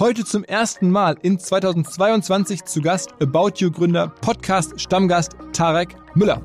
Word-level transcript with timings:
Heute 0.00 0.24
zum 0.24 0.44
ersten 0.44 0.90
Mal 0.90 1.18
in 1.20 1.38
2022 1.38 2.64
zu 2.64 2.80
Gast 2.80 3.12
About 3.20 3.50
You 3.56 3.70
Gründer, 3.70 4.08
Podcast 4.22 4.80
Stammgast 4.80 5.36
Tarek 5.52 5.94
Müller. 6.14 6.40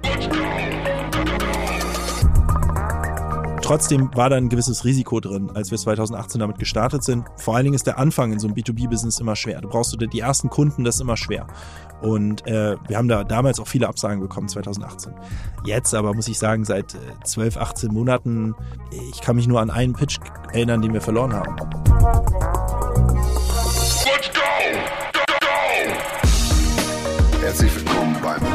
Trotzdem 3.62 4.10
war 4.14 4.30
da 4.30 4.36
ein 4.36 4.50
gewisses 4.50 4.84
Risiko 4.84 5.22
drin, 5.22 5.52
als 5.54 5.72
wir 5.72 5.78
2018 5.78 6.42
damit 6.42 6.60
gestartet 6.60 7.06
sind. 7.06 7.28
Vor 7.38 7.56
allen 7.56 7.64
Dingen 7.64 7.76
ist 7.76 7.88
der 7.88 7.98
Anfang 7.98 8.34
in 8.34 8.40
so 8.40 8.48
einem 8.48 8.58
B2B-Business 8.58 9.22
immer 9.22 9.38
schwer. 9.38 9.62
Du 9.62 9.70
brauchst 9.70 9.96
die 9.98 10.20
ersten 10.20 10.50
Kunden, 10.50 10.84
das 10.84 10.96
ist 10.96 11.02
immer 11.02 11.16
schwer. 11.16 11.48
Und 12.02 12.46
äh, 12.48 12.76
wir 12.90 12.98
haben 12.98 13.08
da 13.08 13.24
damals 13.24 13.62
auch 13.62 13.68
viele 13.68 13.88
Absagen 13.88 14.20
bekommen, 14.20 14.50
2018. 14.50 15.14
Jetzt 15.64 15.96
aber 15.96 16.14
muss 16.14 16.28
ich 16.28 16.38
sagen, 16.38 16.66
seit 16.66 16.94
äh, 16.96 16.98
12, 17.24 17.56
18 17.56 17.94
Monaten, 17.94 18.54
ich 19.14 19.22
kann 19.22 19.38
mich 19.38 19.48
nur 19.48 19.62
an 19.62 19.70
einen 19.70 19.94
Pitch 19.94 20.20
erinnern, 20.52 20.82
den 20.82 20.92
wir 20.92 21.00
verloren 21.00 21.34
haben. 21.34 21.56
Herzlich 28.26 28.55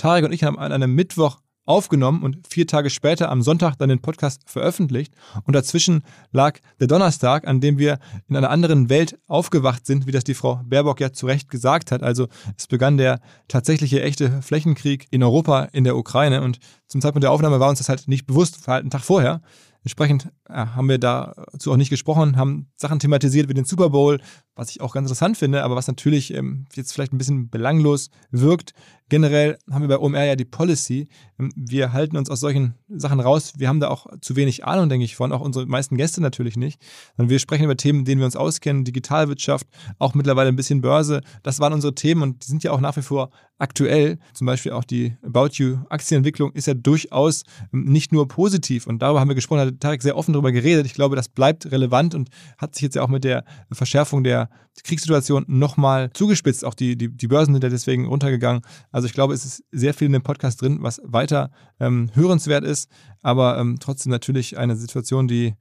Tarek 0.00 0.24
und 0.24 0.32
ich 0.32 0.44
haben 0.44 0.58
an 0.58 0.72
einem 0.72 0.94
Mittwoch 0.94 1.38
aufgenommen 1.66 2.22
und 2.22 2.48
vier 2.48 2.66
Tage 2.66 2.90
später 2.90 3.30
am 3.30 3.42
Sonntag 3.42 3.76
dann 3.76 3.90
den 3.90 4.00
Podcast 4.00 4.42
veröffentlicht. 4.46 5.14
Und 5.44 5.54
dazwischen 5.54 6.02
lag 6.32 6.58
der 6.80 6.88
Donnerstag, 6.88 7.46
an 7.46 7.60
dem 7.60 7.78
wir 7.78 7.98
in 8.28 8.36
einer 8.36 8.50
anderen 8.50 8.88
Welt 8.88 9.18
aufgewacht 9.28 9.86
sind, 9.86 10.06
wie 10.06 10.12
das 10.12 10.24
die 10.24 10.34
Frau 10.34 10.60
Baerbock 10.64 11.00
ja 11.00 11.12
zu 11.12 11.26
Recht 11.26 11.48
gesagt 11.48 11.92
hat. 11.92 12.02
Also 12.02 12.28
es 12.56 12.66
begann 12.66 12.96
der 12.96 13.20
tatsächliche 13.46 14.02
echte 14.02 14.42
Flächenkrieg 14.42 15.06
in 15.10 15.22
Europa, 15.22 15.64
in 15.72 15.84
der 15.84 15.96
Ukraine. 15.96 16.42
Und 16.42 16.58
zum 16.88 17.00
Zeitpunkt 17.00 17.22
der 17.22 17.30
Aufnahme 17.30 17.60
war 17.60 17.68
uns 17.68 17.78
das 17.78 17.88
halt 17.88 18.08
nicht 18.08 18.26
bewusst, 18.26 18.66
halt 18.66 18.80
einen 18.80 18.90
Tag 18.90 19.02
vorher. 19.02 19.42
Entsprechend 19.82 20.28
haben 20.52 20.88
wir 20.88 20.98
dazu 20.98 21.72
auch 21.72 21.76
nicht 21.76 21.90
gesprochen, 21.90 22.36
haben 22.36 22.68
Sachen 22.76 22.98
thematisiert 22.98 23.48
wie 23.48 23.54
den 23.54 23.64
Super 23.64 23.90
Bowl, 23.90 24.20
was 24.54 24.70
ich 24.70 24.80
auch 24.80 24.92
ganz 24.92 25.06
interessant 25.06 25.38
finde, 25.38 25.62
aber 25.64 25.76
was 25.76 25.86
natürlich 25.86 26.34
ähm, 26.34 26.66
jetzt 26.74 26.92
vielleicht 26.92 27.12
ein 27.12 27.18
bisschen 27.18 27.48
belanglos 27.48 28.10
wirkt. 28.30 28.74
Generell 29.08 29.58
haben 29.70 29.82
wir 29.82 29.88
bei 29.88 29.98
OMR 29.98 30.24
ja 30.24 30.36
die 30.36 30.44
Policy. 30.44 31.08
Ähm, 31.38 31.50
wir 31.56 31.92
halten 31.92 32.16
uns 32.16 32.30
aus 32.30 32.40
solchen 32.40 32.74
Sachen 32.88 33.20
raus. 33.20 33.54
Wir 33.56 33.68
haben 33.68 33.80
da 33.80 33.88
auch 33.88 34.06
zu 34.20 34.36
wenig 34.36 34.64
Ahnung, 34.64 34.88
denke 34.88 35.04
ich, 35.04 35.16
von, 35.16 35.32
auch 35.32 35.40
unsere 35.40 35.66
meisten 35.66 35.96
Gäste 35.96 36.20
natürlich 36.20 36.56
nicht. 36.56 36.80
Und 37.16 37.28
wir 37.28 37.38
sprechen 37.38 37.64
über 37.64 37.76
Themen, 37.76 38.04
denen 38.04 38.20
wir 38.20 38.26
uns 38.26 38.36
auskennen, 38.36 38.84
Digitalwirtschaft, 38.84 39.66
auch 39.98 40.14
mittlerweile 40.14 40.48
ein 40.48 40.56
bisschen 40.56 40.80
Börse. 40.80 41.22
Das 41.42 41.60
waren 41.60 41.72
unsere 41.72 41.94
Themen 41.94 42.22
und 42.22 42.44
die 42.44 42.48
sind 42.48 42.62
ja 42.62 42.72
auch 42.72 42.80
nach 42.80 42.96
wie 42.96 43.02
vor 43.02 43.30
aktuell. 43.58 44.18
Zum 44.32 44.46
Beispiel 44.46 44.72
auch 44.72 44.84
die 44.84 45.16
About 45.22 45.50
You 45.54 45.78
Aktienentwicklung 45.90 46.52
ist 46.52 46.66
ja 46.66 46.74
durchaus 46.74 47.44
ähm, 47.72 47.84
nicht 47.84 48.12
nur 48.12 48.28
positiv. 48.28 48.86
Und 48.86 49.02
darüber 49.02 49.20
haben 49.20 49.28
wir 49.28 49.34
gesprochen, 49.34 49.60
hat 49.60 49.80
Tarek 49.80 50.02
sehr 50.02 50.16
offen 50.16 50.32
darüber 50.32 50.39
geredet. 50.48 50.86
Ich 50.86 50.94
glaube, 50.94 51.16
das 51.16 51.28
bleibt 51.28 51.70
relevant 51.70 52.14
und 52.14 52.30
hat 52.58 52.74
sich 52.74 52.82
jetzt 52.82 52.96
ja 52.96 53.02
auch 53.02 53.08
mit 53.08 53.24
der 53.24 53.44
Verschärfung 53.70 54.24
der 54.24 54.48
Kriegssituation 54.82 55.44
nochmal 55.46 56.10
zugespitzt. 56.12 56.64
Auch 56.64 56.74
die, 56.74 56.96
die, 56.96 57.08
die 57.14 57.28
Börsen 57.28 57.52
sind 57.54 57.62
ja 57.62 57.70
deswegen 57.70 58.06
runtergegangen. 58.06 58.62
Also 58.90 59.06
ich 59.06 59.12
glaube, 59.12 59.34
es 59.34 59.44
ist 59.44 59.64
sehr 59.70 59.94
viel 59.94 60.06
in 60.06 60.12
dem 60.12 60.22
Podcast 60.22 60.62
drin, 60.62 60.78
was 60.80 61.00
weiter 61.04 61.50
ähm, 61.78 62.10
hörenswert 62.14 62.64
ist, 62.64 62.88
aber 63.22 63.58
ähm, 63.58 63.78
trotzdem 63.80 64.10
natürlich 64.10 64.58
eine 64.58 64.76
Situation, 64.76 65.28
die 65.28 65.54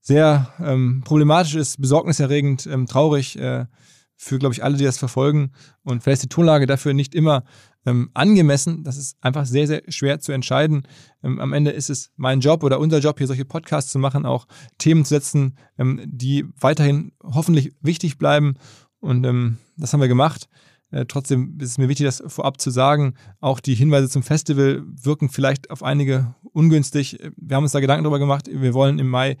sehr 0.00 0.52
ähm, 0.60 1.02
problematisch 1.04 1.54
ist, 1.54 1.80
besorgniserregend, 1.80 2.66
ähm, 2.66 2.86
traurig 2.86 3.38
äh, 3.38 3.66
für, 4.16 4.38
glaube 4.38 4.52
ich, 4.52 4.64
alle, 4.64 4.76
die 4.76 4.84
das 4.84 4.98
verfolgen. 4.98 5.52
Und 5.84 6.02
vielleicht 6.02 6.22
ist 6.22 6.24
die 6.24 6.34
Tonlage 6.34 6.66
dafür 6.66 6.92
nicht 6.92 7.14
immer 7.14 7.44
ähm, 7.86 8.10
angemessen. 8.14 8.84
Das 8.84 8.96
ist 8.96 9.16
einfach 9.20 9.46
sehr, 9.46 9.66
sehr 9.66 9.82
schwer 9.88 10.20
zu 10.20 10.32
entscheiden. 10.32 10.82
Ähm, 11.22 11.40
am 11.40 11.52
Ende 11.52 11.70
ist 11.70 11.90
es 11.90 12.10
mein 12.16 12.40
Job 12.40 12.62
oder 12.62 12.80
unser 12.80 12.98
Job, 12.98 13.18
hier 13.18 13.26
solche 13.26 13.44
Podcasts 13.44 13.92
zu 13.92 13.98
machen, 13.98 14.26
auch 14.26 14.46
Themen 14.78 15.04
zu 15.04 15.10
setzen, 15.10 15.56
ähm, 15.78 16.00
die 16.04 16.46
weiterhin 16.58 17.12
hoffentlich 17.22 17.72
wichtig 17.80 18.18
bleiben. 18.18 18.56
Und 19.00 19.24
ähm, 19.24 19.58
das 19.76 19.92
haben 19.92 20.00
wir 20.00 20.08
gemacht. 20.08 20.48
Äh, 20.90 21.04
trotzdem 21.06 21.58
ist 21.60 21.70
es 21.70 21.78
mir 21.78 21.88
wichtig, 21.88 22.06
das 22.06 22.22
vorab 22.26 22.60
zu 22.60 22.70
sagen. 22.70 23.14
Auch 23.40 23.60
die 23.60 23.74
Hinweise 23.74 24.08
zum 24.08 24.22
Festival 24.22 24.82
wirken 24.86 25.28
vielleicht 25.28 25.70
auf 25.70 25.82
einige 25.82 26.34
ungünstig. 26.52 27.18
Wir 27.36 27.56
haben 27.56 27.64
uns 27.64 27.72
da 27.72 27.80
Gedanken 27.80 28.04
darüber 28.04 28.18
gemacht. 28.18 28.48
Wir 28.50 28.74
wollen 28.74 28.98
im 28.98 29.08
Mai 29.08 29.36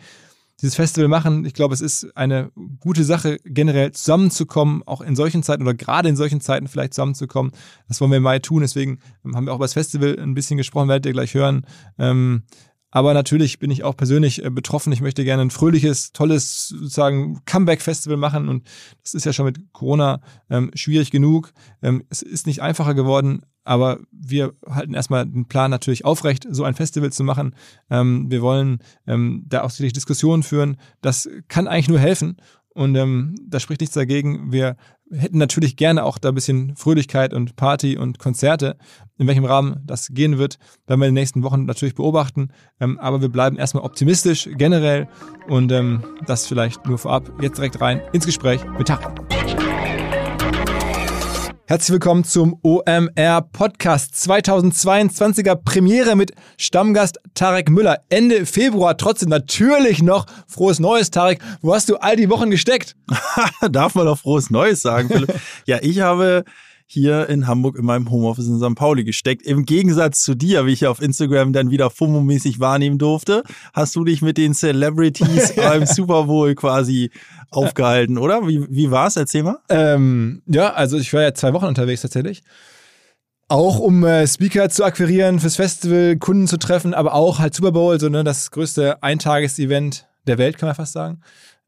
dieses 0.60 0.74
Festival 0.74 1.08
machen. 1.08 1.44
Ich 1.44 1.54
glaube, 1.54 1.74
es 1.74 1.80
ist 1.80 2.16
eine 2.16 2.50
gute 2.80 3.04
Sache, 3.04 3.38
generell 3.44 3.92
zusammenzukommen, 3.92 4.82
auch 4.86 5.00
in 5.00 5.14
solchen 5.14 5.42
Zeiten 5.42 5.62
oder 5.62 5.74
gerade 5.74 6.08
in 6.08 6.16
solchen 6.16 6.40
Zeiten 6.40 6.66
vielleicht 6.66 6.94
zusammenzukommen. 6.94 7.52
Das 7.86 8.00
wollen 8.00 8.10
wir 8.10 8.16
im 8.16 8.24
Mai 8.24 8.40
tun. 8.40 8.62
Deswegen 8.62 8.98
ähm, 9.24 9.36
haben 9.36 9.46
wir 9.46 9.52
auch 9.52 9.56
über 9.56 9.64
das 9.64 9.74
Festival 9.74 10.18
ein 10.18 10.34
bisschen 10.34 10.56
gesprochen, 10.56 10.88
werdet 10.88 11.06
ihr 11.06 11.12
gleich 11.12 11.34
hören. 11.34 11.64
Ähm, 11.98 12.42
aber 12.90 13.14
natürlich 13.14 13.58
bin 13.58 13.70
ich 13.70 13.84
auch 13.84 13.96
persönlich 13.96 14.44
äh, 14.44 14.50
betroffen. 14.50 14.92
Ich 14.92 15.00
möchte 15.00 15.24
gerne 15.24 15.42
ein 15.42 15.50
fröhliches, 15.50 16.12
tolles 16.12 16.68
sozusagen 16.68 17.44
Comeback-Festival 17.44 18.16
machen. 18.16 18.48
Und 18.48 18.66
das 19.02 19.14
ist 19.14 19.26
ja 19.26 19.32
schon 19.32 19.44
mit 19.46 19.72
Corona 19.72 20.20
ähm, 20.48 20.70
schwierig 20.74 21.10
genug. 21.10 21.52
Ähm, 21.82 22.04
es 22.08 22.22
ist 22.22 22.46
nicht 22.46 22.62
einfacher 22.62 22.94
geworden, 22.94 23.42
aber 23.64 23.98
wir 24.10 24.54
halten 24.66 24.94
erstmal 24.94 25.26
den 25.26 25.46
Plan 25.46 25.70
natürlich 25.70 26.06
aufrecht, 26.06 26.46
so 26.50 26.64
ein 26.64 26.74
Festival 26.74 27.12
zu 27.12 27.22
machen. 27.24 27.54
Ähm, 27.90 28.30
wir 28.30 28.40
wollen 28.40 28.78
ähm, 29.06 29.44
da 29.46 29.62
auch 29.62 29.70
sicherlich 29.70 29.92
Diskussionen 29.92 30.42
führen. 30.42 30.78
Das 31.02 31.28
kann 31.48 31.68
eigentlich 31.68 31.88
nur 31.88 31.98
helfen. 31.98 32.38
Und 32.78 32.94
ähm, 32.94 33.34
da 33.44 33.58
spricht 33.58 33.80
nichts 33.80 33.96
dagegen. 33.96 34.52
Wir 34.52 34.76
hätten 35.10 35.38
natürlich 35.38 35.74
gerne 35.74 36.04
auch 36.04 36.16
da 36.16 36.28
ein 36.28 36.34
bisschen 36.36 36.76
Fröhlichkeit 36.76 37.34
und 37.34 37.56
Party 37.56 37.98
und 37.98 38.20
Konzerte. 38.20 38.76
In 39.16 39.26
welchem 39.26 39.44
Rahmen 39.44 39.82
das 39.84 40.10
gehen 40.12 40.38
wird, 40.38 40.60
werden 40.86 41.00
wir 41.00 41.08
in 41.08 41.12
den 41.12 41.20
nächsten 41.20 41.42
Wochen 41.42 41.64
natürlich 41.64 41.96
beobachten. 41.96 42.50
Ähm, 42.78 42.96
aber 43.00 43.20
wir 43.20 43.30
bleiben 43.30 43.56
erstmal 43.56 43.82
optimistisch 43.82 44.48
generell 44.52 45.08
und 45.48 45.72
ähm, 45.72 46.04
das 46.26 46.46
vielleicht 46.46 46.86
nur 46.86 46.98
vorab. 46.98 47.32
Jetzt 47.42 47.58
direkt 47.58 47.80
rein 47.80 48.00
ins 48.12 48.26
Gespräch 48.26 48.64
mit 48.78 48.86
Tag. 48.86 49.37
Herzlich 51.68 51.92
willkommen 51.92 52.24
zum 52.24 52.58
OMR 52.62 53.42
Podcast 53.52 54.14
2022er 54.14 55.54
Premiere 55.54 56.16
mit 56.16 56.32
Stammgast 56.56 57.18
Tarek 57.34 57.68
Müller. 57.68 57.98
Ende 58.08 58.46
Februar 58.46 58.96
trotzdem 58.96 59.28
natürlich 59.28 60.02
noch 60.02 60.24
frohes 60.46 60.80
Neues, 60.80 61.10
Tarek. 61.10 61.40
Wo 61.60 61.74
hast 61.74 61.90
du 61.90 61.96
all 61.96 62.16
die 62.16 62.30
Wochen 62.30 62.50
gesteckt? 62.50 62.96
Darf 63.70 63.94
man 63.94 64.06
doch 64.06 64.18
frohes 64.18 64.48
Neues 64.48 64.80
sagen, 64.80 65.08
Philipp? 65.08 65.38
ja, 65.66 65.76
ich 65.82 66.00
habe 66.00 66.46
hier 66.90 67.28
in 67.28 67.46
Hamburg 67.46 67.78
in 67.78 67.84
meinem 67.84 68.10
Homeoffice 68.10 68.48
in 68.48 68.58
St. 68.58 68.74
Pauli 68.74 69.04
gesteckt. 69.04 69.44
Im 69.46 69.66
Gegensatz 69.66 70.22
zu 70.22 70.34
dir, 70.34 70.64
wie 70.64 70.72
ich 70.72 70.86
auf 70.86 71.02
Instagram 71.02 71.52
dann 71.52 71.70
wieder 71.70 71.90
FOMO-mäßig 71.90 72.60
wahrnehmen 72.60 72.96
durfte, 72.96 73.42
hast 73.74 73.94
du 73.94 74.04
dich 74.04 74.22
mit 74.22 74.38
den 74.38 74.54
Celebrities 74.54 75.52
beim 75.56 75.84
Super 75.84 76.24
Bowl 76.24 76.54
quasi 76.54 77.10
aufgehalten, 77.50 78.16
oder? 78.16 78.48
Wie, 78.48 78.66
wie 78.70 78.90
war's? 78.90 79.16
Erzähl 79.16 79.42
mal. 79.42 79.58
Ähm, 79.68 80.40
ja, 80.46 80.72
also 80.72 80.96
ich 80.96 81.12
war 81.12 81.20
ja 81.20 81.34
zwei 81.34 81.52
Wochen 81.52 81.66
unterwegs 81.66 82.00
tatsächlich. 82.00 82.42
Auch 83.48 83.78
um 83.78 84.04
äh, 84.04 84.26
Speaker 84.26 84.70
zu 84.70 84.84
akquirieren 84.84 85.40
fürs 85.40 85.56
Festival, 85.56 86.16
Kunden 86.16 86.46
zu 86.46 86.56
treffen, 86.56 86.94
aber 86.94 87.12
auch 87.12 87.38
halt 87.38 87.54
Super 87.54 87.72
Bowl, 87.72 88.00
so 88.00 88.08
ne, 88.08 88.24
das 88.24 88.50
größte 88.50 89.02
Eintages-Event 89.02 90.06
der 90.26 90.38
Welt, 90.38 90.56
kann 90.56 90.68
man 90.68 90.76
fast 90.76 90.92
sagen. 90.94 91.20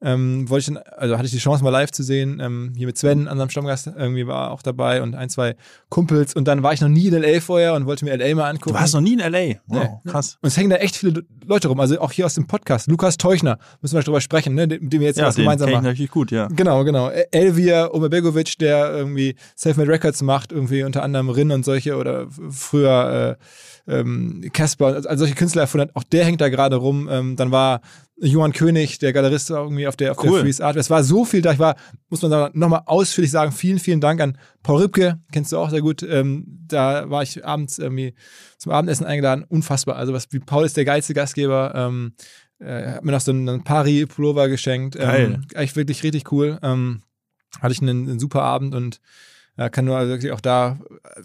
Ähm, 0.02 0.48
wollte 0.48 0.60
ich 0.60 0.74
dann, 0.74 0.82
also 0.96 1.16
hatte 1.16 1.26
ich 1.26 1.32
die 1.32 1.38
Chance 1.38 1.62
mal 1.62 1.68
live 1.68 1.90
zu 1.90 2.02
sehen, 2.02 2.40
ähm, 2.42 2.72
hier 2.74 2.86
mit 2.86 2.96
Sven, 2.96 3.28
unserem 3.28 3.50
Stammgast, 3.50 3.86
irgendwie 3.86 4.26
war 4.26 4.50
auch 4.50 4.62
dabei 4.62 5.02
und 5.02 5.14
ein, 5.14 5.28
zwei 5.28 5.56
Kumpels 5.90 6.32
und 6.34 6.48
dann 6.48 6.62
war 6.62 6.72
ich 6.72 6.80
noch 6.80 6.88
nie 6.88 7.06
in 7.08 7.14
L.A. 7.22 7.38
vorher 7.40 7.74
und 7.74 7.84
wollte 7.84 8.06
mir 8.06 8.12
L.A. 8.12 8.34
mal 8.34 8.48
angucken. 8.48 8.72
Du 8.74 8.80
warst 8.80 8.94
noch 8.94 9.02
nie 9.02 9.12
in 9.12 9.20
L.A.? 9.20 9.56
Wow, 9.66 10.00
Nee. 10.02 10.10
krass. 10.10 10.38
Und 10.40 10.46
es 10.46 10.56
hängen 10.56 10.70
da 10.70 10.76
echt 10.76 10.96
viele 10.96 11.22
Leute 11.44 11.68
rum, 11.68 11.78
also 11.80 12.00
auch 12.00 12.12
hier 12.12 12.24
aus 12.24 12.34
dem 12.34 12.46
Podcast. 12.46 12.86
Lukas 12.88 13.18
Teuchner, 13.18 13.58
müssen 13.82 13.94
wir 13.94 14.02
drüber 14.02 14.22
sprechen, 14.22 14.54
ne, 14.54 14.66
mit 14.66 14.90
dem 14.90 15.00
wir 15.00 15.06
jetzt 15.08 15.18
Ja, 15.18 15.26
was 15.26 15.34
den 15.34 15.42
gemeinsam 15.44 15.70
machen. 15.70 15.84
natürlich 15.84 16.10
gut, 16.10 16.30
ja. 16.30 16.46
Genau, 16.48 16.82
genau. 16.84 17.10
El- 17.10 17.26
Elvir 17.32 17.90
Omerbegovic, 17.92 18.56
der 18.58 18.90
irgendwie 18.96 19.36
Selfmade 19.54 19.90
Records 19.90 20.22
macht, 20.22 20.50
irgendwie 20.52 20.82
unter 20.82 21.02
anderem 21.02 21.28
Rin 21.28 21.50
und 21.50 21.62
solche 21.64 21.96
oder 21.96 22.26
früher 22.70 23.36
äh, 23.86 23.92
ähm, 24.00 24.42
Casper, 24.52 24.86
also 24.86 25.08
also 25.08 25.20
solche 25.24 25.34
Künstler 25.34 25.62
erfunden 25.62 25.88
hat, 25.88 25.96
auch 25.96 26.04
der 26.04 26.24
hängt 26.24 26.40
da 26.40 26.48
gerade 26.48 26.76
rum. 26.76 27.08
Ähm, 27.10 27.36
dann 27.36 27.50
war 27.50 27.80
Johann 28.22 28.52
König, 28.52 28.98
der 28.98 29.12
Galerist, 29.12 29.50
war 29.50 29.62
irgendwie 29.62 29.86
auf 29.86 29.96
der, 29.96 30.12
auf 30.12 30.18
Cool. 30.22 30.32
der 30.32 30.40
Freeze 30.40 30.64
Art. 30.64 30.76
Es 30.76 30.90
war 30.90 31.02
so 31.02 31.24
viel 31.24 31.40
da. 31.40 31.52
Ich 31.52 31.58
war, 31.58 31.76
muss 32.10 32.20
man 32.22 32.30
sagen, 32.30 32.58
nochmal 32.58 32.82
ausführlich 32.86 33.30
sagen, 33.30 33.50
vielen, 33.50 33.78
vielen 33.78 34.00
Dank 34.00 34.20
an 34.20 34.36
Paul 34.62 34.82
Rübke, 34.82 35.18
kennst 35.32 35.52
du 35.52 35.58
auch 35.58 35.70
sehr 35.70 35.80
gut. 35.80 36.02
Ähm, 36.02 36.44
da 36.66 37.08
war 37.08 37.22
ich 37.22 37.44
abends 37.44 37.78
irgendwie 37.78 38.14
zum 38.58 38.72
Abendessen 38.72 39.06
eingeladen. 39.06 39.44
Unfassbar. 39.48 39.96
Also 39.96 40.12
was 40.12 40.30
wie 40.32 40.38
Paul 40.38 40.66
ist 40.66 40.76
der 40.76 40.84
geilste 40.84 41.14
Gastgeber. 41.14 41.72
Ähm, 41.74 42.12
äh, 42.58 42.92
hat 42.92 43.04
mir 43.04 43.12
noch 43.12 43.20
so 43.20 43.32
einen, 43.32 43.48
einen 43.48 43.64
Pari-Pullover 43.64 44.48
geschenkt. 44.48 44.96
Geil. 44.96 45.34
Ähm, 45.34 45.46
echt 45.54 45.76
wirklich 45.76 46.02
richtig 46.02 46.30
cool. 46.30 46.58
Ähm, 46.62 47.02
hatte 47.60 47.72
ich 47.72 47.80
einen, 47.80 48.08
einen 48.08 48.18
super 48.20 48.42
Abend 48.42 48.74
und 48.74 49.00
kann 49.68 49.84
nur 49.84 49.96
also 49.96 50.10
wirklich 50.10 50.32
auch 50.32 50.40
da 50.40 50.78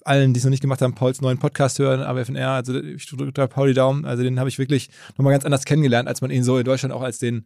allen, 0.03 0.33
die 0.33 0.39
es 0.39 0.43
noch 0.43 0.49
nicht 0.51 0.61
gemacht 0.61 0.81
haben, 0.81 0.95
Pauls 0.95 1.21
neuen 1.21 1.37
Podcast 1.37 1.79
hören, 1.79 2.01
AWFNR, 2.01 2.49
also 2.49 2.75
ich 2.75 3.05
drücke 3.07 3.31
da 3.31 3.47
Paul 3.47 3.69
die 3.69 3.73
Daumen, 3.73 4.05
also 4.05 4.23
den 4.23 4.39
habe 4.39 4.49
ich 4.49 4.59
wirklich 4.59 4.89
nochmal 5.17 5.33
ganz 5.33 5.45
anders 5.45 5.65
kennengelernt, 5.65 6.07
als 6.07 6.21
man 6.21 6.31
ihn 6.31 6.43
so 6.43 6.57
in 6.57 6.65
Deutschland 6.65 6.93
auch 6.93 7.01
als 7.01 7.19
den 7.19 7.45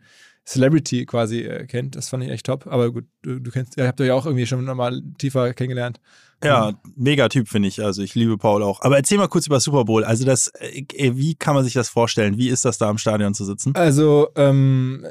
Celebrity 0.50 1.06
quasi 1.06 1.42
äh, 1.42 1.68
kennt. 1.68 1.96
Das 1.96 2.10
fand 2.10 2.24
ich 2.24 2.30
echt 2.32 2.46
top. 2.46 2.66
Aber 2.66 2.92
gut, 2.92 3.06
du, 3.22 3.40
du 3.40 3.52
kennst, 3.52 3.78
ihr 3.78 3.86
habt 3.86 4.02
euch 4.02 4.08
ja 4.08 4.16
auch 4.16 4.26
irgendwie 4.26 4.48
schon 4.48 4.64
nochmal 4.66 5.02
tiefer 5.20 5.54
kennengelernt. 5.54 6.00
Ja, 6.44 6.74
mega 6.96 7.30
Typ 7.30 7.48
finde 7.48 7.68
ich. 7.68 7.84
Also 7.84 8.02
ich 8.02 8.16
liebe 8.16 8.38
Paul 8.38 8.64
auch. 8.64 8.82
Aber 8.82 8.98
erzähl 8.98 9.18
mal 9.18 9.28
kurz 9.28 9.46
über 9.46 9.60
Super 9.60 9.86
Bowl. 9.86 10.04
Also 10.04 10.26
das, 10.26 10.52
äh, 10.60 11.12
wie 11.16 11.36
kann 11.36 11.54
man 11.54 11.64
sich 11.64 11.74
das 11.74 11.90
vorstellen? 11.90 12.38
Wie 12.38 12.50
ist 12.50 12.66
das 12.66 12.78
da 12.78 12.90
im 12.90 12.98
Stadion 12.98 13.34
zu 13.34 13.46
sitzen? 13.46 13.76
Also, 13.76 14.30
ähm, 14.36 15.06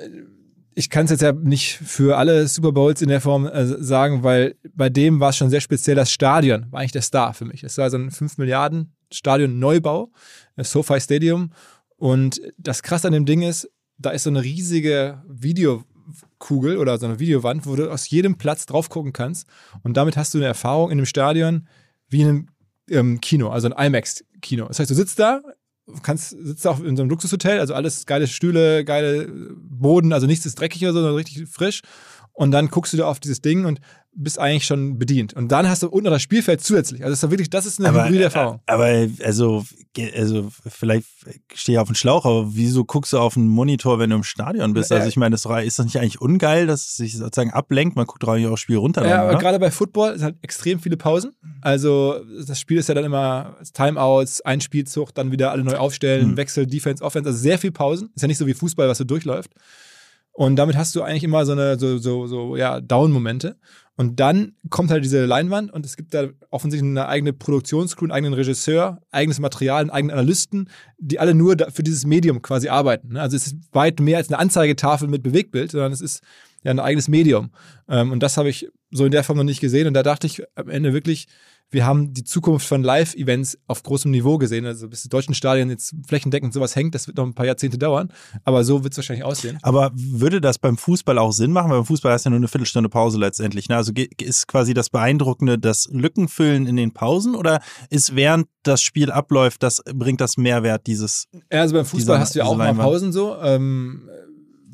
ich 0.78 0.90
kann 0.90 1.06
es 1.06 1.10
jetzt 1.10 1.22
ja 1.22 1.32
nicht 1.32 1.76
für 1.76 2.16
alle 2.16 2.46
Super 2.46 2.70
Bowls 2.70 3.02
in 3.02 3.08
der 3.08 3.20
Form 3.20 3.46
äh, 3.48 3.66
sagen, 3.66 4.22
weil 4.22 4.54
bei 4.74 4.88
dem 4.88 5.18
war 5.18 5.30
es 5.30 5.36
schon 5.36 5.50
sehr 5.50 5.60
speziell. 5.60 5.96
Das 5.96 6.12
Stadion 6.12 6.70
war 6.70 6.78
eigentlich 6.78 6.92
der 6.92 7.02
Star 7.02 7.34
für 7.34 7.44
mich. 7.44 7.64
Es 7.64 7.78
war 7.78 7.90
so 7.90 7.96
ein 7.96 8.12
5 8.12 8.38
Milliarden 8.38 8.92
Stadion 9.12 9.58
Neubau, 9.58 10.12
das 10.54 10.70
SoFi 10.70 11.00
Stadium. 11.00 11.50
Und 11.96 12.40
das 12.58 12.84
Krasse 12.84 13.08
an 13.08 13.12
dem 13.12 13.26
Ding 13.26 13.42
ist, 13.42 13.68
da 13.98 14.10
ist 14.10 14.22
so 14.22 14.30
eine 14.30 14.44
riesige 14.44 15.20
Videokugel 15.26 16.78
oder 16.78 16.96
so 16.98 17.06
eine 17.06 17.18
Videowand, 17.18 17.66
wo 17.66 17.74
du 17.74 17.90
aus 17.90 18.08
jedem 18.08 18.38
Platz 18.38 18.64
drauf 18.64 18.88
gucken 18.88 19.12
kannst. 19.12 19.48
Und 19.82 19.96
damit 19.96 20.16
hast 20.16 20.32
du 20.32 20.38
eine 20.38 20.46
Erfahrung 20.46 20.92
in 20.92 20.98
einem 20.98 21.06
Stadion 21.06 21.66
wie 22.08 22.22
in 22.22 22.28
einem 22.28 22.48
ähm, 22.88 23.20
Kino, 23.20 23.48
also 23.48 23.68
ein 23.68 23.86
IMAX-Kino. 23.86 24.68
Das 24.68 24.78
heißt, 24.78 24.92
du 24.92 24.94
sitzt 24.94 25.18
da, 25.18 25.42
kannst, 26.02 26.30
sitzt 26.30 26.66
auch 26.66 26.80
in 26.80 26.96
so 26.96 27.02
einem 27.02 27.10
Luxushotel, 27.10 27.60
also 27.60 27.74
alles 27.74 28.06
geile 28.06 28.26
Stühle, 28.26 28.84
geile 28.84 29.28
Boden, 29.56 30.12
also 30.12 30.26
nichts 30.26 30.46
ist 30.46 30.60
dreckig 30.60 30.82
oder 30.82 30.92
so, 30.92 31.00
sondern 31.00 31.16
richtig 31.16 31.48
frisch. 31.48 31.80
Und 32.32 32.52
dann 32.52 32.68
guckst 32.68 32.92
du 32.92 32.96
da 32.96 33.06
auf 33.06 33.18
dieses 33.18 33.40
Ding 33.40 33.64
und 33.64 33.80
bist 34.12 34.38
eigentlich 34.38 34.64
schon 34.64 34.98
bedient. 34.98 35.34
Und 35.34 35.50
dann 35.50 35.68
hast 35.68 35.82
du 35.82 35.88
unten 35.88 36.10
das 36.10 36.22
Spielfeld 36.22 36.60
zusätzlich. 36.60 37.02
Also 37.02 37.12
das 37.12 37.22
ist 37.22 37.30
wirklich, 37.30 37.50
das 37.50 37.66
ist 37.66 37.80
eine 37.80 38.04
hybride 38.04 38.24
Erfahrung. 38.24 38.60
Aber 38.66 39.08
also, 39.24 39.64
also 40.16 40.48
vielleicht 40.66 41.06
stehe 41.54 41.76
ich 41.76 41.80
auf 41.80 41.88
dem 41.88 41.94
Schlauch, 41.94 42.24
aber 42.24 42.54
wieso 42.54 42.84
guckst 42.84 43.12
du 43.12 43.18
auf 43.18 43.36
einen 43.36 43.48
Monitor, 43.48 43.98
wenn 43.98 44.10
du 44.10 44.16
im 44.16 44.22
Stadion 44.22 44.72
bist? 44.72 44.92
Also 44.92 45.08
ich 45.08 45.16
meine, 45.16 45.34
das 45.34 45.44
ist 45.44 45.78
das 45.78 45.86
nicht 45.86 45.98
eigentlich 45.98 46.20
ungeil, 46.20 46.66
dass 46.66 46.86
es 46.86 46.96
sich 46.96 47.16
sozusagen 47.16 47.52
ablenkt? 47.52 47.96
Man 47.96 48.06
guckt 48.06 48.22
doch 48.22 48.28
eigentlich 48.28 48.46
auch 48.46 48.52
das 48.52 48.60
Spiel 48.60 48.76
runter. 48.76 49.06
Ja, 49.06 49.22
aber 49.22 49.30
oder? 49.30 49.38
gerade 49.38 49.58
bei 49.58 49.70
Football 49.70 50.12
ist 50.12 50.22
halt 50.22 50.36
extrem 50.42 50.80
viele 50.80 50.96
Pausen. 50.96 51.32
Also 51.60 52.20
das 52.46 52.58
Spiel 52.58 52.78
ist 52.78 52.88
ja 52.88 52.94
dann 52.94 53.04
immer 53.04 53.56
Timeouts, 53.72 54.40
ein 54.42 54.60
Spielzug, 54.60 55.14
dann 55.14 55.32
wieder 55.32 55.50
alle 55.50 55.64
neu 55.64 55.76
aufstellen, 55.76 56.30
Hm. 56.30 56.36
Wechsel, 56.36 56.66
Defense, 56.66 57.02
Offense, 57.02 57.28
also 57.28 57.38
sehr 57.38 57.58
viel 57.58 57.72
Pausen. 57.72 58.10
Ist 58.14 58.22
ja 58.22 58.28
nicht 58.28 58.38
so 58.38 58.46
wie 58.46 58.54
Fußball, 58.54 58.88
was 58.88 58.98
so 58.98 59.04
durchläuft. 59.04 59.52
Und 60.32 60.54
damit 60.56 60.76
hast 60.76 60.94
du 60.94 61.02
eigentlich 61.02 61.24
immer 61.24 61.44
so 61.44 61.52
eine 61.52 61.78
so, 61.78 61.98
so, 61.98 62.26
so 62.28 62.56
ja, 62.56 62.80
Down-Momente. 62.80 63.56
Und 63.98 64.20
dann 64.20 64.52
kommt 64.70 64.92
halt 64.92 65.02
diese 65.02 65.26
Leinwand 65.26 65.72
und 65.72 65.84
es 65.84 65.96
gibt 65.96 66.14
da 66.14 66.28
offensichtlich 66.50 66.88
eine 66.88 67.08
eigene 67.08 67.32
Produktionscrew, 67.32 68.04
einen 68.04 68.12
eigenen 68.12 68.34
Regisseur, 68.34 69.02
eigenes 69.10 69.40
Material, 69.40 69.80
einen 69.80 69.90
eigenen 69.90 70.16
Analysten, 70.16 70.70
die 70.98 71.18
alle 71.18 71.34
nur 71.34 71.56
für 71.72 71.82
dieses 71.82 72.06
Medium 72.06 72.40
quasi 72.40 72.68
arbeiten. 72.68 73.14
ne? 73.14 73.20
Also 73.20 73.36
es 73.36 73.48
ist 73.48 73.56
weit 73.72 73.98
mehr 73.98 74.18
als 74.18 74.28
eine 74.28 74.38
Anzeigetafel 74.38 75.08
mit 75.08 75.24
Bewegtbild, 75.24 75.72
sondern 75.72 75.90
es 75.90 76.00
ist 76.00 76.22
ja 76.62 76.70
ein 76.70 76.78
eigenes 76.78 77.08
Medium. 77.08 77.50
Ähm, 77.88 78.12
und 78.12 78.22
das 78.22 78.36
habe 78.36 78.48
ich 78.48 78.68
so 78.92 79.04
in 79.04 79.10
der 79.10 79.24
Form 79.24 79.36
noch 79.36 79.42
nicht 79.42 79.60
gesehen. 79.60 79.88
Und 79.88 79.94
da 79.94 80.04
dachte 80.04 80.28
ich 80.28 80.44
am 80.54 80.68
Ende 80.68 80.92
wirklich, 80.92 81.26
wir 81.70 81.84
haben 81.84 82.14
die 82.14 82.24
Zukunft 82.24 82.66
von 82.66 82.82
Live-Events 82.82 83.58
auf 83.66 83.82
großem 83.82 84.10
Niveau 84.10 84.38
gesehen. 84.38 84.64
Also 84.64 84.88
bis 84.88 85.02
die 85.02 85.08
deutschen 85.08 85.34
Stadien 85.34 85.68
jetzt 85.70 85.94
flächendeckend 86.06 86.54
sowas 86.54 86.74
hängt, 86.74 86.94
das 86.94 87.06
wird 87.06 87.18
noch 87.18 87.26
ein 87.26 87.34
paar 87.34 87.46
Jahrzehnte 87.46 87.76
dauern. 87.78 88.10
Aber 88.44 88.64
so 88.64 88.84
wird 88.84 88.94
es 88.94 88.98
wahrscheinlich 88.98 89.24
aussehen. 89.24 89.58
Aber 89.62 89.90
würde 89.94 90.40
das 90.40 90.58
beim 90.58 90.78
Fußball 90.78 91.18
auch 91.18 91.32
Sinn 91.32 91.52
machen? 91.52 91.70
Weil 91.70 91.78
beim 91.78 91.86
Fußball 91.86 92.12
hast 92.12 92.24
du 92.24 92.28
ja 92.28 92.30
nur 92.30 92.38
eine 92.38 92.48
Viertelstunde 92.48 92.88
Pause 92.88 93.18
letztendlich. 93.18 93.68
Ne? 93.68 93.76
Also 93.76 93.92
ist 94.20 94.48
quasi 94.48 94.72
das 94.72 94.88
Beeindruckende 94.90 95.58
das 95.58 95.88
Lückenfüllen 95.92 96.66
in 96.66 96.76
den 96.76 96.92
Pausen 96.92 97.34
oder 97.34 97.60
ist 97.90 98.16
während 98.16 98.48
das 98.62 98.80
Spiel 98.82 99.10
abläuft, 99.10 99.62
das 99.62 99.82
bringt 99.94 100.20
das 100.20 100.36
Mehrwert 100.36 100.86
dieses 100.86 101.26
Ja, 101.52 101.60
also 101.60 101.74
beim 101.74 101.84
Fußball 101.84 102.16
Diese- 102.16 102.20
hast 102.20 102.34
du 102.34 102.38
ja 102.40 102.44
auch 102.46 102.56
mal. 102.56 102.74
Pausen 102.74 103.12
so, 103.12 103.36
ähm, 103.42 104.08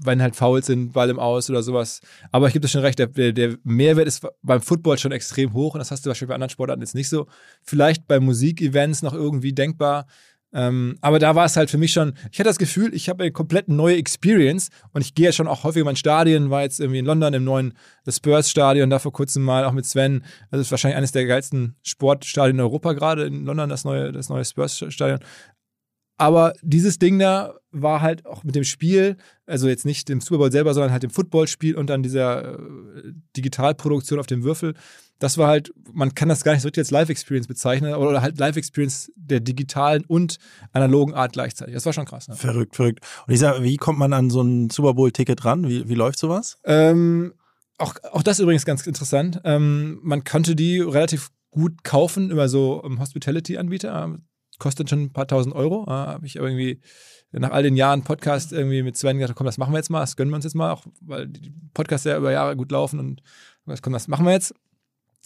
wenn 0.04 0.22
halt 0.22 0.36
Fouls 0.36 0.66
sind, 0.66 0.92
Ball 0.92 1.10
im 1.10 1.18
Aus 1.18 1.50
oder 1.50 1.62
sowas. 1.62 2.00
Aber 2.30 2.46
ich 2.46 2.52
gebe 2.52 2.64
dir 2.64 2.68
schon 2.68 2.82
recht, 2.82 2.98
der, 2.98 3.08
der, 3.08 3.56
Mehrwert 3.64 4.06
ist 4.06 4.26
beim 4.42 4.60
Football 4.60 4.98
schon 4.98 5.12
extrem 5.12 5.52
hoch 5.52 5.74
und 5.74 5.78
das 5.78 5.90
hast 5.90 6.04
du 6.04 6.08
wahrscheinlich 6.08 6.28
bei 6.28 6.34
anderen 6.34 6.50
Sportarten 6.50 6.82
jetzt 6.82 6.94
nicht 6.94 7.08
so. 7.08 7.26
Vielleicht 7.62 8.06
bei 8.06 8.20
Musikevents 8.20 9.02
noch 9.02 9.14
irgendwie 9.14 9.52
denkbar. 9.52 10.06
Ähm, 10.54 10.96
aber 11.00 11.18
da 11.18 11.34
war 11.34 11.44
es 11.46 11.56
halt 11.56 11.68
für 11.68 11.78
mich 11.78 11.92
schon, 11.92 12.14
ich 12.30 12.38
hatte 12.38 12.48
das 12.48 12.58
Gefühl, 12.58 12.94
ich 12.94 13.08
habe 13.08 13.24
eine 13.24 13.32
komplett 13.32 13.68
neue 13.68 13.96
Experience 13.96 14.68
und 14.92 15.00
ich 15.00 15.16
gehe 15.16 15.26
ja 15.26 15.32
schon 15.32 15.48
auch 15.48 15.64
häufiger 15.64 15.90
in 15.90 15.96
Stadien, 15.96 16.48
war 16.48 16.62
jetzt 16.62 16.78
irgendwie 16.78 17.00
in 17.00 17.06
London 17.06 17.34
im 17.34 17.42
neuen 17.42 17.74
Spurs-Stadion, 18.08 18.88
da 18.88 19.00
vor 19.00 19.12
kurzem 19.12 19.42
mal 19.42 19.64
auch 19.64 19.72
mit 19.72 19.84
Sven. 19.84 20.22
Das 20.52 20.60
ist 20.60 20.70
wahrscheinlich 20.70 20.96
eines 20.96 21.10
der 21.10 21.26
geilsten 21.26 21.74
Sportstadien 21.82 22.56
in 22.56 22.60
Europa 22.60 22.92
gerade, 22.92 23.24
in 23.24 23.44
London, 23.44 23.68
das 23.68 23.84
neue, 23.84 24.12
das 24.12 24.28
neue 24.28 24.44
Spurs-Stadion. 24.44 25.18
Aber 26.16 26.52
dieses 26.62 26.98
Ding 26.98 27.18
da 27.18 27.54
war 27.72 28.00
halt 28.00 28.24
auch 28.24 28.44
mit 28.44 28.54
dem 28.54 28.64
Spiel, 28.64 29.16
also 29.46 29.68
jetzt 29.68 29.84
nicht 29.84 30.08
dem 30.08 30.20
Super 30.20 30.38
Bowl 30.38 30.52
selber, 30.52 30.72
sondern 30.72 30.92
halt 30.92 31.02
dem 31.02 31.10
Footballspiel 31.10 31.74
und 31.74 31.90
dann 31.90 32.02
dieser 32.04 32.54
äh, 32.54 33.12
Digitalproduktion 33.36 34.20
auf 34.20 34.26
dem 34.26 34.44
Würfel. 34.44 34.74
Das 35.18 35.38
war 35.38 35.48
halt, 35.48 35.72
man 35.92 36.14
kann 36.14 36.28
das 36.28 36.44
gar 36.44 36.52
nicht 36.52 36.62
so 36.62 36.68
richtig 36.68 36.82
als 36.82 36.90
Live-Experience 36.92 37.48
bezeichnen, 37.48 37.94
oder 37.94 38.22
halt 38.22 38.38
Live-Experience 38.38 39.12
der 39.16 39.40
digitalen 39.40 40.04
und 40.04 40.38
analogen 40.72 41.14
Art 41.14 41.32
gleichzeitig. 41.32 41.74
Das 41.74 41.86
war 41.86 41.92
schon 41.92 42.04
krass. 42.04 42.28
Ne? 42.28 42.36
verrückt, 42.36 42.76
verrückt. 42.76 43.00
Und 43.26 43.34
ich 43.34 43.40
sage, 43.40 43.62
wie 43.62 43.76
kommt 43.76 43.98
man 43.98 44.12
an 44.12 44.30
so 44.30 44.42
ein 44.42 44.70
Super 44.70 44.94
Bowl-Ticket 44.94 45.44
ran? 45.44 45.68
Wie, 45.68 45.88
wie 45.88 45.94
läuft 45.94 46.18
sowas? 46.18 46.58
Ähm, 46.64 47.34
auch, 47.78 47.94
auch 48.12 48.22
das 48.22 48.38
übrigens 48.38 48.64
ganz 48.64 48.86
interessant. 48.86 49.40
Ähm, 49.44 49.98
man 50.02 50.22
konnte 50.22 50.54
die 50.54 50.78
relativ 50.78 51.30
gut 51.50 51.82
kaufen 51.82 52.30
über 52.30 52.48
so 52.48 52.82
ähm, 52.84 53.00
Hospitality-Anbieter. 53.00 54.18
Kostet 54.58 54.88
schon 54.88 55.02
ein 55.02 55.12
paar 55.12 55.26
tausend 55.26 55.54
Euro. 55.54 55.84
Äh, 55.86 55.90
Habe 55.90 56.26
ich 56.26 56.36
irgendwie 56.36 56.80
nach 57.32 57.50
all 57.50 57.62
den 57.62 57.76
Jahren 57.76 58.02
Podcast 58.02 58.52
irgendwie 58.52 58.82
mit 58.82 58.96
Sven 58.96 59.18
gesagt, 59.18 59.36
komm, 59.36 59.46
das 59.46 59.58
machen 59.58 59.72
wir 59.72 59.78
jetzt 59.78 59.90
mal, 59.90 60.00
das 60.00 60.16
gönnen 60.16 60.30
wir 60.30 60.36
uns 60.36 60.44
jetzt 60.44 60.54
mal, 60.54 60.70
auch 60.70 60.84
weil 61.00 61.26
die 61.26 61.52
Podcasts 61.72 62.04
ja 62.04 62.16
über 62.16 62.30
Jahre 62.30 62.56
gut 62.56 62.70
laufen 62.70 63.00
und 63.00 63.22
komm, 63.82 63.92
das 63.92 64.08
machen 64.08 64.24
wir 64.24 64.32
jetzt. 64.32 64.54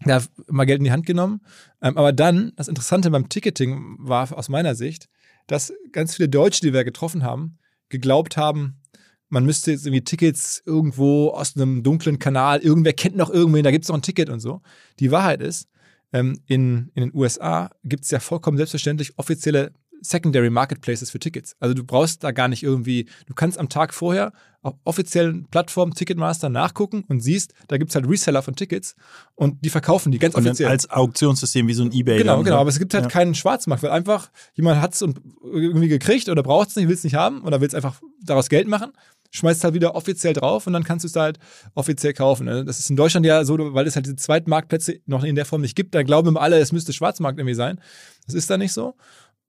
Ja, 0.07 0.23
mal 0.47 0.65
Geld 0.65 0.79
in 0.79 0.85
die 0.85 0.93
Hand 0.93 1.07
genommen. 1.07 1.41
Ähm, 1.83 1.99
aber 1.99 2.13
dann, 2.13 2.53
das 2.57 2.69
Interessante 2.69 3.11
beim 3.11 3.29
Ticketing 3.29 3.97
war 3.99 4.33
aus 4.37 4.49
meiner 4.49 4.77
Sicht, 4.77 5.09
dass 5.49 5.73
ganz 5.91 6.15
viele 6.15 6.29
Deutsche, 6.29 6.61
die 6.61 6.73
wir 6.73 6.85
getroffen 6.85 7.25
haben, 7.25 7.59
geglaubt 7.89 8.37
haben, 8.37 8.81
man 9.29 9.45
müsste 9.45 9.73
jetzt 9.73 9.87
irgendwie 9.87 10.05
Tickets 10.05 10.63
irgendwo 10.65 11.31
aus 11.31 11.57
einem 11.57 11.83
dunklen 11.83 12.19
Kanal, 12.19 12.61
irgendwer 12.61 12.93
kennt 12.93 13.17
noch 13.17 13.31
irgendwen, 13.31 13.65
da 13.65 13.71
gibt 13.71 13.85
es 13.85 13.89
noch 13.89 13.97
ein 13.97 14.03
Ticket 14.03 14.31
und 14.31 14.41
so. 14.41 14.63
Die 15.01 15.11
Wahrheit 15.11 15.43
ist, 15.43 15.69
ähm, 16.13 16.41
in, 16.47 16.91
in 16.95 17.03
den 17.03 17.15
USA 17.15 17.71
gibt 17.85 18.05
es 18.05 18.11
ja 18.11 18.21
vollkommen 18.21 18.57
selbstverständlich 18.57 19.13
offizielle 19.19 19.73
Secondary 20.01 20.49
Marketplaces 20.49 21.11
für 21.11 21.19
Tickets. 21.19 21.57
Also 21.59 21.75
du 21.75 21.83
brauchst 21.83 22.23
da 22.23 22.31
gar 22.31 22.47
nicht 22.47 22.63
irgendwie, 22.63 23.09
du 23.27 23.35
kannst 23.35 23.59
am 23.59 23.69
Tag 23.69 23.93
vorher 23.93 24.33
auf 24.63 24.75
offiziellen 24.85 25.47
Plattformen 25.51 25.93
Ticketmaster 25.93 26.49
nachgucken 26.49 27.05
und 27.09 27.21
siehst, 27.21 27.53
da 27.67 27.79
gibt 27.79 27.91
es 27.91 27.97
halt 27.97 28.09
Reseller 28.09 28.43
von 28.43 28.55
Tickets 28.55 28.95
und 29.35 29.65
die 29.65 29.71
verkaufen 29.71 30.13
die 30.13 30.21
ganz 30.21 30.37
Und 30.37 30.47
offiziell. 30.47 30.69
als 30.69 30.89
Auktionssystem 30.91 31.67
wie 31.67 31.75
so 31.75 31.83
ein 31.83 31.91
Ebay. 31.93 32.19
Genau, 32.19 32.37
dann, 32.37 32.45
genau, 32.45 32.59
aber 32.59 32.71
es 32.71 32.79
gibt 32.79 32.95
halt 32.95 33.05
Ja. 33.07 33.11
keinen 33.11 33.35
Schwarzmarkt, 33.35 33.83
weil 33.83 33.91
einfach 33.91 34.31
jemand 34.55 34.81
hat 34.81 34.95
es 34.95 35.03
und 35.03 35.21
irgendwie 35.43 35.89
gekriegt 35.89 36.29
oder 36.29 36.45
braucht 36.45 36.69
es 36.69 36.77
nicht, 36.77 36.87
will 36.87 36.95
es 36.95 37.03
nicht 37.05 37.15
haben 37.17 37.43
oder 37.43 37.61
will 37.61 37.67
es 37.69 37.75
einfach 37.75 38.01
daraus 38.23 38.49
Geld 38.49 38.69
machen, 38.69 38.93
schmeißt 39.31 39.65
halt 39.65 39.75
wieder 39.75 39.95
offiziell 39.95 40.33
drauf 40.33 40.67
und 40.67 40.73
dann 40.73 40.85
kannst 40.85 41.05
du 41.05 41.09
es 41.09 41.17
halt 41.17 41.39
offiziell 41.75 42.13
kaufen. 42.13 42.47
ne? 42.47 42.65
Das 42.65 42.79
ist 42.79 42.91
in 42.91 42.97
Deutschland 42.97 43.27
ja 43.27 43.45
so, 43.45 43.57
weil 43.75 43.87
es 43.87 43.95
halt 43.95 44.07
diese 44.07 44.17
Zweitmarktplätze 44.17 45.01
noch 45.07 45.25
in 45.25 45.35
der 45.35 45.45
Form 45.45 45.61
nicht 45.61 45.77
gibt, 45.77 45.95
da 45.95 46.03
glauben 46.03 46.29
immer 46.29 46.41
alle, 46.41 46.59
es 46.59 46.73
müsste 46.73 46.93
Schwarzmarkt 46.93 47.39
irgendwie 47.39 47.55
sein. 47.55 47.81
Das 48.27 48.35
ist 48.35 48.51
da 48.51 48.59
nicht 48.59 48.73
so. 48.73 48.95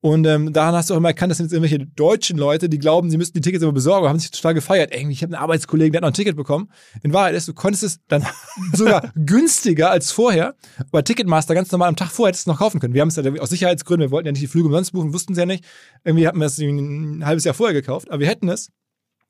Und 0.01 0.25
ähm, 0.25 0.53
daran 0.53 0.75
hast 0.75 0.89
du 0.89 0.93
auch 0.93 0.97
immer 0.97 1.09
erkannt, 1.09 1.31
das 1.31 1.37
sind 1.37 1.47
jetzt 1.47 1.53
irgendwelche 1.53 1.85
deutschen 1.85 2.37
Leute, 2.37 2.69
die 2.69 2.79
glauben, 2.79 3.11
sie 3.11 3.17
müssten 3.17 3.33
die 3.33 3.41
Tickets 3.41 3.61
immer 3.61 3.73
besorgen, 3.73 4.07
haben 4.07 4.17
sich 4.17 4.31
total 4.31 4.53
gefeiert. 4.53 4.93
Ey, 4.93 5.05
ich 5.09 5.21
habe 5.23 5.35
einen 5.35 5.43
Arbeitskollegen, 5.43 5.91
der 5.91 5.99
hat 5.99 6.03
noch 6.03 6.11
ein 6.11 6.13
Ticket 6.13 6.37
bekommen. 6.37 6.71
In 7.03 7.11
Wahrheit 7.11 7.35
ist, 7.35 7.49
du 7.49 7.53
konntest 7.53 7.83
es 7.83 7.99
dann 8.07 8.25
sogar 8.73 9.11
günstiger 9.15 9.91
als 9.91 10.11
vorher. 10.11 10.55
Bei 10.91 11.01
Ticketmaster 11.01 11.53
ganz 11.53 11.69
normal 11.71 11.89
am 11.89 11.97
Tag 11.97 12.11
vorher 12.11 12.29
hättest 12.29 12.47
du 12.47 12.51
es 12.51 12.53
noch 12.53 12.59
kaufen 12.59 12.79
können. 12.79 12.93
Wir 12.93 13.01
haben 13.01 13.09
es 13.09 13.17
ja 13.17 13.23
aus 13.41 13.49
Sicherheitsgründen, 13.49 14.07
wir 14.07 14.11
wollten 14.11 14.27
ja 14.27 14.31
nicht 14.31 14.41
die 14.41 14.47
Flüge 14.47 14.67
umsonst 14.67 14.93
buchen, 14.93 15.13
wussten 15.13 15.33
es 15.33 15.39
ja 15.39 15.45
nicht. 15.45 15.65
Irgendwie 16.05 16.25
hatten 16.27 16.39
wir 16.39 16.45
es 16.45 16.57
ein 16.57 17.25
halbes 17.25 17.43
Jahr 17.43 17.53
vorher 17.53 17.73
gekauft, 17.73 18.09
aber 18.09 18.21
wir 18.21 18.27
hätten 18.27 18.47
es 18.47 18.71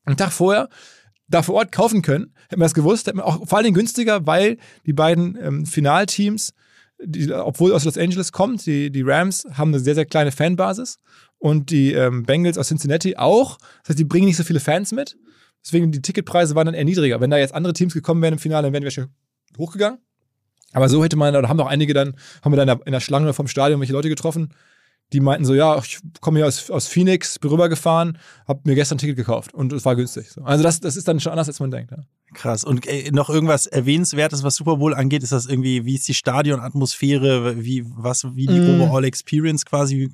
einen 0.06 0.18
Tag 0.18 0.32
vorher 0.32 0.70
da 1.28 1.44
vor 1.44 1.56
Ort 1.56 1.72
kaufen 1.72 2.02
können. 2.02 2.34
Hätten 2.50 2.60
wir 2.60 2.66
das 2.66 2.74
gewusst, 2.74 3.08
hätten 3.08 3.20
wir 3.20 3.26
auch 3.26 3.48
vor 3.48 3.62
Dingen 3.62 3.76
günstiger, 3.76 4.26
weil 4.26 4.58
die 4.86 4.94
beiden 4.94 5.38
ähm, 5.42 5.66
Finalteams, 5.66 6.54
die, 7.02 7.32
obwohl 7.32 7.74
aus 7.74 7.86
Los 7.86 7.98
Angeles 7.98 8.32
kommt, 8.32 8.66
die, 8.66 8.92
die 8.92 9.04
Rams 9.04 9.46
haben 9.54 9.70
eine 9.70 9.80
sehr, 9.80 9.96
sehr 9.96 10.06
kleine 10.06 10.32
Fanbasis 10.32 11.00
und 11.38 11.70
die 11.70 11.94
ähm, 11.94 12.24
Bengals 12.24 12.58
aus 12.58 12.68
Cincinnati 12.68 13.16
auch. 13.16 13.58
Das 13.82 13.90
heißt, 13.90 14.00
die 14.00 14.06
bringen 14.06 14.26
nicht 14.26 14.38
so 14.38 14.44
viele 14.44 14.60
Fans 14.60 14.92
mit. 14.92 15.18
Deswegen 15.64 15.92
die 15.92 16.02
Ticketpreise 16.02 16.56
waren 16.56 16.66
dann 16.66 16.76
eher 16.76 16.86
niedriger. 16.86 17.22
Wenn 17.22 17.30
da 17.30 17.38
jetzt 17.38 17.54
andere 17.54 17.74
Teams 17.74 17.94
gekommen 17.94 18.22
wären 18.22 18.34
im 18.34 18.40
Finale, 18.40 18.64
dann 18.64 18.74
wären 18.74 18.84
wir 18.84 18.92
schon 18.92 19.10
hochgegangen. 19.58 20.00
Aber 20.72 20.88
so 20.88 21.04
hätte 21.04 21.16
man, 21.16 21.36
oder 21.36 21.50
haben 21.50 21.60
auch 21.60 21.68
einige 21.68 21.94
dann, 21.94 22.16
haben 22.44 22.52
wir 22.52 22.64
dann 22.64 22.80
in 22.86 22.92
der 22.92 23.00
Schlange 23.00 23.34
vom 23.34 23.48
Stadion 23.48 23.80
welche 23.80 23.94
Leute 23.94 24.10
getroffen, 24.10 24.54
die 25.14 25.20
meinten 25.20 25.46
so, 25.46 25.54
ja, 25.54 25.78
ich 25.80 26.00
komme 26.22 26.40
hier 26.40 26.48
aus, 26.48 26.70
aus 26.70 26.88
Phoenix, 26.88 27.40
bin 27.40 27.50
rübergefahren, 27.50 28.18
habe 28.48 28.62
mir 28.66 28.76
gestern 28.76 28.96
ein 28.96 29.00
Ticket 29.00 29.16
gekauft 29.16 29.54
und 29.54 29.74
es 29.74 29.84
war 29.86 29.96
günstig. 29.96 30.30
So. 30.30 30.42
Also 30.44 30.64
das, 30.64 30.80
das 30.80 30.96
ist 30.96 31.08
dann 31.08 31.20
schon 31.20 31.32
anders, 31.32 31.48
als 31.48 31.60
man 31.60 31.72
denkt. 31.72 31.92
Ja. 31.92 32.04
Krass. 32.34 32.64
Und 32.64 32.88
äh, 32.88 33.10
noch 33.12 33.30
irgendwas 33.30 33.66
Erwähnenswertes, 33.66 34.44
was 34.44 34.56
Super 34.56 34.78
Bowl 34.78 34.94
angeht, 34.94 35.24
ist 35.24 35.32
das 35.32 35.48
irgendwie, 35.48 35.86
wie 35.86 35.96
ist 35.96 36.08
die 36.08 36.14
Stadionatmosphäre, 36.14 37.64
wie, 37.64 37.84
was, 37.88 38.24
wie 38.36 38.46
die 38.46 38.60
Mm. 38.60 38.82
Overall 38.82 39.06
Experience 39.06 39.66
quasi, 39.66 40.12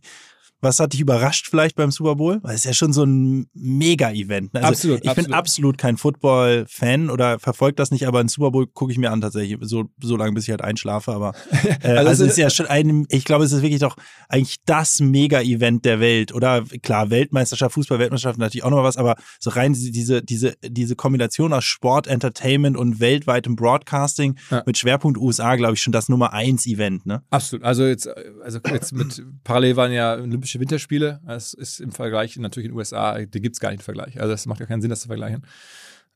was 0.62 0.80
hat 0.80 0.94
dich 0.94 1.00
überrascht 1.02 1.48
vielleicht 1.50 1.76
beim 1.76 1.92
Super 1.92 2.16
Bowl? 2.16 2.40
Weil 2.42 2.52
es 2.56 2.62
ist 2.62 2.66
ja 2.66 2.74
schon 2.74 2.94
so 2.94 3.04
ein 3.04 3.48
Mega-Event. 3.54 4.54
ne? 4.54 4.60
Also 4.62 4.70
Absolut, 4.70 4.98
Ich 5.00 5.04
bin 5.04 5.12
absolut. 5.12 5.34
absolut 5.34 5.78
kein 5.78 5.98
Football-Fan 5.98 7.10
oder 7.10 7.40
verfolge 7.40 7.76
das 7.76 7.92
nicht, 7.92 8.08
aber 8.08 8.20
ein 8.20 8.28
Super 8.28 8.52
Bowl 8.52 8.68
gucke 8.68 8.92
ich 8.92 8.98
mir 8.98 9.12
an 9.12 9.22
tatsächlich, 9.22 9.58
so, 9.62 9.86
so 10.02 10.16
lange, 10.18 10.34
bis 10.34 10.46
ich 10.46 10.50
halt 10.52 10.62
einschlafe. 10.62 11.12
Aber 11.14 11.34
äh, 11.82 11.90
Also 11.90 12.10
also, 12.16 12.24
es 12.26 12.32
ist 12.32 12.38
ja 12.38 12.50
schon 12.50 12.66
ein, 12.68 13.06
ich 13.10 13.26
glaube, 13.26 13.44
es 13.46 13.52
ist 13.52 13.62
wirklich 13.62 13.80
doch 13.82 13.96
eigentlich 14.30 14.58
das 14.66 15.00
Mega-Event 15.00 15.86
der 15.86 16.00
Welt. 16.00 16.34
Oder 16.34 16.64
klar, 16.82 17.10
Weltmeisterschaft, 17.10 17.74
Fußball-Weltmeisterschaft 17.76 18.40
natürlich 18.40 18.64
auch 18.64 18.70
nochmal 18.70 18.86
was, 18.86 18.98
aber 18.98 19.16
so 19.40 19.50
rein 19.52 19.74
diese, 19.74 19.92
diese, 19.92 20.22
diese, 20.24 20.56
diese 20.64 20.96
Kombination 20.96 21.54
aus 21.54 21.66
Sport, 21.66 22.08
Entertainment 22.08 22.78
und 22.78 23.00
weltweitem 23.00 23.56
Broadcasting 23.56 24.36
Ja. 24.50 24.64
mit 24.66 24.78
Schwerpunkt 24.78 25.18
USA, 25.20 25.56
glaube 25.56 25.74
ich, 25.76 25.82
schon 25.82 25.94
das 25.94 26.10
Nummer 26.10 26.34
eins 26.34 26.66
Event, 26.66 27.06
ne? 27.06 27.24
Absolut. 27.30 27.66
Also 27.66 27.86
jetzt, 27.86 28.08
also 28.44 28.60
jetzt 28.72 28.94
mit 28.94 29.24
parallel 29.44 29.76
waren 29.76 29.92
ja 29.92 30.14
Olympische 30.16 30.45
Winterspiele. 30.54 31.22
Das 31.26 31.54
ist 31.54 31.80
im 31.80 31.92
Vergleich 31.92 32.38
natürlich 32.38 32.66
in 32.66 32.72
den 32.72 32.78
USA, 32.78 33.20
die 33.20 33.42
gibt 33.42 33.56
es 33.56 33.60
gar 33.60 33.70
nicht 33.70 33.80
im 33.80 33.84
Vergleich. 33.84 34.20
Also 34.22 34.34
es 34.34 34.46
macht 34.46 34.60
ja 34.60 34.66
keinen 34.66 34.82
Sinn, 34.82 34.90
das 34.90 35.02
zu 35.02 35.08
vergleichen. 35.08 35.46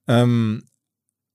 Ähm, 0.07 0.63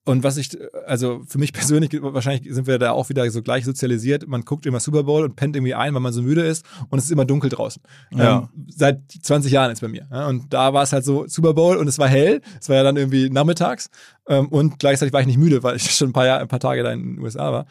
und 0.06 0.22
was 0.22 0.36
ich, 0.36 0.50
also 0.86 1.22
für 1.26 1.38
mich 1.38 1.52
persönlich, 1.54 1.90
wahrscheinlich 2.00 2.52
sind 2.52 2.66
wir 2.66 2.78
da 2.78 2.92
auch 2.92 3.08
wieder 3.08 3.28
so 3.30 3.42
gleich 3.42 3.64
sozialisiert. 3.64 4.26
Man 4.28 4.42
guckt 4.42 4.66
immer 4.66 4.80
Super 4.80 5.04
Bowl 5.04 5.24
und 5.24 5.36
pennt 5.36 5.56
irgendwie 5.56 5.74
ein, 5.74 5.94
weil 5.94 6.00
man 6.00 6.12
so 6.12 6.22
müde 6.22 6.42
ist 6.42 6.64
und 6.90 6.98
es 6.98 7.06
ist 7.06 7.10
immer 7.10 7.24
dunkel 7.24 7.50
draußen. 7.50 7.82
Ja. 8.10 8.50
Ähm, 8.54 8.66
seit 8.68 9.00
20 9.10 9.50
Jahren 9.50 9.70
ist 9.72 9.80
bei 9.80 9.88
mir. 9.88 10.06
Und 10.28 10.52
da 10.52 10.72
war 10.74 10.82
es 10.82 10.92
halt 10.92 11.04
so 11.04 11.26
Super 11.26 11.54
Bowl 11.54 11.76
und 11.76 11.88
es 11.88 11.98
war 11.98 12.08
hell. 12.08 12.42
Es 12.60 12.68
war 12.68 12.76
ja 12.76 12.82
dann 12.82 12.96
irgendwie 12.96 13.30
nachmittags. 13.30 13.88
Ähm, 14.28 14.48
und 14.48 14.78
gleichzeitig 14.78 15.12
war 15.12 15.20
ich 15.20 15.26
nicht 15.26 15.38
müde, 15.38 15.62
weil 15.62 15.76
ich 15.76 15.90
schon 15.96 16.10
ein 16.10 16.12
paar, 16.12 16.26
Jahr, 16.26 16.40
ein 16.40 16.48
paar 16.48 16.60
Tage 16.60 16.82
da 16.82 16.92
in 16.92 17.16
den 17.16 17.18
USA 17.20 17.50
war. 17.52 17.66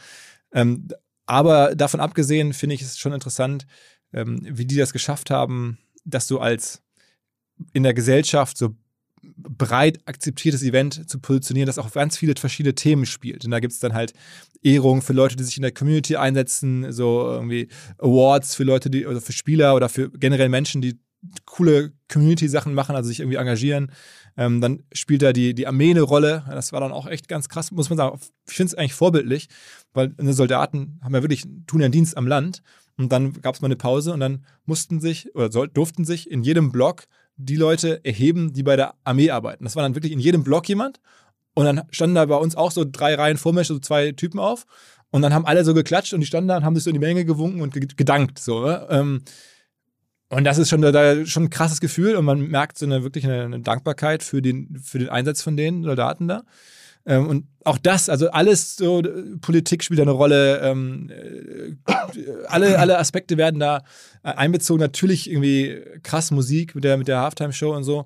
Ähm, 0.54 0.88
aber 1.26 1.76
davon 1.76 2.00
abgesehen 2.00 2.54
finde 2.54 2.76
ich 2.76 2.82
es 2.82 2.98
schon 2.98 3.14
interessant, 3.14 3.66
ähm, 4.14 4.40
wie 4.44 4.66
die 4.66 4.78
das 4.78 4.94
geschafft 4.94 5.30
haben, 5.30 5.78
dass 6.06 6.28
du 6.28 6.40
als 6.40 6.82
in 7.74 7.84
der 7.84 7.94
Gesellschaft 7.94 8.58
so 8.58 8.76
breit 9.36 10.00
akzeptiertes 10.06 10.64
Event 10.64 11.10
zu 11.10 11.20
positionieren, 11.20 11.68
das 11.68 11.78
auch 11.78 11.92
ganz 11.92 12.18
viele 12.18 12.34
verschiedene 12.38 12.76
Themen 12.76 13.06
spielt. 13.06 13.46
Und 13.46 13.52
da 13.52 13.60
gibt 13.60 13.74
es 13.74 13.80
dann 13.80 13.94
halt 13.94 14.14
Ehrungen 14.62 15.02
für 15.02 15.14
Leute, 15.14 15.36
die 15.36 15.44
sich 15.44 15.58
in 15.58 15.62
der 15.62 15.72
Community 15.72 16.16
einsetzen, 16.16 16.92
so 16.92 17.22
irgendwie 17.26 17.70
Awards 18.00 18.56
für 18.56 18.64
Leute, 18.64 18.90
die, 18.90 19.06
oder 19.06 19.22
für 19.22 19.32
Spieler 19.32 19.76
oder 19.76 19.90
für 19.90 20.10
generell 20.12 20.50
Menschen, 20.50 20.82
die 20.82 21.00
coole 21.46 21.94
Community-Sachen 22.12 22.74
machen, 22.74 22.96
also 22.96 23.08
sich 23.08 23.22
irgendwie 23.22 23.38
engagieren. 23.38 23.92
Ähm, 24.36 24.62
dann 24.62 24.84
spielt 24.92 25.22
da 25.22 25.32
die, 25.32 25.54
die 25.54 25.68
Armee 25.68 25.92
eine 25.92 26.02
Rolle. 26.02 26.44
Das 26.50 26.74
war 26.74 26.82
dann 26.82 26.92
auch 26.92 27.08
echt 27.08 27.28
ganz 27.28 27.50
krass, 27.50 27.72
muss 27.72 27.90
man 27.90 27.98
sagen. 27.98 28.20
Ich 28.48 28.56
finde 28.56 28.72
es 28.72 28.76
eigentlich 28.76 28.94
vorbildlich, 28.94 29.48
weil 29.94 30.14
Soldaten 30.20 31.00
haben 31.02 31.14
ja 31.14 31.22
wirklich, 31.22 31.44
tun 31.68 31.80
ja 31.80 31.86
einen 31.86 31.92
Dienst 31.92 32.18
am 32.18 32.28
Land. 32.28 32.62
Und 32.98 33.12
dann 33.12 33.34
gab 33.42 33.56
es 33.56 33.62
mal 33.62 33.68
eine 33.68 33.76
Pause 33.76 34.14
und 34.14 34.20
dann 34.20 34.46
mussten 34.66 35.00
sich 35.00 35.34
oder 35.36 35.52
soll, 35.52 35.68
durften 35.68 36.06
sich 36.06 36.30
in 36.30 36.44
jedem 36.44 36.72
Block 36.72 37.06
die 37.36 37.56
Leute 37.56 38.04
erheben, 38.06 38.54
die 38.54 38.64
bei 38.64 38.76
der 38.76 38.94
Armee 39.04 39.32
arbeiten. 39.32 39.64
Das 39.64 39.76
war 39.76 39.84
dann 39.84 39.96
wirklich 39.96 40.12
in 40.12 40.20
jedem 40.20 40.44
Block 40.44 40.70
jemand. 40.70 41.00
Und 41.56 41.66
dann 41.66 41.82
standen 41.92 42.16
da 42.16 42.26
bei 42.26 42.36
uns 42.36 42.56
auch 42.56 42.72
so 42.72 42.86
drei 42.86 43.16
Reihen 43.16 43.38
vor 43.38 43.54
mir, 43.54 43.64
so 43.64 43.80
zwei 43.80 44.12
Typen 44.12 44.40
auf. 44.40 44.66
Und 45.12 45.22
dann 45.22 45.34
haben 45.34 45.46
alle 45.46 45.64
so 45.64 45.74
geklatscht 45.74 46.14
und 46.14 46.22
die 46.22 46.26
standen 46.26 46.48
da 46.48 46.58
und 46.58 46.66
haben 46.66 46.76
sich 46.76 46.84
so 46.84 46.90
in 46.90 46.96
die 46.96 47.00
Menge 47.00 47.26
gewunken 47.26 47.62
und 47.62 47.74
ge- 47.74 47.88
gedankt. 47.96 48.40
So, 48.40 48.66
ne? 48.66 48.88
ähm, 48.90 49.22
und 50.30 50.44
das 50.46 50.58
ist 50.58 50.70
schon, 50.70 50.82
da, 50.82 51.26
schon 51.26 51.44
ein 51.44 51.50
krasses 51.52 51.80
Gefühl 51.80 52.16
und 52.16 52.26
man 52.26 52.48
merkt 52.48 52.80
so 52.80 52.86
eine 52.88 53.04
wirklich 53.04 53.26
eine, 53.26 53.44
eine 53.44 53.60
Dankbarkeit 53.60 54.24
für 54.24 54.42
den, 54.42 54.80
für 54.84 54.98
den 54.98 55.10
Einsatz 55.10 55.44
von 55.44 55.56
den 55.56 55.84
Soldaten 55.84 56.28
da. 56.28 56.44
Ähm, 57.06 57.28
und 57.28 57.48
auch 57.66 57.78
das, 57.78 58.10
also 58.10 58.30
alles 58.32 58.76
so, 58.76 59.02
äh, 59.02 59.38
Politik 59.42 59.84
spielt 59.84 60.00
eine 60.00 60.12
Rolle, 60.12 60.60
ähm, 60.62 61.10
äh, 61.10 61.76
alle, 62.48 62.80
alle 62.80 62.98
Aspekte 62.98 63.38
werden 63.38 63.60
da 63.60 63.84
äh, 64.24 64.30
einbezogen. 64.30 64.80
Natürlich 64.80 65.30
irgendwie 65.30 65.82
krass 66.02 66.32
Musik 66.32 66.76
mit 66.76 66.84
der, 66.84 66.98
mit 66.98 67.08
der 67.08 67.20
Halftime-Show 67.20 67.76
und 67.76 67.84
so. 67.84 68.06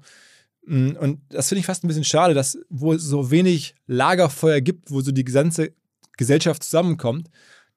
Mm, 0.65 0.91
Und 0.99 1.21
das 1.29 1.49
finde 1.49 1.59
ich 1.59 1.65
fast 1.65 1.83
ein 1.83 1.87
bisschen 1.87 2.03
schade, 2.03 2.33
dass 2.33 2.57
wo 2.69 2.93
es 2.93 3.03
so 3.03 3.29
wenig 3.31 3.75
Lagerfeuer 3.85 4.61
gibt, 4.61 4.91
wo 4.91 5.01
so 5.01 5.11
die 5.11 5.23
ganze 5.23 5.73
Gesellschaft 6.17 6.63
zusammenkommt, 6.63 7.29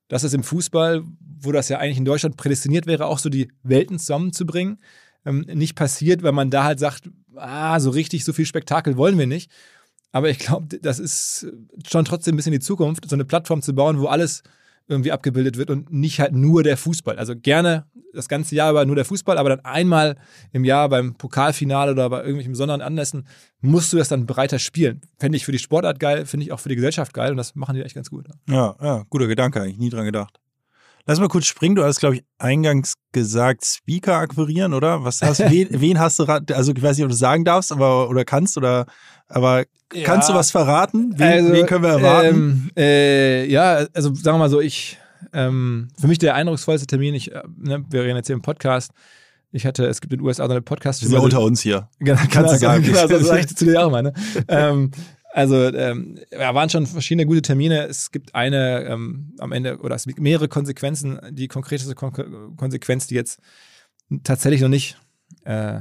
dass 0.08 0.22
es 0.22 0.32
im 0.32 0.42
Fußball, 0.42 1.02
wo 1.42 1.52
das 1.52 1.68
ja 1.68 1.78
eigentlich 1.78 1.98
in 1.98 2.04
Deutschland 2.04 2.36
prädestiniert 2.36 2.86
wäre, 2.86 3.06
auch 3.06 3.18
so 3.18 3.28
die 3.28 3.48
Welten 3.62 3.98
zusammenzubringen, 3.98 4.78
ähm, 5.24 5.40
nicht 5.52 5.76
passiert, 5.76 6.22
weil 6.22 6.32
man 6.32 6.50
da 6.50 6.64
halt 6.64 6.78
sagt, 6.78 7.10
ah, 7.36 7.78
so 7.78 7.90
richtig, 7.90 8.24
so 8.24 8.32
viel 8.32 8.46
Spektakel 8.46 8.96
wollen 8.96 9.18
wir 9.18 9.26
nicht. 9.26 9.50
Aber 10.12 10.28
ich 10.28 10.38
glaube, 10.38 10.78
das 10.78 10.98
ist 10.98 11.46
schon 11.86 12.04
trotzdem 12.04 12.34
ein 12.34 12.36
bisschen 12.36 12.52
die 12.52 12.60
Zukunft, 12.60 13.08
so 13.08 13.14
eine 13.14 13.24
Plattform 13.24 13.62
zu 13.62 13.74
bauen, 13.74 14.00
wo 14.00 14.06
alles 14.06 14.42
irgendwie 14.90 15.12
abgebildet 15.12 15.56
wird 15.56 15.70
und 15.70 15.92
nicht 15.92 16.18
halt 16.18 16.32
nur 16.32 16.64
der 16.64 16.76
Fußball. 16.76 17.16
Also 17.16 17.34
gerne 17.36 17.86
das 18.12 18.28
ganze 18.28 18.56
Jahr 18.56 18.72
über 18.72 18.84
nur 18.84 18.96
der 18.96 19.04
Fußball, 19.04 19.38
aber 19.38 19.50
dann 19.50 19.60
einmal 19.60 20.16
im 20.52 20.64
Jahr 20.64 20.88
beim 20.88 21.14
Pokalfinale 21.14 21.92
oder 21.92 22.10
bei 22.10 22.18
irgendwelchen 22.18 22.52
besonderen 22.52 22.82
Anlässen 22.82 23.26
musst 23.60 23.92
du 23.92 23.98
das 23.98 24.08
dann 24.08 24.26
breiter 24.26 24.58
spielen. 24.58 25.00
Fände 25.18 25.36
ich 25.36 25.44
für 25.44 25.52
die 25.52 25.60
Sportart 25.60 26.00
geil, 26.00 26.26
finde 26.26 26.44
ich 26.44 26.52
auch 26.52 26.58
für 26.58 26.68
die 26.68 26.74
Gesellschaft 26.74 27.14
geil 27.14 27.30
und 27.30 27.36
das 27.36 27.54
machen 27.54 27.76
die 27.76 27.82
echt 27.82 27.94
ganz 27.94 28.10
gut. 28.10 28.26
Ja, 28.48 28.74
ja, 28.82 29.04
guter 29.10 29.28
Gedanke, 29.28 29.62
eigentlich 29.62 29.78
nie 29.78 29.90
dran 29.90 30.04
gedacht. 30.04 30.40
Lass 31.06 31.18
mal 31.18 31.28
kurz 31.28 31.46
springen. 31.46 31.76
Du 31.76 31.84
hast, 31.84 31.98
glaube 31.98 32.16
ich, 32.16 32.24
eingangs 32.38 32.94
gesagt, 33.12 33.64
Speaker 33.64 34.16
akquirieren, 34.16 34.74
oder? 34.74 35.02
Was 35.04 35.22
hast, 35.22 35.40
wen, 35.50 35.68
wen 35.70 35.98
hast 35.98 36.18
du, 36.18 36.24
also 36.24 36.72
ich 36.72 36.82
weiß 36.82 36.96
nicht, 36.96 37.04
ob 37.04 37.10
du 37.10 37.16
sagen 37.16 37.44
darfst, 37.44 37.72
aber 37.72 38.08
oder 38.08 38.24
kannst 38.24 38.56
oder, 38.56 38.86
aber 39.30 39.64
kannst 40.04 40.28
du 40.28 40.34
was 40.34 40.50
verraten? 40.50 41.14
Wen, 41.16 41.26
Also, 41.26 41.52
wen 41.52 41.66
können 41.66 41.84
wir 41.84 41.90
erwarten? 41.90 42.28
Ähm, 42.28 42.70
äh, 42.76 43.46
ja, 43.46 43.86
also 43.94 44.14
sagen 44.14 44.36
wir 44.36 44.38
mal 44.38 44.50
so, 44.50 44.60
ich, 44.60 44.98
ähm, 45.32 45.88
für 45.98 46.08
mich 46.08 46.18
der 46.18 46.34
eindrucksvollste 46.34 46.86
Termin, 46.86 47.14
ich, 47.14 47.32
äh, 47.32 47.42
ne, 47.56 47.84
wir 47.88 48.02
reden 48.02 48.16
jetzt 48.16 48.26
hier 48.26 48.36
im 48.36 48.42
Podcast. 48.42 48.92
Ich 49.52 49.66
hatte, 49.66 49.86
es 49.86 50.00
gibt 50.00 50.12
in 50.12 50.20
den 50.20 50.26
USA 50.26 50.46
so 50.46 50.52
eine 50.52 50.62
podcast 50.62 51.02
Wir 51.02 51.08
sind 51.08 51.16
ja 51.16 51.22
unter 51.22 51.40
uns 51.40 51.60
hier. 51.60 51.88
Genau, 51.98 52.20
Kannst 52.30 52.54
du 52.54 52.58
sagen. 52.58 52.84
Genau, 52.84 53.06
das 53.06 53.26
sag 53.26 53.40
ich 53.40 53.56
zu 53.56 53.64
dir 53.64 53.84
auch 53.84 53.90
meine. 53.90 54.12
ähm, 54.48 54.90
also, 55.32 55.56
ähm, 55.56 56.18
ja, 56.32 56.54
waren 56.54 56.70
schon 56.70 56.86
verschiedene 56.86 57.26
gute 57.26 57.42
Termine. 57.42 57.86
Es 57.86 58.10
gibt 58.10 58.34
eine 58.34 58.84
ähm, 58.84 59.34
am 59.38 59.52
Ende, 59.52 59.78
oder 59.78 59.94
es 59.94 60.04
gibt 60.04 60.20
mehrere 60.20 60.48
Konsequenzen. 60.48 61.20
Die 61.30 61.48
konkreteste 61.48 61.94
Kon 61.94 62.56
Konsequenz, 62.56 63.06
die 63.06 63.14
jetzt 63.14 63.40
tatsächlich 64.24 64.60
noch 64.60 64.68
nicht, 64.68 64.98
äh, 65.44 65.80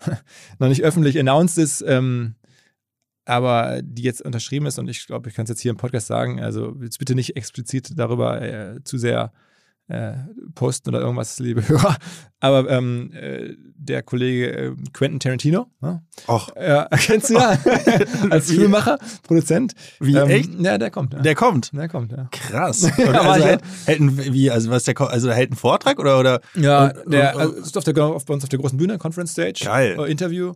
noch 0.58 0.68
nicht 0.68 0.82
öffentlich 0.82 1.18
announced 1.18 1.58
ist, 1.58 1.82
ähm, 1.86 2.34
aber 3.24 3.80
die 3.82 4.02
jetzt 4.02 4.22
unterschrieben 4.22 4.66
ist 4.66 4.78
und 4.78 4.88
ich 4.88 5.06
glaube, 5.06 5.28
ich 5.28 5.34
kann 5.34 5.44
es 5.44 5.50
jetzt 5.50 5.60
hier 5.60 5.70
im 5.70 5.76
Podcast 5.76 6.06
sagen, 6.08 6.40
also 6.40 6.76
jetzt 6.82 6.98
bitte 6.98 7.14
nicht 7.14 7.36
explizit 7.36 7.90
darüber 7.96 8.40
äh, 8.42 8.82
zu 8.84 8.98
sehr 8.98 9.32
äh, 9.88 10.12
posten 10.54 10.88
oder 10.90 11.00
irgendwas, 11.00 11.38
liebe 11.40 11.60
Hörer. 11.68 11.96
Aber 12.40 12.70
ähm, 12.70 13.10
äh, 13.12 13.54
der 13.76 14.02
Kollege 14.02 14.50
äh, 14.56 14.72
Quentin 14.92 15.20
Tarantino. 15.20 15.66
Ne? 15.80 16.02
Och, 16.28 16.48
Ja, 16.56 16.86
kennst 16.98 17.30
du 17.30 17.34
ja. 17.34 17.58
Als? 18.30 18.46
Filmemacher, 18.50 18.98
Produzent. 19.24 19.72
Wie, 20.00 20.16
echt? 20.16 20.50
Ja, 20.60 20.78
der 20.78 20.90
kommt. 20.90 21.14
Ja. 21.14 21.20
der 21.20 21.34
kommt. 21.34 21.72
der 21.72 21.88
kommt, 21.88 22.12
ja. 22.12 22.28
Krass. 22.30 22.84
Und 22.84 22.96
Ja, 22.98 23.20
also 23.22 23.44
hält, 23.44 23.60
hält 23.86 24.00
ein, 24.00 24.16
wie, 24.32 24.50
also 24.50 24.70
was 24.70 24.84
der, 24.84 24.98
also 25.00 25.30
hält 25.32 25.50
einen 25.50 25.56
Vortrag 25.58 25.98
oder, 25.98 26.18
oder? 26.18 26.40
Ja, 26.54 26.86
Und- 26.86 27.12
der 27.12 27.34
und- 27.34 27.40
also, 27.40 27.52
ist 27.54 27.76
auf 27.76 27.84
der, 27.84 28.04
auf, 28.04 28.24
bei 28.24 28.34
uns 28.34 28.44
auf 28.44 28.48
der 28.50 28.60
großen 28.60 28.78
Bühne, 28.78 28.98
Conference 28.98 29.32
Stage. 29.32 29.64
Geil. 29.64 29.96
Äh, 29.98 30.10
Interview. 30.10 30.54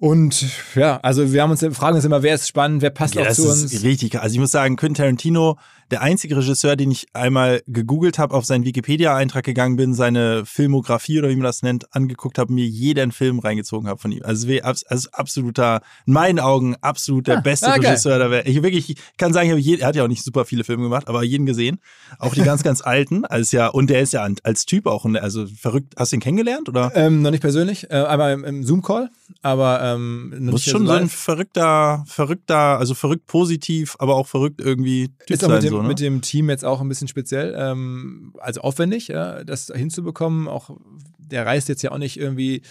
Und 0.00 0.46
ja, 0.76 0.98
also 0.98 1.32
wir 1.32 1.42
haben 1.42 1.50
uns, 1.50 1.64
fragen 1.76 1.96
uns 1.96 2.04
immer, 2.04 2.22
wer 2.22 2.36
ist 2.36 2.46
spannend, 2.46 2.82
wer 2.82 2.90
passt 2.90 3.16
Ja, 3.16 3.22
auch 3.22 3.26
das 3.26 3.36
zu 3.36 3.48
ist 3.48 3.62
uns. 3.62 3.82
richtig. 3.82 4.20
Also 4.20 4.34
ich 4.34 4.38
muss 4.40 4.52
sagen, 4.52 4.76
Quentin 4.76 4.94
Tarantino, 5.02 5.58
der 5.90 6.02
einzige 6.02 6.36
Regisseur, 6.36 6.76
den 6.76 6.92
ich 6.92 7.08
einmal 7.14 7.62
gegoogelt 7.66 8.16
habe, 8.16 8.32
auf 8.36 8.44
seinen 8.44 8.64
Wikipedia-Eintrag 8.64 9.42
gegangen 9.42 9.74
bin, 9.74 9.94
seine 9.94 10.46
Filmografie 10.46 11.18
oder 11.18 11.30
wie 11.30 11.34
man 11.34 11.42
das 11.42 11.62
nennt, 11.62 11.92
angeguckt 11.96 12.38
habe, 12.38 12.52
mir 12.52 12.64
jeden 12.64 13.10
Film 13.10 13.40
reingezogen 13.40 13.88
habe 13.88 13.98
von 13.98 14.12
ihm. 14.12 14.22
Also, 14.22 14.46
also 14.62 15.08
absoluter, 15.10 15.80
in 16.06 16.12
meinen 16.12 16.38
Augen 16.38 16.76
absolut 16.80 17.26
der 17.26 17.38
Ah, 17.38 17.40
beste 17.40 17.66
ah. 17.66 17.72
Regisseur 17.74 18.18
der 18.20 18.30
Welt. 18.30 18.46
Ich 18.46 18.62
wirklich, 18.62 18.90
ich 18.90 18.96
kann 19.16 19.32
sagen, 19.32 19.56
jeden, 19.58 19.80
er 19.82 19.88
hat 19.88 19.96
ja 19.96 20.04
auch 20.04 20.08
nicht 20.08 20.22
super 20.22 20.44
viele 20.44 20.62
Filme 20.62 20.84
gemacht, 20.84 21.08
aber 21.08 21.24
jeden 21.24 21.44
gesehen. 21.44 21.80
Auch 22.20 22.34
die 22.34 22.42
ganz, 22.42 22.62
ganz 22.62 22.82
alten. 22.82 23.24
Als 23.24 23.50
ja, 23.50 23.66
und 23.66 23.90
der 23.90 24.00
ist 24.02 24.12
ja 24.12 24.28
als 24.44 24.64
Typ 24.64 24.86
auch, 24.86 25.04
also 25.06 25.46
verrückt. 25.46 25.94
Hast 25.96 26.12
du 26.12 26.16
ihn 26.18 26.20
kennengelernt 26.20 26.68
oder? 26.68 26.92
Ähm, 26.94 27.22
noch 27.22 27.32
nicht 27.32 27.40
persönlich, 27.40 27.90
äh, 27.90 27.94
einmal 27.94 28.32
im, 28.34 28.44
im 28.44 28.62
Zoom-Call, 28.62 29.10
aber 29.42 29.82
ähm, 29.82 30.32
Du 30.32 30.52
bist 30.52 30.64
schon 30.64 30.86
so 30.86 30.92
ein 30.92 31.08
verrückter, 31.08 32.04
verrückter, 32.06 32.78
also 32.78 32.94
verrückt 32.94 33.26
positiv, 33.26 33.96
aber 33.98 34.16
auch 34.16 34.26
verrückt 34.26 34.60
irgendwie 34.60 35.08
Typ 35.26 35.30
ist 35.30 35.44
auch 35.44 35.48
mit 35.48 35.62
dem, 35.62 35.70
so, 35.70 35.82
ne? 35.82 35.88
mit 35.88 36.00
dem 36.00 36.22
Team 36.22 36.50
jetzt 36.50 36.64
auch 36.64 36.80
ein 36.80 36.88
bisschen 36.88 37.08
speziell, 37.08 37.54
ähm, 37.56 38.34
also 38.38 38.62
aufwendig, 38.62 39.08
ja, 39.08 39.44
das 39.44 39.72
hinzubekommen. 39.74 40.48
Auch 40.48 40.70
der 41.18 41.46
reist 41.46 41.68
jetzt 41.68 41.82
ja 41.82 41.92
auch 41.92 41.98
nicht 41.98 42.18
irgendwie 42.18 42.62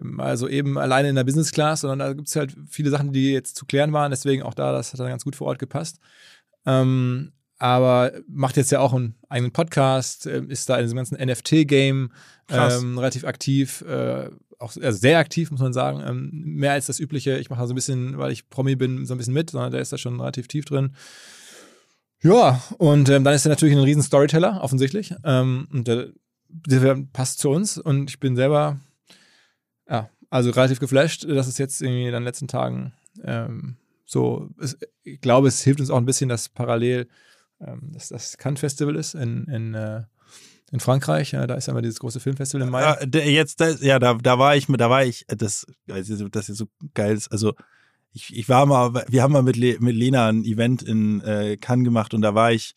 mal 0.00 0.36
so 0.36 0.48
eben 0.48 0.78
alleine 0.78 1.08
in 1.08 1.14
der 1.14 1.24
Business 1.24 1.52
Class, 1.52 1.82
sondern 1.82 1.98
da 1.98 2.12
gibt 2.12 2.28
es 2.28 2.36
halt 2.36 2.56
viele 2.68 2.90
Sachen, 2.90 3.12
die 3.12 3.32
jetzt 3.32 3.56
zu 3.56 3.66
klären 3.66 3.92
waren. 3.92 4.10
Deswegen 4.10 4.42
auch 4.42 4.54
da, 4.54 4.72
das 4.72 4.92
hat 4.92 5.00
dann 5.00 5.08
ganz 5.08 5.24
gut 5.24 5.36
vor 5.36 5.48
Ort 5.48 5.58
gepasst. 5.58 5.98
Ähm, 6.66 7.32
aber 7.58 8.12
macht 8.28 8.56
jetzt 8.56 8.70
ja 8.70 8.80
auch 8.80 8.94
einen 8.94 9.16
eigenen 9.28 9.52
Podcast, 9.52 10.26
äh, 10.26 10.42
ist 10.48 10.68
da 10.68 10.76
in 10.76 10.84
diesem 10.84 10.96
ganzen 10.96 11.18
NFT-Game 11.18 12.12
ähm, 12.50 12.98
relativ 12.98 13.24
aktiv, 13.24 13.82
äh, 13.82 14.30
auch 14.58 14.72
sehr 14.72 15.18
aktiv, 15.18 15.50
muss 15.50 15.60
man 15.60 15.72
sagen. 15.72 16.02
Ähm, 16.06 16.30
mehr 16.32 16.72
als 16.72 16.86
das 16.86 17.00
Übliche. 17.00 17.38
Ich 17.38 17.50
mache 17.50 17.66
so 17.66 17.72
ein 17.72 17.76
bisschen, 17.76 18.18
weil 18.18 18.32
ich 18.32 18.48
Promi 18.48 18.76
bin, 18.76 19.06
so 19.06 19.14
ein 19.14 19.18
bisschen 19.18 19.34
mit, 19.34 19.50
sondern 19.50 19.72
der 19.72 19.80
ist 19.80 19.92
da 19.92 19.98
schon 19.98 20.20
relativ 20.20 20.48
tief 20.48 20.64
drin. 20.64 20.94
Ja, 22.20 22.60
und 22.78 23.08
ähm, 23.08 23.22
dann 23.22 23.34
ist 23.34 23.46
er 23.46 23.50
natürlich 23.50 23.76
ein 23.76 23.82
riesen 23.82 24.02
Storyteller, 24.02 24.60
offensichtlich. 24.62 25.14
Ähm, 25.24 25.68
und 25.72 25.86
der, 25.86 26.08
der 26.48 27.04
passt 27.12 27.38
zu 27.38 27.50
uns 27.50 27.78
und 27.78 28.10
ich 28.10 28.18
bin 28.18 28.34
selber, 28.34 28.80
ja, 29.88 30.10
also 30.30 30.50
relativ 30.50 30.80
geflasht, 30.80 31.24
dass 31.28 31.46
es 31.46 31.58
jetzt 31.58 31.80
irgendwie 31.80 32.06
in 32.06 32.12
den 32.12 32.24
letzten 32.24 32.48
Tagen 32.48 32.92
ähm, 33.22 33.76
so, 34.04 34.48
es, 34.60 34.76
ich 35.04 35.20
glaube, 35.20 35.48
es 35.48 35.62
hilft 35.62 35.80
uns 35.80 35.90
auch 35.90 35.98
ein 35.98 36.06
bisschen, 36.06 36.28
dass 36.28 36.48
parallel 36.48 37.08
ähm, 37.60 37.92
das 37.92 38.38
Cannes 38.38 38.60
Festival 38.60 38.96
ist 38.96 39.14
in, 39.14 39.44
in, 39.44 39.74
äh, 39.74 40.02
in 40.70 40.80
Frankreich. 40.80 41.32
Ja, 41.32 41.46
da 41.46 41.54
ist 41.54 41.66
ja 41.66 41.72
immer 41.72 41.82
dieses 41.82 42.00
große 42.00 42.20
Filmfestival 42.20 42.66
im 42.66 42.70
Mai. 42.70 42.82
Ja, 42.82 43.06
der, 43.06 43.30
jetzt, 43.30 43.60
da, 43.60 43.70
ja, 43.70 43.98
da, 43.98 44.14
da 44.14 44.38
war 44.38 44.56
ich, 44.56 44.66
da 44.66 44.90
war 44.90 45.04
ich, 45.04 45.24
das, 45.28 45.66
das 45.86 46.08
ist 46.08 46.24
das 46.30 46.46
so 46.46 46.66
geil. 46.94 47.18
Also, 47.30 47.54
ich, 48.12 48.36
ich 48.36 48.48
war 48.48 48.66
mal, 48.66 49.04
wir 49.08 49.22
haben 49.22 49.32
mal 49.32 49.42
mit, 49.42 49.56
Le, 49.56 49.76
mit 49.80 49.94
Lena 49.94 50.28
ein 50.28 50.44
Event 50.44 50.82
in 50.82 51.20
äh, 51.20 51.56
Cannes 51.56 51.84
gemacht 51.84 52.14
und 52.14 52.22
da 52.22 52.34
war 52.34 52.52
ich 52.52 52.74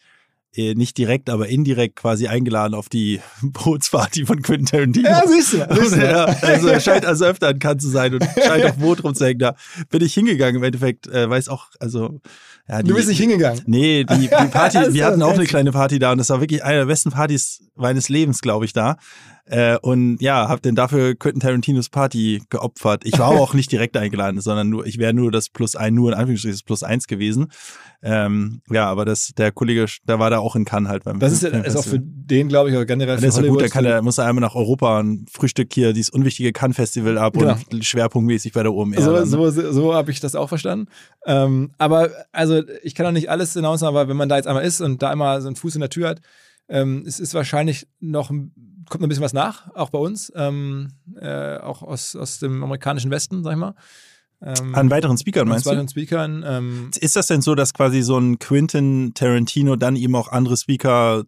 nicht 0.55 0.97
direkt, 0.97 1.29
aber 1.29 1.47
indirekt 1.47 1.95
quasi 1.95 2.27
eingeladen 2.27 2.73
auf 2.73 2.89
die 2.89 3.21
Bootsparty 3.41 4.25
von 4.25 4.41
Quentin 4.41 4.65
Tarantino. 4.65 5.09
Ja, 5.09 5.23
siehst 5.27 5.53
du, 5.53 5.57
du. 5.65 5.95
ja, 5.95 6.25
also 6.25 6.67
er 6.67 6.79
scheint 6.79 7.05
also 7.05 7.25
öfter 7.25 7.49
an 7.49 7.59
Cannes 7.59 7.83
zu 7.83 7.89
sein 7.89 8.13
und 8.13 8.23
scheint 8.23 8.65
auf 8.65 8.75
Boot 8.77 9.03
rumzuhängen. 9.03 9.39
Da 9.39 9.55
bin 9.89 10.01
ich 10.01 10.13
hingegangen 10.13 10.57
im 10.57 10.63
Endeffekt, 10.63 11.07
äh, 11.07 11.29
weiß 11.29 11.49
auch, 11.49 11.67
also 11.79 12.19
ja, 12.67 12.81
du 12.83 12.95
bist 12.95 13.09
nicht 13.09 13.19
hingegangen. 13.19 13.61
Nee, 13.65 14.03
die, 14.03 14.19
die 14.19 14.27
Party, 14.51 14.93
wir 14.93 15.05
hatten 15.05 15.21
auch 15.21 15.33
eine 15.33 15.45
kleine 15.45 15.71
Party 15.71 15.99
da 15.99 16.11
und 16.11 16.17
das 16.17 16.29
war 16.29 16.41
wirklich 16.41 16.63
eine 16.63 16.79
der 16.79 16.85
besten 16.85 17.11
Partys 17.11 17.63
meines 17.75 18.09
Lebens, 18.09 18.41
glaube 18.41 18.65
ich, 18.65 18.73
da. 18.73 18.97
Äh, 19.45 19.77
und 19.81 20.21
ja, 20.21 20.47
hab 20.47 20.61
denn 20.61 20.75
dafür 20.75 21.15
Quentin 21.15 21.41
Tarantinos 21.41 21.89
Party 21.89 22.41
geopfert. 22.49 23.01
Ich 23.05 23.17
war 23.19 23.27
auch 23.29 23.53
nicht 23.53 23.71
direkt 23.71 23.97
eingeladen, 23.97 24.39
sondern 24.41 24.69
nur, 24.69 24.85
ich 24.85 24.97
wäre 24.97 25.13
nur 25.13 25.31
das 25.31 25.49
Plus 25.49 25.75
ein, 25.75 25.93
nur 25.93 26.11
in 26.11 26.17
Anführungsstrichen 26.17 26.55
das 26.55 26.63
Plus 26.63 26.83
eins 26.83 27.07
gewesen. 27.07 27.51
Ähm, 28.03 28.61
ja, 28.71 28.87
aber 28.89 29.05
das, 29.05 29.31
der 29.37 29.51
Kollege, 29.51 29.85
der 30.07 30.17
war 30.19 30.29
da 30.29 30.39
auch 30.39 30.55
in 30.55 30.65
Cannes 30.65 30.89
halt 30.89 31.03
beim 31.03 31.19
Das 31.19 31.33
ist, 31.33 31.43
ja- 31.43 31.49
ist 31.49 31.75
auch 31.75 31.83
für 31.85 31.99
den, 31.99 32.47
glaube 32.47 32.69
ich, 32.69 32.75
oder 32.75 32.85
generell 32.85 33.17
für 33.19 33.25
ist 33.27 33.37
ja 33.37 33.43
gut, 33.47 33.61
der 33.61 33.69
kann, 33.69 33.83
der 33.83 34.01
muss 34.01 34.17
er 34.17 34.25
einmal 34.25 34.41
nach 34.41 34.55
Europa 34.55 34.99
und 34.99 35.29
frühstückt 35.31 35.73
hier 35.73 35.93
dieses 35.93 36.09
unwichtige 36.09 36.51
Cannes-Festival 36.51 37.17
ab 37.17 37.33
Genau. 37.37 37.55
und 37.71 37.85
schwerpunktmäßig 37.85 38.53
bei 38.53 38.63
der 38.63 38.73
OMR. 38.73 39.01
so 39.01 39.13
dann, 39.13 39.29
ne? 39.29 39.51
so, 39.51 39.71
so, 39.71 39.93
habe 39.93 40.09
ich 40.11 40.19
das 40.19 40.35
auch 40.35 40.49
verstanden. 40.49 40.87
Ähm, 41.25 41.71
aber 41.77 42.09
also 42.31 42.61
ich 42.83 42.95
kann 42.95 43.05
auch 43.05 43.11
nicht 43.11 43.29
alles 43.29 43.53
hinaus, 43.53 43.83
aber 43.83 44.07
wenn 44.07 44.17
man 44.17 44.29
da 44.29 44.37
jetzt 44.37 44.47
einmal 44.47 44.63
ist 44.65 44.81
und 44.81 45.01
da 45.03 45.09
einmal 45.11 45.41
so 45.41 45.47
einen 45.47 45.55
Fuß 45.55 45.75
in 45.75 45.81
der 45.81 45.89
Tür 45.89 46.09
hat, 46.09 46.21
ähm, 46.71 47.03
es 47.05 47.19
ist 47.19 47.33
wahrscheinlich 47.35 47.87
noch, 47.99 48.31
ein- 48.31 48.51
kommt 48.89 49.01
noch 49.01 49.05
ein 49.07 49.09
bisschen 49.09 49.23
was 49.23 49.33
nach, 49.33 49.73
auch 49.75 49.89
bei 49.91 49.99
uns, 49.99 50.31
ähm, 50.35 50.89
äh, 51.19 51.57
auch 51.57 51.83
aus, 51.83 52.15
aus 52.15 52.39
dem 52.39 52.63
amerikanischen 52.63 53.11
Westen, 53.11 53.43
sag 53.43 53.51
ich 53.53 53.59
mal. 53.59 53.75
Ähm, 54.43 54.73
An 54.73 54.89
weiteren 54.89 55.17
Speakern 55.19 55.43
an 55.43 55.49
meinst 55.49 55.67
du? 55.67 55.69
weiteren 55.69 55.87
Speakern. 55.87 56.43
Ähm, 56.47 56.89
Ist 56.99 57.15
das 57.15 57.27
denn 57.27 57.41
so, 57.43 57.53
dass 57.53 57.75
quasi 57.75 58.01
so 58.01 58.17
ein 58.17 58.39
Quentin 58.39 59.13
Tarantino 59.13 59.75
dann 59.75 59.95
eben 59.95 60.15
auch 60.15 60.29
andere 60.29 60.57
Speaker 60.57 61.25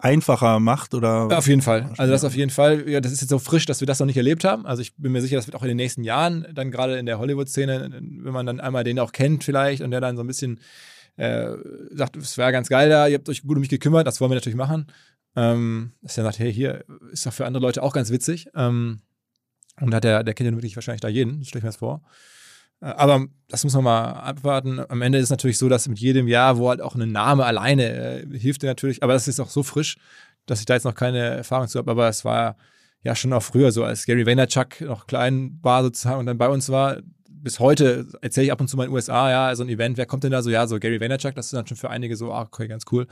einfacher 0.00 0.60
macht 0.60 0.94
oder? 0.94 1.36
Auf 1.36 1.48
jeden 1.48 1.62
Fall. 1.62 1.90
Also 1.96 2.12
das 2.12 2.24
auf 2.24 2.36
jeden 2.36 2.50
Fall. 2.50 2.88
Ja, 2.88 3.00
das 3.00 3.10
ist 3.12 3.22
jetzt 3.22 3.30
so 3.30 3.38
frisch, 3.38 3.64
dass 3.66 3.80
wir 3.80 3.86
das 3.86 3.98
noch 3.98 4.06
nicht 4.06 4.16
erlebt 4.18 4.44
haben. 4.44 4.66
Also 4.66 4.82
ich 4.82 4.94
bin 4.96 5.12
mir 5.12 5.22
sicher, 5.22 5.36
das 5.36 5.46
wird 5.46 5.56
auch 5.56 5.62
in 5.62 5.68
den 5.68 5.76
nächsten 5.78 6.04
Jahren 6.04 6.46
dann 6.54 6.70
gerade 6.70 6.98
in 6.98 7.06
der 7.06 7.18
Hollywood-Szene, 7.18 7.90
wenn 8.00 8.32
man 8.32 8.46
dann 8.46 8.60
einmal 8.60 8.84
den 8.84 8.98
auch 8.98 9.12
kennt 9.12 9.44
vielleicht 9.44 9.82
und 9.82 9.90
der 9.90 10.00
dann 10.00 10.16
so 10.16 10.22
ein 10.22 10.26
bisschen 10.26 10.60
äh, 11.18 11.56
sagt, 11.90 12.16
es 12.16 12.38
wäre 12.38 12.52
ganz 12.52 12.68
geil 12.68 12.88
da, 12.88 13.06
ihr 13.06 13.18
habt 13.18 13.28
euch 13.28 13.42
gut 13.42 13.56
um 13.56 13.60
mich 13.60 13.68
gekümmert, 13.68 14.06
das 14.06 14.20
wollen 14.20 14.30
wir 14.30 14.36
natürlich 14.36 14.56
machen. 14.56 14.86
Ähm, 15.36 15.92
dass 16.00 16.16
er 16.16 16.24
sagt, 16.24 16.38
hey, 16.38 16.52
hier 16.52 16.84
ist 17.12 17.26
doch 17.26 17.32
für 17.32 17.46
andere 17.46 17.62
Leute 17.62 17.82
auch 17.82 17.92
ganz 17.92 18.10
witzig. 18.10 18.48
Ähm, 18.54 19.00
und 19.80 19.94
hat 19.94 20.04
der, 20.04 20.24
der 20.24 20.34
kennt 20.34 20.48
ja 20.48 20.56
wirklich 20.56 20.76
wahrscheinlich 20.76 21.00
da 21.00 21.08
jeden, 21.08 21.44
stelle 21.44 21.60
ich 21.60 21.64
mir 21.64 21.68
das 21.68 21.76
vor. 21.76 22.02
Äh, 22.80 22.86
Aber 22.86 23.26
das 23.48 23.64
muss 23.64 23.74
man 23.74 23.84
mal 23.84 24.12
abwarten. 24.12 24.80
Am 24.88 25.02
Ende 25.02 25.18
ist 25.18 25.24
es 25.24 25.30
natürlich 25.30 25.58
so, 25.58 25.68
dass 25.68 25.88
mit 25.88 25.98
jedem 25.98 26.28
Jahr, 26.28 26.58
wo 26.58 26.68
halt 26.68 26.80
auch 26.80 26.94
ein 26.94 27.12
Name 27.12 27.44
alleine 27.44 28.22
äh, 28.22 28.38
hilft 28.38 28.62
dir 28.62 28.68
natürlich, 28.68 29.02
aber 29.02 29.12
das 29.12 29.28
ist 29.28 29.40
auch 29.40 29.50
so 29.50 29.62
frisch, 29.62 29.98
dass 30.46 30.60
ich 30.60 30.66
da 30.66 30.74
jetzt 30.74 30.84
noch 30.84 30.94
keine 30.94 31.18
Erfahrung 31.18 31.68
zu 31.68 31.78
habe. 31.78 31.90
Aber 31.90 32.08
es 32.08 32.24
war 32.24 32.56
ja 33.02 33.14
schon 33.14 33.32
auch 33.32 33.42
früher 33.42 33.70
so, 33.70 33.84
als 33.84 34.06
Gary 34.06 34.26
Vaynerchuk 34.26 34.80
noch 34.80 35.06
klein 35.06 35.58
war 35.62 35.82
sozusagen 35.82 36.20
und 36.20 36.26
dann 36.26 36.38
bei 36.38 36.48
uns 36.48 36.68
war. 36.68 36.98
Bis 37.42 37.60
heute 37.60 38.06
erzähle 38.20 38.46
ich 38.46 38.52
ab 38.52 38.60
und 38.60 38.68
zu 38.68 38.76
mal 38.76 38.84
in 38.84 38.90
den 38.90 38.94
USA, 38.94 39.30
ja, 39.30 39.56
so 39.56 39.62
ein 39.62 39.68
Event, 39.68 39.96
wer 39.96 40.06
kommt 40.06 40.24
denn 40.24 40.32
da 40.32 40.42
so? 40.42 40.50
Ja, 40.50 40.66
so 40.66 40.78
Gary 40.78 41.00
Vaynerchuk, 41.00 41.34
das 41.34 41.46
ist 41.46 41.54
dann 41.54 41.66
schon 41.66 41.76
für 41.76 41.90
einige 41.90 42.16
so, 42.16 42.32
ah, 42.32 42.42
okay, 42.42 42.68
ganz 42.68 42.84
cool. 42.92 43.06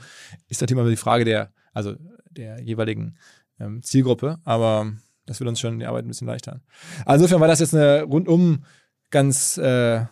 Ist 0.47 0.61
natürlich 0.61 0.79
immer 0.81 0.89
die 0.89 0.95
Frage 0.95 1.25
der, 1.25 1.51
also 1.73 1.95
der 2.29 2.61
jeweiligen 2.61 3.17
ähm, 3.59 3.81
Zielgruppe, 3.83 4.39
aber 4.43 4.93
das 5.25 5.39
wird 5.39 5.47
uns 5.49 5.59
schon 5.59 5.79
die 5.79 5.85
Arbeit 5.85 6.05
ein 6.05 6.07
bisschen 6.07 6.27
leichter. 6.27 6.61
Also 7.05 7.23
insofern 7.23 7.41
war 7.41 7.47
das 7.47 7.59
jetzt 7.59 7.75
eine 7.75 8.03
rundum 8.03 8.63
ganz, 9.09 9.57
äh, 9.57 9.95
ja, 9.97 10.09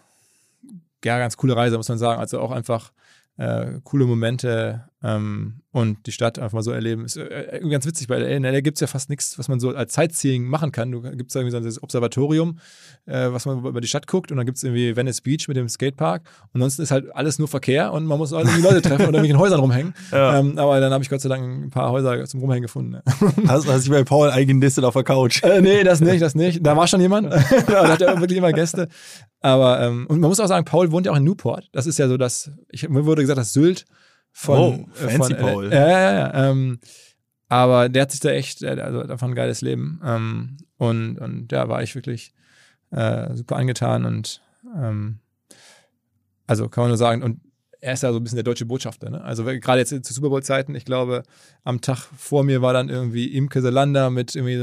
ganz 1.03 1.37
coole 1.37 1.55
Reise, 1.55 1.77
muss 1.77 1.89
man 1.89 1.97
sagen. 1.97 2.19
Also 2.19 2.39
auch 2.39 2.51
einfach 2.51 2.91
äh, 3.37 3.79
coole 3.83 4.05
Momente 4.05 4.89
ähm, 5.05 5.61
und 5.71 6.07
die 6.07 6.11
Stadt 6.11 6.39
einfach 6.39 6.53
mal 6.53 6.63
so 6.63 6.71
erleben. 6.71 7.05
Ist 7.05 7.17
äh, 7.17 7.57
irgendwie 7.57 7.71
ganz 7.71 7.85
witzig, 7.85 8.09
weil 8.09 8.23
in 8.23 8.43
LA 8.43 8.61
gibt 8.61 8.77
es 8.77 8.81
ja 8.81 8.87
fast 8.87 9.09
nichts, 9.09 9.37
was 9.37 9.47
man 9.49 9.59
so 9.59 9.69
als 9.69 9.93
Sightseeing 9.93 10.45
machen 10.45 10.71
kann. 10.71 10.91
Du 10.91 11.01
gibt 11.01 11.29
es 11.29 11.35
irgendwie 11.35 11.51
so 11.51 11.59
dieses 11.59 11.83
Observatorium, 11.83 12.57
äh, 13.05 13.27
was 13.29 13.45
man 13.45 13.63
über 13.63 13.81
die 13.81 13.87
Stadt 13.87 14.07
guckt 14.07 14.31
und 14.31 14.37
dann 14.37 14.45
gibt 14.47 14.57
es 14.57 14.63
irgendwie 14.63 14.95
Venice 14.95 15.21
Beach 15.21 15.47
mit 15.47 15.57
dem 15.57 15.69
Skatepark. 15.69 16.23
Und 16.53 16.61
ansonsten 16.61 16.81
ist 16.81 16.91
halt 16.91 17.13
alles 17.13 17.37
nur 17.37 17.47
Verkehr 17.47 17.93
und 17.93 18.05
man 18.05 18.17
muss 18.17 18.31
halt 18.31 18.45
irgendwie 18.47 18.63
Leute 18.63 18.81
treffen 18.81 19.05
oder 19.05 19.23
in 19.23 19.37
Häusern 19.37 19.59
rumhängen. 19.59 19.93
Ja. 20.11 20.39
Ähm, 20.39 20.57
aber 20.57 20.79
dann 20.79 20.93
habe 20.93 21.03
ich 21.03 21.09
Gott 21.09 21.19
sei 21.19 21.29
Dank 21.29 21.65
ein 21.65 21.69
paar 21.71 21.91
Häuser 21.91 22.23
zum 22.25 22.39
Rumhängen 22.39 22.61
gefunden. 22.61 23.01
Hast, 23.47 23.67
hast 23.67 23.83
dich 23.83 23.91
bei 23.91 24.03
Paul 24.03 24.29
eingenistet 24.29 24.83
auf 24.85 24.93
der 24.93 25.03
Couch? 25.03 25.43
Äh, 25.43 25.61
nee, 25.61 25.83
das 25.83 25.99
nicht, 25.99 26.21
das 26.21 26.35
nicht. 26.35 26.65
Da 26.65 26.77
war 26.77 26.87
schon 26.87 27.01
jemand. 27.01 27.33
da 27.67 27.87
hat 27.87 28.01
er 28.01 28.19
wirklich 28.21 28.37
immer 28.37 28.53
Gäste. 28.53 28.87
Aber, 29.41 29.81
ähm, 29.81 30.05
und 30.07 30.19
man 30.19 30.29
muss 30.29 30.39
auch 30.39 30.47
sagen, 30.47 30.63
Paul 30.63 30.91
wohnt 30.91 31.05
ja 31.05 31.11
auch 31.11 31.17
in 31.17 31.23
Newport. 31.23 31.67
Das 31.73 31.85
ist 31.85 31.99
ja 31.99 32.07
so, 32.07 32.17
dass, 32.17 32.51
ich, 32.69 32.87
mir 32.87 33.05
wurde 33.05 33.23
gesagt, 33.23 33.39
das 33.39 33.51
Sylt 33.51 33.85
von. 34.35 34.57
Oh, 34.59 34.89
äh, 35.01 35.09
fancy 35.09 35.33
von, 35.33 35.41
Paul. 35.41 35.73
Ja, 35.73 35.87
ja, 35.87 36.13
ja. 36.13 36.49
Ähm, 36.49 36.79
aber 37.47 37.87
der 37.89 38.01
hat 38.01 38.11
sich 38.11 38.19
da 38.19 38.31
echt, 38.31 38.61
äh, 38.63 38.79
also 38.81 39.03
davon 39.03 39.31
ein 39.31 39.35
geiles 39.35 39.61
Leben. 39.61 40.01
Ähm, 40.03 40.57
und, 40.77 41.17
und 41.17 41.47
da 41.47 41.69
war 41.69 41.81
ich 41.81 41.95
wirklich 41.95 42.33
äh, 42.91 43.33
super 43.33 43.55
angetan 43.55 44.03
und 44.05 44.41
ähm, 44.75 45.19
also 46.47 46.67
kann 46.67 46.83
man 46.83 46.89
nur 46.89 46.97
sagen, 46.97 47.23
und 47.23 47.39
er 47.85 47.93
ist 47.93 48.01
ja 48.01 48.11
so 48.11 48.17
ein 48.17 48.23
bisschen 48.23 48.37
der 48.37 48.43
deutsche 48.43 48.65
Botschafter. 48.65 49.11
Ne? 49.11 49.23
Also 49.23 49.43
gerade 49.43 49.77
jetzt 49.77 49.89
zu 50.03 50.13
Super 50.13 50.29
Bowl-Zeiten, 50.29 50.73
ich 50.73 50.85
glaube, 50.85 51.21
am 51.63 51.81
Tag 51.81 51.99
vor 52.17 52.43
mir 52.43 52.63
war 52.63 52.73
dann 52.73 52.89
irgendwie 52.89 53.27
Imke 53.27 53.61
Selander 53.61 54.09
mit 54.09 54.35
irgendwie 54.35 54.55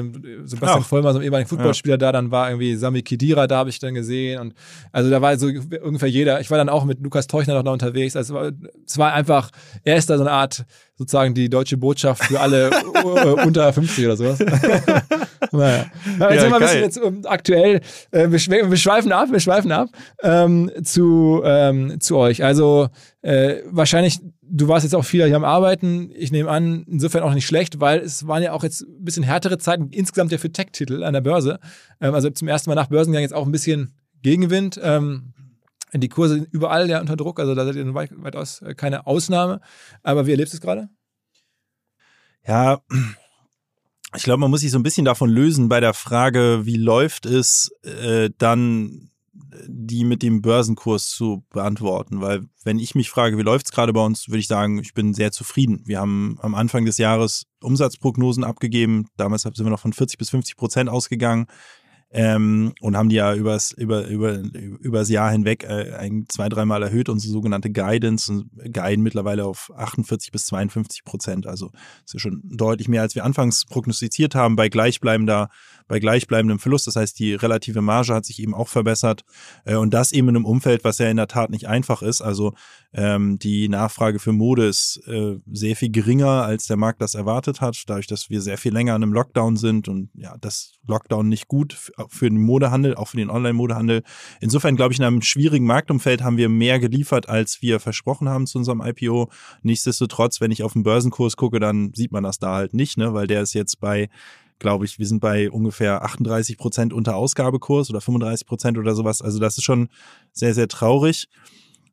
Sebastian 0.45 0.83
Ach. 0.83 0.87
Vollmer, 0.87 1.13
so 1.13 1.19
einem 1.19 1.27
ehemaligen 1.27 1.49
Footballspieler 1.49 1.99
da, 1.99 2.11
dann 2.11 2.33
war 2.33 2.51
irgendwie 2.51 2.75
Sami 2.75 3.03
Khedira, 3.03 3.47
da 3.47 3.59
habe 3.59 3.71
ich 3.71 3.79
dann 3.79 3.95
gesehen 3.95 4.41
und 4.41 4.55
also 4.91 5.09
da 5.09 5.23
war 5.23 5.39
so 5.39 5.47
ungefähr 5.47 6.09
jeder. 6.09 6.41
Ich 6.41 6.51
war 6.51 6.59
dann 6.59 6.69
auch 6.69 6.85
mit 6.85 7.01
Lukas 7.01 7.29
Teuchner 7.29 7.55
noch 7.55 7.63
da 7.63 7.71
unterwegs. 7.71 8.17
Also 8.17 8.41
es 8.85 8.99
war 8.99 9.13
einfach, 9.13 9.51
er 9.85 9.97
ist 9.97 10.11
da 10.11 10.17
so 10.17 10.25
eine 10.25 10.33
Art, 10.33 10.65
sozusagen 11.03 11.35
die 11.35 11.51
deutsche 11.51 11.77
Botschaft 11.77 12.25
für 12.25 12.41
alle 12.41 12.71
äh, 12.95 13.45
unter 13.45 13.73
50 13.73 14.07
oder 14.07 14.17
sowas. 14.17 14.38
naja. 15.53 15.87
Na, 16.19 16.33
jetzt 16.33 16.37
Ja, 16.37 16.41
sind 16.41 16.51
wir 16.51 16.55
ein 16.55 16.61
bisschen 16.61 16.81
jetzt 16.81 16.97
ähm, 17.05 17.21
aktuell, 17.25 17.81
äh, 18.12 18.31
wir, 18.31 18.71
wir 18.71 18.77
schweifen 18.77 19.12
ab, 19.12 19.29
wir 19.31 19.41
schweifen 19.41 19.73
ab 19.73 19.88
ähm, 20.23 20.71
zu, 20.85 21.43
ähm, 21.45 22.01
zu 22.01 22.17
euch. 22.17 22.45
Also 22.45 22.88
äh, 23.23 23.57
wahrscheinlich, 23.67 24.21
du 24.43 24.69
warst 24.69 24.85
jetzt 24.85 24.95
auch 24.95 25.05
viel 25.05 25.25
hier 25.25 25.37
am 25.37 25.45
Arbeiten. 25.45 26.11
Ich 26.15 26.31
nehme 26.31 26.49
an, 26.49 26.85
insofern 26.88 27.23
auch 27.23 27.35
nicht 27.35 27.47
schlecht, 27.47 27.81
weil 27.81 28.01
es 28.01 28.27
waren 28.29 28.43
ja 28.43 28.53
auch 28.53 28.62
jetzt 28.62 28.83
ein 28.83 29.05
bisschen 29.05 29.25
härtere 29.25 29.59
Zeiten 29.59 29.88
insgesamt 29.91 30.31
ja 30.31 30.38
für 30.38 30.53
Tech-Titel 30.53 31.03
an 31.03 31.15
der 31.15 31.21
Börse. 31.21 31.59
Ähm, 32.01 32.15
also 32.15 32.31
zum 32.31 32.47
ersten 32.47 32.71
Mal 32.71 32.77
nach 32.77 32.88
Börsengang 32.88 33.23
jetzt 33.23 33.35
auch 33.35 33.47
ein 33.47 33.53
bisschen 33.53 33.95
Gegenwind. 34.23 34.81
Ähm, 34.83 35.33
die 35.92 36.09
Kurse 36.09 36.35
sind 36.35 36.48
überall 36.52 36.88
ja 36.88 37.00
unter 37.00 37.16
Druck, 37.16 37.38
also 37.38 37.55
da 37.55 37.64
seid 37.64 37.76
ihr 37.76 37.94
weit, 37.94 38.11
weitaus 38.14 38.62
äh, 38.62 38.74
keine 38.74 39.07
Ausnahme. 39.07 39.61
Aber 40.02 40.26
wie 40.26 40.31
erlebst 40.31 40.55
du 40.55 40.57
es 40.57 40.61
gerade? 40.61 40.88
Ja, 42.46 42.81
ich 44.16 44.22
glaube, 44.24 44.40
man 44.40 44.50
muss 44.50 44.61
sich 44.61 44.70
so 44.70 44.78
ein 44.78 44.83
bisschen 44.83 45.05
davon 45.05 45.31
lösen 45.31 45.68
bei 45.68 45.81
der 45.81 45.94
Frage, 45.94 46.62
wie 46.64 46.76
läuft 46.76 47.26
es, 47.26 47.70
äh, 47.83 48.31
dann 48.38 49.11
die 49.66 50.05
mit 50.05 50.22
dem 50.22 50.42
Börsenkurs 50.42 51.11
zu 51.11 51.44
beantworten. 51.50 52.20
Weil 52.20 52.46
wenn 52.64 52.78
ich 52.78 52.94
mich 52.94 53.11
frage, 53.11 53.38
wie 53.38 53.42
läuft 53.42 53.66
es 53.66 53.72
gerade 53.72 53.92
bei 53.92 54.05
uns, 54.05 54.28
würde 54.28 54.38
ich 54.38 54.46
sagen, 54.46 54.78
ich 54.78 54.94
bin 54.94 55.14
sehr 55.14 55.33
zufrieden. 55.33 55.83
Wir 55.85 56.00
haben 56.00 56.38
am 56.40 56.55
Anfang 56.55 56.85
des 56.85 56.98
Jahres 56.98 57.46
Umsatzprognosen 57.61 58.44
abgegeben. 58.44 59.09
Damals 59.16 59.42
sind 59.42 59.59
wir 59.59 59.70
noch 59.70 59.81
von 59.81 59.92
40 59.92 60.18
bis 60.18 60.31
50 60.31 60.57
Prozent 60.57 60.90
ausgegangen. 60.90 61.46
Ähm, 62.14 62.75
und 62.81 62.94
haben 62.94 63.09
die 63.09 63.16
ja 63.16 63.35
übers, 63.35 63.72
über, 63.72 64.07
über, 64.07 64.35
übers 64.81 65.09
Jahr 65.09 65.31
hinweg 65.31 65.64
äh, 65.64 65.94
ein, 65.94 66.27
zwei, 66.29 66.51
dreimal 66.51 66.83
erhöht, 66.83 67.09
unsere 67.09 67.33
sogenannte 67.33 67.70
Guidance 67.70 68.31
und 68.31 68.51
guiden 68.72 69.03
mittlerweile 69.03 69.46
auf 69.46 69.72
48 69.75 70.31
bis 70.31 70.44
52 70.46 71.05
Prozent. 71.05 71.46
Also 71.46 71.70
ist 72.05 72.12
ja 72.12 72.20
schon 72.20 72.42
deutlich 72.44 72.88
mehr, 72.88 73.01
als 73.01 73.14
wir 73.14 73.25
anfangs 73.25 73.64
prognostiziert 73.64 74.35
haben, 74.35 74.57
bei 74.57 74.68
gleichbleibender, 74.68 75.48
bei 75.88 75.99
gleichbleibendem 75.99 76.59
Verlust. 76.59 76.87
Das 76.87 76.97
heißt, 76.97 77.18
die 77.18 77.35
relative 77.35 77.81
Marge 77.83 78.14
hat 78.14 78.25
sich 78.25 78.40
eben 78.40 78.55
auch 78.55 78.68
verbessert. 78.68 79.23
Äh, 79.64 79.77
und 79.77 79.92
das 79.95 80.12
eben 80.12 80.29
in 80.29 80.37
einem 80.37 80.45
Umfeld, 80.45 80.85
was 80.85 80.99
ja 80.99 81.09
in 81.09 81.16
der 81.16 81.29
Tat 81.29 81.51
nicht 81.51 81.68
einfach 81.68 82.03
ist. 82.03 82.21
Also 82.21 82.55
ähm, 82.95 83.38
die 83.38 83.68
Nachfrage 83.68 84.18
für 84.18 84.33
Mode 84.33 84.66
ist 84.66 85.01
äh, 85.07 85.38
sehr 85.51 85.77
viel 85.77 85.90
geringer, 85.90 86.42
als 86.45 86.66
der 86.66 86.77
Markt 86.77 87.01
das 87.01 87.14
erwartet 87.14 87.61
hat, 87.61 87.83
dadurch, 87.87 88.07
dass 88.07 88.29
wir 88.29 88.42
sehr 88.42 88.59
viel 88.59 88.73
länger 88.73 88.95
in 88.97 89.03
einem 89.03 89.12
Lockdown 89.12 89.57
sind 89.57 89.88
und 89.88 90.11
ja, 90.14 90.37
das 90.40 90.75
Lockdown 90.87 91.29
nicht 91.29 91.49
gut 91.49 91.73
f- 91.73 91.90
für 92.09 92.29
den 92.29 92.40
Modehandel, 92.40 92.95
auch 92.95 93.09
für 93.09 93.16
den 93.16 93.31
Online-Modehandel. 93.31 94.03
Insofern 94.40 94.77
glaube 94.77 94.92
ich, 94.92 94.99
in 94.99 95.05
einem 95.07 95.23
schwierigen 95.23 95.64
Marktumfeld 95.64 96.23
haben 96.23 96.37
wir 96.37 96.49
mehr 96.51 96.79
geliefert, 96.81 97.29
als 97.29 97.62
wir 97.62 97.81
versprochen 97.81 98.29
haben 98.29 98.47
zu 98.47 98.59
unserem 98.59 98.83
IPO. 98.83 99.31
Nichtsdestotrotz, 99.62 100.40
wenn 100.40 100.51
ich 100.51 100.62
auf 100.62 100.75
den 100.75 100.83
Börsenkurs 100.83 101.37
gucke, 101.37 101.61
dann 101.61 101.92
sieht 101.95 102.12
man 102.12 102.25
das 102.25 102.38
da 102.38 102.55
halt 102.55 102.75
nicht, 102.75 102.99
ne, 102.99 103.14
weil 103.14 103.27
der 103.27 103.42
ist 103.42 103.55
jetzt 103.55 103.81
bei 103.81 104.09
glaube 104.59 104.85
ich, 104.85 104.99
wir 104.99 105.07
sind 105.07 105.21
bei 105.21 105.51
ungefähr 105.51 106.05
38 106.05 106.59
Prozent 106.59 106.93
unter 106.93 107.17
Ausgabekurs 107.17 107.91
oder 107.91 108.01
35 108.01 108.47
Prozent 108.47 108.79
oder 108.79 108.95
sowas. 108.95 109.23
Also 109.23 109.38
das 109.38 109.59
ist 109.59 109.65
schon 109.65 109.88
sehr, 110.33 110.55
sehr 110.55 110.69
traurig. 110.69 111.29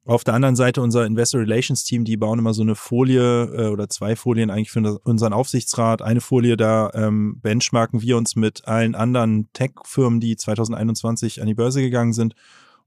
Auf 0.06 0.24
der 0.24 0.34
anderen 0.34 0.56
Seite 0.56 0.82
unser 0.82 1.06
Investor 1.06 1.42
Relations 1.42 1.84
Team, 1.84 2.04
die 2.04 2.18
bauen 2.18 2.40
immer 2.40 2.54
so 2.54 2.64
eine 2.64 2.74
Folie 2.74 3.44
äh, 3.44 3.68
oder 3.68 3.90
zwei 3.90 4.16
Folien 4.16 4.50
eigentlich 4.50 4.72
für 4.72 5.00
unseren 5.04 5.34
Aufsichtsrat. 5.34 6.02
Eine 6.02 6.22
Folie, 6.22 6.58
da 6.58 6.90
ähm, 6.96 7.40
benchmarken 7.42 8.02
wir 8.02 8.18
uns 8.18 8.36
mit 8.36 8.68
allen 8.68 8.96
anderen 8.96 9.50
Tech-Firmen, 9.54 10.20
die 10.20 10.36
2021 10.36 11.42
an 11.42 11.48
die 11.48 11.54
Börse 11.54 11.82
gegangen 11.82 12.14
sind. 12.14 12.34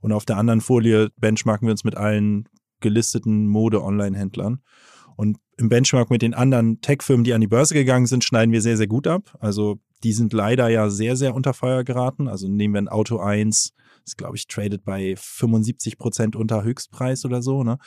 Und 0.00 0.10
auf 0.10 0.24
der 0.24 0.36
anderen 0.36 0.60
Folie 0.60 1.10
benchmarken 1.16 1.68
wir 1.68 1.72
uns 1.72 1.84
mit 1.84 1.96
allen 1.96 2.48
gelisteten 2.80 3.46
Mode-Online-Händlern. 3.46 4.60
Und 5.16 5.38
im 5.56 5.68
Benchmark 5.68 6.10
mit 6.10 6.22
den 6.22 6.34
anderen 6.34 6.80
Tech-Firmen, 6.80 7.24
die 7.24 7.34
an 7.34 7.40
die 7.40 7.46
Börse 7.46 7.74
gegangen 7.74 8.06
sind, 8.06 8.24
schneiden 8.24 8.52
wir 8.52 8.62
sehr, 8.62 8.76
sehr 8.76 8.86
gut 8.86 9.06
ab. 9.06 9.36
Also 9.40 9.78
die 10.02 10.12
sind 10.12 10.32
leider 10.32 10.68
ja 10.68 10.90
sehr, 10.90 11.16
sehr 11.16 11.34
unter 11.34 11.54
Feuer 11.54 11.84
geraten. 11.84 12.28
Also 12.28 12.48
nehmen 12.48 12.74
wir 12.74 12.82
ein 12.82 12.88
Auto 12.88 13.18
1, 13.18 13.72
ist, 14.04 14.18
glaube 14.18 14.36
ich, 14.36 14.46
traded 14.48 14.84
bei 14.84 15.14
75 15.16 15.98
Prozent 15.98 16.36
unter 16.36 16.64
Höchstpreis 16.64 17.24
oder 17.24 17.42
so. 17.42 17.62
Ne? 17.62 17.78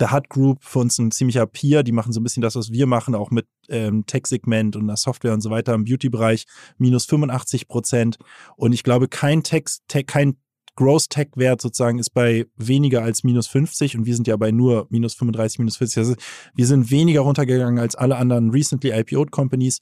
The 0.00 0.06
Hut 0.10 0.28
Group 0.28 0.64
für 0.64 0.80
uns 0.80 0.98
ein 0.98 1.12
ziemlicher 1.12 1.46
Peer, 1.46 1.84
die 1.84 1.92
machen 1.92 2.12
so 2.12 2.20
ein 2.20 2.24
bisschen 2.24 2.42
das, 2.42 2.56
was 2.56 2.72
wir 2.72 2.86
machen, 2.86 3.14
auch 3.14 3.30
mit 3.30 3.46
ähm, 3.68 4.04
Tech-Segment 4.06 4.74
und 4.74 4.88
der 4.88 4.96
Software 4.96 5.34
und 5.34 5.40
so 5.40 5.50
weiter 5.50 5.74
im 5.74 5.84
Beauty-Bereich, 5.84 6.46
minus 6.78 7.04
85 7.04 7.68
Prozent. 7.68 8.18
Und 8.56 8.72
ich 8.72 8.82
glaube, 8.82 9.06
kein 9.06 9.44
Tech, 9.44 9.66
Tech 9.86 10.06
kein 10.06 10.36
Gross-Tech-Wert 10.78 11.60
sozusagen 11.60 11.98
ist 11.98 12.10
bei 12.10 12.46
weniger 12.56 13.02
als 13.02 13.24
minus 13.24 13.48
50 13.48 13.96
und 13.96 14.06
wir 14.06 14.14
sind 14.14 14.28
ja 14.28 14.36
bei 14.36 14.52
nur 14.52 14.86
minus 14.90 15.14
35, 15.14 15.58
minus 15.58 15.76
40. 15.78 15.98
Also 15.98 16.14
wir 16.54 16.66
sind 16.68 16.92
weniger 16.92 17.22
runtergegangen 17.22 17.80
als 17.80 17.96
alle 17.96 18.16
anderen 18.16 18.50
recently 18.50 18.92
IPO'd 18.92 19.32
Companies. 19.32 19.80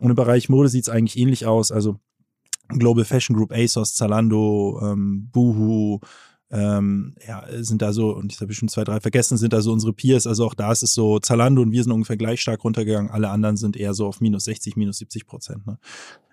Und 0.00 0.10
im 0.10 0.16
Bereich 0.16 0.50
Mode 0.50 0.68
sieht 0.68 0.82
es 0.82 0.90
eigentlich 0.90 1.16
ähnlich 1.16 1.46
aus. 1.46 1.72
Also 1.72 1.96
Global 2.68 3.06
Fashion 3.06 3.34
Group, 3.34 3.52
ASOS, 3.52 3.94
Zalando, 3.94 4.80
ähm, 4.82 5.30
Boohoo, 5.32 6.00
ähm, 6.50 7.16
ja, 7.26 7.44
sind 7.62 7.82
da 7.82 7.92
so, 7.92 8.10
und 8.10 8.32
ich 8.32 8.40
habe 8.40 8.52
schon 8.52 8.68
zwei, 8.68 8.84
drei 8.84 9.00
vergessen, 9.00 9.36
sind 9.36 9.52
da 9.52 9.60
so 9.60 9.72
unsere 9.72 9.92
Peers. 9.92 10.26
Also 10.26 10.46
auch 10.46 10.54
da 10.54 10.70
ist 10.70 10.82
es 10.82 10.94
so, 10.94 11.18
Zalando 11.18 11.62
und 11.62 11.72
wir 11.72 11.82
sind 11.82 11.92
ungefähr 11.92 12.16
gleich 12.16 12.40
stark 12.40 12.62
runtergegangen. 12.64 13.10
Alle 13.10 13.30
anderen 13.30 13.56
sind 13.56 13.76
eher 13.76 13.94
so 13.94 14.06
auf 14.06 14.20
minus 14.20 14.44
60, 14.44 14.76
minus 14.76 14.98
70 14.98 15.26
Prozent. 15.26 15.66
Ne? 15.66 15.78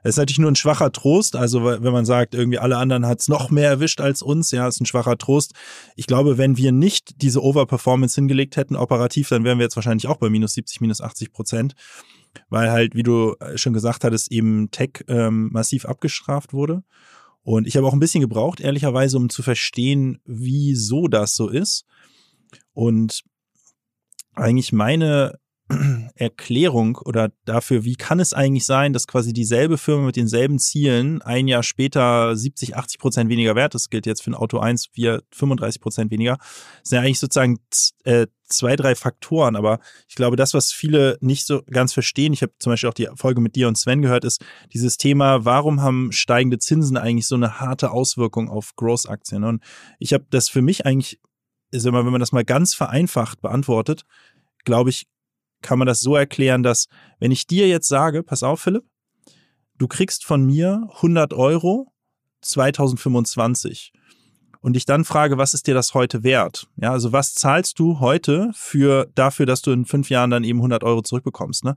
Es 0.04 0.12
ist 0.12 0.18
natürlich 0.18 0.40
nur 0.40 0.52
ein 0.52 0.56
schwacher 0.56 0.92
Trost. 0.92 1.36
Also 1.36 1.64
wenn 1.64 1.94
man 1.94 2.06
sagt, 2.06 2.36
irgendwie 2.36 2.60
alle 2.60 2.78
anderen 2.78 3.06
hat 3.06 3.22
es 3.22 3.30
noch 3.30 3.50
mehr 3.50 3.70
erwischt 3.70 4.02
als 4.02 4.22
uns, 4.22 4.52
ja, 4.52 4.68
ist 4.68 4.82
ein 4.82 4.86
schwacher 4.86 5.18
Trost. 5.18 5.54
Ich 5.96 6.08
glaube, 6.08 6.38
wenn 6.38 6.58
wir 6.58 6.72
nicht 6.72 7.22
diese 7.22 7.42
Overperformance 7.42 8.16
hingelegt 8.16 8.58
hätten 8.58 8.76
operativ, 8.76 9.30
dann 9.30 9.44
wären 9.44 9.60
wir 9.60 9.64
jetzt 9.64 9.76
wahrscheinlich 9.76 10.08
auch 10.08 10.18
bei 10.18 10.30
minus 10.30 10.54
70, 10.54 10.82
minus 10.82 11.02
80 11.02 11.32
Prozent. 11.32 11.74
Weil 12.50 12.72
halt, 12.72 12.96
wie 12.96 13.04
du 13.04 13.36
schon 13.56 13.74
gesagt 13.74 14.04
hattest, 14.04 14.32
eben 14.32 14.72
Tech 14.72 15.04
ähm, 15.08 15.50
massiv 15.52 15.86
abgestraft 15.86 16.54
wurde. 16.54 16.84
Und 17.44 17.68
ich 17.68 17.76
habe 17.76 17.88
auch 17.88 17.94
ein 17.94 18.00
bisschen 18.00 18.22
gebraucht, 18.22 18.60
ehrlicherweise, 18.60 19.18
um 19.18 19.30
zu 19.30 19.42
verstehen, 19.42 20.20
wieso 20.26 21.08
das 21.08 21.36
so 21.36 21.50
ist. 21.50 21.86
Und 22.74 23.24
eigentlich 24.34 24.72
meine 24.72 25.40
Erklärung 26.16 26.98
oder 26.98 27.32
dafür, 27.46 27.84
wie 27.84 27.96
kann 27.96 28.20
es 28.20 28.34
eigentlich 28.34 28.66
sein, 28.66 28.94
dass 28.94 29.08
quasi 29.08 29.34
dieselbe 29.34 29.78
Firma 29.78 30.06
mit 30.06 30.16
denselben 30.16 30.60
Zielen 30.60 31.22
ein 31.22 31.48
Jahr 31.48 31.64
später 31.64 32.36
70, 32.36 32.76
80 32.76 33.00
Prozent 33.00 33.30
weniger 33.30 33.56
wert 33.56 33.76
ist, 33.76 33.90
gilt 33.90 34.06
jetzt 34.06 34.24
für 34.24 34.32
ein 34.32 34.36
Auto 34.36 34.60
1, 34.60 34.90
wir 34.94 35.24
35 35.32 35.82
Prozent 35.82 36.12
weniger, 36.12 36.38
das 36.38 36.90
sind 36.90 36.98
ja 36.98 37.04
eigentlich 37.04 37.20
sozusagen 37.20 37.60
äh, 38.04 38.28
zwei, 38.52 38.76
drei 38.76 38.96
Faktoren, 38.96 39.56
aber 39.56 39.80
ich 40.08 40.16
glaube, 40.16 40.36
das, 40.36 40.54
was 40.54 40.72
viele 40.72 41.18
nicht 41.22 41.46
so 41.46 41.62
ganz 41.70 41.94
verstehen, 41.94 42.34
ich 42.34 42.42
habe 42.42 42.54
zum 42.60 42.72
Beispiel 42.72 42.90
auch 42.90 42.94
die 42.94 43.08
Folge 43.16 43.42
mit 43.42 43.56
dir 43.56 43.68
und 43.68 43.78
Sven 43.78 44.02
gehört, 44.02 44.26
ist 44.26 44.44
dieses 44.74 44.98
Thema, 44.98 45.46
warum 45.46 45.82
haben 45.82 46.12
steigende 46.12 46.60
Zinsen 46.60 46.98
eigentlich 46.98 47.28
so 47.28 47.36
eine 47.36 47.60
harte 47.60 47.92
Auswirkung 47.92 48.50
auf 48.50 48.76
Großaktien? 48.76 49.44
Und 49.44 49.64
ich 50.00 50.14
habe 50.14 50.26
das 50.30 50.50
für 50.50 50.62
mich 50.62 50.86
eigentlich, 50.86 51.20
immer, 51.72 52.06
wenn 52.06 52.12
man 52.12 52.20
das 52.20 52.34
mal 52.34 52.44
ganz 52.44 52.74
vereinfacht 52.74 53.42
beantwortet, 53.42 54.04
glaube 54.66 54.90
ich, 54.90 55.08
kann 55.62 55.80
man 55.80 55.88
das 55.88 56.00
so 56.00 56.16
erklären, 56.16 56.64
dass 56.64 56.88
wenn 57.20 57.32
ich 57.32 57.48
dir 57.48 57.68
jetzt 57.68 57.88
sage, 57.88 58.24
pass 58.24 58.44
auf, 58.44 58.62
Philipp, 58.62 58.86
du 59.78 59.88
kriegst 59.88 60.26
von 60.26 60.46
mir 60.46 60.88
100 60.96 61.34
Euro 61.34 61.92
2025 62.42 63.94
und 64.62 64.78
ich 64.78 64.86
dann 64.86 65.06
frage, 65.06 65.38
was 65.38 65.54
ist 65.54 65.68
dir 65.68 65.74
das 65.74 65.94
heute 65.94 66.24
wert? 66.24 66.68
Ja, 66.76 66.92
also 66.92 67.12
was 67.12 67.34
zahlst 67.34 67.80
du 67.80 68.00
heute 68.00 68.52
für 68.54 69.10
dafür, 69.16 69.46
dass 69.46 69.62
du 69.62 69.72
in 69.72 69.86
fünf 69.86 70.10
Jahren 70.10 70.30
dann 70.30 70.44
eben 70.44 70.60
100 70.60 70.84
Euro 70.84 71.02
zurückbekommst? 71.02 71.64
Ne? 71.64 71.76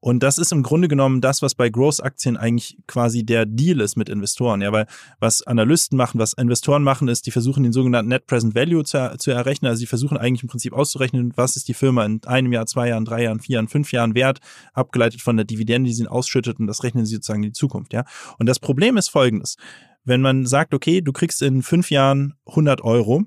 Und 0.00 0.22
das 0.22 0.38
ist 0.38 0.52
im 0.52 0.62
Grunde 0.62 0.86
genommen 0.86 1.20
das, 1.20 1.42
was 1.42 1.56
bei 1.56 1.70
Growth-Aktien 1.70 2.36
eigentlich 2.36 2.78
quasi 2.86 3.24
der 3.24 3.46
Deal 3.46 3.80
ist 3.80 3.96
mit 3.96 4.08
Investoren. 4.08 4.60
Ja, 4.60 4.70
weil 4.70 4.86
was 5.18 5.42
Analysten 5.42 5.98
machen, 5.98 6.20
was 6.20 6.34
Investoren 6.34 6.84
machen, 6.84 7.08
ist, 7.08 7.26
die 7.26 7.32
versuchen 7.32 7.64
den 7.64 7.72
sogenannten 7.72 8.08
Net 8.08 8.26
Present 8.26 8.54
Value 8.54 8.84
zu, 8.84 9.16
zu 9.18 9.32
errechnen. 9.32 9.68
Also 9.68 9.80
sie 9.80 9.86
versuchen 9.86 10.16
eigentlich 10.16 10.42
im 10.42 10.48
Prinzip 10.48 10.72
auszurechnen, 10.72 11.32
was 11.36 11.56
ist 11.56 11.66
die 11.66 11.74
Firma 11.74 12.04
in 12.04 12.20
einem 12.26 12.52
Jahr, 12.52 12.66
zwei 12.66 12.88
Jahren, 12.88 13.04
drei 13.04 13.24
Jahren, 13.24 13.40
vier 13.40 13.54
Jahren, 13.54 13.68
fünf 13.68 13.90
Jahren 13.90 14.14
wert, 14.14 14.38
abgeleitet 14.72 15.20
von 15.20 15.36
der 15.36 15.44
Dividende, 15.44 15.88
die 15.88 15.94
sie 15.94 16.06
ausschüttet. 16.06 16.60
Und 16.60 16.68
das 16.68 16.84
rechnen 16.84 17.04
sie 17.04 17.16
sozusagen 17.16 17.42
in 17.42 17.50
die 17.50 17.58
Zukunft. 17.58 17.92
Ja, 17.92 18.04
und 18.38 18.46
das 18.46 18.60
Problem 18.60 18.96
ist 18.96 19.08
folgendes. 19.08 19.56
Wenn 20.04 20.20
man 20.20 20.46
sagt, 20.46 20.74
okay, 20.74 21.00
du 21.00 21.12
kriegst 21.12 21.42
in 21.42 21.62
fünf 21.62 21.90
Jahren 21.90 22.34
100 22.46 22.82
Euro 22.82 23.24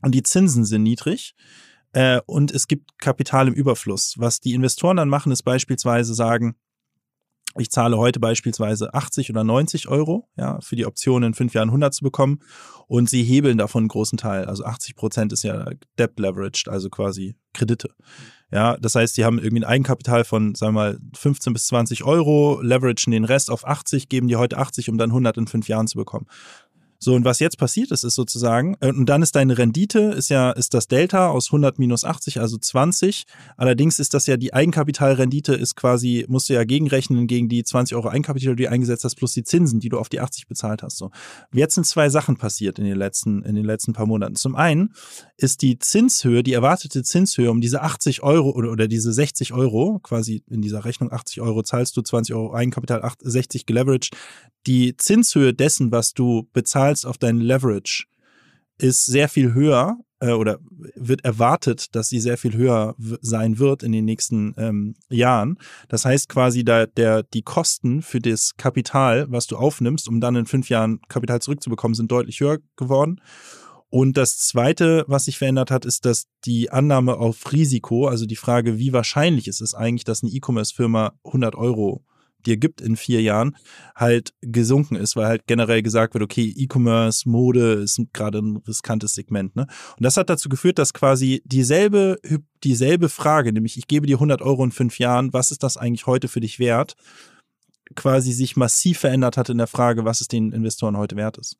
und 0.00 0.14
die 0.14 0.22
Zinsen 0.22 0.64
sind 0.64 0.84
niedrig, 0.84 1.34
äh, 1.92 2.20
und 2.26 2.50
es 2.50 2.68
gibt 2.68 2.98
Kapital 2.98 3.48
im 3.48 3.54
Überfluss. 3.54 4.14
Was 4.18 4.40
die 4.40 4.54
Investoren 4.54 4.96
dann 4.96 5.08
machen, 5.08 5.32
ist 5.32 5.42
beispielsweise 5.42 6.14
sagen, 6.14 6.56
ich 7.58 7.70
zahle 7.70 7.98
heute 7.98 8.18
beispielsweise 8.18 8.94
80 8.94 9.30
oder 9.30 9.44
90 9.44 9.88
Euro, 9.88 10.28
ja, 10.36 10.58
für 10.60 10.76
die 10.76 10.86
Option 10.86 11.22
in 11.22 11.34
fünf 11.34 11.52
Jahren 11.52 11.68
100 11.68 11.92
zu 11.92 12.02
bekommen 12.02 12.40
und 12.86 13.10
sie 13.10 13.22
hebeln 13.22 13.58
davon 13.58 13.82
einen 13.82 13.88
großen 13.88 14.16
Teil. 14.16 14.46
Also 14.46 14.64
80 14.64 14.96
Prozent 14.96 15.32
ist 15.32 15.44
ja 15.44 15.66
debt 15.98 16.18
leveraged, 16.18 16.68
also 16.68 16.88
quasi 16.88 17.36
Kredite. 17.52 17.90
Ja, 18.50 18.76
das 18.76 18.94
heißt, 18.94 19.16
die 19.16 19.24
haben 19.24 19.38
irgendwie 19.38 19.62
ein 19.62 19.68
Eigenkapital 19.68 20.24
von, 20.24 20.54
sagen 20.54 20.74
wir 20.74 20.80
mal, 20.80 20.98
15 21.14 21.52
bis 21.52 21.66
20 21.66 22.04
Euro, 22.04 22.60
leveragen 22.62 23.10
den 23.10 23.24
Rest 23.24 23.50
auf 23.50 23.66
80, 23.66 24.08
geben 24.08 24.28
die 24.28 24.36
heute 24.36 24.58
80, 24.58 24.90
um 24.90 24.98
dann 24.98 25.10
100 25.10 25.38
in 25.38 25.46
fünf 25.46 25.68
Jahren 25.68 25.86
zu 25.86 25.96
bekommen. 25.96 26.26
So, 27.04 27.14
und 27.14 27.24
was 27.24 27.40
jetzt 27.40 27.58
passiert 27.58 27.90
ist, 27.90 28.04
ist 28.04 28.14
sozusagen, 28.14 28.76
äh, 28.78 28.92
und 28.92 29.06
dann 29.06 29.22
ist 29.22 29.34
deine 29.34 29.58
Rendite, 29.58 29.98
ist 30.16 30.28
ja, 30.28 30.52
ist 30.52 30.72
das 30.72 30.86
Delta 30.86 31.30
aus 31.30 31.48
100 31.48 31.80
minus 31.80 32.04
80, 32.04 32.38
also 32.38 32.56
20. 32.58 33.24
Allerdings 33.56 33.98
ist 33.98 34.14
das 34.14 34.28
ja 34.28 34.36
die 34.36 34.54
Eigenkapitalrendite 34.54 35.52
ist 35.52 35.74
quasi, 35.74 36.24
musst 36.28 36.48
du 36.48 36.52
ja 36.52 36.62
gegenrechnen 36.62 37.26
gegen 37.26 37.48
die 37.48 37.64
20 37.64 37.96
Euro 37.96 38.08
Eigenkapital, 38.08 38.54
die 38.54 38.62
du 38.62 38.70
eingesetzt 38.70 39.02
hast, 39.02 39.16
plus 39.16 39.32
die 39.32 39.42
Zinsen, 39.42 39.80
die 39.80 39.88
du 39.88 39.98
auf 39.98 40.10
die 40.10 40.20
80 40.20 40.46
bezahlt 40.46 40.84
hast. 40.84 40.96
So. 40.96 41.10
Jetzt 41.52 41.74
sind 41.74 41.88
zwei 41.88 42.08
Sachen 42.08 42.36
passiert 42.36 42.78
in 42.78 42.84
den 42.84 42.96
letzten, 42.96 43.42
in 43.42 43.56
den 43.56 43.64
letzten 43.64 43.94
paar 43.94 44.06
Monaten. 44.06 44.36
Zum 44.36 44.54
einen 44.54 44.94
ist 45.36 45.62
die 45.62 45.80
Zinshöhe, 45.80 46.44
die 46.44 46.52
erwartete 46.52 47.02
Zinshöhe 47.02 47.50
um 47.50 47.60
diese 47.60 47.82
80 47.82 48.22
Euro 48.22 48.50
oder, 48.50 48.70
oder 48.70 48.86
diese 48.86 49.12
60 49.12 49.52
Euro, 49.54 49.98
quasi 50.04 50.44
in 50.48 50.62
dieser 50.62 50.84
Rechnung 50.84 51.10
80 51.10 51.40
Euro 51.40 51.64
zahlst 51.64 51.96
du, 51.96 52.02
20 52.02 52.32
Euro 52.36 52.54
Eigenkapital, 52.54 53.02
60 53.18 53.66
geleveraged. 53.66 54.16
Die 54.68 54.96
Zinshöhe 54.96 55.52
dessen, 55.52 55.90
was 55.90 56.14
du 56.14 56.48
bezahlst 56.52 56.91
auf 57.04 57.18
deinen 57.18 57.40
Leverage, 57.40 58.04
ist 58.78 59.06
sehr 59.06 59.28
viel 59.28 59.54
höher 59.54 59.98
äh, 60.20 60.30
oder 60.30 60.58
wird 60.94 61.24
erwartet, 61.24 61.94
dass 61.94 62.08
sie 62.08 62.20
sehr 62.20 62.38
viel 62.38 62.54
höher 62.54 62.94
sein 62.98 63.58
wird 63.58 63.82
in 63.82 63.92
den 63.92 64.04
nächsten 64.04 64.54
ähm, 64.56 64.94
Jahren. 65.10 65.58
Das 65.88 66.04
heißt 66.04 66.28
quasi, 66.28 66.64
da 66.64 66.86
der 66.86 67.22
die 67.22 67.42
Kosten 67.42 68.02
für 68.02 68.20
das 68.20 68.56
Kapital, 68.56 69.26
was 69.28 69.46
du 69.46 69.56
aufnimmst, 69.56 70.08
um 70.08 70.20
dann 70.20 70.36
in 70.36 70.46
fünf 70.46 70.68
Jahren 70.68 71.00
Kapital 71.08 71.40
zurückzubekommen, 71.40 71.94
sind 71.94 72.10
deutlich 72.10 72.40
höher 72.40 72.58
geworden. 72.76 73.20
Und 73.90 74.16
das 74.16 74.38
Zweite, 74.38 75.04
was 75.06 75.26
sich 75.26 75.36
verändert 75.36 75.70
hat, 75.70 75.84
ist, 75.84 76.06
dass 76.06 76.26
die 76.46 76.70
Annahme 76.70 77.16
auf 77.16 77.52
Risiko, 77.52 78.06
also 78.06 78.24
die 78.24 78.36
Frage, 78.36 78.78
wie 78.78 78.94
wahrscheinlich 78.94 79.48
ist 79.48 79.60
es 79.60 79.74
eigentlich, 79.74 80.04
dass 80.04 80.22
eine 80.22 80.32
E-Commerce-Firma 80.32 81.12
100 81.24 81.54
Euro 81.56 82.02
dir 82.46 82.56
gibt 82.56 82.80
in 82.80 82.96
vier 82.96 83.22
Jahren, 83.22 83.56
halt 83.94 84.32
gesunken 84.40 84.96
ist, 84.96 85.16
weil 85.16 85.26
halt 85.26 85.46
generell 85.46 85.82
gesagt 85.82 86.14
wird, 86.14 86.24
okay, 86.24 86.52
E-Commerce, 86.56 87.28
Mode 87.28 87.74
ist 87.74 88.00
gerade 88.12 88.38
ein 88.38 88.56
riskantes 88.66 89.14
Segment. 89.14 89.56
Ne? 89.56 89.66
Und 89.96 90.02
das 90.04 90.16
hat 90.16 90.30
dazu 90.30 90.48
geführt, 90.48 90.78
dass 90.78 90.92
quasi 90.92 91.42
dieselbe, 91.44 92.18
dieselbe 92.64 93.08
Frage, 93.08 93.52
nämlich 93.52 93.76
ich 93.76 93.86
gebe 93.86 94.06
dir 94.06 94.16
100 94.16 94.42
Euro 94.42 94.64
in 94.64 94.72
fünf 94.72 94.98
Jahren, 94.98 95.32
was 95.32 95.50
ist 95.50 95.62
das 95.62 95.76
eigentlich 95.76 96.06
heute 96.06 96.28
für 96.28 96.40
dich 96.40 96.58
wert, 96.58 96.94
quasi 97.94 98.32
sich 98.32 98.56
massiv 98.56 98.98
verändert 98.98 99.36
hat 99.36 99.48
in 99.48 99.58
der 99.58 99.66
Frage, 99.66 100.04
was 100.04 100.20
es 100.20 100.28
den 100.28 100.52
Investoren 100.52 100.96
heute 100.96 101.16
wert 101.16 101.38
ist. 101.38 101.56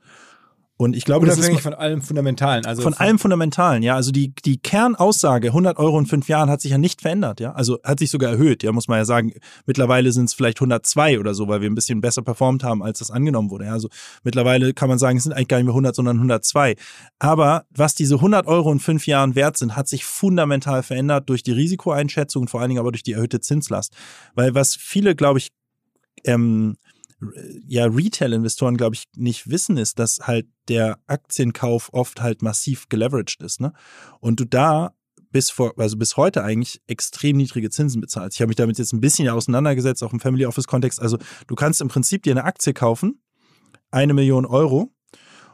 Und 0.82 0.96
ich 0.96 1.04
glaube, 1.04 1.26
Unabhängig 1.26 1.48
das 1.48 1.56
ist 1.58 1.62
von 1.62 1.74
allem 1.74 2.02
Fundamentalen. 2.02 2.66
Also 2.66 2.82
von, 2.82 2.94
von 2.94 3.00
allem 3.00 3.18
Fundamentalen, 3.18 3.82
ja. 3.82 3.94
Also 3.94 4.10
die, 4.10 4.34
die 4.44 4.58
Kernaussage, 4.58 5.48
100 5.48 5.78
Euro 5.78 5.98
in 5.98 6.06
fünf 6.06 6.28
Jahren, 6.28 6.50
hat 6.50 6.60
sich 6.60 6.72
ja 6.72 6.78
nicht 6.78 7.02
verändert, 7.02 7.38
ja. 7.38 7.52
Also 7.52 7.78
hat 7.84 8.00
sich 8.00 8.10
sogar 8.10 8.32
erhöht, 8.32 8.62
ja, 8.62 8.72
muss 8.72 8.88
man 8.88 8.98
ja 8.98 9.04
sagen. 9.04 9.32
Mittlerweile 9.64 10.10
sind 10.12 10.24
es 10.24 10.34
vielleicht 10.34 10.58
102 10.58 11.20
oder 11.20 11.34
so, 11.34 11.46
weil 11.46 11.60
wir 11.60 11.70
ein 11.70 11.76
bisschen 11.76 12.00
besser 12.00 12.22
performt 12.22 12.64
haben, 12.64 12.82
als 12.82 12.98
das 12.98 13.10
angenommen 13.10 13.50
wurde. 13.50 13.66
Ja. 13.66 13.72
Also 13.72 13.88
mittlerweile 14.24 14.74
kann 14.74 14.88
man 14.88 14.98
sagen, 14.98 15.18
es 15.18 15.22
sind 15.22 15.32
eigentlich 15.32 15.48
gar 15.48 15.58
nicht 15.58 15.66
mehr 15.66 15.72
100, 15.72 15.94
sondern 15.94 16.16
102. 16.16 16.74
Aber 17.20 17.64
was 17.70 17.94
diese 17.94 18.16
100 18.16 18.46
Euro 18.48 18.72
in 18.72 18.80
fünf 18.80 19.06
Jahren 19.06 19.36
wert 19.36 19.56
sind, 19.56 19.76
hat 19.76 19.86
sich 19.86 20.04
fundamental 20.04 20.82
verändert 20.82 21.28
durch 21.28 21.44
die 21.44 21.52
Risikoeinschätzung 21.52 22.42
und 22.42 22.48
vor 22.48 22.60
allen 22.60 22.70
Dingen 22.70 22.80
aber 22.80 22.90
durch 22.90 23.04
die 23.04 23.12
erhöhte 23.12 23.40
Zinslast. 23.40 23.94
Weil 24.34 24.54
was 24.54 24.74
viele, 24.74 25.14
glaube 25.14 25.38
ich, 25.38 25.52
ähm, 26.24 26.76
ja 27.66 27.86
Retail-Investoren, 27.86 28.76
glaube 28.76 28.96
ich, 28.96 29.04
nicht 29.16 29.50
wissen, 29.50 29.76
ist, 29.76 29.98
dass 29.98 30.20
halt 30.22 30.46
der 30.68 30.98
Aktienkauf 31.06 31.90
oft 31.92 32.20
halt 32.20 32.42
massiv 32.42 32.88
geleveraged 32.88 33.42
ist. 33.42 33.60
Ne? 33.60 33.72
Und 34.20 34.40
du 34.40 34.44
da 34.44 34.94
bis 35.30 35.50
vor, 35.50 35.72
also 35.78 35.96
bis 35.96 36.16
heute 36.16 36.44
eigentlich 36.44 36.82
extrem 36.86 37.38
niedrige 37.38 37.70
Zinsen 37.70 38.00
bezahlst. 38.00 38.36
Ich 38.36 38.42
habe 38.42 38.48
mich 38.48 38.56
damit 38.56 38.78
jetzt 38.78 38.92
ein 38.92 39.00
bisschen 39.00 39.28
auseinandergesetzt, 39.28 40.02
auch 40.02 40.12
im 40.12 40.20
Family 40.20 40.46
Office-Kontext. 40.46 41.00
Also 41.00 41.18
du 41.46 41.54
kannst 41.54 41.80
im 41.80 41.88
Prinzip 41.88 42.22
dir 42.22 42.32
eine 42.32 42.44
Aktie 42.44 42.74
kaufen, 42.74 43.22
eine 43.90 44.14
Million 44.14 44.44
Euro, 44.46 44.92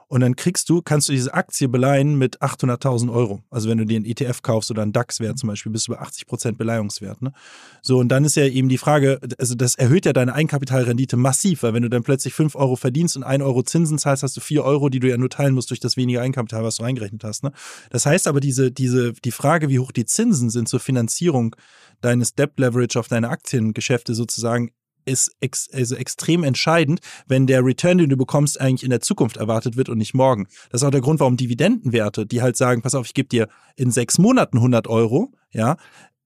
und 0.08 0.20
dann 0.20 0.36
kriegst 0.36 0.70
du, 0.70 0.80
kannst 0.80 1.08
du 1.08 1.12
diese 1.12 1.34
Aktie 1.34 1.68
beleihen 1.68 2.16
mit 2.16 2.40
800.000 2.40 3.12
Euro. 3.12 3.42
Also 3.50 3.68
wenn 3.68 3.76
du 3.76 3.84
dir 3.84 3.96
einen 3.96 4.06
ETF 4.06 4.40
kaufst 4.40 4.70
oder 4.70 4.82
einen 4.82 4.92
DAX-Wert 4.92 5.38
zum 5.38 5.48
Beispiel, 5.48 5.70
bist 5.70 5.86
du 5.86 5.92
bei 5.92 5.98
80 5.98 6.26
Prozent 6.26 6.58
Beleihungswert. 6.58 7.20
Ne? 7.20 7.32
So, 7.82 7.98
und 7.98 8.08
dann 8.08 8.24
ist 8.24 8.34
ja 8.34 8.46
eben 8.46 8.70
die 8.70 8.78
Frage, 8.78 9.20
also 9.38 9.54
das 9.54 9.74
erhöht 9.74 10.06
ja 10.06 10.14
deine 10.14 10.34
Eigenkapitalrendite 10.34 11.18
massiv, 11.18 11.62
weil 11.62 11.74
wenn 11.74 11.82
du 11.82 11.90
dann 11.90 12.02
plötzlich 12.02 12.32
5 12.32 12.56
Euro 12.56 12.76
verdienst 12.76 13.18
und 13.18 13.22
1 13.22 13.44
Euro 13.44 13.62
Zinsen 13.62 13.98
zahlst, 13.98 14.22
hast 14.22 14.36
du 14.36 14.40
4 14.40 14.64
Euro, 14.64 14.88
die 14.88 15.00
du 15.00 15.08
ja 15.08 15.18
nur 15.18 15.28
teilen 15.28 15.54
musst 15.54 15.68
durch 15.70 15.80
das 15.80 15.98
weniger 15.98 16.22
Eigenkapital, 16.22 16.64
was 16.64 16.76
du 16.76 16.84
eingerechnet 16.84 17.22
hast. 17.22 17.44
Ne? 17.44 17.52
Das 17.90 18.06
heißt 18.06 18.28
aber, 18.28 18.40
diese, 18.40 18.72
diese, 18.72 19.12
die 19.12 19.30
Frage, 19.30 19.68
wie 19.68 19.78
hoch 19.78 19.92
die 19.92 20.06
Zinsen 20.06 20.48
sind 20.48 20.70
zur 20.70 20.80
Finanzierung 20.80 21.54
deines 22.00 22.34
Debt 22.34 22.58
Leverage 22.58 22.98
auf 22.98 23.08
deine 23.08 23.28
Aktiengeschäfte 23.28 24.14
sozusagen, 24.14 24.70
ist 25.08 25.34
ex 25.40 25.68
also 25.72 25.96
extrem 25.96 26.44
entscheidend, 26.44 27.00
wenn 27.26 27.46
der 27.46 27.64
Return, 27.64 27.98
den 27.98 28.10
du 28.10 28.16
bekommst, 28.16 28.60
eigentlich 28.60 28.84
in 28.84 28.90
der 28.90 29.00
Zukunft 29.00 29.36
erwartet 29.36 29.76
wird 29.76 29.88
und 29.88 29.98
nicht 29.98 30.14
morgen. 30.14 30.46
Das 30.70 30.82
ist 30.82 30.86
auch 30.86 30.92
der 30.92 31.00
Grund, 31.00 31.20
warum 31.20 31.36
Dividendenwerte, 31.36 32.26
die 32.26 32.42
halt 32.42 32.56
sagen, 32.56 32.82
pass 32.82 32.94
auf, 32.94 33.06
ich 33.06 33.14
gebe 33.14 33.28
dir 33.28 33.48
in 33.76 33.90
sechs 33.90 34.18
Monaten 34.18 34.58
100 34.58 34.86
Euro, 34.86 35.32
ja, 35.50 35.76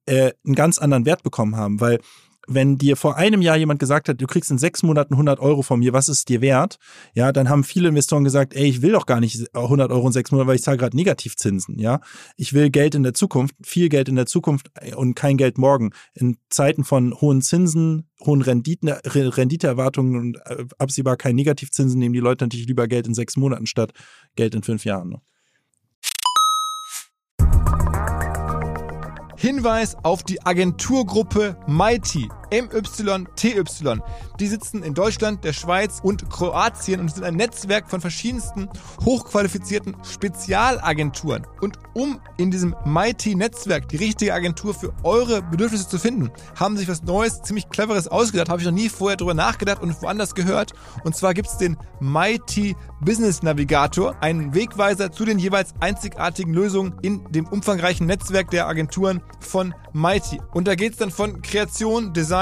äh, 0.07 0.33
einen 0.45 0.55
ganz 0.55 0.79
anderen 0.79 1.07
Wert 1.07 1.23
bekommen 1.23 1.57
haben, 1.57 1.81
weil 1.81 2.01
wenn 2.49 2.79
dir 2.79 2.97
vor 2.97 3.17
einem 3.17 3.43
Jahr 3.43 3.57
jemand 3.57 3.79
gesagt 3.79 4.09
hat, 4.09 4.21
du 4.21 4.27
kriegst 4.27 4.51
in 4.51 4.59
sechs 4.59 4.83
Monaten 4.83 5.15
100 5.15 5.41
Euro 5.41 5.63
von 5.63 5.79
mir, 5.79 5.93
was 5.93 6.09
ist 6.09 6.29
dir 6.29 6.41
wert? 6.41 6.79
Ja, 7.15 7.33
dann 7.33 7.49
haben 7.49 7.65
viele 7.65 7.89
Investoren 7.89 8.25
gesagt, 8.25 8.55
ey, 8.55 8.69
ich 8.69 8.83
will 8.83 8.93
doch 8.93 9.07
gar 9.07 9.21
nicht 9.21 9.55
100 9.55 9.91
Euro 9.93 10.07
in 10.07 10.13
sechs 10.13 10.31
Monaten, 10.31 10.49
weil 10.49 10.57
ich 10.57 10.63
zahle 10.63 10.77
gerade 10.77 10.97
Negativzinsen. 10.97 11.79
Ja, 11.79 12.01
ich 12.37 12.53
will 12.53 12.71
Geld 12.71 12.95
in 12.95 13.03
der 13.03 13.15
Zukunft, 13.15 13.55
viel 13.63 13.89
Geld 13.89 14.09
in 14.09 14.17
der 14.17 14.27
Zukunft 14.27 14.71
und 14.97 15.15
kein 15.15 15.37
Geld 15.37 15.59
morgen. 15.59 15.91
In 16.15 16.37
Zeiten 16.51 16.85
von 16.85 17.15
hohen 17.21 17.43
Zinsen, 17.43 18.09
hohen 18.25 18.43
Renditen, 18.43 18.89
Renditeerwartungen 18.89 20.17
und 20.17 20.37
äh, 20.45 20.65
absehbar 20.79 21.17
kein 21.17 21.37
Negativzinsen 21.37 21.99
nehmen 21.99 22.13
die 22.13 22.21
Leute 22.21 22.45
natürlich 22.45 22.67
lieber 22.67 22.89
Geld 22.89 23.07
in 23.07 23.15
sechs 23.15 23.37
Monaten 23.37 23.67
statt 23.67 23.93
Geld 24.37 24.55
in 24.55 24.63
fünf 24.63 24.85
Jahren. 24.85 25.11
Ne? 25.11 25.21
Hinweis 29.43 29.97
auf 30.05 30.23
die 30.23 30.41
Agenturgruppe 30.47 31.57
Mighty. 31.67 32.29
MYTY. 32.53 34.03
Die 34.39 34.47
sitzen 34.47 34.83
in 34.83 34.93
Deutschland, 34.93 35.43
der 35.43 35.55
Schweiz 35.55 36.01
und 36.03 36.29
Kroatien 36.29 37.01
und 37.01 37.13
sind 37.13 37.25
ein 37.25 37.37
Netzwerk 37.37 37.89
von 37.89 38.03
verschiedensten 38.03 38.69
hochqualifizierten 39.05 39.97
Spezialagenturen. 40.05 41.47
Und 41.63 41.79
um 41.95 42.21
in 42.37 42.51
diesem 42.51 42.77
Mighty-Netzwerk 42.85 43.89
die 43.89 43.97
richtige 43.97 44.35
Agentur 44.35 44.75
für 44.75 44.93
eure 45.03 45.41
Bedürfnisse 45.43 45.89
zu 45.89 45.99
finden, 45.99 46.31
haben 46.59 46.77
sich 46.77 46.89
was 46.89 47.03
Neues, 47.03 47.43
ziemlich 47.43 47.71
Cleveres 47.71 48.09
ausgedacht. 48.09 48.51
Habe 48.51 48.61
ich 48.61 48.67
noch 48.67 48.75
nie 48.75 48.91
vorher 48.91 49.17
drüber 49.17 49.35
nachgedacht 49.35 49.81
und 49.81 50.01
woanders 50.03 50.35
gehört. 50.35 50.73
Und 51.05 51.17
zwar 51.17 51.33
gibt 51.33 51.49
es 51.49 51.57
den 51.57 51.79
Mighty 52.01 52.77
Business 53.01 53.43
Navigator, 53.43 54.15
einen 54.21 54.55
Wegweiser 54.55 55.11
zu 55.11 55.25
den 55.25 55.39
jeweils 55.39 55.75
einzigartigen 55.81 56.53
Lösungen 56.53 56.95
in 57.03 57.25
dem 57.33 57.47
umfangreichen 57.47 58.07
Netzwerk 58.07 58.51
der 58.51 58.67
Agenturen 58.69 59.23
von 59.41 59.75
Mighty. 59.93 60.41
Und 60.53 60.69
da 60.69 60.75
geht 60.75 60.93
es 60.93 60.99
dann 60.99 61.11
von 61.11 61.41
Kreation, 61.43 62.13
Design, 62.13 62.42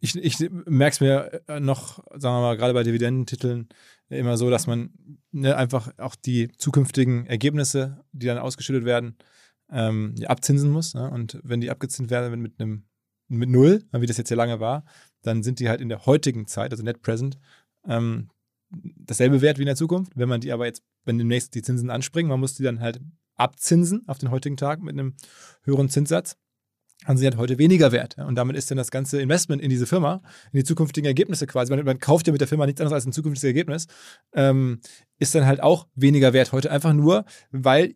ich, 0.00 0.16
ich 0.16 0.38
merke 0.66 0.94
es 0.94 1.00
mir 1.00 1.42
äh, 1.48 1.60
noch, 1.60 1.98
sagen 2.10 2.36
wir 2.36 2.40
mal, 2.40 2.56
gerade 2.56 2.74
bei 2.74 2.82
Dividendentiteln 2.82 3.68
immer 4.08 4.36
so, 4.36 4.50
dass 4.50 4.66
man 4.66 4.90
ne, 5.32 5.56
einfach 5.56 5.92
auch 5.98 6.14
die 6.14 6.48
zukünftigen 6.56 7.26
Ergebnisse, 7.26 8.04
die 8.12 8.26
dann 8.26 8.38
ausgeschüttet 8.38 8.84
werden, 8.84 9.16
ähm, 9.70 10.14
abzinsen 10.26 10.70
muss. 10.70 10.94
Ne? 10.94 11.10
Und 11.10 11.38
wenn 11.42 11.60
die 11.60 11.70
abgezinst 11.70 12.10
werden 12.10 12.40
mit 12.40 12.60
einem 12.60 12.84
mit 13.30 13.50
null, 13.50 13.84
wie 13.92 14.06
das 14.06 14.16
jetzt 14.16 14.30
ja 14.30 14.36
lange 14.36 14.58
war, 14.58 14.84
dann 15.20 15.42
sind 15.42 15.60
die 15.60 15.68
halt 15.68 15.82
in 15.82 15.90
der 15.90 16.06
heutigen 16.06 16.46
Zeit, 16.46 16.70
also 16.70 16.82
Net 16.82 17.02
Present, 17.02 17.38
ähm, 17.86 18.30
dasselbe 18.70 19.42
Wert 19.42 19.58
wie 19.58 19.62
in 19.62 19.66
der 19.66 19.76
Zukunft. 19.76 20.12
Wenn 20.14 20.30
man 20.30 20.40
die 20.40 20.50
aber 20.50 20.64
jetzt, 20.64 20.82
wenn 21.04 21.18
demnächst 21.18 21.54
die 21.54 21.62
Zinsen 21.62 21.90
anspringen, 21.90 22.30
man 22.30 22.40
muss 22.40 22.54
die 22.54 22.62
dann 22.62 22.80
halt 22.80 23.00
abzinsen 23.36 24.06
auf 24.08 24.18
den 24.18 24.30
heutigen 24.30 24.56
Tag 24.56 24.82
mit 24.82 24.94
einem 24.94 25.14
höheren 25.62 25.90
Zinssatz 25.90 26.36
dann 27.06 27.16
sind 27.16 27.26
halt 27.26 27.38
heute 27.38 27.58
weniger 27.58 27.92
wert. 27.92 28.16
Und 28.18 28.34
damit 28.34 28.56
ist 28.56 28.70
dann 28.70 28.78
das 28.78 28.90
ganze 28.90 29.20
Investment 29.20 29.62
in 29.62 29.70
diese 29.70 29.86
Firma, 29.86 30.20
in 30.52 30.58
die 30.58 30.64
zukünftigen 30.64 31.06
Ergebnisse 31.06 31.46
quasi, 31.46 31.74
man, 31.74 31.84
man 31.84 32.00
kauft 32.00 32.26
ja 32.26 32.32
mit 32.32 32.40
der 32.40 32.48
Firma 32.48 32.66
nichts 32.66 32.80
anderes 32.80 32.94
als 32.94 33.06
ein 33.06 33.12
zukünftiges 33.12 33.44
Ergebnis, 33.44 33.86
ähm, 34.34 34.80
ist 35.18 35.34
dann 35.34 35.46
halt 35.46 35.62
auch 35.62 35.86
weniger 35.94 36.32
wert 36.32 36.52
heute. 36.52 36.70
Einfach 36.70 36.92
nur, 36.92 37.24
weil 37.50 37.94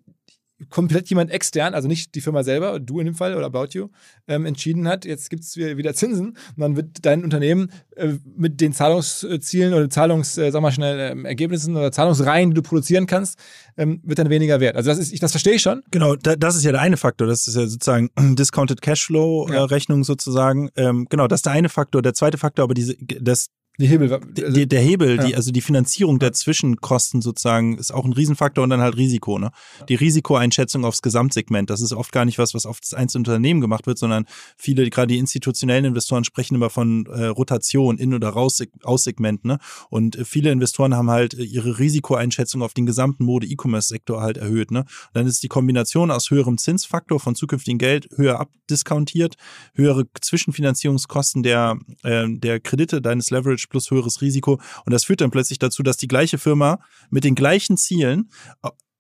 komplett 0.71 1.09
jemand 1.09 1.31
extern, 1.31 1.75
also 1.75 1.89
nicht 1.89 2.15
die 2.15 2.21
Firma 2.21 2.43
selber, 2.43 2.81
du 2.81 3.01
in 3.01 3.07
dem 3.07 3.15
Fall 3.15 3.37
oder 3.37 3.47
About 3.47 3.69
You, 3.73 3.89
ähm, 4.29 4.47
entschieden 4.47 4.89
hat, 4.89 5.05
jetzt 5.05 5.31
gibt 5.31 5.43
es 5.45 5.57
wieder 5.57 5.95
Zinsen 5.95 6.29
und 6.29 6.59
dann 6.59 6.77
wird 6.77 7.05
dein 7.05 7.25
Unternehmen 7.25 7.71
äh, 7.97 8.15
mit 8.37 8.61
den 8.61 8.73
Zahlungszielen 8.73 9.75
oder 9.75 9.91
Zahlungs, 9.91 10.39
äh, 10.39 10.51
sag 10.51 10.63
mal 10.63 10.73
schnell, 10.73 10.99
äh, 10.99 11.29
Ergebnissen 11.29 11.77
oder 11.77 11.93
Zahlungsreihen, 11.93 12.51
die 12.51 12.55
du 12.55 12.63
produzieren 12.63 13.07
kannst, 13.07 13.39
ähm, 13.77 14.01
wird 14.05 14.19
dann 14.19 14.31
weniger 14.31 14.61
wert. 14.61 14.77
Also 14.77 14.91
das 14.91 14.99
ist, 14.99 15.13
ich, 15.13 15.21
das 15.21 15.33
verstehe 15.33 15.55
ich 15.55 15.63
schon. 15.63 15.83
Genau, 15.91 16.17
da, 16.17 16.37
das 16.37 16.57
ist 16.57 16.65
ja 16.65 16.73
der 16.73 16.81
eine 16.81 16.97
Faktor. 16.97 17.27
Das 17.27 17.47
ist 17.47 17.57
ja 17.57 17.67
sozusagen 17.67 18.11
Discounted 18.37 18.83
Cashflow-Rechnung 18.83 20.01
ja. 20.01 20.05
sozusagen. 20.05 20.71
Ähm, 20.77 21.07
genau, 21.11 21.27
das 21.27 21.39
ist 21.39 21.47
der 21.47 21.53
eine 21.53 21.69
Faktor. 21.69 22.03
Der 22.03 22.15
zweite 22.15 22.39
Faktor, 22.39 22.65
aber 22.65 22.75
diese, 22.75 22.97
das 22.99 23.49
die 23.79 23.87
Hebel. 23.87 24.13
Also, 24.13 24.27
der, 24.27 24.67
der 24.67 24.81
Hebel, 24.81 25.17
ja. 25.17 25.25
die, 25.25 25.37
also 25.37 25.51
die 25.51 25.63
Finanzierung 25.63 26.19
der 26.19 26.33
Zwischenkosten 26.33 27.23
sozusagen, 27.23 27.79
ist 27.79 27.93
auch 27.93 28.05
ein 28.05 28.13
Riesenfaktor 28.13 28.63
und 28.63 28.71
dann 28.71 28.83
halt 28.83 28.97
Risiko. 28.97 29.39
Ne? 29.39 29.51
Die 29.89 29.95
Risikoeinschätzung 29.95 30.85
aufs 30.85 31.01
Gesamtsegment, 31.01 31.71
das 31.71 31.81
ist 31.81 31.93
oft 31.93 32.13
gar 32.13 32.27
nicht 32.27 32.39
was, 32.39 32.53
was 32.53 32.67
auf 32.67 32.81
das 32.81 32.93
einzelne 32.93 33.21
Unternehmen 33.21 33.63
gemacht 33.63 33.87
wird, 33.87 33.99
sondern 33.99 34.27
viele, 34.57 34.89
gerade 34.91 35.09
die 35.09 35.19
institutionellen 35.19 35.87
Investoren 35.87 36.25
sprechen 36.25 36.55
immer 36.55 36.69
von 36.69 37.07
äh, 37.07 37.27
Rotation 37.27 37.97
in 37.97 38.13
oder 38.13 38.29
raus 38.29 38.63
aus 38.83 39.05
Segment. 39.05 39.45
Ne? 39.47 39.59
Und 39.89 40.17
äh, 40.17 40.25
viele 40.27 40.51
Investoren 40.53 40.95
haben 40.95 41.11
halt 41.11 41.33
äh, 41.33 41.43
ihre 41.43 41.79
Risikoeinschätzung 41.79 42.63
auf 42.63 42.75
den 42.75 42.85
gesamten 42.85 43.25
Mode-E-Commerce-Sektor 43.25 44.21
halt 44.21 44.37
erhöht. 44.37 44.71
Ne? 44.71 44.81
Und 44.81 45.15
dann 45.15 45.27
ist 45.27 45.43
die 45.43 45.49
Kombination 45.49 46.11
aus 46.11 46.31
höherem 46.31 46.59
Zinsfaktor 46.59 47.21
von 47.21 47.35
zukünftigem 47.35 47.79
Geld 47.79 48.09
höher 48.17 48.39
abdiskontiert, 48.39 49.37
höhere 49.75 50.05
Zwischenfinanzierungskosten 50.21 51.43
der, 51.43 51.79
äh, 52.03 52.27
der 52.29 52.61
Kredite 52.61 53.01
deines 53.01 53.31
Leverage 53.31 53.62
Leverage 53.63 53.69
plus 53.69 53.91
höheres 53.91 54.21
Risiko. 54.21 54.61
Und 54.85 54.93
das 54.93 55.05
führt 55.05 55.21
dann 55.21 55.31
plötzlich 55.31 55.59
dazu, 55.59 55.83
dass 55.83 55.97
die 55.97 56.09
gleiche 56.09 56.39
Firma 56.39 56.81
mit 57.11 57.25
den 57.25 57.35
gleichen 57.35 57.77
Zielen 57.77 58.31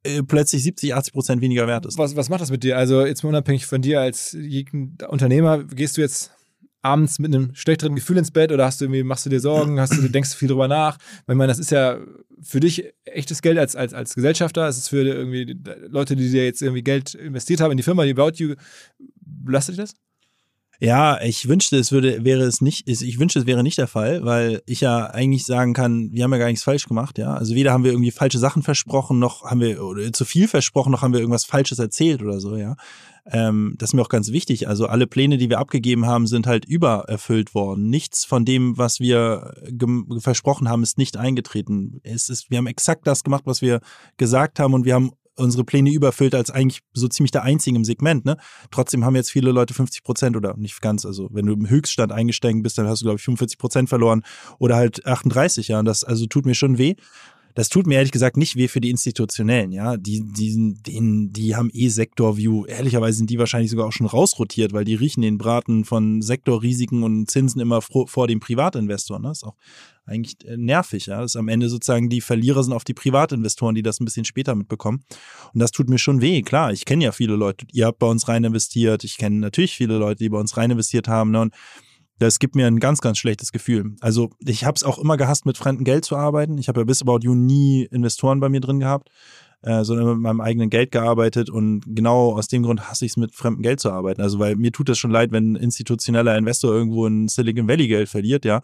äh, 0.05 0.22
plötzlich 0.22 0.62
70, 0.62 0.94
80 0.94 1.12
Prozent 1.12 1.42
weniger 1.42 1.66
wert 1.66 1.87
ist. 1.87 1.98
Was, 1.98 2.16
was 2.16 2.29
macht 2.29 2.40
das 2.40 2.51
mit 2.51 2.62
dir? 2.62 2.77
Also 2.77 3.05
jetzt 3.05 3.22
mal 3.22 3.31
unabhängig 3.31 3.66
von 3.66 3.83
dir 3.83 4.01
als 4.01 4.37
Unternehmer, 5.09 5.64
gehst 5.64 5.96
du 5.96 6.01
jetzt 6.01 6.33
abends 6.85 7.20
mit 7.20 7.33
einem 7.33 7.55
schlechteren 7.55 7.94
Gefühl 7.94 8.16
ins 8.16 8.33
Bett 8.33 8.51
oder 8.51 8.64
hast 8.64 8.81
du 8.81 8.87
irgendwie, 8.87 9.05
machst 9.05 9.25
du 9.25 9.31
dir 9.31 9.38
Sorgen, 9.38 9.79
hast 9.79 9.96
du, 9.96 10.09
denkst 10.09 10.33
du 10.33 10.37
viel 10.37 10.48
drüber 10.48 10.66
nach? 10.66 10.98
Ich 11.29 11.35
meine, 11.35 11.46
das 11.46 11.61
ist 11.61 11.70
ja 11.70 12.01
für 12.40 12.59
dich 12.59 12.92
echtes 13.05 13.40
Geld 13.40 13.57
als, 13.57 13.77
als, 13.77 13.94
als 13.94 14.16
Gesellschafter, 14.16 14.66
es 14.66 14.79
ist 14.79 14.88
für 14.88 15.07
irgendwie 15.07 15.57
Leute, 15.87 16.16
die 16.16 16.29
dir 16.29 16.44
jetzt 16.44 16.61
irgendwie 16.61 16.83
Geld 16.83 17.14
investiert 17.14 17.61
haben 17.61 17.70
in 17.70 17.77
die 17.77 17.85
Firma, 17.85 18.05
die 18.05 18.11
About 18.11 18.33
You, 18.35 18.57
belastet 19.20 19.77
dich 19.77 19.85
das? 19.85 19.94
Ja, 20.85 21.21
ich 21.23 21.47
wünschte, 21.47 21.77
es 21.77 21.92
würde, 21.92 22.25
wäre 22.25 22.42
es 22.42 22.61
nicht, 22.61 22.88
ich 22.88 23.21
wünschte, 23.21 23.38
es 23.38 23.47
wäre 23.47 23.62
nicht 23.62 23.79
der 23.79 23.87
Fall, 23.87 24.25
weil 24.25 24.62
ich 24.66 24.81
ja 24.81 25.07
eigentlich 25.07 25.47
sagen 25.47 25.75
kann, 25.75 26.11
wir 26.11 26.25
haben 26.25 26.33
ja 26.33 26.38
gar 26.38 26.49
nichts 26.49 26.64
falsch 26.64 26.88
gemacht, 26.88 27.18
ja. 27.18 27.35
Also 27.35 27.55
weder 27.55 27.73
haben 27.73 27.85
wir 27.85 27.92
irgendwie 27.92 28.11
falsche 28.11 28.40
Sachen 28.40 28.64
versprochen, 28.64 29.21
noch 29.21 29.45
haben 29.45 29.61
wir 29.61 29.81
oder 29.85 30.12
zu 30.12 30.25
viel 30.25 30.49
versprochen, 30.49 30.90
noch 30.90 31.03
haben 31.03 31.12
wir 31.12 31.21
irgendwas 31.21 31.45
Falsches 31.45 31.79
erzählt 31.79 32.21
oder 32.21 32.40
so, 32.40 32.57
ja. 32.57 32.75
Ähm, 33.31 33.77
das 33.79 33.90
ist 33.90 33.95
mir 33.95 34.03
auch 34.03 34.09
ganz 34.09 34.33
wichtig. 34.33 34.66
Also 34.66 34.88
alle 34.88 35.07
Pläne, 35.07 35.38
die 35.38 35.49
wir 35.49 35.61
abgegeben 35.61 36.07
haben, 36.07 36.27
sind 36.27 36.49
halt 36.49 36.64
übererfüllt 36.64 37.55
worden. 37.55 37.88
Nichts 37.88 38.25
von 38.25 38.45
dem, 38.45 38.77
was 38.77 38.99
wir 38.99 39.55
versprochen 40.18 40.68
haben, 40.68 40.83
ist 40.83 40.99
nicht 40.99 41.16
eingetreten. 41.16 42.01
Es 42.03 42.29
ist, 42.29 42.51
wir 42.51 42.59
haben 42.59 42.66
exakt 42.66 43.07
das 43.07 43.23
gemacht, 43.23 43.45
was 43.45 43.62
wir 43.62 43.83
gesagt 44.16 44.59
haben 44.59 44.75
und 44.75 44.85
wir 44.85 44.95
haben 44.95 45.12
unsere 45.37 45.64
Pläne 45.64 45.90
überfüllt 45.90 46.35
als 46.35 46.51
eigentlich 46.51 46.83
so 46.92 47.09
ziemlich 47.09 47.31
der 47.31 47.42
Einzige 47.42 47.77
im 47.77 47.85
Segment. 47.85 48.25
Ne? 48.25 48.37
Trotzdem 48.71 49.05
haben 49.05 49.16
jetzt 49.16 49.31
viele 49.31 49.53
Leute 49.53 49.75
50 49.75 50.03
Prozent 50.03 50.37
oder 50.37 50.57
nicht 50.57 50.81
ganz. 50.81 51.07
Also 51.07 51.29
wenn 51.33 51.47
du 51.47 51.55
im 51.55 51.68
Höchststand 51.68 52.12
eingestiegen 52.12 52.62
bist, 52.62 52.79
dann 52.79 52.87
hast 52.87 53.01
du, 53.01 53.07
glaube 53.07 53.16
ich, 53.18 53.25
45 53.25 53.59
Prozent 53.59 53.88
verloren 53.88 54.23
oder 54.59 54.77
halt 54.77 55.07
38, 55.07 55.68
ja. 55.68 55.79
Und 55.79 55.87
das 55.87 56.05
also 56.05 56.27
tut 56.27 56.47
mir 56.47 56.55
schon 56.55 56.79
weh. 56.79 56.95
Das 57.55 57.69
tut 57.69 57.87
mir 57.87 57.97
ehrlich 57.97 58.12
gesagt 58.12 58.37
nicht 58.37 58.57
weh 58.57 58.69
für 58.69 58.81
die 58.81 58.91
Institutionellen, 58.91 59.73
ja. 59.73 59.97
Die, 59.97 60.23
die, 60.25 60.75
die, 60.75 61.29
die 61.31 61.57
haben 61.57 61.71
eh 61.73 61.88
Sektor-View. 61.88 62.67
Ehrlicherweise 62.67 63.19
sind 63.19 63.31
die 63.31 63.38
wahrscheinlich 63.38 63.71
sogar 63.71 63.87
auch 63.87 63.93
schon 63.93 64.07
rausrotiert, 64.07 64.73
weil 64.73 64.85
die 64.85 64.95
riechen 64.95 65.23
den 65.23 65.38
Braten 65.38 65.85
von 65.85 66.23
Sektorrisiken 66.23 67.03
und 67.03 67.31
Zinsen 67.31 67.61
immer 67.61 67.83
vor, 67.83 68.09
vor 68.09 68.27
dem 68.27 68.41
Privatinvestor. 68.41 69.19
Ne? 69.19 69.29
Das 69.29 69.38
ist 69.38 69.45
auch 69.45 69.57
eigentlich 70.07 70.37
äh, 70.47 70.57
nervig, 70.57 71.07
ja. 71.07 71.21
Das 71.21 71.33
ist 71.33 71.37
am 71.37 71.49
Ende 71.49 71.69
sozusagen 71.69 72.09
die 72.09 72.21
Verlierer 72.21 72.65
sind 72.65 72.73
auf 72.73 72.85
die 72.85 72.95
Privatinvestoren, 72.95 73.75
die 73.75 73.83
das 73.83 74.01
ein 74.01 74.05
bisschen 74.05 74.25
später 74.25 74.55
mitbekommen. 74.55 75.05
Und 75.53 75.61
das 75.61 75.71
tut 75.71 75.88
mir 75.88 75.99
schon 75.99 76.21
weh. 76.21 76.43
Klar, 76.43 76.73
ich 76.73 76.85
kenne 76.85 77.05
ja 77.05 77.12
viele 77.12 77.37
Leute, 77.37 77.67
ihr 77.73 77.87
habt 77.87 77.99
bei 77.99 78.07
uns 78.07 78.29
rein 78.29 78.45
investiert. 78.45 79.05
Ich 79.05 79.17
kenne 79.17 79.37
natürlich 79.37 79.75
viele 79.75 79.99
Leute, 79.99 80.25
die 80.25 80.29
bei 80.29 80.38
uns 80.38 80.57
rein 80.57 80.71
investiert 80.71 81.09
haben. 81.09 81.31
Ne? 81.31 81.41
Und 81.43 81.55
das 82.23 82.39
gibt 82.39 82.55
mir 82.55 82.67
ein 82.67 82.79
ganz, 82.79 83.01
ganz 83.01 83.19
schlechtes 83.19 83.51
Gefühl. 83.51 83.97
Also 84.01 84.31
ich 84.39 84.65
habe 84.65 84.77
es 84.77 84.85
auch 84.85 84.99
immer 84.99 85.17
gehasst, 85.17 85.45
mit 85.45 85.59
fremdem 85.59 85.85
Geld 85.85 86.05
zu 86.05 86.17
arbeiten. 86.17 86.57
Ich 86.57 86.69
habe 86.69 86.81
ja 86.81 86.85
bis 86.85 87.03
About 87.03 87.19
You 87.23 87.35
nie 87.35 87.85
Investoren 87.91 88.39
bei 88.39 88.49
mir 88.49 88.61
drin 88.61 88.79
gehabt, 88.79 89.11
äh, 89.63 89.83
sondern 89.83 90.07
mit 90.07 90.19
meinem 90.19 90.41
eigenen 90.41 90.71
Geld 90.71 90.93
gearbeitet. 90.93 91.51
Und 91.51 91.83
genau 91.87 92.37
aus 92.37 92.47
dem 92.47 92.63
Grund 92.63 92.89
hasse 92.89 93.05
ich 93.05 93.13
es, 93.13 93.17
mit 93.17 93.35
fremdem 93.35 93.63
Geld 93.63 93.81
zu 93.81 93.91
arbeiten. 93.91 94.23
Also 94.23 94.39
weil 94.39 94.55
mir 94.55 94.71
tut 94.71 94.89
das 94.89 94.99
schon 94.99 95.11
leid, 95.11 95.33
wenn 95.33 95.53
ein 95.53 95.57
institutioneller 95.57 96.39
Investor 96.39 96.73
irgendwo 96.73 97.07
in 97.07 97.27
Silicon 97.27 97.67
Valley 97.67 97.89
Geld 97.89 98.09
verliert, 98.09 98.45
ja 98.45 98.63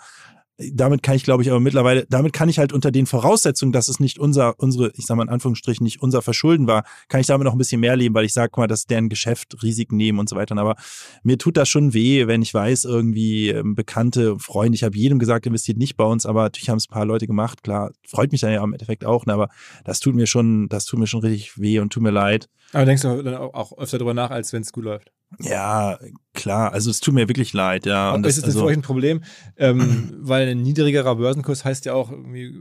damit 0.58 1.04
kann 1.04 1.14
ich, 1.14 1.22
glaube 1.22 1.42
ich, 1.42 1.50
aber 1.50 1.60
mittlerweile, 1.60 2.04
damit 2.08 2.32
kann 2.32 2.48
ich 2.48 2.58
halt 2.58 2.72
unter 2.72 2.90
den 2.90 3.06
Voraussetzungen, 3.06 3.72
dass 3.72 3.86
es 3.88 4.00
nicht 4.00 4.18
unser, 4.18 4.58
unsere, 4.58 4.90
ich 4.96 5.06
sage 5.06 5.18
mal 5.18 5.22
in 5.22 5.28
Anführungsstrichen, 5.28 5.84
nicht 5.84 6.02
unser 6.02 6.20
Verschulden 6.20 6.66
war, 6.66 6.84
kann 7.08 7.20
ich 7.20 7.28
damit 7.28 7.44
noch 7.44 7.52
ein 7.52 7.58
bisschen 7.58 7.80
mehr 7.80 7.96
leben, 7.96 8.14
weil 8.14 8.24
ich 8.24 8.32
sage 8.32 8.52
mal, 8.56 8.66
dass 8.66 8.84
deren 8.84 9.08
Geschäft 9.08 9.62
Risiken 9.62 9.96
nehmen 9.96 10.18
und 10.18 10.28
so 10.28 10.34
weiter. 10.34 10.56
Aber 10.58 10.74
mir 11.22 11.38
tut 11.38 11.56
das 11.56 11.68
schon 11.68 11.94
weh, 11.94 12.26
wenn 12.26 12.42
ich 12.42 12.52
weiß, 12.52 12.86
irgendwie 12.86 13.50
ähm, 13.50 13.76
bekannte 13.76 14.38
Freunde, 14.38 14.74
ich 14.74 14.82
habe 14.82 14.96
jedem 14.96 15.20
gesagt, 15.20 15.46
investiert 15.46 15.78
nicht 15.78 15.96
bei 15.96 16.04
uns, 16.04 16.26
aber 16.26 16.42
natürlich 16.42 16.70
haben 16.70 16.78
es 16.78 16.88
ein 16.88 16.92
paar 16.92 17.06
Leute 17.06 17.28
gemacht, 17.28 17.62
klar, 17.62 17.92
freut 18.06 18.32
mich 18.32 18.40
dann 18.40 18.52
ja 18.52 18.64
im 18.64 18.72
Endeffekt 18.72 19.04
auch, 19.04 19.26
ne, 19.26 19.34
aber 19.34 19.48
das 19.84 20.00
tut 20.00 20.16
mir 20.16 20.26
schon, 20.26 20.68
das 20.68 20.86
tut 20.86 20.98
mir 20.98 21.06
schon 21.06 21.20
richtig 21.20 21.60
weh 21.60 21.78
und 21.78 21.92
tut 21.92 22.02
mir 22.02 22.10
leid. 22.10 22.48
Aber 22.72 22.84
denkst 22.84 23.02
du 23.02 23.22
dann 23.22 23.34
auch 23.34 23.78
öfter 23.78 23.98
drüber 23.98 24.14
nach, 24.14 24.30
als 24.30 24.52
wenn 24.52 24.62
es 24.62 24.72
gut 24.72 24.84
läuft? 24.84 25.12
Ja, 25.40 25.98
klar. 26.34 26.72
Also 26.72 26.90
es 26.90 27.00
tut 27.00 27.14
mir 27.14 27.28
wirklich 27.28 27.52
leid, 27.52 27.86
ja. 27.86 28.12
Und 28.12 28.26
ist 28.26 28.38
es 28.38 28.44
also, 28.44 28.60
für 28.60 28.66
euch 28.66 28.76
ein 28.76 28.82
Problem? 28.82 29.22
Ähm, 29.56 30.14
weil 30.20 30.48
ein 30.48 30.62
niedrigerer 30.62 31.16
Börsenkurs 31.16 31.64
heißt 31.64 31.84
ja 31.84 31.94
auch 31.94 32.10
irgendwie 32.10 32.54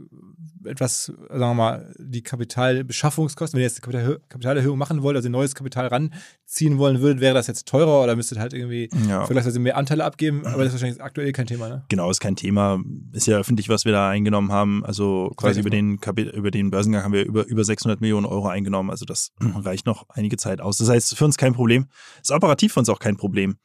etwas, 0.65 1.05
sagen 1.05 1.39
wir 1.39 1.53
mal, 1.53 1.93
die 1.97 2.21
Kapitalbeschaffungskosten. 2.21 3.57
Wenn 3.57 3.61
ihr 3.61 3.67
jetzt 3.67 3.83
eine 3.87 4.19
Kapitalerhöhung 4.27 4.77
machen 4.77 5.01
wollt, 5.01 5.15
also 5.15 5.29
neues 5.29 5.55
Kapital 5.55 5.87
ranziehen 5.87 6.77
wollen 6.77 6.99
würdet, 6.99 7.21
wäre 7.21 7.33
das 7.33 7.47
jetzt 7.47 7.67
teurer 7.67 8.03
oder 8.03 8.15
müsstet 8.15 8.37
halt 8.37 8.53
irgendwie 8.53 8.89
ja. 9.07 9.25
vielleicht 9.25 9.47
mehr 9.57 9.77
Anteile 9.77 10.03
abgeben. 10.03 10.45
Aber 10.45 10.63
das 10.63 10.67
ist 10.67 10.73
wahrscheinlich 10.73 11.01
aktuell 11.01 11.31
kein 11.31 11.47
Thema, 11.47 11.69
ne? 11.69 11.85
Genau, 11.89 12.09
ist 12.09 12.19
kein 12.19 12.35
Thema. 12.35 12.79
Ist 13.13 13.27
ja 13.27 13.37
öffentlich, 13.37 13.69
was 13.69 13.85
wir 13.85 13.93
da 13.93 14.09
eingenommen 14.09 14.51
haben. 14.51 14.85
Also 14.85 15.31
quasi 15.37 15.61
über 15.61 15.69
den, 15.69 15.99
über 16.33 16.51
den 16.51 16.69
Börsengang 16.69 17.03
haben 17.03 17.13
wir 17.13 17.25
über, 17.25 17.45
über 17.45 17.63
600 17.63 18.01
Millionen 18.01 18.25
Euro 18.25 18.47
eingenommen. 18.47 18.89
Also 18.89 19.05
das 19.05 19.31
reicht 19.39 19.85
noch 19.85 20.05
einige 20.09 20.37
Zeit 20.37 20.59
aus. 20.61 20.77
Das 20.77 20.89
heißt, 20.89 21.15
für 21.15 21.25
uns 21.25 21.37
kein 21.37 21.53
Problem. 21.53 21.87
Ist 22.21 22.31
operativ 22.31 22.56
für 22.57 22.79
uns 22.79 22.89
auch 22.89 22.99
kein 22.99 23.17
Problem 23.17 23.57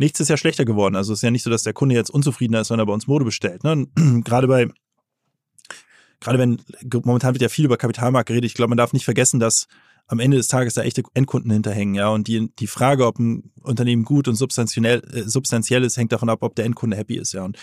nichts 0.00 0.18
ist 0.18 0.28
ja 0.28 0.38
schlechter 0.38 0.64
geworden. 0.64 0.96
Also 0.96 1.12
es 1.12 1.18
ist 1.18 1.22
ja 1.22 1.30
nicht 1.30 1.42
so, 1.42 1.50
dass 1.50 1.62
der 1.62 1.74
Kunde 1.74 1.94
jetzt 1.94 2.10
unzufriedener 2.10 2.62
ist, 2.62 2.70
wenn 2.70 2.78
er 2.78 2.86
bei 2.86 2.92
uns 2.92 3.06
Mode 3.06 3.26
bestellt. 3.26 3.62
Ne? 3.64 3.86
Gerade 4.24 4.48
bei 4.48 4.68
gerade 6.20 6.38
wenn, 6.38 6.60
momentan 7.04 7.34
wird 7.34 7.42
ja 7.42 7.48
viel 7.48 7.64
über 7.64 7.78
Kapitalmarkt 7.78 8.28
geredet, 8.28 8.44
ich 8.50 8.54
glaube, 8.54 8.68
man 8.68 8.76
darf 8.76 8.92
nicht 8.92 9.06
vergessen, 9.06 9.40
dass 9.40 9.68
am 10.06 10.18
Ende 10.18 10.36
des 10.36 10.48
Tages 10.48 10.74
da 10.74 10.82
echte 10.82 11.02
Endkunden 11.14 11.50
hinterhängen, 11.50 11.94
ja. 11.94 12.08
Und 12.08 12.28
die, 12.28 12.52
die 12.58 12.66
Frage, 12.66 13.06
ob 13.06 13.18
ein 13.18 13.52
Unternehmen 13.62 14.04
gut 14.04 14.28
und 14.28 14.34
substanziell, 14.34 15.02
äh, 15.12 15.22
substanziell 15.22 15.82
ist, 15.82 15.96
hängt 15.96 16.12
davon 16.12 16.28
ab, 16.28 16.42
ob 16.42 16.54
der 16.56 16.66
Endkunde 16.66 16.96
happy 16.96 17.16
ist, 17.16 17.32
ja. 17.32 17.44
Und 17.44 17.56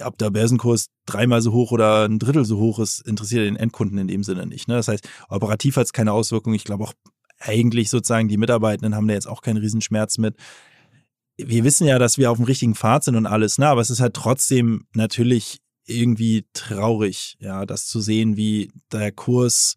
ob 0.00 0.18
der 0.18 0.30
Börsenkurs 0.30 0.86
dreimal 1.06 1.40
so 1.40 1.52
hoch 1.52 1.70
oder 1.70 2.06
ein 2.06 2.18
Drittel 2.18 2.44
so 2.44 2.58
hoch 2.58 2.80
ist, 2.80 3.06
interessiert 3.06 3.44
den 3.44 3.56
Endkunden 3.56 3.98
in 3.98 4.08
dem 4.08 4.24
Sinne 4.24 4.46
nicht. 4.46 4.66
Ne? 4.66 4.74
Das 4.74 4.88
heißt, 4.88 5.08
operativ 5.28 5.76
hat 5.76 5.84
es 5.84 5.92
keine 5.92 6.12
Auswirkung. 6.12 6.54
Ich 6.54 6.64
glaube 6.64 6.84
auch 6.84 6.94
eigentlich 7.40 7.90
sozusagen 7.90 8.28
die 8.28 8.36
Mitarbeitenden 8.36 8.94
haben 8.94 9.08
da 9.08 9.14
jetzt 9.14 9.28
auch 9.28 9.42
keinen 9.42 9.56
Riesenschmerz 9.56 10.18
mit. 10.18 10.36
Wir 11.36 11.64
wissen 11.64 11.86
ja, 11.86 11.98
dass 11.98 12.18
wir 12.18 12.30
auf 12.30 12.36
dem 12.36 12.44
richtigen 12.44 12.74
Pfad 12.74 13.04
sind 13.04 13.16
und 13.16 13.26
alles, 13.26 13.58
ne? 13.58 13.66
aber 13.66 13.80
es 13.80 13.90
ist 13.90 14.00
halt 14.00 14.14
trotzdem 14.14 14.86
natürlich 14.94 15.60
irgendwie 15.86 16.46
traurig, 16.52 17.36
ja, 17.40 17.64
das 17.66 17.86
zu 17.86 18.00
sehen, 18.00 18.36
wie 18.36 18.70
der 18.92 19.10
Kurs 19.10 19.74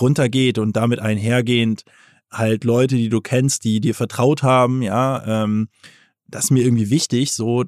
runtergeht 0.00 0.58
und 0.58 0.74
damit 0.74 1.00
einhergehend 1.00 1.84
halt 2.30 2.64
Leute, 2.64 2.96
die 2.96 3.10
du 3.10 3.20
kennst, 3.20 3.64
die 3.64 3.80
dir 3.80 3.94
vertraut 3.94 4.42
haben, 4.42 4.80
ja, 4.80 5.44
ähm, 5.44 5.68
das 6.26 6.44
ist 6.44 6.50
mir 6.50 6.64
irgendwie 6.64 6.88
wichtig, 6.88 7.32
so 7.32 7.64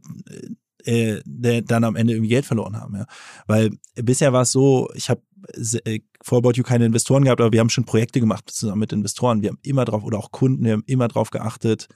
äh, 0.84 1.20
der 1.26 1.62
dann 1.62 1.84
am 1.84 1.96
Ende 1.96 2.14
irgendwie 2.14 2.30
Geld 2.30 2.46
verloren 2.46 2.80
haben, 2.80 2.96
ja. 2.96 3.06
Weil 3.46 3.70
bisher 3.94 4.32
war 4.32 4.42
es 4.42 4.52
so, 4.52 4.88
ich 4.94 5.10
habe 5.10 5.22
äh, 5.84 6.00
About 6.30 6.52
You 6.54 6.62
keine 6.62 6.86
Investoren 6.86 7.24
gehabt, 7.24 7.40
aber 7.40 7.52
wir 7.52 7.60
haben 7.60 7.70
schon 7.70 7.84
Projekte 7.84 8.20
gemacht 8.20 8.50
zusammen 8.50 8.80
mit 8.80 8.92
Investoren. 8.92 9.42
Wir 9.42 9.50
haben 9.50 9.58
immer 9.62 9.84
drauf, 9.84 10.04
oder 10.04 10.18
auch 10.18 10.30
Kunden, 10.30 10.64
wir 10.64 10.72
haben 10.72 10.84
immer 10.86 11.08
drauf 11.08 11.30
geachtet, 11.30 11.88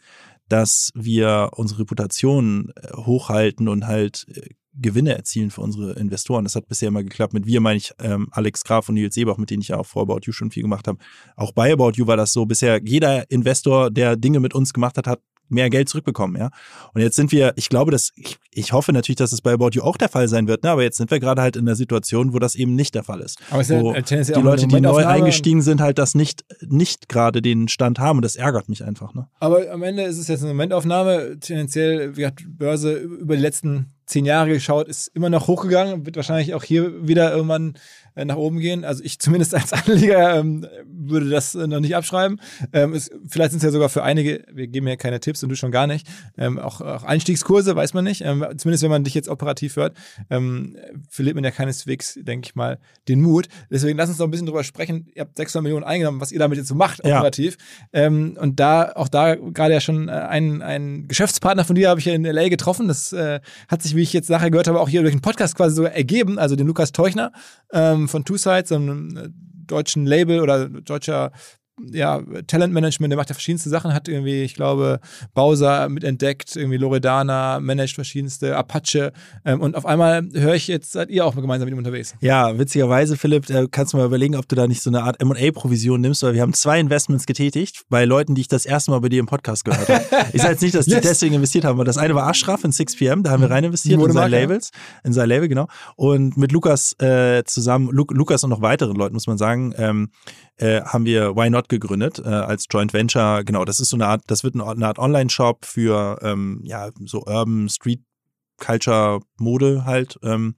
dass 0.49 0.91
wir 0.95 1.51
unsere 1.57 1.81
Reputation 1.81 2.73
äh, 2.77 2.97
hochhalten 2.97 3.69
und 3.69 3.87
halt 3.87 4.27
äh, 4.35 4.49
Gewinne 4.81 5.17
erzielen 5.17 5.51
für 5.51 5.61
unsere 5.61 5.93
Investoren. 5.95 6.45
Das 6.45 6.55
hat 6.55 6.69
bisher 6.69 6.89
immer 6.89 7.03
geklappt. 7.03 7.33
Mit 7.33 7.47
wir 7.47 7.61
meine 7.61 7.79
ich 7.79 7.93
ähm, 8.01 8.29
Alex 8.31 8.65
Graf 8.65 8.89
und 8.89 8.95
Nils 8.95 9.15
Sebach, 9.15 9.37
mit 9.37 9.51
denen 9.51 9.63
ich 9.63 9.69
ja 9.69 9.79
auch 9.79 9.87
vor 9.87 10.03
About 10.03 10.21
You 10.23 10.33
schon 10.33 10.51
viel 10.51 10.63
gemacht 10.63 10.87
habe. 10.87 10.99
Auch 11.37 11.53
bei 11.53 11.73
About 11.73 11.93
You 11.97 12.07
war 12.07 12.17
das 12.17 12.33
so. 12.33 12.47
Bisher 12.47 12.81
jeder 12.85 13.31
Investor, 13.31 13.91
der 13.91 14.17
Dinge 14.17 14.41
mit 14.41 14.55
uns 14.55 14.73
gemacht 14.73 14.97
hat, 14.97 15.07
hat 15.07 15.21
mehr 15.49 15.71
Geld 15.71 15.89
zurückbekommen, 15.89 16.37
ja. 16.37 16.51
Und 16.95 17.01
jetzt 17.01 17.17
sind 17.17 17.33
wir, 17.33 17.53
ich 17.57 17.69
glaube, 17.69 17.91
dass, 17.91 18.13
ich, 18.17 18.39
ich 18.51 18.73
hoffe 18.73 18.93
natürlich, 18.93 19.17
dass 19.17 19.33
es 19.33 19.41
bei 19.41 19.53
About 19.53 19.71
You 19.73 19.83
auch 19.83 19.97
der 19.97 20.09
Fall 20.09 20.29
sein 20.29 20.49
wird, 20.49 20.63
ne? 20.65 20.71
aber 20.71 20.83
jetzt 20.83 20.96
sind 20.96 21.11
wir 21.11 21.21
gerade 21.21 21.42
halt 21.42 21.57
in 21.57 21.67
der 21.67 21.77
Situation, 21.77 22.33
wo 22.33 22.38
das 22.38 22.55
eben 22.55 22.75
nicht 22.75 22.94
der 22.94 23.05
Fall 23.05 23.21
ist. 23.21 23.38
Aber 23.51 23.61
es 23.61 23.71
ist 23.71 23.77
ja 23.77 23.83
wo 23.83 23.92
tendenziell 23.92 24.38
die 24.38 24.44
Leute, 24.44 24.67
die 24.67 24.81
neu 24.81 25.07
eingestiegen 25.07 25.63
sind, 25.63 25.81
halt 25.81 25.99
das 25.99 26.15
nicht, 26.15 26.44
nicht 26.67 27.09
gerade 27.09 27.42
den 27.42 27.69
Stand 27.69 27.99
haben 27.99 28.19
und 28.19 28.25
das 28.25 28.37
ärgert 28.37 28.69
mich 28.69 28.85
einfach, 28.85 29.15
ne? 29.15 29.29
Aber 29.40 29.71
am 29.71 29.83
Ende 29.83 30.03
ist 30.03 30.19
es 30.19 30.29
jetzt 30.29 30.42
eine 30.42 30.53
Momentaufnahme. 30.53 31.38
Tendenziell, 31.40 32.17
wie 32.17 32.21
gesagt, 32.21 32.44
Börse 32.46 32.94
über 32.94 33.37
die 33.37 33.42
letzten 33.42 33.92
zehn 34.09 34.25
Jahre 34.25 34.48
geschaut, 34.50 34.88
ist 34.88 35.09
immer 35.15 35.31
noch 35.31 35.46
hochgegangen, 35.46 36.06
wird 36.06 36.17
wahrscheinlich 36.17 36.54
auch 36.54 36.65
hier 36.65 37.06
wieder 37.06 37.33
irgendwann 37.33 37.75
äh, 38.15 38.25
nach 38.25 38.37
oben 38.37 38.59
gehen. 38.59 38.85
Also 38.85 39.04
ich 39.04 39.19
zumindest 39.21 39.54
als 39.54 39.73
Anleger 39.73 40.37
ähm, 40.38 40.67
würde 40.87 41.29
das 41.29 41.54
äh, 41.54 41.67
noch 41.67 41.81
nicht 41.81 41.94
abschreiben. 41.94 42.40
Ähm, 42.73 42.94
es, 42.94 43.11
vielleicht 43.29 43.50
sind 43.52 43.59
es 43.59 43.65
ja 43.65 43.71
sogar 43.71 43.88
für 43.88 44.02
einige, 44.02 44.44
wir 44.52 44.67
geben 44.67 44.88
ja 44.88 44.96
keine 44.96 45.21
Tipps 45.21 45.42
und 45.42 45.50
du 45.50 45.56
schon 45.56 45.71
gar 45.71 45.87
nicht, 45.87 46.06
ähm, 46.37 46.59
auch, 46.59 46.81
auch 46.81 47.04
Einstiegskurse, 47.04 47.77
weiß 47.77 47.94
man 47.94 48.04
nicht. 48.04 48.23
Ähm, 48.23 48.44
zumindest 48.56 48.83
wenn 48.83 48.90
man 48.90 49.04
dich 49.04 49.15
jetzt 49.15 49.29
operativ 49.29 49.77
hört, 49.77 49.96
ähm, 50.31 50.77
verliert 51.09 51.35
man 51.35 51.44
ja 51.44 51.50
keineswegs, 51.50 52.19
denke 52.23 52.46
ich 52.48 52.54
mal, 52.54 52.79
den 53.09 53.21
Mut. 53.21 53.48
Deswegen 53.71 53.98
lass 53.98 54.09
uns 54.09 54.19
noch 54.19 54.27
ein 54.27 54.31
bisschen 54.31 54.46
drüber 54.46 54.65
sprechen. 54.65 55.06
Ihr 55.15 55.23
habt 55.23 55.37
600 55.37 55.63
Millionen 55.63 55.85
eingenommen, 55.85 56.21
was 56.21 56.33
ihr 56.33 56.38
damit 56.38 56.59
jetzt 56.59 56.69
so 56.69 56.75
macht, 56.75 57.04
Ja. 57.04 57.19
operativ. 57.19 57.56
Ähm, 57.92 58.37
und 58.40 58.59
da, 58.59 58.92
auch 58.94 59.09
da 59.09 59.35
gerade 59.35 59.75
ja 59.75 59.81
schon 59.81 60.09
äh, 60.09 60.13
ein, 60.13 60.63
ein 60.63 61.09
Geschäftspartner 61.09 61.65
von 61.65 61.77
dir 61.77 61.90
habe 61.90 62.00
ich 62.00 62.06
ja 62.06 62.15
in 62.15 62.25
L.A. 62.25 62.48
getroffen. 62.48 62.88
Das 62.88 63.13
äh, 63.13 63.40
hat 63.69 63.83
sich, 63.83 63.94
wie 63.99 64.03
ich 64.03 64.13
jetzt 64.15 64.31
nachher 64.31 64.51
gehört 64.51 64.69
habe, 64.69 64.81
auch 64.81 64.88
hier 64.88 65.03
durch 65.03 65.15
den 65.15 65.21
Podcast 65.21 65.57
quasi 65.57 65.77
so 65.77 65.85
ergeben. 65.85 66.38
Also 66.38 66.57
den 66.57 66.67
Lukas 66.67 66.92
Teuchner 66.92 67.33
ähm, 67.73 68.09
von 68.09 68.25
Two 68.25 68.38
Sides, 68.38 68.73
einem 68.73 69.17
äh, 69.17 69.29
deutschen 69.67 70.07
Label 70.07 70.40
oder 70.40 70.69
deutscher 70.69 71.33
ja, 71.90 72.22
Talentmanagement, 72.46 73.10
der 73.10 73.16
macht 73.16 73.29
ja 73.29 73.35
verschiedenste 73.35 73.68
Sachen, 73.68 73.92
hat 73.94 74.08
irgendwie, 74.08 74.42
ich 74.42 74.54
glaube, 74.54 75.00
Bowser 75.35 75.88
mitentdeckt, 75.88 76.56
irgendwie 76.56 76.76
Loredana, 76.76 77.60
managt 77.60 77.94
verschiedenste, 77.94 78.56
Apache 78.56 79.12
ähm, 79.44 79.60
und 79.60 79.76
auf 79.76 79.87
einmal 79.87 80.29
höre 80.33 80.54
ich 80.54 80.68
jetzt, 80.68 80.92
seid 80.92 81.10
ihr 81.10 81.24
auch 81.24 81.35
mal 81.35 81.40
gemeinsam 81.40 81.66
mit 81.66 81.74
ihm 81.74 81.79
unterwegs. 81.79 82.14
Ja, 82.20 82.58
witzigerweise, 82.58 83.16
Philipp, 83.16 83.48
äh, 83.50 83.68
kannst 83.70 83.92
du 83.92 83.96
mal 83.98 84.06
überlegen, 84.06 84.37
ob 84.37 84.48
du 84.48 84.56
da 84.56 84.66
nicht 84.66 84.83
so 84.83 84.90
eine 84.90 85.02
Art 85.02 85.20
M&A-Provision 85.20 86.00
nimmst, 86.00 86.22
weil 86.22 86.35
wir 86.35 86.42
haben 86.42 86.52
zwei 86.52 86.81
Investments 86.81 87.26
getätigt 87.26 87.83
bei 87.88 88.04
Leuten, 88.04 88.35
die 88.35 88.42
ich 88.42 88.48
das 88.48 88.66
erste 88.66 88.90
Mal 88.90 89.00
bei 89.00 89.08
dir 89.08 89.20
im 89.20 89.26
Podcast 89.26 89.64
gehört 89.64 89.88
habe. 89.88 90.04
Ich 90.33 90.42
sage 90.42 90.52
jetzt 90.52 90.62
nicht, 90.62 90.74
dass 90.74 90.85
die 90.87 90.92
Yes. 90.92 91.02
deswegen 91.02 91.35
investiert 91.35 91.64
haben, 91.64 91.79
weil 91.79 91.85
das 91.85 91.96
eine 91.96 92.14
war 92.14 92.26
Ashraf 92.26 92.64
in 92.64 92.72
6pm, 92.72 93.22
da 93.22 93.31
haben 93.31 93.40
wir 93.40 93.50
rein 93.50 93.64
investiert 93.64 94.00
in 94.00 94.12
seine. 94.12 94.29
Labels, 94.29 94.70
in 95.04 95.12
sein 95.12 95.29
Label, 95.29 95.48
genau. 95.48 95.68
Und 95.96 96.37
mit 96.37 96.52
Lukas 96.52 96.94
äh, 97.00 97.44
zusammen, 97.44 97.88
Lu 97.90 98.04
Lukas 98.10 98.44
und 98.44 98.50
noch 98.50 98.62
weiteren 98.62 98.96
Leuten, 98.96 99.14
muss 99.14 99.26
man 99.26 99.38
sagen, 99.38 99.74
ähm, 99.76 100.10
äh, 100.56 100.83
haben 100.83 101.04
wir 101.04 101.37
Why 101.37 101.50
Not 101.50 101.67
gegründet 101.69 102.21
äh, 102.25 102.29
als 102.29 102.66
Joint 102.71 102.92
Venture. 102.92 103.44
Genau, 103.44 103.64
das 103.64 103.81
ist 103.81 103.90
so 103.90 103.96
eine 103.96 104.06
Art, 104.06 104.23
das 104.27 104.44
wird 104.44 104.54
eine 104.54 104.87
Art 104.87 104.98
Online-Shop 104.98 105.64
für 105.64 106.19
ähm, 106.23 106.60
ja 106.64 106.90
so 107.04 107.25
Urban 107.27 107.69
Street 107.69 108.02
Culture 108.58 109.21
Mode 109.38 109.85
halt. 109.85 110.19
Ähm, 110.23 110.54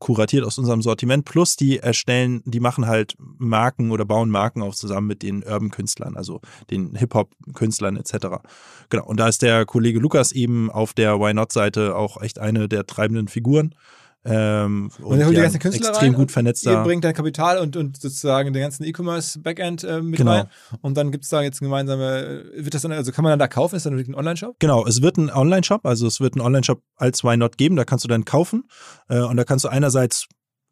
kuratiert 0.00 0.44
aus 0.44 0.58
unserem 0.58 0.80
Sortiment, 0.82 1.26
plus 1.26 1.56
die 1.56 1.78
erstellen, 1.78 2.42
die 2.46 2.58
machen 2.58 2.86
halt 2.86 3.14
Marken 3.18 3.90
oder 3.90 4.06
bauen 4.06 4.30
Marken 4.30 4.62
auf 4.62 4.74
zusammen 4.74 5.06
mit 5.06 5.22
den 5.22 5.42
Urban-Künstlern, 5.42 6.16
also 6.16 6.40
den 6.70 6.94
Hip-Hop-Künstlern 6.96 7.96
etc. 7.96 8.40
Genau, 8.88 9.04
und 9.04 9.20
da 9.20 9.28
ist 9.28 9.42
der 9.42 9.66
Kollege 9.66 10.00
Lukas 10.00 10.32
eben 10.32 10.70
auf 10.70 10.94
der 10.94 11.20
Why 11.20 11.34
Not-Seite 11.34 11.94
auch 11.94 12.20
echt 12.22 12.38
eine 12.38 12.66
der 12.66 12.86
treibenden 12.86 13.28
Figuren. 13.28 13.74
Ähm, 14.22 14.90
Und 15.02 15.18
er 15.18 15.26
holt 15.26 15.36
die 15.36 15.40
ganzen 15.40 15.58
Künstler 15.60 15.88
extrem 15.88 16.08
rein 16.08 16.12
gut 16.14 16.22
und 16.24 16.32
vernetzter. 16.32 16.72
Ihr 16.72 16.82
bringt 16.82 17.04
dann 17.04 17.14
Kapital 17.14 17.58
und, 17.58 17.76
und 17.76 17.96
sozusagen 17.96 18.52
den 18.52 18.62
ganzen 18.62 18.84
E-Commerce-Backend 18.84 19.84
äh, 19.84 20.02
mit 20.02 20.18
Genau. 20.18 20.32
rein. 20.32 20.46
Und 20.82 20.96
dann 20.96 21.10
gibt 21.10 21.24
es 21.24 21.30
da 21.30 21.40
jetzt 21.42 21.60
gemeinsame, 21.60 22.44
wird 22.54 22.74
das 22.74 22.82
dann, 22.82 22.92
also 22.92 23.12
kann 23.12 23.22
man 23.22 23.30
dann 23.32 23.38
da 23.38 23.48
kaufen? 23.48 23.76
Ist 23.76 23.86
dann 23.86 23.94
wirklich 23.94 24.08
ein 24.08 24.14
Online-Shop? 24.18 24.56
Genau, 24.58 24.86
es 24.86 25.00
wird 25.00 25.16
ein 25.16 25.30
Online-Shop, 25.30 25.86
also 25.86 26.06
es 26.06 26.20
wird 26.20 26.34
einen 26.34 26.42
Online-Shop 26.42 26.82
als 26.96 27.24
Why 27.24 27.36
Not 27.38 27.56
geben, 27.56 27.76
da 27.76 27.84
kannst 27.84 28.04
du 28.04 28.08
dann 28.08 28.24
kaufen 28.26 28.64
äh, 29.08 29.20
und 29.20 29.36
da 29.36 29.44
kannst 29.44 29.64
du 29.64 29.68
einerseits 29.68 30.26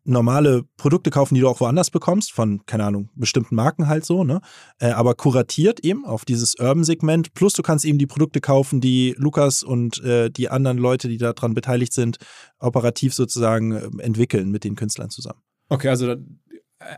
normale 0.04 0.64
Produkte 0.76 1.10
kaufen, 1.10 1.34
die 1.34 1.40
du 1.40 1.48
auch 1.48 1.60
woanders 1.60 1.90
bekommst, 1.90 2.32
von, 2.32 2.64
keine 2.66 2.84
Ahnung, 2.84 3.10
bestimmten 3.14 3.54
Marken 3.54 3.88
halt 3.88 4.04
so, 4.04 4.24
ne? 4.24 4.40
Äh, 4.78 4.90
aber 4.90 5.14
kuratiert 5.14 5.80
eben 5.80 6.04
auf 6.04 6.24
dieses 6.24 6.54
Urban-Segment. 6.58 7.34
Plus 7.34 7.52
du 7.52 7.62
kannst 7.62 7.84
eben 7.84 7.98
die 7.98 8.06
Produkte 8.06 8.40
kaufen, 8.40 8.80
die 8.80 9.14
Lukas 9.18 9.62
und 9.62 10.02
äh, 10.02 10.30
die 10.30 10.48
anderen 10.48 10.78
Leute, 10.78 11.08
die 11.08 11.18
daran 11.18 11.54
beteiligt 11.54 11.92
sind, 11.92 12.18
operativ 12.58 13.14
sozusagen 13.14 13.72
äh, 13.72 13.88
entwickeln 13.98 14.50
mit 14.50 14.64
den 14.64 14.76
Künstlern 14.76 15.10
zusammen. 15.10 15.40
Okay, 15.68 15.88
also 15.88 16.16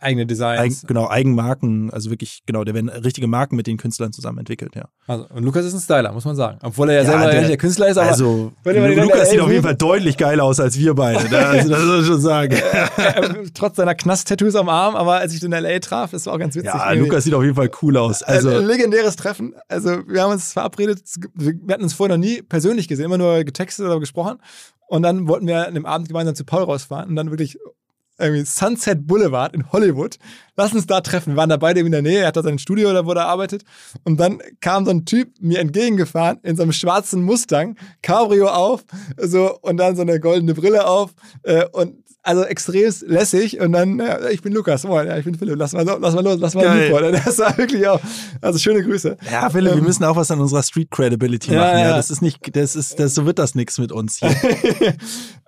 eigene 0.01 0.23
Eigen, 0.23 0.29
Designs. 0.29 0.85
genau, 0.87 1.09
Eigenmarken, 1.09 1.91
also 1.91 2.11
wirklich, 2.11 2.43
genau, 2.47 2.65
da 2.65 2.75
werden 2.75 2.89
richtige 2.91 3.27
Marken 3.27 3.57
mit 3.57 3.67
den 3.67 3.77
Künstlern 3.79 4.13
zusammen 4.13 4.39
entwickelt, 4.39 4.77
ja. 4.77 4.89
Also, 5.07 5.27
und 5.35 5.43
Lukas 5.43 5.65
ist 5.65 5.75
ein 5.75 5.81
Styler, 5.81 6.13
muss 6.13 6.25
man 6.25 6.37
sagen. 6.37 6.59
Obwohl 6.63 6.91
er 6.91 6.97
ja, 6.97 7.01
Ja, 7.03 7.07
selber 7.19 7.31
der- 7.33 7.49
der 7.49 7.57
Künstler 7.57 7.89
ist, 7.89 7.97
aber 7.97 8.11
also, 8.11 8.53
Lukas 8.65 9.31
sieht 9.31 9.41
auf 9.41 9.51
jeden 9.51 9.63
Fall 9.63 9.77
deutlich 9.77 10.17
geiler 10.17 10.45
aus 10.45 10.61
als 10.61 10.79
wir 10.79 10.95
beide. 10.95 11.29
Ne? 11.31 11.39
Also, 11.39 11.69
das 11.71 11.85
muss 11.85 12.01
ich 12.03 12.07
schon 12.07 12.21
sagen. 12.21 12.57
trotz 13.55 13.77
seiner 13.77 13.95
Knast-Tattoos 13.95 14.55
am 14.55 14.69
Arm, 14.69 14.97
aber 14.97 15.15
als 15.17 15.33
ich 15.35 15.41
den 15.41 15.53
in 15.53 15.65
L.A. 15.65 15.79
traf, 15.81 16.11
das 16.11 16.27
war 16.27 16.35
auch 16.35 16.39
ganz 16.39 16.55
witzig. 16.55 16.71
Ja, 16.73 16.91
irgendwie. 16.93 17.09
Lukas 17.09 17.25
sieht 17.25 17.35
auf 17.35 17.43
jeden 17.43 17.57
Fall 17.57 17.71
cool 17.83 17.97
aus. 17.97 18.23
Also, 18.23 18.49
Also, 18.51 18.61
ein 18.61 18.67
legendäres 18.67 19.17
Treffen. 19.17 19.55
Also, 19.69 20.07
wir 20.07 20.23
haben 20.23 20.33
uns 20.33 20.53
verabredet. 20.53 21.03
Wir 21.35 21.55
hatten 21.75 21.83
uns 21.85 21.95
vorher 21.95 22.17
noch 22.17 22.23
nie 22.25 22.43
persönlich 22.43 22.87
gesehen, 22.89 23.07
immer 23.07 23.19
nur 23.19 23.45
getextet 23.45 23.87
oder 23.87 23.99
gesprochen. 24.01 24.39
Und 24.89 25.03
dann 25.03 25.29
wollten 25.29 25.47
wir 25.47 25.67
an 25.69 25.75
dem 25.75 25.87
Abend 25.87 26.09
gemeinsam 26.09 26.35
zu 26.35 26.45
Paul 26.45 26.65
rausfahren 26.65 27.09
und 27.11 27.17
dann 27.17 27.31
wirklich 27.31 27.59
irgendwie 28.21 28.45
Sunset 28.45 29.07
Boulevard 29.07 29.55
in 29.55 29.71
Hollywood. 29.73 30.19
Lass 30.57 30.73
uns 30.75 30.87
da 30.87 31.01
treffen. 31.01 31.33
Wir 31.33 31.37
waren 31.37 31.49
da 31.49 31.57
beide 31.57 31.81
in 31.81 31.91
der 31.91 32.03
Nähe. 32.03 32.21
Er 32.21 32.29
hat 32.29 32.37
da 32.37 32.43
sein 32.43 32.59
Studio, 32.59 32.93
da 32.93 33.07
wo 33.07 33.13
er 33.13 33.27
arbeitet. 33.27 33.65
Und 34.05 34.19
dann 34.19 34.41
kam 34.61 34.85
so 34.85 34.91
ein 34.91 35.05
Typ 35.05 35.33
mir 35.41 35.59
entgegengefahren 35.59 36.39
in 36.43 36.57
so 36.57 36.63
einem 36.63 36.73
schwarzen 36.73 37.23
Mustang, 37.23 37.77
Cabrio 38.03 38.49
auf, 38.49 38.85
so 39.17 39.59
und 39.61 39.79
dann 39.79 39.97
so 39.97 40.03
eine 40.03 40.21
goldene 40.21 40.55
Brille 40.55 40.87
auf 40.87 41.13
äh, 41.45 41.65
und 41.73 42.00
also 42.23 42.45
extrem 42.45 42.93
lässig 43.07 43.61
und 43.61 43.73
dann, 43.73 43.99
ja, 43.99 44.29
ich 44.29 44.43
bin 44.43 44.53
Lukas, 44.53 44.85
moin, 44.85 45.07
ja, 45.07 45.17
ich 45.17 45.25
bin 45.25 45.35
Philipp, 45.35 45.57
lass 45.59 45.73
mal, 45.73 45.85
lass 45.85 46.15
mal 46.15 46.23
los, 46.23 46.39
lass 46.39 46.55
mal 46.55 46.65
Geil. 46.65 46.91
Newport. 46.91 47.25
Das 47.25 47.39
war 47.39 47.57
wirklich 47.57 47.87
auch, 47.89 48.01
also 48.43 48.59
schöne 48.59 48.83
Grüße. 48.83 49.17
ja, 49.31 49.49
Philipp, 49.49 49.73
wir 49.73 49.79
Ähm, 49.79 49.85
müssen 49.85 50.05
auch 50.05 50.17
was 50.17 50.31
an 50.31 50.41
unserer 50.41 50.63
Street 50.63 50.91
Credibility 50.91 51.53
Ja, 51.53 51.61
machen. 51.61 51.79
Ja, 51.79 51.89
ja. 51.91 51.97
das 51.97 52.11
ist 52.11 52.21
nicht, 52.21 52.55
das 52.55 52.77
ist, 52.77 52.99
das, 53.01 53.15
so 53.15 53.25
wird 53.27 53.39
das 53.39 53.55
nichts 53.55 53.79
mit 53.79 53.93
uns 53.93 54.19
hier. 54.19 54.35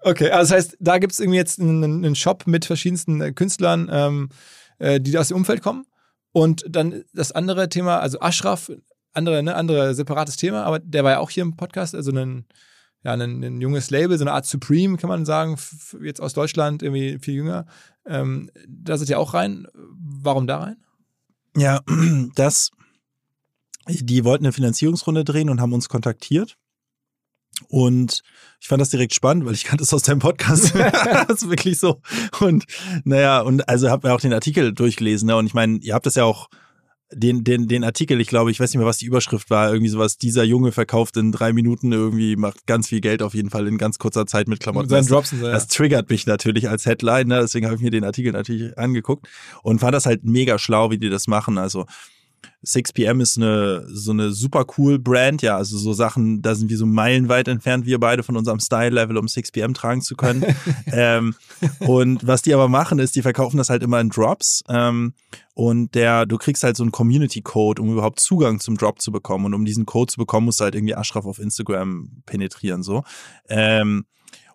Okay, 0.05 0.31
also 0.31 0.53
das 0.55 0.65
heißt, 0.65 0.77
da 0.81 0.99
gibt 0.99 1.13
es 1.13 1.21
irgendwie 1.21 1.39
jetzt 1.39 1.61
einen, 1.61 1.85
einen 1.85 2.17
Shop 2.17 2.45
mit 2.47 2.65
verschiedensten 2.65 3.21
äh, 3.21 3.33
Künstlern, 3.33 3.89
ähm, 3.93 4.31
äh, 4.79 5.01
die 5.01 5.17
aus 5.17 5.29
dem 5.29 5.37
Umfeld 5.37 5.63
kommen. 5.63 5.87
Und 6.33 6.65
dann 6.69 7.05
das 7.15 7.31
andere 7.31 7.69
Thema, 7.69 8.01
also 8.01 8.19
Ashraf, 8.21 8.69
andere, 9.13 9.43
ne, 9.45 9.55
andere 9.55 9.95
separates 9.95 10.37
Thema, 10.37 10.65
aber 10.65 10.81
der 10.81 11.05
war 11.05 11.13
ja 11.13 11.19
auch 11.19 11.31
hier 11.31 11.43
im 11.43 11.57
Podcast, 11.57 11.95
also 11.95 12.11
ein, 12.11 12.47
ja, 13.05 13.13
ein, 13.13 13.43
ein 13.43 13.61
junges 13.61 13.91
Label, 13.91 14.17
so 14.17 14.25
eine 14.25 14.33
Art 14.33 14.47
Supreme, 14.47 14.97
kann 14.97 15.09
man 15.09 15.25
sagen, 15.25 15.57
jetzt 16.03 16.21
aus 16.21 16.35
Deutschland, 16.35 16.83
irgendwie 16.83 17.19
viel 17.19 17.35
jünger. 17.35 17.67
Ähm, 18.07 18.51
da 18.69 18.97
seid 18.97 19.09
ihr 19.09 19.19
auch 19.19 19.35
rein. 19.35 19.67
Warum 19.75 20.47
da 20.47 20.59
rein? 20.59 20.77
Ja, 21.57 21.81
das, 22.35 22.71
die 23.89 24.25
wollten 24.25 24.45
eine 24.45 24.53
Finanzierungsrunde 24.53 25.25
drehen 25.25 25.51
und 25.51 25.61
haben 25.61 25.73
uns 25.73 25.89
kontaktiert. 25.89 26.57
Und 27.69 28.23
ich 28.61 28.69
fand 28.69 28.81
das 28.81 28.91
direkt 28.91 29.15
spannend, 29.15 29.45
weil 29.45 29.55
ich 29.55 29.65
kannte 29.65 29.85
es 29.85 29.93
aus 29.93 30.03
deinem 30.03 30.21
Podcast. 30.21 30.75
das 30.75 31.43
ist 31.43 31.51
wirklich 31.51 31.79
so. 31.79 32.01
Und 32.41 32.65
naja, 33.05 33.41
und 33.41 33.69
also 33.69 33.91
habe 33.91 34.09
mir 34.09 34.15
auch 34.15 34.21
den 34.21 34.33
Artikel 34.33 34.73
durchgelesen. 34.73 35.27
Ne? 35.27 35.37
Und 35.37 35.47
ich 35.47 35.55
meine, 35.55 35.79
ihr 35.79 35.95
habt 35.95 36.07
das 36.07 36.15
ja 36.15 36.25
auch, 36.25 36.49
den, 37.15 37.45
den, 37.45 37.69
den 37.69 37.85
Artikel, 37.85 38.21
ich 38.21 38.29
glaube, 38.29 38.51
ich 38.51 38.61
weiß 38.61 38.71
nicht 38.71 38.79
mehr, 38.79 38.87
was 38.87 38.99
die 38.99 39.07
Überschrift 39.07 39.51
war, 39.51 39.71
irgendwie 39.71 39.89
sowas, 39.89 40.19
dieser 40.19 40.45
Junge 40.45 40.73
verkauft 40.73 41.17
in 41.17 41.33
drei 41.33 41.53
Minuten 41.53 41.93
irgendwie, 41.93 42.37
macht 42.37 42.67
ganz 42.67 42.89
viel 42.89 43.01
Geld 43.01 43.23
auf 43.23 43.35
jeden 43.35 43.51
Fall 43.51 43.67
in 43.67 43.79
ganz 43.79 43.99
kurzer 43.99 44.27
Zeit 44.27 44.49
mit 44.49 44.61
Klamotten. 44.61 44.93
Mit 44.93 45.11
Drops 45.11 45.31
so, 45.31 45.37
ja. 45.37 45.53
das 45.53 45.69
triggert 45.69 46.11
mich 46.11 46.27
natürlich 46.27 46.69
als 46.69 46.87
Headline, 46.87 47.29
ne? 47.29 47.41
deswegen 47.41 47.67
habe 47.67 47.77
ich 47.77 47.83
mir 47.83 47.91
den 47.91 48.05
Artikel 48.05 48.33
natürlich 48.33 48.77
angeguckt 48.79 49.29
und 49.63 49.81
fand 49.81 49.95
das 49.95 50.07
halt 50.07 50.25
mega 50.25 50.59
schlau, 50.59 50.91
wie 50.91 50.99
die 50.99 51.11
das 51.11 51.27
machen. 51.27 51.59
Also 51.59 51.87
6pm 52.65 53.21
ist 53.21 53.37
eine 53.37 53.87
so 53.89 54.13
eine 54.13 54.31
super 54.31 54.65
cool 54.77 54.99
Brand, 54.99 55.43
ja, 55.43 55.57
also 55.57 55.77
so 55.77 55.93
Sachen, 55.93 56.43
da 56.43 56.55
sind 56.55 56.71
wir 56.71 56.79
so 56.79 56.87
meilenweit 56.87 57.49
entfernt, 57.49 57.87
wir 57.87 57.99
beide 57.99 58.23
von 58.23 58.37
unserem 58.37 58.61
Style-Level, 58.61 59.17
um 59.17 59.27
6pm 59.27 59.75
tragen 59.75 60.01
zu 60.01 60.15
können. 60.15 60.45
ähm, 60.93 61.35
und 61.81 62.27
was 62.27 62.43
die 62.43 62.55
aber 62.55 62.69
machen, 62.69 62.99
ist, 62.99 63.17
die 63.17 63.23
verkaufen 63.23 63.57
das 63.57 63.71
halt 63.71 63.83
immer 63.83 64.01
in 64.01 64.11
Drops. 64.11 64.63
Ähm, 64.69 65.15
und 65.55 65.95
der, 65.95 66.25
du 66.25 66.39
kriegst 66.39 66.63
halt 66.63 66.77
so 66.77 66.85
einen 66.85 66.93
Community-Code, 66.93 67.83
um 67.83 67.93
überhaupt 67.93 68.21
Zugang 68.21 68.61
zum 68.61 68.77
Drop 68.77 69.03
zu 69.03 69.13
bekommen. 69.13 69.47
Und 69.47 69.55
um 69.55 69.65
diesen 69.65 69.85
Code 69.85 70.13
zu 70.13 70.19
bekommen, 70.19 70.47
musst 70.47 70.61
du 70.61 70.65
halt 70.65 70.75
irgendwie 70.75 70.95
Ashraf 70.95 71.27
auf 71.27 71.39
Instagram 71.39 72.23
penetrieren, 72.27 72.83
so. 72.83 73.03
Ähm, 73.49 74.07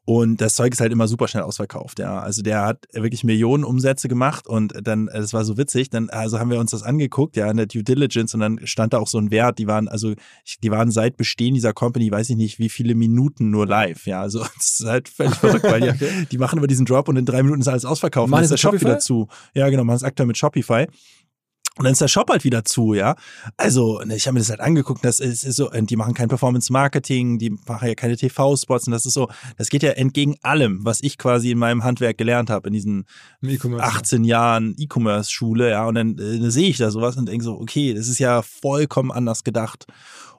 und 0.09 0.39
das 0.39 0.55
Zeug 0.55 0.71
ist 0.71 0.79
halt 0.79 0.93
immer 0.93 1.05
super 1.09 1.27
schnell 1.27 1.43
ausverkauft, 1.43 1.99
ja. 1.99 2.19
Also 2.21 2.41
der 2.41 2.61
hat 2.63 2.87
wirklich 2.93 3.25
Millionen 3.25 3.65
Umsätze 3.65 4.07
gemacht 4.07 4.47
und 4.47 4.73
dann, 4.81 5.09
äh, 5.09 5.19
das 5.19 5.33
war 5.33 5.43
so 5.43 5.57
witzig, 5.57 5.89
dann 5.89 6.09
also 6.09 6.39
haben 6.39 6.49
wir 6.49 6.61
uns 6.61 6.71
das 6.71 6.81
angeguckt, 6.81 7.35
ja, 7.35 7.51
in 7.51 7.57
der 7.57 7.65
Due 7.65 7.83
Diligence 7.83 8.33
und 8.33 8.39
dann 8.39 8.65
stand 8.65 8.93
da 8.93 8.99
auch 8.99 9.07
so 9.09 9.17
ein 9.17 9.31
Wert, 9.31 9.59
die 9.59 9.67
waren, 9.67 9.89
also 9.89 10.13
die 10.63 10.71
waren 10.71 10.91
seit 10.91 11.17
Bestehen 11.17 11.55
dieser 11.55 11.73
Company, 11.73 12.09
weiß 12.09 12.29
ich 12.29 12.37
nicht, 12.37 12.57
wie 12.57 12.69
viele 12.69 12.95
Minuten 12.95 13.49
nur 13.49 13.67
live, 13.67 14.07
ja. 14.07 14.21
Also 14.21 14.39
das 14.55 14.79
ist 14.79 14.85
halt 14.85 15.09
völlig 15.09 15.35
verrückt, 15.35 15.65
weil 15.65 15.81
die, 15.81 16.25
die 16.31 16.37
machen 16.37 16.57
über 16.57 16.67
diesen 16.67 16.85
Drop 16.85 17.09
und 17.09 17.17
in 17.17 17.25
drei 17.25 17.43
Minuten 17.43 17.59
ist 17.59 17.67
alles 17.67 17.83
ausverkauft. 17.83 18.29
Machen 18.29 18.39
und 18.39 18.43
ist 18.45 18.51
der 18.51 18.55
Shop 18.55 18.75
wieder 18.75 19.01
Shopify? 19.01 19.05
zu. 19.05 19.27
Ja, 19.55 19.67
genau, 19.67 19.83
machen 19.83 19.97
es 19.97 20.03
aktuell 20.03 20.27
mit 20.27 20.37
Shopify. 20.37 20.87
Und 21.77 21.83
dann 21.83 21.93
ist 21.93 22.01
der 22.01 22.07
Shop 22.07 22.29
halt 22.29 22.43
wieder 22.43 22.65
zu, 22.65 22.93
ja. 22.93 23.15
Also, 23.55 23.99
ne, 23.99 24.15
ich 24.15 24.25
habe 24.25 24.33
mir 24.33 24.39
das 24.39 24.49
halt 24.49 24.61
angeguckt, 24.61 25.05
das 25.05 25.19
ist, 25.19 25.43
ist 25.43 25.57
so, 25.57 25.69
die 25.69 25.95
machen 25.95 26.15
kein 26.15 26.27
Performance-Marketing, 26.27 27.37
die 27.37 27.51
machen 27.51 27.87
ja 27.87 27.95
keine 27.95 28.17
TV-Spots 28.17 28.87
und 28.87 28.91
das 28.91 29.05
ist 29.05 29.13
so, 29.13 29.29
das 29.57 29.69
geht 29.69 29.83
ja 29.83 29.91
entgegen 29.91 30.37
allem, 30.41 30.83
was 30.83 31.01
ich 31.03 31.17
quasi 31.17 31.51
in 31.51 31.59
meinem 31.59 31.83
Handwerk 31.83 32.17
gelernt 32.17 32.49
habe, 32.49 32.67
in 32.69 32.73
diesen 32.73 33.05
18 33.77 34.23
Jahren 34.23 34.75
E-Commerce-Schule, 34.77 35.69
ja. 35.69 35.85
Und 35.85 35.95
dann 35.95 36.17
äh, 36.17 36.49
sehe 36.49 36.69
ich 36.69 36.77
da 36.77 36.89
sowas 36.89 37.15
und 37.15 37.27
denke 37.27 37.43
so, 37.43 37.53
okay, 37.53 37.93
das 37.93 38.07
ist 38.07 38.19
ja 38.19 38.41
vollkommen 38.41 39.11
anders 39.11 39.43
gedacht. 39.43 39.85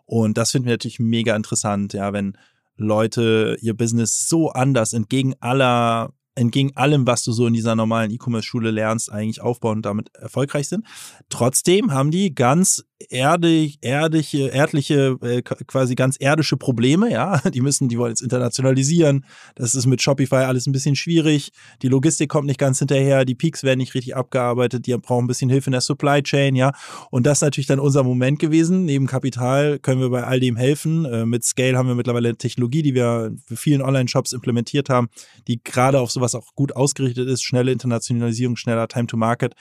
Und 0.07 0.39
das 0.39 0.51
finden 0.51 0.67
wir 0.67 0.73
natürlich 0.73 0.99
mega 0.99 1.37
interessant, 1.37 1.93
ja, 1.93 2.13
wenn 2.13 2.37
Leute 2.77 3.57
ihr 3.61 3.77
Business 3.77 4.29
so 4.29 4.51
anders 4.51 4.93
entgegen 4.93 5.35
aller 5.41 6.13
entgegen 6.39 6.77
allem, 6.77 7.07
was 7.07 7.23
du 7.23 7.33
so 7.33 7.47
in 7.47 7.53
dieser 7.53 7.75
normalen 7.75 8.11
E-Commerce-Schule 8.11 8.71
lernst, 8.71 9.11
eigentlich 9.13 9.41
aufbauen 9.41 9.79
und 9.79 9.87
damit 9.87 10.15
erfolgreich 10.15 10.69
sind. 10.69 10.87
Trotzdem 11.29 11.93
haben 11.93 12.11
die 12.11 12.35
ganz 12.35 12.85
erdig, 13.11 13.79
erdliche, 13.81 14.49
erdliche, 14.49 15.17
äh, 15.23 15.43
quasi 15.43 15.95
ganz 15.95 16.17
erdische 16.19 16.57
Probleme, 16.57 17.11
ja. 17.11 17.41
Die 17.55 17.61
müssen, 17.61 17.89
die 17.89 17.99
wollen 17.99 18.11
jetzt 18.11 18.23
internationalisieren. 18.23 19.25
Das 19.55 19.75
ist 19.75 19.87
mit 19.87 20.03
Shopify 20.03 20.37
alles 20.37 20.67
ein 20.67 20.73
bisschen 20.73 20.97
schwierig. 20.97 21.51
Die 21.83 21.89
Logistik 21.89 22.29
kommt 22.29 22.47
nicht 22.47 22.59
ganz 22.59 22.79
hinterher, 22.79 23.25
die 23.25 23.35
Peaks 23.35 23.63
werden 23.63 23.79
nicht 23.79 23.95
richtig 23.95 24.17
abgearbeitet, 24.17 24.87
die 24.87 24.97
brauchen 24.97 25.25
ein 25.25 25.29
bisschen 25.29 25.51
Hilfe 25.51 25.69
in 25.69 25.73
der 25.73 25.81
Supply 25.81 26.23
Chain, 26.23 26.57
ja. 26.57 26.73
Und 27.11 27.27
das 27.27 27.39
ist 27.39 27.43
natürlich 27.43 27.67
dann 27.67 27.81
unser 27.81 28.03
Moment 28.03 28.39
gewesen. 28.39 28.85
Neben 28.85 29.07
Kapital 29.07 29.79
können 29.79 30.01
wir 30.01 30.11
bei 30.11 30.25
all 30.25 30.41
dem 30.41 30.57
helfen. 30.57 31.05
Äh, 31.05 31.25
mit 31.25 31.45
Scale 31.45 31.79
haben 31.79 31.89
wir 31.89 31.95
mittlerweile 31.95 32.29
eine 32.29 32.39
Technologie, 32.39 32.83
die 32.83 32.95
wir 32.95 33.33
für 33.47 33.57
vielen 33.57 33.83
Online-Shops 33.83 34.33
implementiert 34.33 34.89
haben, 34.89 35.09
die 35.47 35.63
gerade 35.63 36.01
auf 36.01 36.11
sowas 36.11 36.35
auch 36.35 36.55
gut 36.55 36.75
ausgerichtet 36.75 37.29
ist. 37.29 37.43
Schnelle 37.43 37.73
Internationalisierung, 37.73 38.57
schneller 38.57 38.89
Time 38.89 39.07
to 39.07 39.17
Market. 39.17 39.55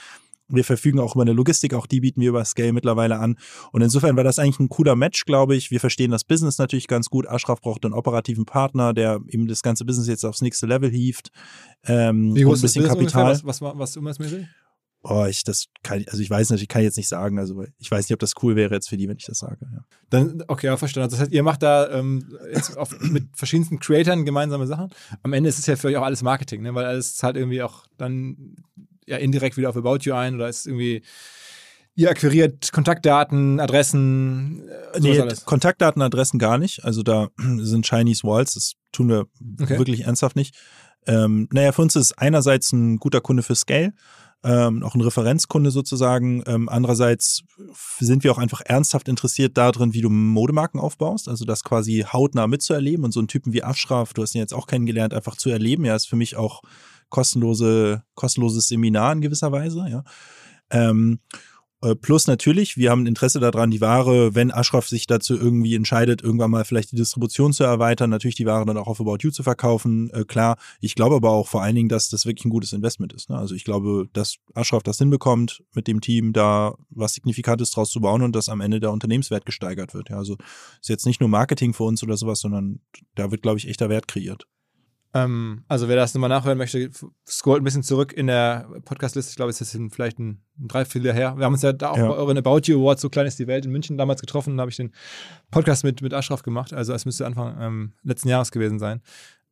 Wir 0.50 0.64
verfügen 0.64 1.00
auch 1.00 1.16
über 1.16 1.24
eine 1.24 1.34
Logistik, 1.34 1.74
auch 1.74 1.88
die 1.88 2.00
bieten 2.00 2.22
wir 2.22 2.30
über 2.30 2.46
Scale 2.46 2.74
mittlerweile 2.74 3.20
an. 3.20 3.38
Und 3.72 3.82
insofern 3.82 4.16
war 4.16 4.24
das 4.24 4.40
eigentlich 4.40 4.60
ein 4.60 4.70
cooler 4.70 4.96
Match, 4.96 5.26
glaube 5.26 5.56
ich. 5.56 5.72
Wir 5.72 5.80
verstehen 5.80 6.12
das 6.12 6.24
Business 6.24 6.58
natürlich 6.58 6.88
ganz 6.88 7.10
gut. 7.10 7.28
Ashraf 7.28 7.62
braucht 7.62 7.84
einen 7.86 7.94
operativen 7.94 8.46
Partner, 8.46 8.94
der 8.94 9.20
eben 9.28 9.48
das 9.48 9.62
ganze 9.62 9.86
Business 9.86 10.08
jetzt 10.08 10.26
aufs 10.26 10.42
nächste 10.42 10.66
Level 10.66 10.90
hieft. 10.90 11.32
Ähm, 11.86 12.36
Wie 12.36 12.44
groß 12.44 12.60
ein 12.60 12.62
bisschen 12.62 12.84
ist 12.84 12.90
Kapital. 12.90 13.32
Was, 13.32 13.46
was, 13.46 13.62
was, 13.62 13.78
was 13.78 13.98
umsatzmäßig? 13.98 14.48
Oh, 15.04 15.26
ich 15.26 15.44
das 15.44 15.68
kann 15.84 16.04
also 16.08 16.22
ich 16.22 16.30
weiß 16.30 16.50
natürlich, 16.50 16.68
kann 16.68 16.82
ich 16.82 16.88
jetzt 16.88 16.98
nicht 16.98 17.08
sagen. 17.08 17.40
Also 17.40 17.64
ich 17.78 17.90
weiß 17.90 18.06
nicht, 18.06 18.14
ob 18.14 18.20
das 18.20 18.34
cool 18.42 18.56
wäre 18.56 18.74
jetzt 18.74 18.90
für 18.90 18.98
die, 18.98 19.08
wenn 19.08 19.18
ich 19.18 19.26
das 19.26 19.38
sage. 19.38 19.60
Ja. 19.62 19.80
Dann, 20.10 20.44
okay, 20.48 20.68
ja, 20.68 20.76
verstanden. 20.76 21.06
Also 21.06 21.16
das 21.16 21.22
heißt, 21.22 21.32
ihr 21.32 21.44
macht 21.44 21.64
da 21.64 21.90
ähm, 21.92 22.38
jetzt 22.54 22.78
auf, 22.78 23.00
mit 23.00 23.28
verschiedensten 23.34 23.80
Creatoren 23.80 24.26
gemeinsame 24.26 24.68
Sachen. 24.68 24.90
Am 25.24 25.34
Ende 25.34 25.50
ist 25.50 25.60
es 25.60 25.66
ja 25.66 25.76
für 25.76 25.88
euch 25.88 25.98
auch 25.98 26.04
alles 26.04 26.24
Marketing, 26.24 26.62
ne? 26.62 26.74
weil 26.76 26.86
alles 26.86 27.16
zahlt 27.16 27.38
irgendwie 27.38 27.62
auch 27.62 27.86
dann 27.98 28.56
ja 29.08 29.18
indirekt 29.18 29.58
wieder 29.58 29.70
auf 29.70 29.78
About 29.78 30.00
You 30.02 30.14
ein 30.14 30.36
oder 30.36 30.48
ist 30.48 30.68
irgendwie 30.68 31.02
Ihr 31.98 32.12
akquiriert 32.12 32.72
Kontaktdaten, 32.72 33.60
Adressen? 33.60 34.70
Äh, 34.94 35.00
nee, 35.00 35.20
Kontaktdaten, 35.46 36.04
Adressen 36.04 36.38
gar 36.38 36.60
nicht. 36.60 36.86
Also 36.86 37.02
da 37.02 37.30
sind 37.58 37.88
Chinese 37.88 38.24
Walls, 38.24 38.54
das 38.54 38.74
tun 38.92 39.10
wir 39.10 39.26
okay. 39.60 39.80
wirklich 39.80 40.02
ernsthaft 40.02 40.36
nicht. 40.36 40.56
Ähm, 41.08 41.48
naja, 41.52 41.72
für 41.72 41.82
uns 41.82 41.96
ist 41.96 42.20
einerseits 42.20 42.72
ein 42.72 42.98
guter 42.98 43.20
Kunde 43.20 43.42
für 43.42 43.56
Scale, 43.56 43.94
ähm, 44.44 44.84
auch 44.84 44.94
ein 44.94 45.02
Referenzkunde 45.02 45.72
sozusagen. 45.72 46.44
Ähm, 46.46 46.70
andererseits 46.70 47.42
sind 48.00 48.24
wir 48.24 48.32
auch 48.32 48.38
einfach 48.38 48.62
ernsthaft 48.64 49.08
interessiert 49.08 49.58
darin, 49.58 49.96
wie 49.96 50.02
du 50.02 50.12
Modemarken 50.12 50.80
aufbaust, 50.80 51.28
also 51.28 51.46
das 51.46 51.64
quasi 51.64 52.06
hautnah 52.08 52.46
mitzuerleben 52.46 53.06
und 53.06 53.12
so 53.12 53.20
einen 53.20 53.28
Typen 53.28 53.54
wie 53.54 53.64
Ashraf, 53.64 54.14
du 54.14 54.22
hast 54.22 54.36
ihn 54.36 54.42
jetzt 54.42 54.54
auch 54.54 54.68
kennengelernt, 54.68 55.16
einfach 55.16 55.36
zu 55.36 55.50
erleben. 55.50 55.84
Ja, 55.84 55.96
ist 55.96 56.08
für 56.08 56.16
mich 56.16 56.36
auch 56.36 56.62
kostenlose, 57.10 58.04
kostenloses 58.16 58.68
Seminar 58.68 59.14
in 59.14 59.22
gewisser 59.22 59.52
Weise, 59.52 59.86
ja. 59.90 60.04
Ähm, 60.70 61.20
äh, 61.82 61.96
plus 61.96 62.26
natürlich, 62.26 62.76
wir 62.78 62.90
haben 62.90 63.06
Interesse 63.06 63.40
daran, 63.40 63.70
die 63.70 63.82
Ware, 63.82 64.34
wenn 64.34 64.52
Ashraf 64.52 64.88
sich 64.88 65.06
dazu 65.06 65.38
irgendwie 65.38 65.76
entscheidet, 65.76 66.24
irgendwann 66.24 66.50
mal 66.50 66.66
vielleicht 66.66 66.92
die 66.92 66.96
Distribution 66.96 67.54
zu 67.54 67.64
erweitern, 67.64 68.10
natürlich 68.10 68.36
die 68.36 68.48
Ware 68.48 68.66
dann 68.66 68.78
auch 68.78 68.88
auf 68.88 69.00
About 69.00 69.18
You 69.22 69.30
zu 69.30 69.44
verkaufen. 69.44 70.10
Äh, 70.12 70.24
klar, 70.24 70.58
ich 70.82 70.96
glaube 70.96 71.16
aber 71.16 71.30
auch 71.30 71.48
vor 71.48 71.62
allen 71.62 71.76
Dingen, 71.76 71.90
dass 71.90 72.10
das 72.10 72.26
wirklich 72.26 72.46
ein 72.46 72.50
gutes 72.50 72.74
Investment 72.74 73.14
ist. 73.14 73.30
Ne? 73.30 73.38
Also 73.38 73.54
ich 73.54 73.64
glaube, 73.64 74.10
dass 74.14 74.38
Ashraf 74.56 74.82
das 74.82 74.98
hinbekommt, 74.98 75.64
mit 75.76 75.88
dem 75.88 76.02
Team 76.02 76.34
da 76.34 76.74
was 76.90 77.14
Signifikantes 77.14 77.70
draus 77.70 77.92
zu 77.92 78.02
bauen 78.02 78.24
und 78.24 78.36
dass 78.36 78.50
am 78.50 78.62
Ende 78.62 78.80
der 78.80 78.92
Unternehmenswert 78.92 79.46
gesteigert 79.46 79.94
wird. 79.94 80.10
Ja? 80.10 80.18
Also 80.18 80.36
ist 80.82 80.90
jetzt 80.90 81.06
nicht 81.06 81.20
nur 81.20 81.30
Marketing 81.30 81.74
für 81.74 81.84
uns 81.84 82.02
oder 82.02 82.18
sowas, 82.18 82.40
sondern 82.40 82.80
da 83.14 83.30
wird, 83.30 83.44
glaube 83.44 83.60
ich, 83.60 83.68
echter 83.68 83.90
Wert 83.90 84.08
kreiert. 84.08 84.48
Ähm, 85.14 85.64
also 85.68 85.88
wer 85.88 85.96
das 85.96 86.14
nochmal 86.14 86.30
nachhören 86.30 86.58
möchte, 86.58 86.90
scrollt 87.28 87.62
ein 87.62 87.64
bisschen 87.64 87.84
zurück 87.84 88.14
in 88.14 88.28
der 88.28 88.68
Podcast-Liste. 88.86 89.32
Ich 89.32 89.36
glaube, 89.36 89.50
es 89.50 89.62
ist 89.62 89.78
vielleicht 89.92 90.20
ein, 90.20 90.42
ein 90.60 90.68
Dreiviertel 90.68 91.14
her. 91.14 91.38
Wir 91.38 91.46
haben 91.46 91.54
uns 91.54 91.62
ja 91.62 91.74
da 91.74 91.92
auch 91.92 91.98
ja. 91.98 92.08
bei 92.08 92.16
euren 92.16 92.38
About 92.38 92.62
You 92.66 92.80
Awards, 92.82 93.02
so 93.02 93.10
klein 93.10 93.26
ist 93.26 93.40
die 93.40 93.48
Welt, 93.48 93.66
in 93.66 93.72
München 93.72 93.98
damals 93.98 94.22
getroffen. 94.22 94.58
Da 94.58 94.62
habe 94.62 94.72
ich 94.72 94.78
den 94.78 94.92
Podcast 95.50 95.84
mit, 95.84 96.02
mit 96.02 96.14
Ashraf 96.14 96.44
gemacht. 96.44 96.74
Also 96.74 96.94
es 96.94 97.06
müsste 97.06 97.26
Anfang 97.26 97.58
ähm, 97.60 97.94
letzten 98.04 98.30
Jahres 98.30 98.52
gewesen 98.52 98.80
sein. 98.80 99.02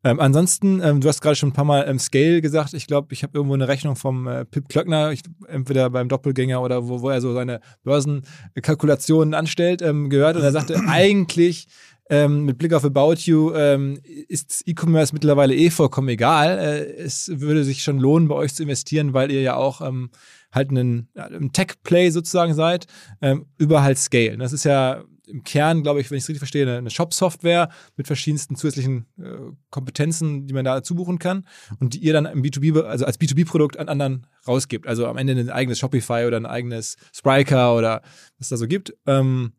Ähm, 0.06 0.20
ansonsten, 0.20 0.82
ähm, 0.84 1.02
du 1.02 1.08
hast 1.08 1.20
gerade 1.20 1.36
schon 1.36 1.50
ein 1.50 1.54
paar 1.54 1.66
Mal 1.66 1.86
ähm, 1.88 1.98
Scale 1.98 2.40
gesagt. 2.40 2.76
Ich 2.76 2.86
glaube, 2.86 3.12
ich 3.12 3.24
habe 3.24 3.36
irgendwo 3.36 3.56
eine 3.56 3.68
Rechnung 3.68 3.96
vom 3.96 4.28
äh, 4.28 4.46
Pip 4.46 4.70
Klöckner, 4.70 5.12
ich, 5.12 5.24
entweder 5.48 5.90
beim 5.90 6.10
Doppelgänger 6.10 6.62
oder 6.62 6.88
wo, 6.88 7.02
wo 7.02 7.10
er 7.10 7.22
so 7.22 7.34
seine 7.34 7.60
Börsenkalkulationen 7.84 9.34
anstellt, 9.34 9.82
ähm, 9.82 10.12
gehört. 10.12 10.36
Und 10.36 10.44
er 10.44 10.52
sagte, 10.52 10.80
eigentlich 10.88 11.68
ähm, 12.10 12.46
mit 12.46 12.58
Blick 12.58 12.74
auf 12.74 12.86
About 12.86 13.16
You 13.22 13.54
ähm, 13.54 14.00
ist 14.04 14.64
E-Commerce 14.66 15.14
mittlerweile 15.14 15.56
eh 15.56 15.70
vollkommen 15.70 16.10
egal. 16.10 16.60
Äh, 16.60 16.94
es 16.98 17.32
würde 17.34 17.64
sich 17.64 17.84
schon 17.84 18.00
lohnen, 18.00 18.28
bei 18.28 18.36
euch 18.36 18.54
zu 18.54 18.64
investieren, 18.64 19.14
weil 19.14 19.32
ihr 19.32 19.42
ja 19.42 19.56
auch 19.56 19.82
ähm, 19.82 20.12
halt 20.52 20.70
einen, 20.70 21.10
ein 21.16 21.52
Tech-Play 21.52 22.12
sozusagen 22.12 22.54
seid, 22.54 22.86
ähm, 23.22 23.48
über 23.58 23.82
halt 23.82 23.98
Scale. 23.98 24.38
Das 24.38 24.54
ist 24.54 24.66
ja 24.66 25.04
im 25.28 25.44
Kern, 25.44 25.84
glaube 25.84 26.00
ich, 26.00 26.12
wenn 26.12 26.18
ich 26.18 26.24
es 26.24 26.30
richtig 26.30 26.40
verstehe, 26.40 26.78
eine, 26.78 26.90
Shop-Software 26.90 27.70
mit 27.98 28.08
verschiedensten 28.08 28.56
zusätzlichen 28.56 29.06
äh, 29.18 29.52
Kompetenzen, 29.70 30.48
die 30.48 30.54
man 30.54 30.66
da 30.66 30.84
zubuchen 30.84 31.20
kann 31.20 31.46
und 31.80 31.96
die 31.96 32.00
ihr 32.00 32.14
dann 32.14 32.26
im 32.26 32.44
B2B, 32.44 32.82
also 32.84 33.06
als 33.06 33.20
B2B-Produkt 33.20 33.78
an 33.78 33.90
anderen 33.90 34.28
rausgibt. 34.48 34.88
Also 34.88 35.08
am 35.08 35.18
Ende 35.18 35.34
ein 35.34 35.50
eigenes 35.50 35.80
Shopify 35.80 36.26
oder 36.26 36.38
ein 36.38 36.46
eigenes 36.46 36.98
Spryker 37.14 37.76
oder 37.76 38.02
was 38.38 38.50
da 38.50 38.58
so 38.58 38.68
gibt. 38.68 38.94
Ähm, 39.08 39.54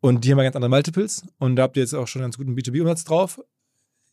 und 0.00 0.24
die 0.24 0.30
haben 0.30 0.38
ja 0.38 0.44
ganz 0.44 0.56
andere 0.56 0.70
Multiples 0.70 1.24
und 1.38 1.56
da 1.56 1.64
habt 1.64 1.76
ihr 1.76 1.82
jetzt 1.82 1.94
auch 1.94 2.06
schon 2.06 2.22
ganz 2.22 2.36
guten 2.36 2.54
B2B-Umsatz 2.54 3.04
drauf. 3.04 3.40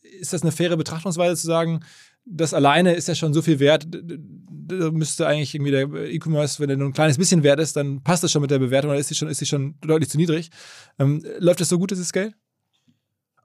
Ist 0.01 0.33
das 0.33 0.43
eine 0.43 0.51
faire 0.51 0.77
Betrachtungsweise 0.77 1.39
zu 1.39 1.47
sagen, 1.47 1.81
das 2.25 2.53
alleine 2.53 2.93
ist 2.93 3.07
ja 3.07 3.15
schon 3.15 3.33
so 3.33 3.41
viel 3.41 3.59
wert, 3.59 3.87
da 3.89 4.91
müsste 4.91 5.27
eigentlich 5.27 5.53
irgendwie 5.53 5.71
der 5.71 5.83
E-Commerce, 6.11 6.59
wenn 6.59 6.69
er 6.69 6.77
nur 6.77 6.89
ein 6.89 6.93
kleines 6.93 7.17
bisschen 7.17 7.43
wert 7.43 7.59
ist, 7.59 7.75
dann 7.75 8.01
passt 8.03 8.23
das 8.23 8.31
schon 8.31 8.41
mit 8.41 8.51
der 8.51 8.59
Bewertung 8.59 8.91
oder 8.91 8.99
ist 8.99 9.09
sie 9.09 9.15
schon, 9.15 9.27
ist 9.27 9.37
sie 9.37 9.45
schon 9.45 9.75
deutlich 9.81 10.09
zu 10.09 10.17
niedrig. 10.17 10.49
Ähm, 10.97 11.23
läuft 11.37 11.61
das 11.61 11.69
so 11.69 11.77
gut, 11.77 11.91
dieses 11.91 12.07
Scale? 12.07 12.33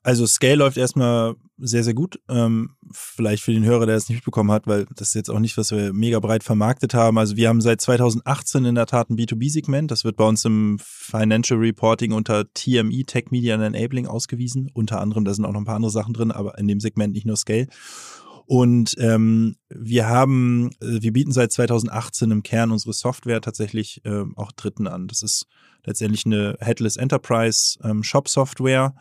Also 0.02 0.26
Scale 0.26 0.56
läuft 0.56 0.78
erstmal 0.78 1.34
sehr, 1.58 1.84
sehr 1.84 1.92
gut. 1.92 2.18
Ähm, 2.28 2.76
vielleicht 2.90 3.42
für 3.42 3.52
den 3.52 3.64
Hörer, 3.64 3.84
der 3.84 3.96
es 3.96 4.08
nicht 4.08 4.18
mitbekommen 4.18 4.50
hat, 4.50 4.66
weil 4.66 4.86
das 4.96 5.08
ist 5.08 5.14
jetzt 5.14 5.30
auch 5.30 5.38
nicht, 5.38 5.58
was 5.58 5.72
wir 5.72 5.92
mega 5.92 6.18
breit 6.20 6.42
vermarktet 6.42 6.94
haben. 6.94 7.18
Also 7.18 7.36
wir 7.36 7.48
haben 7.48 7.60
seit 7.60 7.82
2018 7.82 8.64
in 8.64 8.74
der 8.76 8.86
Tat 8.86 9.10
ein 9.10 9.18
B2B-Segment. 9.18 9.90
Das 9.90 10.04
wird 10.04 10.16
bei 10.16 10.24
uns 10.24 10.44
im 10.46 10.78
Financial 10.82 11.58
Reporting 11.58 12.12
unter 12.12 12.50
TME, 12.54 13.04
Tech 13.04 13.26
Media 13.30 13.54
and 13.54 13.74
Enabling 13.74 14.06
ausgewiesen. 14.06 14.70
Unter 14.72 15.00
anderem, 15.00 15.26
da 15.26 15.34
sind 15.34 15.44
auch 15.44 15.52
noch 15.52 15.60
ein 15.60 15.66
paar 15.66 15.76
andere 15.76 15.92
Sachen 15.92 16.14
drin, 16.14 16.30
aber 16.30 16.56
in 16.58 16.66
dem 16.66 16.80
Segment 16.80 17.12
nicht 17.12 17.26
nur 17.26 17.36
Scale. 17.36 17.66
Und 18.46 18.96
ähm, 18.98 19.56
wir 19.68 20.08
haben, 20.08 20.70
äh, 20.80 21.02
wir 21.02 21.12
bieten 21.12 21.30
seit 21.30 21.52
2018 21.52 22.30
im 22.30 22.42
Kern 22.42 22.72
unsere 22.72 22.94
Software 22.94 23.40
tatsächlich 23.40 24.04
äh, 24.04 24.24
auch 24.34 24.50
Dritten 24.50 24.88
an. 24.88 25.08
Das 25.08 25.22
ist 25.22 25.46
letztendlich 25.84 26.26
eine 26.26 26.56
Headless 26.58 26.96
Enterprise 26.96 27.78
ähm, 27.84 28.02
Shop 28.02 28.28
Software 28.28 28.94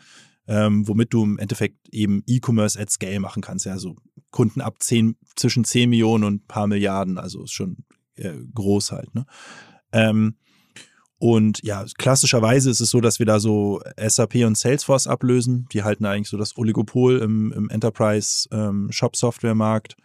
ähm, 0.50 0.86
womit 0.88 1.14
du 1.14 1.24
im 1.24 1.38
Endeffekt 1.38 1.78
eben 1.92 2.24
E-Commerce 2.26 2.80
at 2.80 2.90
Scale 2.90 3.20
machen 3.20 3.44
kannst. 3.44 3.68
Ja, 3.68 3.74
also 3.74 3.96
Kunden 4.32 4.62
ab 4.62 4.78
10, 4.80 5.16
zwischen 5.36 5.64
10 5.64 5.92
Millionen 5.92 6.24
und 6.24 6.34
ein 6.34 6.48
paar 6.48 6.66
Milliarden, 6.66 7.20
also 7.20 7.44
ist 7.44 7.54
schon 7.54 7.86
äh, 8.16 8.34
groß 8.54 8.92
halt. 8.92 9.14
Ne? 9.14 9.28
Ähm, 9.92 10.38
und 11.20 11.62
ja, 11.64 11.86
klassischerweise 11.98 12.72
ist 12.72 12.80
es 12.80 12.90
so, 12.90 13.00
dass 13.00 13.20
wir 13.20 13.28
da 13.28 13.40
so 13.40 13.80
SAP 13.98 14.38
und 14.46 14.58
Salesforce 14.58 15.06
ablösen. 15.06 15.68
Die 15.72 15.84
halten 15.84 16.06
eigentlich 16.06 16.30
so 16.30 16.38
das 16.38 16.58
Oligopol 16.58 17.20
im, 17.20 17.52
im 17.52 17.70
Enterprise-Shop-Software-Markt. 17.70 19.98
Ähm, 19.98 20.04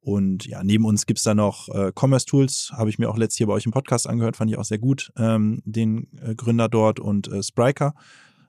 und 0.00 0.46
ja, 0.46 0.64
neben 0.64 0.86
uns 0.86 1.06
gibt 1.06 1.18
es 1.18 1.24
da 1.24 1.34
noch 1.34 1.68
äh, 1.68 1.92
Commerce 1.98 2.26
Tools, 2.26 2.72
habe 2.74 2.90
ich 2.90 2.98
mir 2.98 3.08
auch 3.08 3.16
letztes 3.16 3.38
hier 3.38 3.46
bei 3.46 3.54
euch 3.54 3.64
im 3.64 3.72
Podcast 3.72 4.06
angehört, 4.08 4.36
fand 4.36 4.50
ich 4.50 4.58
auch 4.58 4.64
sehr 4.64 4.78
gut, 4.78 5.10
ähm, 5.16 5.62
den 5.64 6.08
äh, 6.20 6.34
Gründer 6.34 6.68
dort 6.68 7.00
und 7.00 7.28
äh, 7.28 7.42
Spryker. 7.42 7.94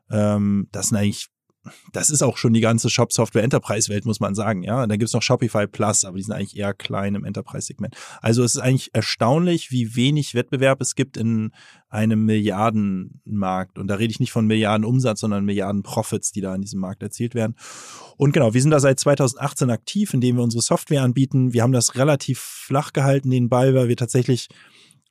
Ähm, 0.10 0.68
das 0.72 0.90
sind 0.90 0.98
eigentlich 0.98 1.30
das 1.94 2.10
ist 2.10 2.22
auch 2.22 2.38
schon 2.38 2.54
die 2.54 2.62
ganze 2.62 2.90
Shop-Software-Enterprise-Welt, 2.90 4.06
muss 4.06 4.20
man 4.20 4.36
sagen. 4.36 4.64
Ja, 4.64 4.86
dann 4.88 5.00
gibt 5.00 5.08
es 5.08 5.14
noch 5.14 5.22
Shopify 5.22 5.68
Plus, 5.68 6.06
aber 6.06 6.18
die 6.18 6.24
sind 6.24 6.34
eigentlich 6.34 6.58
eher 6.58 6.74
klein 6.74 7.16
im 7.16 7.26
Enterprise-Segment. 7.26 7.96
Also 8.22 8.44
es 8.44 8.56
ist 8.56 8.62
eigentlich 8.62 8.92
erstaunlich, 8.94 9.72
wie 9.72 9.96
wenig 9.96 10.36
Wettbewerb 10.36 10.82
es 10.82 10.96
gibt 10.96 11.18
in 11.18 11.52
einem 11.90 12.26
Milliardenmarkt. 12.26 13.78
Und 13.78 13.88
da 13.88 13.96
rede 13.96 14.12
ich 14.12 14.20
nicht 14.20 14.32
von 14.32 14.48
Milliarden 14.48 14.86
Umsatz, 14.86 15.22
sondern 15.22 15.46
Milliarden 15.46 15.84
Profits, 15.84 16.32
die 16.32 16.42
da 16.42 16.54
in 16.54 16.62
diesem 16.62 16.80
Markt 16.80 17.04
erzielt 17.04 17.36
werden. 17.36 17.56
Und 18.18 18.34
genau, 18.34 18.54
wir 18.54 18.62
sind 18.62 18.72
da 18.72 18.80
seit 18.80 19.00
2018 19.00 19.70
aktiv, 19.70 20.14
indem 20.14 20.38
wir 20.38 20.44
unsere 20.44 20.62
Software 20.62 21.04
anbieten. 21.04 21.54
Wir 21.54 21.64
haben 21.64 21.72
das 21.72 21.96
relativ 21.96 22.40
flach 22.40 22.94
gehalten, 22.94 23.30
den 23.30 23.50
Ball, 23.50 23.74
weil 23.74 23.88
wir 23.88 23.98
tatsächlich 23.98 24.50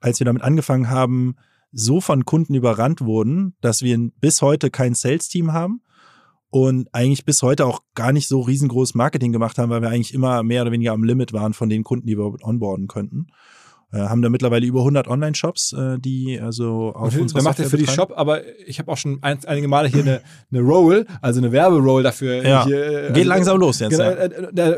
als 0.05 0.20
wir 0.20 0.26
damit 0.26 0.42
angefangen 0.42 0.90
haben, 0.90 1.36
so 1.72 2.00
von 2.00 2.26
Kunden 2.26 2.55
überrannt 2.55 3.00
wurden, 3.00 3.57
dass 3.62 3.80
wir 3.80 3.98
bis 4.20 4.42
heute 4.42 4.70
kein 4.70 4.94
Sales-Team 4.94 5.52
haben 5.52 5.80
und 6.55 6.88
eigentlich 6.92 7.24
bis 7.24 7.42
heute 7.42 7.66
auch 7.66 7.80
gar 7.96 8.12
nicht 8.12 8.28
so 8.28 8.40
riesengroßes 8.40 8.94
Marketing 8.94 9.32
gemacht 9.32 9.59
haben, 9.59 9.70
weil 9.70 9.82
wir 9.82 9.88
eigentlich 9.88 10.14
immer 10.14 10.44
mehr 10.44 10.62
oder 10.62 10.70
weniger 10.70 10.92
am 10.92 11.02
Limit 11.02 11.32
waren 11.32 11.52
von 11.52 11.68
den 11.68 11.82
Kunden, 11.82 12.07
die 12.07 12.16
wir 12.16 12.32
onboarden 12.44 12.86
könnten. 12.86 13.26
Äh, 13.92 14.02
haben 14.02 14.22
da 14.22 14.28
mittlerweile 14.28 14.64
über 14.64 14.78
100 14.78 15.09
Online-Shops, 15.09 15.72
äh, 15.72 15.98
die 15.98 16.38
also 16.40 16.92
auf 16.94 17.18
uns. 17.18 17.34
Wer 17.34 17.42
macht 17.42 17.59
das 17.59 17.70
für 17.70 17.76
die 17.76 17.88
Shop? 17.88 18.12
Aber 18.14 18.42
ich 18.68 18.78
habe 18.78 18.92
auch 18.92 18.96
schon 18.96 19.18
ein, 19.20 19.44
einige 19.46 19.66
Male 19.66 19.88
hier 19.88 20.02
eine, 20.02 20.20
eine 20.52 20.61
Roll, 20.61 21.07
also 21.20 21.40
eine 21.40 21.50
Werberoll 21.50 22.05
dafür. 22.05 22.46
Ja. 22.46 22.64
Hier, 22.64 22.86
äh, 22.86 23.07
Geht 23.09 23.16
also, 23.16 23.28
langsam 23.30 23.59
los 23.59 23.80
jetzt. 23.80 23.90
Genau, 23.90 24.05
ja. 24.05 24.76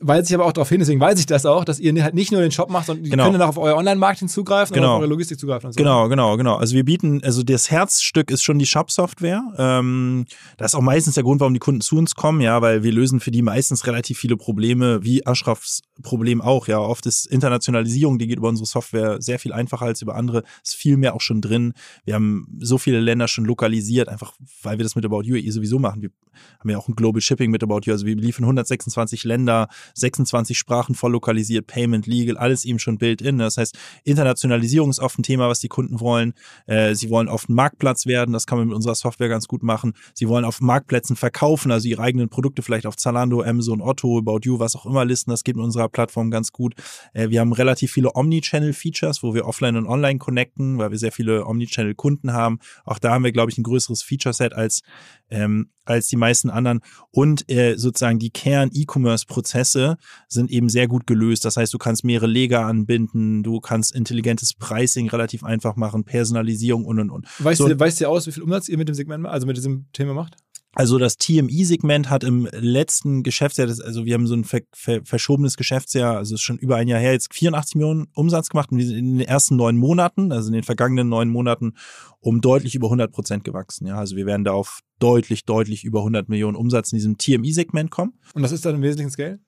Weise 0.00 0.28
ich 0.28 0.34
aber 0.34 0.46
auch 0.46 0.52
darauf 0.52 0.68
hin, 0.68 0.80
deswegen 0.80 0.98
weiß 0.98 1.18
ich 1.20 1.26
das 1.26 1.44
auch, 1.44 1.64
dass 1.64 1.78
ihr 1.78 2.02
halt 2.02 2.14
nicht 2.14 2.32
nur 2.32 2.40
den 2.40 2.50
Shop 2.50 2.70
macht, 2.70 2.86
sondern 2.86 3.04
genau. 3.04 3.22
ihr 3.22 3.26
könnt 3.26 3.34
dann 3.34 3.42
auch 3.42 3.50
auf 3.50 3.58
euer 3.58 3.76
Online-Marketing 3.76 4.28
zugreifen 4.28 4.72
genau. 4.72 4.86
und 4.86 4.94
auf 4.94 5.00
eure 5.00 5.10
Logistik 5.10 5.38
zugreifen. 5.38 5.66
Und 5.66 5.72
so. 5.74 5.76
Genau, 5.76 6.08
genau, 6.08 6.36
genau. 6.38 6.56
Also 6.56 6.74
wir 6.74 6.84
bieten, 6.84 7.22
also 7.22 7.42
das 7.42 7.70
Herzstück 7.70 8.30
ist 8.30 8.42
schon 8.42 8.58
die 8.58 8.66
Shop-Software. 8.66 9.42
Ähm, 9.58 10.24
das 10.56 10.72
ist 10.72 10.74
auch 10.74 10.82
meistens 10.82 11.14
der 11.14 11.24
Grund, 11.24 11.40
warum 11.40 11.52
die 11.52 11.60
Kunden 11.60 11.82
zu 11.82 11.98
uns 11.98 12.14
kommen, 12.14 12.40
ja, 12.40 12.62
weil 12.62 12.82
wir 12.82 12.92
lösen 12.92 13.20
für 13.20 13.30
die 13.30 13.42
meistens 13.42 13.86
relativ 13.86 14.18
viele 14.18 14.38
Probleme, 14.38 15.04
wie 15.04 15.20
Ashrafs 15.20 15.82
Problem 16.02 16.40
auch, 16.40 16.66
ja. 16.66 16.78
Oft 16.78 17.04
ist 17.04 17.26
Internationalisierung, 17.26 18.18
die 18.18 18.26
geht 18.26 18.38
über 18.38 18.48
unsere 18.48 18.66
Software 18.66 19.20
sehr 19.20 19.38
viel 19.38 19.52
einfacher 19.52 19.84
als 19.84 20.00
über 20.00 20.14
andere, 20.14 20.44
ist 20.64 20.76
viel 20.76 20.96
mehr 20.96 21.14
auch 21.14 21.20
schon 21.20 21.42
drin. 21.42 21.74
Wir 22.04 22.14
haben 22.14 22.46
so 22.58 22.78
viele 22.78 23.00
Länder 23.00 23.28
schon 23.28 23.44
lokalisiert, 23.44 24.08
einfach 24.08 24.32
weil 24.62 24.78
wir 24.78 24.84
das 24.84 24.96
mit 24.96 25.04
About 25.04 25.22
You 25.24 25.36
eh 25.36 25.50
sowieso 25.50 25.78
machen. 25.78 26.00
Wir 26.00 26.10
haben 26.58 26.70
ja 26.70 26.78
auch 26.78 26.88
ein 26.88 26.96
Global 26.96 27.20
Shipping 27.20 27.50
mit 27.50 27.62
About 27.62 27.80
You, 27.84 27.92
also 27.92 28.06
wir 28.06 28.16
liefern 28.16 28.44
126 28.44 29.24
Länder, 29.24 29.68
26 29.94 30.58
Sprachen 30.58 30.94
voll 30.94 31.12
lokalisiert, 31.12 31.66
Payment, 31.66 32.06
Legal, 32.06 32.36
alles 32.36 32.64
eben 32.64 32.78
schon 32.78 32.98
built-in. 32.98 33.38
Das 33.38 33.56
heißt, 33.56 33.78
Internationalisierung 34.04 34.90
ist 34.90 35.00
oft 35.00 35.18
ein 35.18 35.22
Thema, 35.22 35.48
was 35.48 35.60
die 35.60 35.68
Kunden 35.68 36.00
wollen. 36.00 36.34
Äh, 36.66 36.94
sie 36.94 37.10
wollen 37.10 37.28
auf 37.28 37.48
einen 37.48 37.56
Marktplatz 37.56 38.06
werden, 38.06 38.32
das 38.32 38.46
kann 38.46 38.58
man 38.58 38.68
mit 38.68 38.76
unserer 38.76 38.94
Software 38.94 39.28
ganz 39.28 39.48
gut 39.48 39.62
machen. 39.62 39.94
Sie 40.14 40.28
wollen 40.28 40.44
auf 40.44 40.60
Marktplätzen 40.60 41.16
verkaufen, 41.16 41.70
also 41.70 41.88
ihre 41.88 42.02
eigenen 42.02 42.28
Produkte 42.28 42.62
vielleicht 42.62 42.86
auf 42.86 42.96
Zalando, 42.96 43.42
Amazon, 43.42 43.80
Otto, 43.80 44.18
About 44.18 44.40
You, 44.44 44.58
was 44.58 44.76
auch 44.76 44.86
immer 44.86 45.04
listen. 45.04 45.30
Das 45.30 45.44
geht 45.44 45.56
mit 45.56 45.64
unserer 45.64 45.88
Plattform 45.88 46.30
ganz 46.30 46.52
gut. 46.52 46.74
Äh, 47.12 47.30
wir 47.30 47.40
haben 47.40 47.52
relativ 47.52 47.92
viele 47.92 48.14
Omnichannel-Features, 48.14 49.22
wo 49.22 49.34
wir 49.34 49.46
offline 49.46 49.76
und 49.76 49.86
online 49.86 50.18
connecten, 50.18 50.78
weil 50.78 50.90
wir 50.90 50.98
sehr 50.98 51.12
viele 51.12 51.46
Omnichannel-Kunden 51.46 52.32
haben. 52.32 52.58
Auch 52.84 52.98
da 52.98 53.12
haben 53.12 53.24
wir, 53.24 53.32
glaube 53.32 53.50
ich, 53.50 53.58
ein 53.58 53.62
größeres 53.62 54.02
Feature-Set 54.02 54.52
als 54.52 54.82
ähm, 55.30 55.70
als 55.84 56.08
die 56.08 56.16
meisten 56.16 56.50
anderen. 56.50 56.80
Und 57.10 57.50
äh, 57.50 57.76
sozusagen 57.76 58.18
die 58.18 58.30
Kern-E-Commerce-Prozesse 58.30 59.96
sind 60.28 60.50
eben 60.50 60.68
sehr 60.68 60.88
gut 60.88 61.06
gelöst. 61.06 61.44
Das 61.44 61.56
heißt, 61.56 61.72
du 61.74 61.78
kannst 61.78 62.04
mehrere 62.04 62.26
Leger 62.26 62.64
anbinden, 62.66 63.42
du 63.42 63.60
kannst 63.60 63.94
intelligentes 63.94 64.54
Pricing 64.54 65.08
relativ 65.08 65.44
einfach 65.44 65.76
machen, 65.76 66.04
Personalisierung 66.04 66.84
und 66.84 67.00
und 67.00 67.10
und. 67.10 67.26
Weißt, 67.38 67.58
so, 67.58 67.68
du, 67.68 67.78
weißt 67.78 68.00
du 68.00 68.08
aus, 68.08 68.26
wie 68.26 68.32
viel 68.32 68.42
Umsatz 68.42 68.68
ihr 68.68 68.78
mit 68.78 68.88
dem 68.88 68.94
Segment, 68.94 69.26
also 69.26 69.46
mit 69.46 69.56
diesem 69.56 69.86
Thema 69.92 70.14
macht? 70.14 70.36
Also 70.72 70.98
das 70.98 71.16
TMI-Segment 71.18 72.10
hat 72.10 72.22
im 72.22 72.48
letzten 72.52 73.24
Geschäftsjahr, 73.24 73.66
das, 73.66 73.80
also 73.80 74.04
wir 74.04 74.14
haben 74.14 74.28
so 74.28 74.34
ein 74.34 74.44
ver 74.44 74.60
ver 74.72 75.00
verschobenes 75.04 75.56
Geschäftsjahr, 75.56 76.16
also 76.16 76.36
ist 76.36 76.42
schon 76.42 76.58
über 76.58 76.76
ein 76.76 76.86
Jahr 76.86 77.00
her, 77.00 77.12
jetzt 77.12 77.34
84 77.34 77.74
Millionen 77.74 78.06
Umsatz 78.14 78.50
gemacht 78.50 78.70
und 78.70 78.78
wir 78.78 78.86
sind 78.86 78.96
in 78.96 79.18
den 79.18 79.26
ersten 79.26 79.56
neun 79.56 79.76
Monaten, 79.76 80.30
also 80.30 80.46
in 80.46 80.52
den 80.52 80.62
vergangenen 80.62 81.08
neun 81.08 81.28
Monaten, 81.28 81.74
um 82.20 82.40
deutlich 82.40 82.76
über 82.76 82.86
100 82.86 83.10
Prozent 83.10 83.42
gewachsen. 83.42 83.88
Ja, 83.88 83.96
also 83.96 84.14
wir 84.14 84.26
werden 84.26 84.44
da 84.44 84.52
auf 84.52 84.80
deutlich, 85.00 85.44
deutlich 85.44 85.84
über 85.84 86.00
100 86.00 86.28
Millionen 86.28 86.56
Umsatz 86.56 86.92
in 86.92 86.98
diesem 86.98 87.18
TMI-Segment 87.18 87.90
kommen. 87.90 88.14
Und 88.34 88.42
das 88.42 88.52
ist 88.52 88.64
dann 88.64 88.76
im 88.76 88.82
Wesentlichen 88.82 89.10
Scale? 89.10 89.40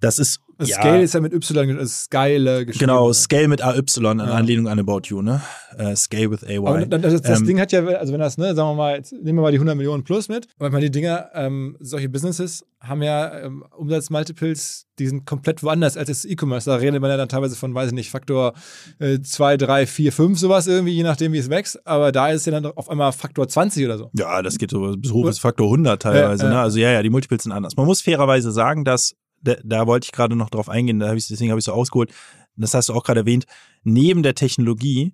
Das 0.00 0.18
ist. 0.18 0.40
Das 0.56 0.68
ja, 0.68 0.76
Scale 0.76 1.02
ist 1.02 1.14
ja 1.14 1.20
mit 1.20 1.32
Y, 1.32 1.76
das 1.76 2.04
Scale 2.04 2.64
geschrieben. 2.64 2.86
Genau, 2.86 3.12
Scale 3.12 3.48
mit 3.48 3.60
AY 3.60 3.76
in 3.76 4.18
ja. 4.18 4.24
Anlehnung 4.26 4.68
an 4.68 4.78
About 4.78 5.02
You, 5.06 5.20
ne? 5.20 5.42
Uh, 5.76 5.96
scale 5.96 6.30
with 6.30 6.44
AY. 6.44 6.58
Aber 6.58 6.86
das, 6.86 7.22
das 7.22 7.40
ähm, 7.40 7.46
Ding 7.46 7.60
hat 7.60 7.72
ja, 7.72 7.84
also 7.84 8.12
wenn 8.12 8.20
das, 8.20 8.38
ne, 8.38 8.54
sagen 8.54 8.68
wir 8.68 8.74
mal, 8.74 8.96
jetzt 8.96 9.12
nehmen 9.12 9.38
wir 9.38 9.42
mal 9.42 9.50
die 9.50 9.56
100 9.56 9.76
Millionen 9.76 10.04
plus 10.04 10.28
mit. 10.28 10.46
Ich 10.46 10.60
meine, 10.60 10.80
die 10.80 10.92
Dinger, 10.92 11.30
ähm, 11.34 11.76
solche 11.80 12.08
Businesses 12.08 12.64
haben 12.78 13.02
ja 13.02 13.40
ähm, 13.40 13.64
Umsatzmultiples, 13.76 14.86
die 14.98 15.06
sind 15.06 15.26
komplett 15.26 15.62
woanders 15.62 15.96
als 15.96 16.08
das 16.08 16.24
E-Commerce. 16.24 16.68
Da 16.68 16.76
redet 16.76 17.00
man 17.00 17.10
ja 17.10 17.16
dann 17.16 17.28
teilweise 17.28 17.56
von, 17.56 17.74
weiß 17.74 17.88
ich 17.88 17.94
nicht, 17.94 18.10
Faktor 18.10 18.54
2, 18.98 19.56
3, 19.56 19.86
4, 19.86 20.12
5, 20.12 20.38
sowas 20.38 20.66
irgendwie, 20.66 20.92
je 20.92 21.02
nachdem, 21.02 21.32
wie 21.32 21.38
es 21.38 21.50
wächst. 21.50 21.86
Aber 21.86 22.12
da 22.12 22.28
ist 22.28 22.46
ja 22.46 22.52
dann 22.52 22.66
auf 22.66 22.88
einmal 22.88 23.12
Faktor 23.12 23.48
20 23.48 23.84
oder 23.84 23.98
so. 23.98 24.10
Ja, 24.14 24.42
das 24.42 24.58
geht 24.58 24.70
so 24.70 24.96
bis 24.96 25.12
hoch 25.12 25.24
bis 25.26 25.38
Faktor 25.38 25.66
100 25.66 26.02
teilweise. 26.02 26.44
Äh, 26.44 26.46
äh, 26.46 26.50
ne? 26.50 26.60
Also 26.60 26.78
ja, 26.78 26.90
ja, 26.90 27.02
die 27.02 27.10
Multiples 27.10 27.42
sind 27.42 27.52
anders. 27.52 27.76
Man 27.76 27.86
muss 27.86 28.00
fairerweise 28.00 28.52
sagen, 28.52 28.84
dass 28.84 29.14
da, 29.42 29.56
da 29.62 29.86
wollte 29.86 30.06
ich 30.06 30.12
gerade 30.12 30.36
noch 30.36 30.50
drauf 30.50 30.68
eingehen, 30.68 30.98
da 30.98 31.08
hab 31.08 31.16
ich, 31.16 31.28
deswegen 31.28 31.50
habe 31.50 31.58
ich 31.58 31.64
so 31.64 31.72
ausgeholt. 31.72 32.10
Das 32.56 32.72
hast 32.74 32.88
du 32.88 32.94
auch 32.94 33.02
gerade 33.02 33.20
erwähnt. 33.20 33.46
Neben 33.82 34.22
der 34.22 34.34
Technologie 34.34 35.12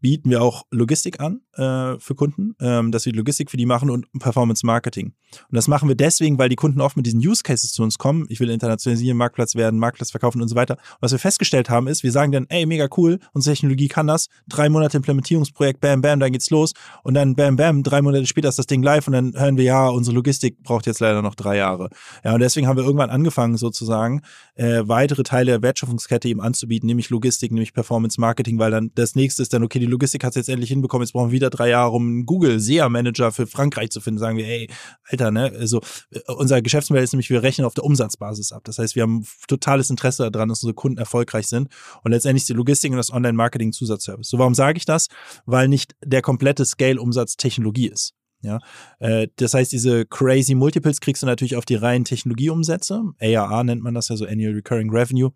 bieten 0.00 0.30
wir 0.30 0.42
auch 0.42 0.64
Logistik 0.70 1.20
an 1.20 1.40
äh, 1.54 1.98
für 1.98 2.14
Kunden, 2.14 2.54
ähm, 2.60 2.92
dass 2.92 3.06
wir 3.06 3.12
Logistik 3.12 3.50
für 3.50 3.56
die 3.56 3.66
machen 3.66 3.90
und 3.90 4.06
Performance 4.18 4.64
Marketing. 4.64 5.12
Und 5.48 5.56
das 5.56 5.68
machen 5.68 5.88
wir 5.88 5.96
deswegen, 5.96 6.38
weil 6.38 6.48
die 6.48 6.56
Kunden 6.56 6.80
oft 6.80 6.96
mit 6.96 7.06
diesen 7.06 7.20
Use 7.20 7.42
Cases 7.42 7.72
zu 7.72 7.82
uns 7.82 7.98
kommen. 7.98 8.26
Ich 8.28 8.40
will 8.40 8.50
internationalisieren, 8.50 9.16
Marktplatz 9.16 9.54
werden, 9.54 9.78
Marktplatz 9.78 10.10
verkaufen 10.10 10.42
und 10.42 10.48
so 10.48 10.56
weiter. 10.56 10.74
Und 10.74 11.02
was 11.02 11.12
wir 11.12 11.18
festgestellt 11.18 11.70
haben, 11.70 11.86
ist, 11.86 12.02
wir 12.02 12.12
sagen 12.12 12.32
dann, 12.32 12.46
ey, 12.48 12.66
mega 12.66 12.88
cool, 12.96 13.18
unsere 13.32 13.54
Technologie 13.54 13.88
kann 13.88 14.06
das. 14.06 14.28
Drei 14.48 14.68
Monate 14.68 14.96
Implementierungsprojekt, 14.96 15.80
bam, 15.80 16.00
bam, 16.00 16.20
dann 16.20 16.32
geht's 16.32 16.50
los. 16.50 16.72
Und 17.02 17.14
dann 17.14 17.34
bam, 17.34 17.56
bam, 17.56 17.82
drei 17.82 18.02
Monate 18.02 18.26
später 18.26 18.48
ist 18.48 18.58
das 18.58 18.66
Ding 18.66 18.82
live 18.82 19.06
und 19.06 19.12
dann 19.12 19.34
hören 19.36 19.56
wir, 19.56 19.64
ja, 19.64 19.88
unsere 19.88 20.14
Logistik 20.14 20.62
braucht 20.62 20.86
jetzt 20.86 21.00
leider 21.00 21.22
noch 21.22 21.34
drei 21.34 21.56
Jahre. 21.56 21.90
Ja, 22.24 22.34
und 22.34 22.40
deswegen 22.40 22.66
haben 22.66 22.76
wir 22.76 22.84
irgendwann 22.84 23.10
angefangen, 23.10 23.56
sozusagen, 23.56 24.22
äh, 24.54 24.82
weitere 24.84 25.22
Teile 25.22 25.52
der 25.52 25.62
Wertschöpfungskette 25.62 26.28
eben 26.28 26.40
anzubieten, 26.40 26.86
nämlich 26.86 27.10
Logistik, 27.10 27.52
nämlich 27.52 27.72
Performance 27.72 28.20
Marketing, 28.20 28.58
weil 28.58 28.70
dann 28.70 28.90
das 28.94 29.14
nächste 29.14 29.42
ist 29.42 29.52
dann, 29.52 29.62
okay, 29.62 29.78
die 29.78 29.86
Logistik 29.90 30.24
hat 30.24 30.30
es 30.30 30.36
jetzt 30.36 30.48
endlich 30.48 30.70
hinbekommen, 30.70 31.04
jetzt 31.04 31.12
brauchen 31.12 31.28
wir 31.28 31.32
wieder 31.32 31.50
drei 31.50 31.68
Jahre, 31.68 31.92
um 31.92 32.06
einen 32.06 32.26
Google 32.26 32.60
SEA 32.60 32.88
Manager 32.88 33.32
für 33.32 33.46
Frankreich 33.46 33.90
zu 33.90 34.00
finden. 34.00 34.18
Sagen 34.18 34.36
wir, 34.36 34.46
ey, 34.46 34.70
Alter, 35.04 35.30
ne, 35.30 35.52
also 35.58 35.80
unser 36.26 36.62
Geschäftsmodell 36.62 37.04
ist 37.04 37.12
nämlich, 37.12 37.30
wir 37.30 37.42
rechnen 37.42 37.66
auf 37.66 37.74
der 37.74 37.84
Umsatzbasis 37.84 38.52
ab. 38.52 38.62
Das 38.64 38.78
heißt, 38.78 38.96
wir 38.96 39.02
haben 39.02 39.26
totales 39.48 39.90
Interesse 39.90 40.30
daran, 40.30 40.48
dass 40.48 40.62
unsere 40.62 40.74
Kunden 40.74 40.98
erfolgreich 40.98 41.46
sind 41.46 41.68
und 42.02 42.12
letztendlich 42.12 42.46
die 42.46 42.52
Logistik 42.52 42.90
und 42.90 42.96
das 42.96 43.12
Online-Marketing 43.12 43.72
Zusatzservice. 43.72 44.28
So, 44.28 44.38
warum 44.38 44.54
sage 44.54 44.78
ich 44.78 44.84
das? 44.84 45.08
Weil 45.46 45.68
nicht 45.68 45.94
der 46.04 46.22
komplette 46.22 46.64
Scale-Umsatz 46.64 47.36
Technologie 47.36 47.88
ist. 47.88 48.14
Ja, 48.42 48.58
äh, 49.00 49.28
das 49.36 49.52
heißt, 49.52 49.70
diese 49.70 50.06
crazy 50.06 50.54
Multiples 50.54 51.00
kriegst 51.00 51.22
du 51.22 51.26
natürlich 51.26 51.56
auf 51.56 51.66
die 51.66 51.74
reinen 51.74 52.04
Technologieumsätze. 52.04 53.02
ARA 53.20 53.64
nennt 53.64 53.82
man 53.82 53.94
das 53.94 54.08
ja 54.08 54.16
so 54.16 54.24
Annual 54.24 54.54
Recurring 54.54 54.90
Revenue. 54.90 55.30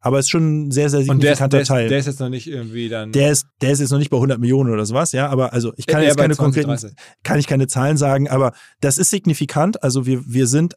Aber 0.00 0.18
es 0.18 0.26
ist 0.26 0.30
schon 0.30 0.68
ein 0.68 0.70
sehr, 0.70 0.88
sehr 0.88 1.02
signifikanter 1.02 1.58
der 1.58 1.66
Teil. 1.66 1.88
Der 1.88 1.98
ist 1.98 2.06
jetzt 2.06 2.20
noch 2.20 2.28
nicht 2.28 2.46
irgendwie 2.46 2.88
dann. 2.88 3.12
Der 3.12 3.30
ist, 3.30 3.46
der 3.60 3.72
ist 3.72 3.80
jetzt 3.80 3.90
noch 3.90 3.98
nicht 3.98 4.10
bei 4.10 4.16
100 4.16 4.38
Millionen 4.38 4.70
oder 4.72 4.86
sowas, 4.86 5.12
ja. 5.12 5.28
Aber 5.28 5.52
also 5.52 5.72
ich 5.76 5.86
kann 5.86 6.02
jetzt 6.02 6.16
keine 6.16 6.34
20, 6.34 6.64
konkreten, 6.64 6.96
kann 7.22 7.38
ich 7.38 7.46
keine 7.46 7.66
Zahlen 7.66 7.96
sagen, 7.96 8.28
aber 8.28 8.52
das 8.80 8.98
ist 8.98 9.10
signifikant. 9.10 9.82
Also 9.82 10.06
wir, 10.06 10.22
wir 10.26 10.46
sind 10.46 10.74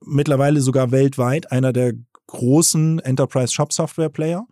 mittlerweile 0.00 0.60
sogar 0.60 0.90
weltweit 0.90 1.52
einer 1.52 1.72
der 1.72 1.92
großen 2.26 2.98
Enterprise 3.00 3.52
Shop 3.52 3.72
Software 3.72 4.08
Player. 4.08 4.46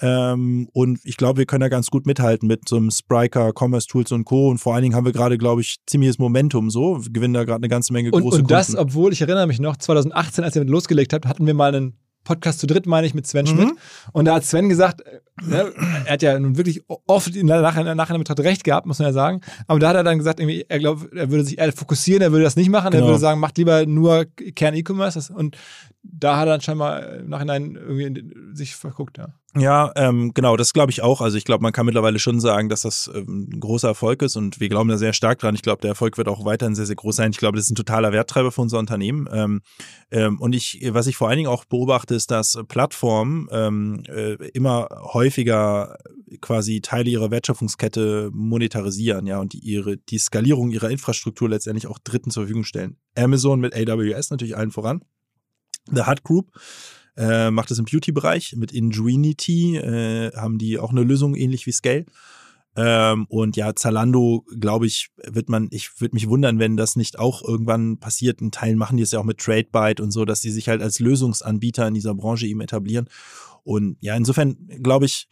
Ähm, 0.00 0.68
und 0.72 1.00
ich 1.04 1.16
glaube, 1.16 1.38
wir 1.38 1.46
können 1.46 1.60
da 1.60 1.68
ganz 1.68 1.88
gut 1.88 2.06
mithalten 2.06 2.46
mit 2.46 2.68
so 2.68 2.76
einem 2.76 2.90
Spriker, 2.90 3.52
Commerce 3.58 3.86
Tools 3.86 4.12
und 4.12 4.24
Co. 4.24 4.48
Und 4.48 4.58
vor 4.58 4.74
allen 4.74 4.82
Dingen 4.82 4.94
haben 4.94 5.04
wir 5.04 5.12
gerade, 5.12 5.38
glaube 5.38 5.60
ich, 5.60 5.78
ziemliches 5.86 6.18
Momentum 6.18 6.70
so. 6.70 7.04
Wir 7.04 7.12
gewinnen 7.12 7.34
da 7.34 7.44
gerade 7.44 7.58
eine 7.58 7.68
ganze 7.68 7.92
Menge 7.92 8.10
und, 8.12 8.22
große 8.22 8.38
Und 8.38 8.50
das, 8.50 8.76
obwohl 8.76 9.12
ich 9.12 9.20
erinnere 9.20 9.46
mich 9.46 9.60
noch, 9.60 9.76
2018, 9.76 10.44
als 10.44 10.54
ihr 10.54 10.60
mit 10.60 10.70
losgelegt 10.70 11.12
habt, 11.12 11.26
hatten 11.26 11.46
wir 11.46 11.54
mal 11.54 11.74
einen 11.74 11.94
Podcast 12.28 12.60
zu 12.60 12.66
dritt, 12.66 12.86
meine 12.86 13.06
ich, 13.06 13.14
mit 13.14 13.26
Sven 13.26 13.46
mhm. 13.46 13.48
Schmidt. 13.48 13.70
Und 14.12 14.26
da 14.26 14.34
hat 14.34 14.44
Sven 14.44 14.68
gesagt, 14.68 15.00
äh, 15.00 15.20
ne, 15.42 15.72
er 16.04 16.12
hat 16.12 16.22
ja 16.22 16.38
nun 16.38 16.56
wirklich 16.56 16.82
oft 17.06 17.34
in 17.34 17.46
der 17.46 17.62
Nachhinein, 17.62 17.96
Nachhinein 17.96 18.20
Betracht 18.20 18.40
recht 18.40 18.64
gehabt, 18.64 18.86
muss 18.86 18.98
man 18.98 19.08
ja 19.08 19.12
sagen. 19.12 19.40
Aber 19.66 19.78
da 19.78 19.88
hat 19.88 19.96
er 19.96 20.04
dann 20.04 20.18
gesagt, 20.18 20.38
irgendwie, 20.38 20.64
er 20.68 20.78
glaubt, 20.78 21.12
er 21.14 21.30
würde 21.30 21.44
sich 21.44 21.58
eher 21.58 21.72
fokussieren, 21.72 22.22
er 22.22 22.30
würde 22.30 22.44
das 22.44 22.54
nicht 22.54 22.68
machen, 22.68 22.90
genau. 22.90 23.04
er 23.04 23.08
würde 23.08 23.18
sagen, 23.18 23.40
macht 23.40 23.56
lieber 23.56 23.86
nur 23.86 24.26
Kern-E-Commerce. 24.26 25.32
Und 25.32 25.56
da 26.02 26.36
hat 26.36 26.46
er 26.46 26.52
dann 26.52 26.60
scheinbar 26.60 27.14
im 27.14 27.30
Nachhinein 27.30 27.76
irgendwie 27.76 28.54
sich 28.54 28.76
verguckt, 28.76 29.18
ja. 29.18 29.28
Ja, 29.58 29.92
ähm, 29.96 30.32
genau, 30.34 30.56
das 30.56 30.72
glaube 30.72 30.90
ich 30.90 31.02
auch. 31.02 31.20
Also 31.20 31.36
ich 31.36 31.44
glaube, 31.44 31.62
man 31.62 31.72
kann 31.72 31.86
mittlerweile 31.86 32.18
schon 32.18 32.40
sagen, 32.40 32.68
dass 32.68 32.82
das 32.82 33.10
ähm, 33.14 33.48
ein 33.52 33.60
großer 33.60 33.88
Erfolg 33.88 34.22
ist 34.22 34.36
und 34.36 34.60
wir 34.60 34.68
glauben 34.68 34.88
da 34.88 34.98
sehr 34.98 35.12
stark 35.12 35.38
dran. 35.38 35.54
Ich 35.54 35.62
glaube, 35.62 35.80
der 35.80 35.90
Erfolg 35.90 36.18
wird 36.18 36.28
auch 36.28 36.44
weiterhin 36.44 36.74
sehr, 36.74 36.86
sehr 36.86 36.96
groß 36.96 37.16
sein. 37.16 37.30
Ich 37.30 37.38
glaube, 37.38 37.56
das 37.56 37.66
ist 37.66 37.70
ein 37.70 37.76
totaler 37.76 38.12
Werttreiber 38.12 38.52
für 38.52 38.60
unser 38.60 38.78
Unternehmen. 38.78 39.28
Ähm, 39.32 39.62
ähm, 40.10 40.40
und 40.40 40.54
ich, 40.54 40.80
was 40.90 41.06
ich 41.06 41.16
vor 41.16 41.28
allen 41.28 41.38
Dingen 41.38 41.50
auch 41.50 41.64
beobachte, 41.64 42.14
ist, 42.14 42.30
dass 42.30 42.58
Plattformen 42.68 43.48
ähm, 43.50 44.02
äh, 44.08 44.34
immer 44.52 44.88
häufiger 45.12 45.96
quasi 46.40 46.80
Teile 46.80 47.10
ihrer 47.10 47.30
Wertschöpfungskette 47.30 48.30
monetarisieren, 48.32 49.26
ja, 49.26 49.40
und 49.40 49.54
die 49.54 49.60
ihre, 49.60 49.96
die 49.96 50.18
Skalierung 50.18 50.70
ihrer 50.70 50.90
Infrastruktur 50.90 51.48
letztendlich 51.48 51.86
auch 51.86 51.98
Dritten 51.98 52.30
zur 52.30 52.42
Verfügung 52.42 52.64
stellen. 52.64 52.96
Amazon 53.16 53.60
mit 53.60 53.74
AWS 53.74 54.30
natürlich 54.30 54.56
allen 54.56 54.70
voran. 54.70 55.02
The 55.90 56.02
Hut 56.02 56.22
Group 56.22 56.52
äh, 57.18 57.50
macht 57.50 57.70
es 57.70 57.78
im 57.78 57.84
Beauty-Bereich. 57.84 58.54
Mit 58.56 58.72
Ingenuity 58.72 59.76
äh, 59.76 60.32
haben 60.36 60.56
die 60.56 60.78
auch 60.78 60.90
eine 60.90 61.02
Lösung 61.02 61.34
ähnlich 61.34 61.66
wie 61.66 61.72
Scale. 61.72 62.06
Ähm, 62.76 63.26
und 63.28 63.56
ja, 63.56 63.74
Zalando, 63.74 64.44
glaube 64.60 64.86
ich, 64.86 65.10
wird 65.26 65.48
man, 65.48 65.66
ich 65.72 66.00
würde 66.00 66.14
mich 66.14 66.28
wundern, 66.28 66.60
wenn 66.60 66.76
das 66.76 66.94
nicht 66.94 67.18
auch 67.18 67.42
irgendwann 67.42 67.98
passiert. 67.98 68.40
In 68.40 68.52
Teilen 68.52 68.78
machen 68.78 68.96
die 68.96 69.02
es 69.02 69.10
ja 69.10 69.18
auch 69.18 69.24
mit 69.24 69.38
TradeByte 69.38 70.00
und 70.00 70.12
so, 70.12 70.24
dass 70.24 70.42
die 70.42 70.52
sich 70.52 70.68
halt 70.68 70.80
als 70.80 71.00
Lösungsanbieter 71.00 71.88
in 71.88 71.94
dieser 71.94 72.14
Branche 72.14 72.46
eben 72.46 72.60
etablieren. 72.60 73.08
Und 73.64 73.96
ja, 74.00 74.14
insofern 74.14 74.56
glaube 74.80 75.06
ich, 75.06 75.26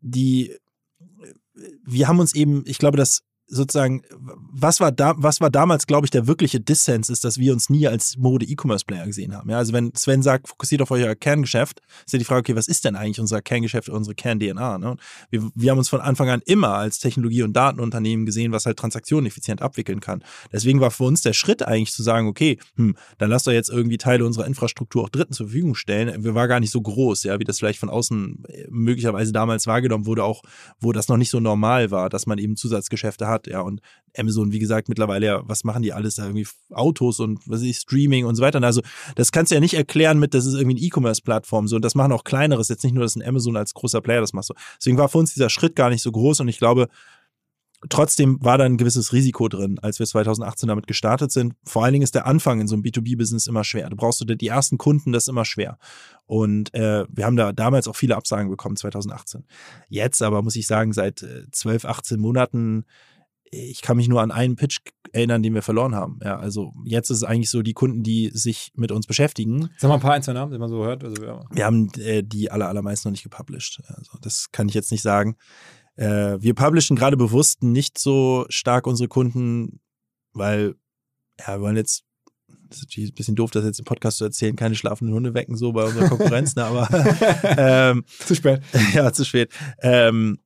die, 0.00 0.54
wir 1.82 2.08
haben 2.08 2.20
uns 2.20 2.34
eben, 2.34 2.62
ich 2.66 2.76
glaube, 2.76 2.98
dass 2.98 3.22
sozusagen, 3.48 4.02
was 4.52 4.80
war 4.80 4.90
da, 4.90 5.14
was 5.16 5.40
war 5.40 5.50
damals, 5.50 5.86
glaube 5.86 6.06
ich, 6.06 6.10
der 6.10 6.26
wirkliche 6.26 6.60
Dissens 6.60 7.08
ist, 7.08 7.24
dass 7.24 7.38
wir 7.38 7.52
uns 7.52 7.70
nie 7.70 7.86
als 7.86 8.16
Mode-E-Commerce-Player 8.16 9.06
gesehen 9.06 9.34
haben. 9.34 9.48
Ja, 9.50 9.58
also 9.58 9.72
wenn 9.72 9.94
Sven 9.94 10.22
sagt, 10.22 10.48
fokussiert 10.48 10.82
auf 10.82 10.90
euer 10.90 11.14
Kerngeschäft, 11.14 11.80
ist 12.04 12.12
ja 12.12 12.18
die 12.18 12.24
Frage, 12.24 12.40
okay, 12.40 12.56
was 12.56 12.66
ist 12.66 12.84
denn 12.84 12.96
eigentlich 12.96 13.20
unser 13.20 13.42
Kerngeschäft, 13.42 13.88
unsere 13.88 14.14
Kern-DNA? 14.14 14.78
Ne? 14.78 14.96
Wir, 15.30 15.48
wir 15.54 15.70
haben 15.70 15.78
uns 15.78 15.88
von 15.88 16.00
Anfang 16.00 16.28
an 16.28 16.42
immer 16.44 16.74
als 16.74 16.98
Technologie- 16.98 17.42
und 17.42 17.52
Datenunternehmen 17.52 18.26
gesehen, 18.26 18.52
was 18.52 18.66
halt 18.66 18.78
Transaktionen 18.78 19.26
effizient 19.26 19.62
abwickeln 19.62 20.00
kann. 20.00 20.24
Deswegen 20.52 20.80
war 20.80 20.90
für 20.90 21.04
uns 21.04 21.22
der 21.22 21.32
Schritt 21.32 21.62
eigentlich 21.62 21.92
zu 21.92 22.02
sagen, 22.02 22.26
okay, 22.26 22.58
hm, 22.76 22.96
dann 23.18 23.30
lasst 23.30 23.46
doch 23.46 23.52
jetzt 23.52 23.70
irgendwie 23.70 23.98
Teile 23.98 24.24
unserer 24.24 24.46
Infrastruktur 24.46 25.04
auch 25.04 25.08
Dritten 25.08 25.32
zur 25.32 25.46
Verfügung 25.46 25.74
stellen. 25.74 26.24
Wir 26.24 26.34
war 26.34 26.48
gar 26.48 26.60
nicht 26.60 26.72
so 26.72 26.80
groß, 26.80 27.22
ja, 27.24 27.38
wie 27.38 27.44
das 27.44 27.58
vielleicht 27.58 27.78
von 27.78 27.90
außen 27.90 28.44
äh, 28.48 28.66
möglicherweise 28.70 29.32
damals 29.32 29.66
wahrgenommen 29.66 30.06
wurde, 30.06 30.24
auch 30.24 30.42
wo 30.80 30.92
das 30.92 31.08
noch 31.08 31.16
nicht 31.16 31.30
so 31.30 31.38
normal 31.38 31.90
war, 31.90 32.08
dass 32.08 32.26
man 32.26 32.38
eben 32.38 32.56
Zusatzgeschäfte 32.56 33.28
hat 33.28 33.35
hat, 33.36 33.46
ja. 33.46 33.60
Und 33.60 33.80
Amazon, 34.18 34.52
wie 34.52 34.58
gesagt, 34.58 34.88
mittlerweile 34.88 35.26
ja, 35.26 35.42
was 35.44 35.64
machen 35.64 35.82
die 35.82 35.92
alles 35.92 36.16
da 36.16 36.24
irgendwie 36.24 36.46
Autos 36.70 37.20
und 37.20 37.40
was 37.46 37.62
ist 37.62 37.82
Streaming 37.82 38.24
und 38.24 38.34
so 38.34 38.42
weiter. 38.42 38.62
Also 38.62 38.82
das 39.14 39.32
kannst 39.32 39.50
du 39.50 39.54
ja 39.54 39.60
nicht 39.60 39.74
erklären 39.74 40.18
mit, 40.18 40.34
das 40.34 40.46
ist 40.46 40.54
irgendwie 40.54 40.76
eine 40.76 40.86
E-Commerce-Plattform 40.86 41.68
so. 41.68 41.76
Und 41.76 41.84
das 41.84 41.94
machen 41.94 42.12
auch 42.12 42.24
kleineres, 42.24 42.68
jetzt 42.68 42.84
nicht 42.84 42.94
nur, 42.94 43.04
dass 43.04 43.16
ein 43.16 43.22
Amazon 43.22 43.56
als 43.56 43.74
großer 43.74 44.00
Player 44.00 44.20
das 44.20 44.32
macht 44.32 44.46
so. 44.46 44.54
Deswegen 44.78 44.98
war 44.98 45.08
für 45.08 45.18
uns 45.18 45.34
dieser 45.34 45.50
Schritt 45.50 45.76
gar 45.76 45.90
nicht 45.90 46.02
so 46.02 46.10
groß 46.10 46.40
und 46.40 46.48
ich 46.48 46.58
glaube, 46.58 46.88
trotzdem 47.88 48.38
war 48.42 48.58
da 48.58 48.64
ein 48.64 48.78
gewisses 48.78 49.12
Risiko 49.12 49.48
drin, 49.48 49.78
als 49.80 49.98
wir 49.98 50.06
2018 50.06 50.68
damit 50.68 50.86
gestartet 50.86 51.30
sind. 51.30 51.54
Vor 51.64 51.84
allen 51.84 51.92
Dingen 51.92 52.02
ist 52.02 52.14
der 52.14 52.26
Anfang 52.26 52.60
in 52.60 52.68
so 52.68 52.74
einem 52.74 52.82
B2B-Business 52.82 53.46
immer 53.46 53.64
schwer. 53.64 53.90
Du 53.90 53.96
brauchst 53.96 54.20
du 54.20 54.24
die 54.24 54.48
ersten 54.48 54.78
Kunden, 54.78 55.12
das 55.12 55.24
ist 55.24 55.28
immer 55.28 55.44
schwer. 55.44 55.78
Und 56.24 56.74
äh, 56.74 57.04
wir 57.08 57.26
haben 57.26 57.36
da 57.36 57.52
damals 57.52 57.86
auch 57.86 57.96
viele 57.96 58.16
Absagen 58.16 58.50
bekommen, 58.50 58.76
2018. 58.76 59.44
Jetzt 59.88 60.22
aber 60.22 60.42
muss 60.42 60.56
ich 60.56 60.66
sagen, 60.66 60.92
seit 60.92 61.22
äh, 61.22 61.50
12, 61.50 61.84
18 61.84 62.20
Monaten 62.20 62.84
ich 63.50 63.82
kann 63.82 63.96
mich 63.96 64.08
nur 64.08 64.22
an 64.22 64.30
einen 64.30 64.56
Pitch 64.56 64.78
erinnern, 65.12 65.42
den 65.42 65.54
wir 65.54 65.62
verloren 65.62 65.94
haben. 65.94 66.18
Ja, 66.22 66.38
also 66.38 66.72
jetzt 66.84 67.10
ist 67.10 67.18
es 67.18 67.24
eigentlich 67.24 67.50
so, 67.50 67.62
die 67.62 67.72
Kunden, 67.72 68.02
die 68.02 68.30
sich 68.32 68.72
mit 68.74 68.92
uns 68.92 69.06
beschäftigen. 69.06 69.70
Sag 69.78 69.88
mal 69.88 69.94
ein 69.94 70.00
paar 70.00 70.14
einzelne 70.14 70.40
Namen, 70.40 70.52
die 70.52 70.58
man 70.58 70.68
so 70.68 70.84
hört. 70.84 71.04
Also, 71.04 71.24
ja. 71.24 71.44
Wir 71.50 71.64
haben 71.64 71.90
äh, 71.98 72.22
die 72.22 72.50
aller, 72.50 72.68
allermeisten 72.68 73.08
noch 73.08 73.12
nicht 73.12 73.22
gepublished. 73.22 73.82
Also 73.86 74.18
das 74.20 74.50
kann 74.52 74.68
ich 74.68 74.74
jetzt 74.74 74.90
nicht 74.90 75.02
sagen. 75.02 75.36
Äh, 75.96 76.36
wir 76.40 76.54
publishen 76.54 76.96
gerade 76.96 77.16
bewusst 77.16 77.62
nicht 77.62 77.98
so 77.98 78.46
stark 78.48 78.86
unsere 78.86 79.08
Kunden, 79.08 79.80
weil 80.32 80.74
ja, 81.38 81.56
wir 81.56 81.60
wollen 81.60 81.76
jetzt 81.76 82.06
das 82.68 82.78
ist 82.78 82.84
natürlich 82.84 83.10
ein 83.10 83.14
bisschen 83.14 83.36
doof, 83.36 83.50
das 83.50 83.64
jetzt 83.64 83.78
im 83.78 83.84
Podcast 83.84 84.18
zu 84.18 84.24
erzählen, 84.24 84.56
keine 84.56 84.74
schlafenden 84.74 85.14
Hunde 85.14 85.34
wecken, 85.34 85.56
so 85.56 85.72
bei 85.72 85.84
unserer 85.84 86.08
Konkurrenz, 86.08 86.56
ne, 86.56 86.64
aber 86.64 86.88
ähm, 87.56 88.04
zu 88.06 88.34
spät. 88.34 88.60
Ja, 88.94 89.12
zu 89.12 89.24
spät. 89.24 89.52
Ähm, 89.80 90.38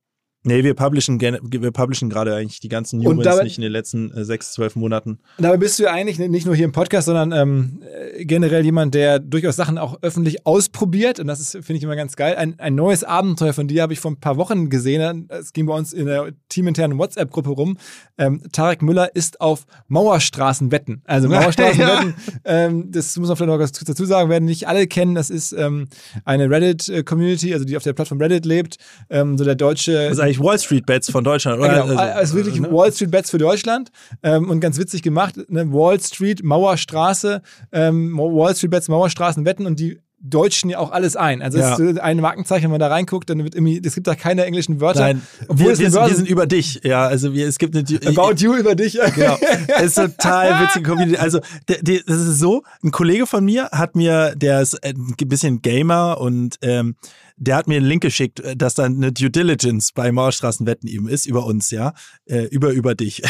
Nee, 0.43 0.63
wir 0.63 0.73
publishen, 0.73 1.21
wir 1.21 1.71
publishen 1.71 2.09
gerade 2.09 2.35
eigentlich 2.35 2.59
die 2.59 2.69
ganzen 2.69 2.99
News 2.99 3.43
nicht 3.43 3.57
in 3.59 3.61
den 3.61 3.71
letzten 3.71 4.11
äh, 4.11 4.25
sechs, 4.25 4.53
zwölf 4.53 4.75
Monaten. 4.75 5.19
Dabei 5.37 5.57
bist 5.57 5.77
du 5.77 5.83
ja 5.83 5.91
eigentlich 5.91 6.17
nicht 6.17 6.47
nur 6.47 6.55
hier 6.55 6.65
im 6.65 6.71
Podcast, 6.71 7.05
sondern 7.05 7.31
ähm, 7.31 7.83
äh, 7.83 8.25
generell 8.25 8.65
jemand, 8.65 8.95
der 8.95 9.19
durchaus 9.19 9.55
Sachen 9.55 9.77
auch 9.77 9.99
öffentlich 10.01 10.47
ausprobiert. 10.47 11.19
Und 11.19 11.27
das 11.27 11.39
ist, 11.39 11.51
finde 11.51 11.75
ich 11.75 11.83
immer 11.83 11.95
ganz 11.95 12.15
geil. 12.15 12.35
Ein, 12.37 12.59
ein 12.59 12.73
neues 12.73 13.03
Abenteuer 13.03 13.53
von 13.53 13.67
dir 13.67 13.83
habe 13.83 13.93
ich 13.93 13.99
vor 13.99 14.09
ein 14.09 14.19
paar 14.19 14.37
Wochen 14.37 14.71
gesehen. 14.71 15.27
Es 15.29 15.53
ging 15.53 15.67
bei 15.67 15.75
uns 15.75 15.93
in 15.93 16.07
der 16.07 16.31
teaminternen 16.49 16.97
WhatsApp-Gruppe 16.97 17.51
rum. 17.51 17.77
Ähm, 18.17 18.41
Tarek 18.51 18.81
Müller 18.81 19.15
ist 19.15 19.41
auf 19.41 19.67
Mauerstraßen 19.89 20.71
wetten. 20.71 21.03
Also 21.05 21.29
Mauerstraßen 21.29 21.79
wetten. 21.79 22.15
Ähm, 22.45 22.91
das 22.91 23.15
muss 23.17 23.27
man 23.27 23.37
vielleicht 23.37 23.51
noch 23.51 23.59
was 23.59 23.73
dazu 23.73 24.05
sagen, 24.05 24.31
werden 24.31 24.45
nicht 24.45 24.67
alle 24.67 24.87
kennen. 24.87 25.13
Das 25.13 25.29
ist 25.29 25.51
ähm, 25.51 25.87
eine 26.25 26.49
Reddit-Community, 26.49 27.53
also 27.53 27.63
die 27.63 27.77
auf 27.77 27.83
der 27.83 27.93
Plattform 27.93 28.19
Reddit 28.19 28.47
lebt. 28.47 28.77
Ähm, 29.11 29.37
so 29.37 29.43
der 29.45 29.53
deutsche 29.55 30.09
eigentlich 30.31 30.43
Wall 30.43 30.59
Street 30.59 30.85
Bets 30.85 31.11
von 31.11 31.23
Deutschland, 31.23 31.59
oder? 31.59 31.69
Genau, 31.69 31.85
also, 31.85 31.97
also 31.97 32.35
wirklich 32.35 32.59
ne? 32.59 32.71
Wall 32.71 32.91
Street 32.91 33.11
Bets 33.11 33.29
für 33.31 33.37
Deutschland 33.37 33.91
ähm, 34.23 34.49
und 34.49 34.59
ganz 34.59 34.77
witzig 34.77 35.01
gemacht. 35.01 35.35
Ne? 35.49 35.71
Wall 35.71 35.99
Street, 35.99 36.43
Mauerstraße, 36.43 37.41
ähm, 37.71 38.17
Wall 38.17 38.55
Street 38.55 38.71
Bets, 38.71 38.87
Mauerstraßen 38.87 39.45
wetten 39.45 39.65
und 39.65 39.79
die 39.79 39.99
Deutschen 40.23 40.69
ja 40.69 40.77
auch 40.77 40.91
alles 40.91 41.15
ein. 41.15 41.41
Also 41.41 41.57
ja. 41.57 41.75
ist 41.75 41.99
ein 41.99 42.17
Markenzeichen, 42.19 42.65
wenn 42.65 42.71
man 42.71 42.79
da 42.79 42.89
reinguckt, 42.89 43.27
dann 43.27 43.43
wird 43.43 43.55
irgendwie, 43.55 43.81
es 43.83 43.95
gibt 43.95 44.05
da 44.05 44.13
keine 44.13 44.45
englischen 44.45 44.79
Wörter. 44.79 44.99
Nein, 44.99 45.21
wir, 45.49 45.69
wir, 45.69 45.75
sind, 45.75 45.93
wir, 45.95 46.15
sind, 46.15 46.29
über 46.29 46.45
dich, 46.45 46.81
ja. 46.83 47.07
Also 47.07 47.33
wir, 47.33 47.47
es 47.47 47.57
gibt 47.57 47.75
eine 47.75 47.83
About 48.05 48.35
you 48.37 48.53
über 48.53 48.75
dich, 48.75 48.93
ja. 48.93 49.09
Genau. 49.15 49.37
Es 49.79 49.83
ist 49.83 49.95
total 49.95 50.63
witzige 50.63 50.87
Community. 50.87 51.17
Also 51.17 51.39
der, 51.67 51.81
der, 51.81 52.01
das 52.05 52.17
ist 52.17 52.39
so, 52.39 52.61
ein 52.83 52.91
Kollege 52.91 53.25
von 53.25 53.43
mir 53.43 53.69
hat 53.71 53.95
mir, 53.95 54.35
der 54.35 54.61
ist 54.61 54.83
ein 54.83 55.15
bisschen 55.25 55.63
Gamer 55.63 56.21
und 56.21 56.57
ähm, 56.61 56.95
der 57.41 57.55
hat 57.55 57.67
mir 57.67 57.77
einen 57.77 57.87
Link 57.87 58.03
geschickt, 58.03 58.39
äh, 58.39 58.55
dass 58.55 58.75
dann 58.75 58.95
eine 58.97 59.11
Due 59.11 59.31
Diligence 59.31 59.91
bei 59.91 60.11
Mauerstraßenwetten 60.11 60.87
eben 60.87 61.07
ist, 61.07 61.25
über 61.25 61.45
uns, 61.45 61.71
ja, 61.71 61.93
äh, 62.25 62.43
über, 62.45 62.69
über 62.71 62.93
dich. 62.93 63.23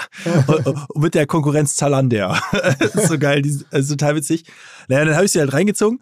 und, 0.46 1.02
mit 1.02 1.14
der 1.14 1.26
Konkurrenz 1.26 1.74
Zalander. 1.74 2.40
so 3.08 3.18
geil, 3.18 3.42
das 3.42 3.82
ist 3.82 3.90
total 3.90 4.16
witzig. 4.16 4.44
Naja, 4.88 5.04
dann 5.04 5.14
habe 5.14 5.26
ich 5.26 5.32
sie 5.32 5.40
halt 5.40 5.52
reingezogen 5.52 6.00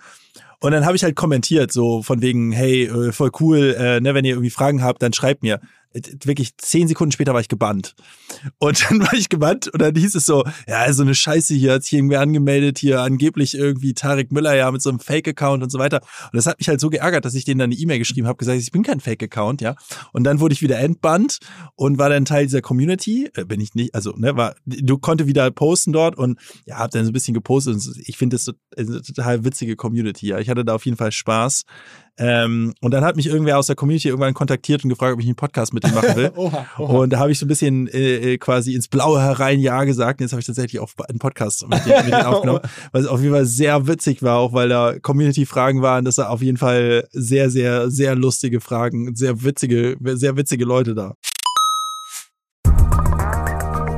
und 0.61 0.73
dann 0.73 0.87
habe 0.87 0.97
ich 0.97 1.03
halt 1.03 1.17
kommentiert, 1.17 1.73
so 1.73 2.03
von 2.03 2.23
wegen, 2.23 2.53
hey, 2.53 2.85
äh, 2.85 3.13
voll 3.13 3.31
cool, 3.41 3.77
äh, 3.79 4.01
ne, 4.01 4.15
wenn 4.15 4.25
ihr 4.25 4.35
irgendwie 4.35 4.51
Fragen 4.51 4.83
habt, 4.83 5.03
dann 5.03 5.13
schreibt 5.13 5.43
mir 5.43 5.61
wirklich 6.25 6.57
zehn 6.59 6.89
Sekunden 6.89 7.13
später 7.13 7.35
war 7.35 7.41
ich 7.41 7.49
gebannt. 7.49 7.95
Und 8.59 8.85
dann 8.91 9.01
war 9.01 9.15
ich 9.15 9.29
gebannt 9.29 9.69
und 9.69 9.81
dann 9.81 9.95
hieß 9.95 10.15
es 10.15 10.27
so, 10.27 10.45
ja, 10.67 10.93
so 10.93 11.03
eine 11.03 11.15
Scheiße 11.15 11.55
hier, 11.55 11.75
hat 11.75 11.85
sich 11.85 11.95
irgendwie 11.95 12.17
angemeldet, 12.17 12.79
hier 12.79 13.01
angeblich 13.01 13.55
irgendwie 13.55 13.95
Tarek 13.95 14.33
Müller 14.33 14.55
ja 14.55 14.71
mit 14.71 14.83
so 14.83 14.91
einem 14.91 15.01
Fake-Account 15.01 15.63
und 15.63 15.71
so 15.71 15.79
weiter. 15.79 16.01
Und 16.25 16.37
das 16.37 16.47
hat 16.47 16.59
mich 16.59 16.69
halt 16.69 16.81
so 16.81 16.91
geärgert, 16.91 17.25
dass 17.25 17.35
ich 17.35 17.45
denen 17.45 17.59
dann 17.59 17.71
eine 17.71 17.79
E-Mail 17.79 17.99
geschrieben 17.99 18.27
habe, 18.27 18.37
gesagt, 18.37 18.61
ich 18.61 18.71
bin 18.71 18.83
kein 18.83 19.01
Fake-Account, 19.01 19.61
ja. 19.61 19.75
Und 20.13 20.25
dann 20.25 20.41
wurde 20.41 20.53
ich 20.53 20.63
wieder 20.63 20.79
entbannt 20.79 21.39
und 21.75 21.99
war 21.99 22.09
dann 22.09 22.25
Teil 22.25 22.47
dieser 22.47 22.63
Community. 22.63 23.31
Äh, 23.35 23.45
bin 23.45 23.61
ich 23.61 23.75
nicht, 23.75 23.95
also, 23.95 24.13
ne, 24.17 24.37
war, 24.37 24.55
du 24.65 24.99
konnte 24.99 25.27
wieder 25.27 25.51
posten 25.51 25.93
dort 25.93 26.17
und 26.17 26.39
ja, 26.65 26.79
hab 26.79 26.91
dann 26.91 27.05
so 27.05 27.11
ein 27.11 27.13
bisschen 27.13 27.35
gepostet 27.35 27.75
und 27.75 27.99
ich 28.07 28.17
finde 28.17 28.37
das 28.37 28.45
so, 28.45 28.53
eine 28.77 29.03
total 29.03 29.45
witzige 29.45 29.77
Community, 29.77 30.29
ja. 30.29 30.39
Ich 30.39 30.49
hatte 30.49 30.65
da 30.65 30.75
auf 30.75 30.85
jeden 30.85 30.97
Fall 30.97 31.13
Spaß. 31.13 31.65
Ähm, 32.19 32.75
und 32.81 32.93
dann 32.93 33.05
hat 33.05 33.17
mich 33.17 33.27
irgendwer 33.27 33.59
aus 33.59 33.67
der 33.67 33.77
Community 33.77 34.09
irgendwann 34.09 34.33
kontaktiert 34.33 34.83
und 34.85 34.91
gefragt, 34.91 35.15
ob 35.15 35.21
ich 35.21 35.27
einen 35.27 35.37
Podcast 35.37 35.75
mit 35.75 35.87
ihm 35.87 35.95
machen 35.95 36.17
will. 36.17 36.33
oha, 36.37 36.67
oha. 36.79 36.93
Und 36.93 37.11
da 37.11 37.19
habe 37.19 37.31
ich 37.31 37.39
so 37.39 37.45
ein 37.45 37.49
bisschen 37.49 37.89
äh, 37.89 38.35
äh, 38.35 38.39
quasi 38.39 38.75
ins 38.75 38.89
Blaue 38.89 39.21
herein 39.21 39.61
Ja 39.61 39.85
gesagt. 39.85 40.21
Und 40.21 40.25
jetzt 40.25 40.33
habe 40.33 40.41
ich 40.41 40.47
tatsächlich 40.47 40.81
auch 40.81 40.91
einen 41.09 41.19
Podcast 41.19 41.69
mit 41.69 41.85
dem, 41.85 41.97
mit 42.05 42.07
dem 42.07 42.15
aufgenommen, 42.15 42.61
was 42.93 43.07
auf 43.07 43.21
jeden 43.21 43.35
Fall 43.35 43.45
sehr 43.45 43.87
witzig 43.87 44.23
war, 44.23 44.39
auch 44.39 44.55
weil 44.55 44.69
da 44.69 44.99
Community-Fragen 44.99 45.83
waren. 45.83 46.05
Das 46.05 46.19
war 46.19 46.31
auf 46.31 46.41
jeden 46.41 46.57
Fall 46.57 47.07
sehr, 47.13 47.51
sehr, 47.51 47.91
sehr 47.91 48.15
lustige 48.15 48.61
Fragen, 48.61 49.15
sehr 49.15 49.43
witzige, 49.43 49.97
sehr 50.01 50.37
witzige 50.37 50.65
Leute 50.65 50.95
da. 50.95 51.15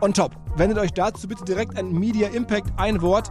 on 0.00 0.12
top. 0.12 0.32
Wendet 0.56 0.78
euch 0.78 0.92
dazu 0.92 1.28
bitte 1.28 1.44
direkt 1.44 1.78
an 1.78 1.92
Media 1.92 2.28
Impact 2.28 2.68
ein 2.76 3.00
Wort 3.02 3.30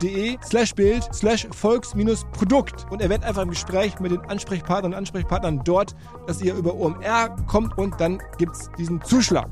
de 0.00 0.38
slash 0.44 0.74
Bild 0.74 1.02
slash 1.12 1.46
Volks-Produkt 1.50 2.86
und 2.90 3.02
erwähnt 3.02 3.24
einfach 3.24 3.42
im 3.42 3.50
Gespräch 3.50 3.98
mit 4.00 4.12
den 4.12 4.20
Ansprechpartnern 4.20 4.92
und 4.92 4.98
Ansprechpartnern 4.98 5.62
dort, 5.64 5.94
dass 6.26 6.40
ihr 6.40 6.54
über 6.54 6.74
OMR 6.74 7.36
kommt 7.46 7.76
und 7.76 8.00
dann 8.00 8.18
gibt 8.38 8.54
es 8.54 8.70
diesen 8.78 9.02
Zuschlag. 9.02 9.48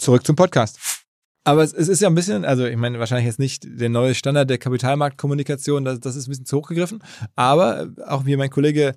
zurück 0.00 0.26
zum 0.26 0.34
Podcast. 0.34 0.78
Aber 1.44 1.62
es, 1.62 1.72
ist 1.72 2.00
ja 2.00 2.08
ein 2.08 2.14
bisschen, 2.14 2.44
also 2.44 2.66
ich 2.66 2.76
meine, 2.76 2.98
wahrscheinlich 2.98 3.26
jetzt 3.26 3.38
nicht 3.38 3.62
der 3.64 3.88
neue 3.88 4.14
Standard 4.14 4.50
der 4.50 4.58
Kapitalmarktkommunikation, 4.58 5.84
das, 5.84 6.00
das 6.00 6.16
ist 6.16 6.26
ein 6.26 6.30
bisschen 6.30 6.46
zu 6.46 6.58
hoch 6.58 6.68
gegriffen. 6.68 7.02
Aber 7.34 7.88
auch 8.06 8.26
wie 8.26 8.36
mein 8.36 8.50
Kollege 8.50 8.94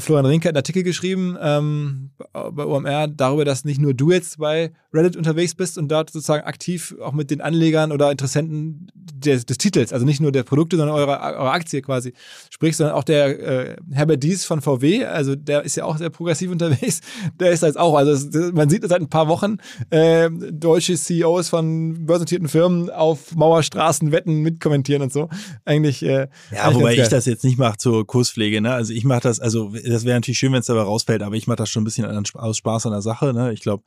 Florian 0.00 0.26
Rinke 0.26 0.48
hat 0.48 0.54
einen 0.54 0.58
Artikel 0.58 0.82
geschrieben 0.82 1.36
ähm, 1.40 2.10
bei 2.32 2.64
OMR 2.64 3.08
darüber, 3.08 3.44
dass 3.44 3.64
nicht 3.64 3.80
nur 3.80 3.94
du 3.94 4.10
jetzt 4.10 4.38
bei 4.38 4.72
Reddit 4.92 5.16
unterwegs 5.16 5.54
bist 5.54 5.78
und 5.78 5.88
dort 5.88 6.10
sozusagen 6.10 6.44
aktiv 6.44 6.94
auch 7.00 7.12
mit 7.12 7.30
den 7.30 7.40
Anlegern 7.40 7.92
oder 7.92 8.10
Interessenten 8.10 8.88
des, 8.94 9.46
des 9.46 9.58
Titels, 9.58 9.92
also 9.92 10.04
nicht 10.04 10.20
nur 10.20 10.32
der 10.32 10.42
Produkte, 10.42 10.76
sondern 10.76 10.96
eurer, 10.96 11.20
eurer 11.38 11.52
Aktie 11.52 11.82
quasi 11.82 12.12
sprichst, 12.50 12.78
sondern 12.78 12.96
auch 12.96 13.04
der 13.04 13.70
äh, 13.70 13.76
Herbert 13.92 14.22
Dies 14.22 14.44
von 14.44 14.60
VW, 14.60 15.04
also 15.04 15.34
der 15.34 15.62
ist 15.62 15.76
ja 15.76 15.84
auch 15.84 15.98
sehr 15.98 16.10
progressiv 16.10 16.50
unterwegs, 16.56 17.00
der 17.38 17.50
ist 17.50 17.62
jetzt 17.62 17.78
auch, 17.78 17.94
also 17.94 18.52
man 18.52 18.68
sieht 18.68 18.86
seit 18.88 19.00
ein 19.00 19.08
paar 19.08 19.28
Wochen 19.28 19.58
äh, 19.90 20.30
deutsche 20.30 20.96
CEOs 20.96 21.48
von 21.48 22.06
börsennotierten 22.06 22.48
Firmen 22.48 22.90
auf 22.90 23.34
Mauerstraßen 23.34 24.12
Wetten 24.12 24.42
mitkommentieren 24.42 25.02
und 25.02 25.12
so. 25.12 25.28
Eigentlich. 25.64 26.02
Äh, 26.02 26.28
ja, 26.50 26.62
eigentlich 26.62 26.76
wobei 26.76 26.94
ich 26.96 27.08
das 27.08 27.26
jetzt 27.26 27.44
nicht 27.44 27.58
mache 27.58 27.78
zur 27.78 28.06
Kurspflege, 28.06 28.60
ne? 28.60 28.72
Also 28.72 28.92
ich 28.92 29.04
mache 29.04 29.20
das, 29.20 29.40
also 29.40 29.74
das 29.88 30.04
wäre 30.04 30.16
natürlich 30.16 30.38
schön, 30.38 30.52
wenn 30.52 30.60
es 30.60 30.66
dabei 30.66 30.82
rausfällt, 30.82 31.22
aber 31.22 31.36
ich 31.36 31.46
mache 31.46 31.56
das 31.56 31.70
schon 31.70 31.82
ein 31.82 31.84
bisschen 31.84 32.06
aus 32.34 32.56
Spaß 32.56 32.86
an 32.86 32.92
der 32.92 33.02
Sache. 33.02 33.32
Ne? 33.32 33.52
Ich 33.52 33.60
glaube, 33.60 33.84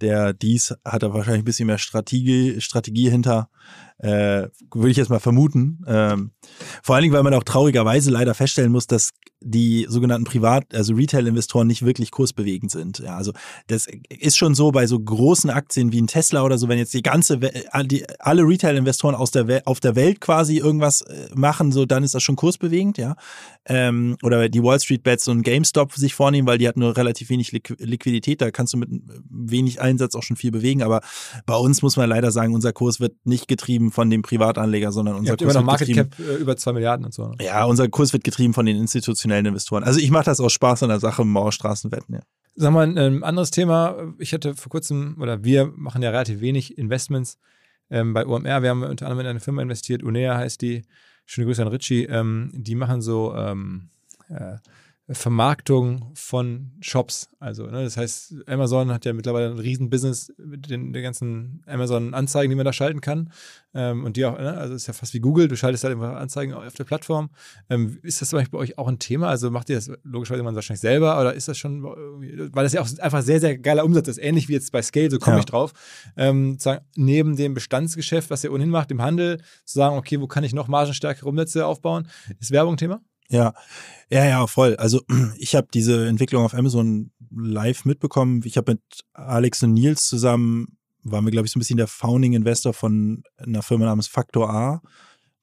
der 0.00 0.32
dies 0.32 0.74
hat 0.84 1.02
da 1.02 1.12
wahrscheinlich 1.12 1.42
ein 1.42 1.44
bisschen 1.44 1.66
mehr 1.66 1.78
Strategie, 1.78 2.60
Strategie 2.60 3.10
hinter 3.10 3.50
äh, 3.98 4.48
würde 4.72 4.90
ich 4.90 4.96
jetzt 4.96 5.10
mal 5.10 5.18
vermuten. 5.18 5.84
Ähm, 5.86 6.30
vor 6.82 6.94
allen 6.94 7.02
Dingen, 7.02 7.14
weil 7.14 7.24
man 7.24 7.34
auch 7.34 7.42
traurigerweise 7.42 8.10
leider 8.10 8.34
feststellen 8.34 8.70
muss, 8.70 8.86
dass 8.86 9.10
die 9.40 9.86
sogenannten 9.88 10.24
Privat-, 10.24 10.74
also 10.74 10.94
Retail-Investoren 10.94 11.66
nicht 11.66 11.84
wirklich 11.84 12.10
kursbewegend 12.10 12.70
sind. 12.70 12.98
Ja, 12.98 13.16
also 13.16 13.32
das 13.68 13.86
ist 14.08 14.36
schon 14.36 14.54
so 14.54 14.72
bei 14.72 14.86
so 14.86 14.98
großen 14.98 15.50
Aktien 15.50 15.92
wie 15.92 16.00
ein 16.00 16.06
Tesla 16.06 16.42
oder 16.42 16.58
so, 16.58 16.68
wenn 16.68 16.78
jetzt 16.78 16.94
die 16.94 17.02
ganze, 17.02 17.38
die, 17.38 18.04
alle 18.18 18.42
Retail-Investoren 18.42 19.14
aus 19.14 19.30
der 19.30 19.62
auf 19.64 19.80
der 19.80 19.96
Welt 19.96 20.20
quasi 20.20 20.58
irgendwas 20.58 21.02
äh, 21.02 21.28
machen, 21.34 21.72
so 21.72 21.86
dann 21.86 22.04
ist 22.04 22.14
das 22.14 22.22
schon 22.22 22.36
kursbewegend, 22.36 22.98
ja. 22.98 23.16
Ähm, 23.64 24.16
oder 24.22 24.48
die 24.48 24.62
Wall 24.62 24.80
Street 24.80 25.02
Bets 25.02 25.28
und 25.28 25.42
GameStop 25.42 25.92
sich 25.94 26.14
vornehmen, 26.14 26.48
weil 26.48 26.58
die 26.58 26.68
hat 26.68 26.76
nur 26.76 26.96
relativ 26.96 27.30
wenig 27.30 27.52
Liquidität, 27.52 28.40
da 28.40 28.50
kannst 28.50 28.72
du 28.72 28.78
mit 28.78 28.88
wenig 29.30 29.80
Einsatz 29.80 30.14
auch 30.14 30.22
schon 30.22 30.36
viel 30.36 30.50
bewegen. 30.50 30.82
Aber 30.82 31.00
bei 31.46 31.56
uns 31.56 31.82
muss 31.82 31.96
man 31.96 32.08
leider 32.08 32.30
sagen, 32.30 32.54
unser 32.54 32.72
Kurs 32.72 33.00
wird 33.00 33.14
nicht 33.24 33.46
getrieben 33.46 33.68
getrieben 33.68 33.90
von 33.90 34.10
dem 34.10 34.22
Privatanleger, 34.22 34.92
sondern 34.92 35.16
unser 35.16 35.36
Kurs 35.36 35.42
immer 35.42 35.60
noch 35.60 35.66
Market 35.66 35.94
Cap 35.94 36.18
äh, 36.18 36.34
über 36.36 36.56
zwei 36.56 36.72
Milliarden 36.72 37.04
und 37.04 37.14
so. 37.14 37.34
Ja, 37.40 37.64
unser 37.64 37.88
Kurs 37.88 38.12
wird 38.12 38.24
getrieben 38.24 38.54
von 38.54 38.66
den 38.66 38.76
institutionellen 38.76 39.27
Investoren. 39.30 39.84
Also 39.84 40.00
ich 40.00 40.10
mache 40.10 40.24
das 40.24 40.40
aus 40.40 40.52
Spaß 40.52 40.82
an 40.84 40.88
der 40.88 41.00
Sache, 41.00 41.24
Mauerstraßenwetten, 41.24 42.14
ja. 42.14 42.20
Sag 42.60 42.72
mal, 42.72 42.88
ein 42.88 43.22
anderes 43.22 43.52
Thema. 43.52 44.14
Ich 44.18 44.32
hatte 44.32 44.56
vor 44.56 44.70
kurzem, 44.70 45.16
oder 45.20 45.44
wir 45.44 45.72
machen 45.76 46.02
ja 46.02 46.10
relativ 46.10 46.40
wenig 46.40 46.76
Investments 46.76 47.38
ähm, 47.88 48.14
bei 48.14 48.26
OMR. 48.26 48.62
Wir 48.62 48.70
haben 48.70 48.82
unter 48.82 49.06
anderem 49.06 49.20
in 49.20 49.26
eine 49.26 49.40
Firma 49.40 49.62
investiert, 49.62 50.02
Unea 50.02 50.36
heißt 50.36 50.60
die. 50.60 50.82
Schöne 51.24 51.46
Grüße 51.46 51.62
an 51.62 51.68
Richie. 51.68 52.04
Ähm, 52.04 52.50
die 52.54 52.74
machen 52.74 53.02
so 53.02 53.34
ähm, 53.36 53.90
äh, 54.28 54.56
Vermarktung 55.10 56.10
von 56.14 56.72
Shops. 56.80 57.30
Also, 57.38 57.66
ne, 57.66 57.82
das 57.82 57.96
heißt, 57.96 58.34
Amazon 58.46 58.92
hat 58.92 59.06
ja 59.06 59.14
mittlerweile 59.14 59.50
ein 59.50 59.58
Riesenbusiness 59.58 60.34
mit 60.36 60.68
den, 60.68 60.92
den 60.92 61.02
ganzen 61.02 61.62
Amazon-Anzeigen, 61.66 62.50
die 62.50 62.56
man 62.56 62.66
da 62.66 62.74
schalten 62.74 63.00
kann. 63.00 63.32
Ähm, 63.72 64.04
und 64.04 64.18
die 64.18 64.26
auch, 64.26 64.38
ne, 64.38 64.54
also 64.54 64.74
ist 64.74 64.86
ja 64.86 64.92
fast 64.92 65.14
wie 65.14 65.20
Google, 65.20 65.48
du 65.48 65.56
schaltest 65.56 65.84
halt 65.84 65.94
einfach 65.94 66.16
Anzeigen 66.16 66.52
auf 66.52 66.74
der 66.74 66.84
Plattform. 66.84 67.30
Ähm, 67.70 67.98
ist 68.02 68.20
das 68.20 68.28
zum 68.28 68.38
Beispiel 68.38 68.58
bei 68.58 68.62
euch 68.62 68.76
auch 68.76 68.86
ein 68.86 68.98
Thema? 68.98 69.28
Also 69.28 69.50
macht 69.50 69.70
ihr 69.70 69.76
das 69.76 69.90
logischerweise 70.04 70.42
man 70.42 70.54
wahrscheinlich 70.54 70.80
selber 70.80 71.18
oder 71.18 71.32
ist 71.32 71.48
das 71.48 71.56
schon, 71.56 71.84
weil 71.84 72.64
das 72.64 72.74
ja 72.74 72.82
auch 72.82 72.88
einfach 72.98 73.22
sehr, 73.22 73.40
sehr 73.40 73.56
geiler 73.56 73.84
Umsatz 73.84 74.08
ist, 74.08 74.18
ähnlich 74.18 74.48
wie 74.48 74.54
jetzt 74.54 74.72
bei 74.72 74.82
Scale, 74.82 75.10
so 75.10 75.18
komme 75.18 75.36
ja. 75.36 75.40
ich 75.40 75.46
drauf. 75.46 75.72
Ähm, 76.18 76.58
sagen, 76.58 76.84
neben 76.96 77.36
dem 77.36 77.54
Bestandsgeschäft, 77.54 78.28
was 78.28 78.44
ihr 78.44 78.52
ohnehin 78.52 78.70
macht, 78.70 78.90
im 78.90 79.00
Handel, 79.00 79.38
zu 79.64 79.78
sagen, 79.78 79.96
okay, 79.96 80.20
wo 80.20 80.26
kann 80.26 80.44
ich 80.44 80.52
noch 80.52 80.68
margenstärkere 80.68 81.26
Umsätze 81.28 81.64
aufbauen? 81.64 82.08
Ist 82.40 82.50
Werbung 82.50 82.76
Thema? 82.76 83.00
Ja, 83.30 83.54
ja, 84.10 84.24
ja, 84.24 84.46
voll. 84.46 84.76
Also 84.76 85.02
ich 85.38 85.54
habe 85.54 85.68
diese 85.72 86.06
Entwicklung 86.06 86.44
auf 86.44 86.54
Amazon 86.54 87.10
live 87.30 87.84
mitbekommen. 87.84 88.42
Ich 88.44 88.56
habe 88.56 88.72
mit 88.72 88.82
Alex 89.12 89.62
und 89.62 89.74
Nils 89.74 90.06
zusammen, 90.06 90.78
waren 91.02 91.24
wir, 91.24 91.30
glaube 91.30 91.46
ich, 91.46 91.52
so 91.52 91.58
ein 91.58 91.60
bisschen 91.60 91.76
der 91.76 91.86
Founding 91.86 92.32
Investor 92.32 92.72
von 92.72 93.22
einer 93.36 93.62
Firma 93.62 93.84
namens 93.84 94.08
Factor 94.08 94.50
A. 94.50 94.82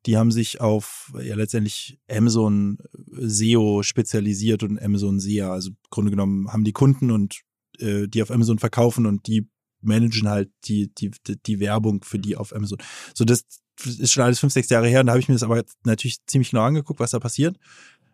Die 0.05 0.17
haben 0.17 0.31
sich 0.31 0.61
auf 0.61 1.11
ja 1.19 1.35
letztendlich 1.35 1.99
Amazon 2.09 2.77
SEO 3.17 3.81
spezialisiert 3.81 4.63
und 4.63 4.81
Amazon 4.81 5.19
SEA. 5.19 5.51
Also 5.51 5.69
im 5.69 5.77
Grunde 5.89 6.11
genommen 6.11 6.51
haben 6.51 6.63
die 6.63 6.73
Kunden 6.73 7.09
und 7.11 7.41
äh, 7.79 8.07
die 8.07 8.21
auf 8.21 8.31
Amazon 8.31 8.59
verkaufen 8.59 9.05
und 9.05 9.27
die 9.27 9.47
managen 9.85 10.29
halt 10.29 10.49
die, 10.65 10.93
die, 10.93 11.11
die 11.45 11.59
Werbung 11.59 12.03
für 12.03 12.19
die 12.19 12.35
auf 12.35 12.55
Amazon. 12.55 12.79
So, 13.13 13.25
das 13.25 13.45
ist 13.83 14.11
schon 14.11 14.23
alles 14.23 14.39
fünf, 14.39 14.53
sechs 14.53 14.69
Jahre 14.69 14.87
her 14.87 15.01
und 15.01 15.07
da 15.07 15.13
habe 15.13 15.19
ich 15.19 15.27
mir 15.27 15.35
das 15.35 15.43
aber 15.43 15.63
natürlich 15.83 16.25
ziemlich 16.25 16.51
genau 16.51 16.63
angeguckt, 16.63 16.99
was 16.99 17.11
da 17.11 17.19
passiert. 17.19 17.57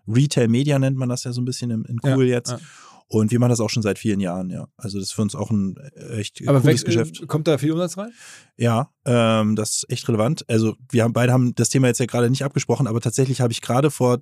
Retail 0.08 0.48
Media 0.48 0.80
nennt 0.80 0.98
man 0.98 1.10
das 1.10 1.24
ja 1.24 1.32
so 1.32 1.42
ein 1.42 1.46
bisschen 1.46 1.72
in, 1.72 1.86
in 1.86 2.00
cool 2.04 2.28
ja, 2.28 2.38
jetzt. 2.38 2.52
Ja. 2.52 2.60
Und 3.08 3.30
wir 3.32 3.40
machen 3.40 3.50
das 3.50 3.60
auch 3.60 3.70
schon 3.70 3.84
seit 3.84 4.00
vielen 4.00 4.22
Jahren, 4.22 4.50
ja. 4.50 4.70
Also 4.78 4.98
das 4.98 5.10
ist 5.10 5.14
für 5.14 5.22
uns 5.22 5.36
auch 5.36 5.52
ein 5.52 5.76
echt 6.12 6.42
Aber 6.48 6.62
cooles 6.62 6.86
Geschäft. 6.86 7.28
Kommt 7.28 7.46
da 7.46 7.58
viel 7.58 7.74
Umsatz 7.74 7.98
rein? 7.98 8.14
Ja, 8.56 8.90
ähm, 9.04 9.58
das 9.58 9.78
ist 9.78 9.90
echt 9.90 10.08
relevant. 10.08 10.46
Also 10.50 10.76
wir 10.90 11.04
haben 11.04 11.12
beide 11.12 11.34
haben 11.34 11.54
das 11.56 11.68
Thema 11.68 11.88
jetzt 11.88 12.00
ja 12.00 12.06
gerade 12.06 12.30
nicht 12.30 12.46
abgesprochen, 12.46 12.88
aber 12.88 13.02
tatsächlich 13.02 13.42
habe 13.42 13.52
ich 13.52 13.62
gerade 13.62 13.92
vor 13.92 14.22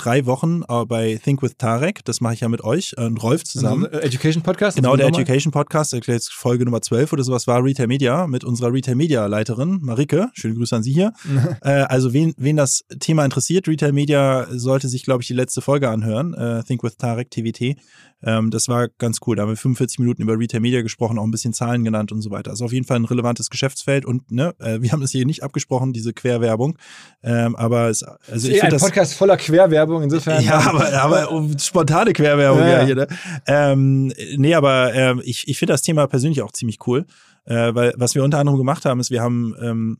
drei 0.00 0.26
Wochen 0.26 0.62
äh, 0.68 0.84
bei 0.84 1.20
Think 1.22 1.42
with 1.42 1.56
Tarek. 1.58 2.04
Das 2.04 2.20
mache 2.20 2.34
ich 2.34 2.40
ja 2.40 2.48
mit 2.48 2.64
euch 2.64 2.94
äh, 2.96 3.04
und 3.04 3.22
Rolf 3.22 3.44
zusammen. 3.44 3.86
Also, 3.86 3.98
Education 3.98 4.42
Podcast? 4.42 4.76
Genau, 4.76 4.96
der 4.96 5.08
Education 5.08 5.52
Podcast. 5.52 5.92
Jetzt 5.92 6.32
Folge 6.32 6.64
Nummer 6.64 6.80
12 6.80 7.12
oder 7.12 7.22
sowas 7.22 7.46
war 7.46 7.62
Retail 7.62 7.86
Media 7.86 8.26
mit 8.26 8.44
unserer 8.44 8.72
Retail 8.72 8.94
Media 8.94 9.26
Leiterin 9.26 9.78
Marike. 9.82 10.30
Schöne 10.32 10.54
Grüße 10.54 10.76
an 10.76 10.82
Sie 10.82 10.92
hier. 10.92 11.12
äh, 11.62 11.70
also 11.70 12.12
wen, 12.12 12.34
wen 12.36 12.56
das 12.56 12.84
Thema 13.00 13.24
interessiert, 13.24 13.68
Retail 13.68 13.92
Media 13.92 14.46
sollte 14.50 14.88
sich, 14.88 15.04
glaube 15.04 15.22
ich, 15.22 15.28
die 15.28 15.34
letzte 15.34 15.60
Folge 15.60 15.88
anhören. 15.88 16.34
Äh, 16.34 16.62
Think 16.64 16.82
with 16.82 16.96
Tarek, 16.96 17.30
TWT. 17.30 17.76
Ähm, 18.22 18.50
das 18.50 18.68
war 18.68 18.88
ganz 18.98 19.18
cool. 19.26 19.36
Da 19.36 19.42
haben 19.42 19.48
wir 19.50 19.56
45 19.56 19.98
Minuten 19.98 20.22
über 20.22 20.38
Retail 20.38 20.60
Media 20.60 20.82
gesprochen, 20.82 21.18
auch 21.18 21.24
ein 21.24 21.30
bisschen 21.30 21.52
Zahlen 21.52 21.84
genannt 21.84 22.12
und 22.12 22.22
so 22.22 22.30
weiter. 22.30 22.50
Also 22.50 22.64
auf 22.64 22.72
jeden 22.72 22.86
Fall 22.86 22.96
ein 22.96 23.04
relevantes 23.04 23.50
Geschäftsfeld 23.50 24.04
und 24.04 24.30
ne, 24.30 24.54
äh, 24.58 24.80
wir 24.80 24.92
haben 24.92 25.00
das 25.00 25.10
hier 25.10 25.24
nicht 25.26 25.42
abgesprochen, 25.42 25.92
diese 25.92 26.12
Querwerbung. 26.12 26.76
Ähm, 27.22 27.56
aber 27.56 27.88
es, 27.88 28.02
also 28.02 28.48
ich 28.48 28.60
finde 28.60 28.76
ein 28.76 28.80
Podcast 28.80 29.14
voller 29.14 29.36
Querwerbung, 29.36 30.02
insofern. 30.02 30.42
Ja, 30.50 30.58
aber, 30.58 30.92
aber 30.92 31.30
um, 31.32 31.58
spontane 31.58 32.12
Querwerbung 32.12 32.62
ja, 32.62 32.80
ja 32.80 32.84
hier. 32.84 32.94
Ne? 32.94 33.06
Ähm, 33.46 34.12
nee, 34.36 34.54
aber 34.54 34.94
ähm, 34.94 35.20
ich, 35.24 35.46
ich 35.48 35.58
finde 35.58 35.74
das 35.74 35.82
Thema 35.82 36.06
persönlich 36.06 36.42
auch 36.42 36.52
ziemlich 36.52 36.78
cool. 36.86 37.06
Äh, 37.44 37.74
weil 37.74 37.92
was 37.96 38.14
wir 38.14 38.24
unter 38.24 38.38
anderem 38.38 38.58
gemacht 38.58 38.84
haben, 38.84 39.00
ist, 39.00 39.10
wir 39.10 39.22
haben 39.22 39.54
ähm, 39.60 39.98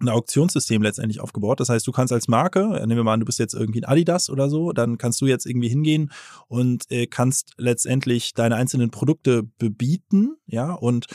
ein 0.00 0.08
Auktionssystem 0.08 0.82
letztendlich 0.82 1.20
aufgebaut. 1.20 1.60
Das 1.60 1.68
heißt, 1.68 1.86
du 1.86 1.92
kannst 1.92 2.12
als 2.12 2.28
Marke, 2.28 2.60
äh, 2.60 2.86
nehmen 2.86 2.96
wir 2.96 3.04
mal 3.04 3.14
an, 3.14 3.20
du 3.20 3.26
bist 3.26 3.38
jetzt 3.38 3.54
irgendwie 3.54 3.82
ein 3.82 3.88
Adidas 3.88 4.30
oder 4.30 4.48
so, 4.48 4.72
dann 4.72 4.98
kannst 4.98 5.20
du 5.20 5.26
jetzt 5.26 5.46
irgendwie 5.46 5.68
hingehen 5.68 6.10
und 6.48 6.90
äh, 6.90 7.06
kannst 7.06 7.52
letztendlich 7.58 8.34
deine 8.34 8.56
einzelnen 8.56 8.90
Produkte 8.90 9.42
bebieten, 9.58 10.36
ja, 10.46 10.72
und 10.72 11.06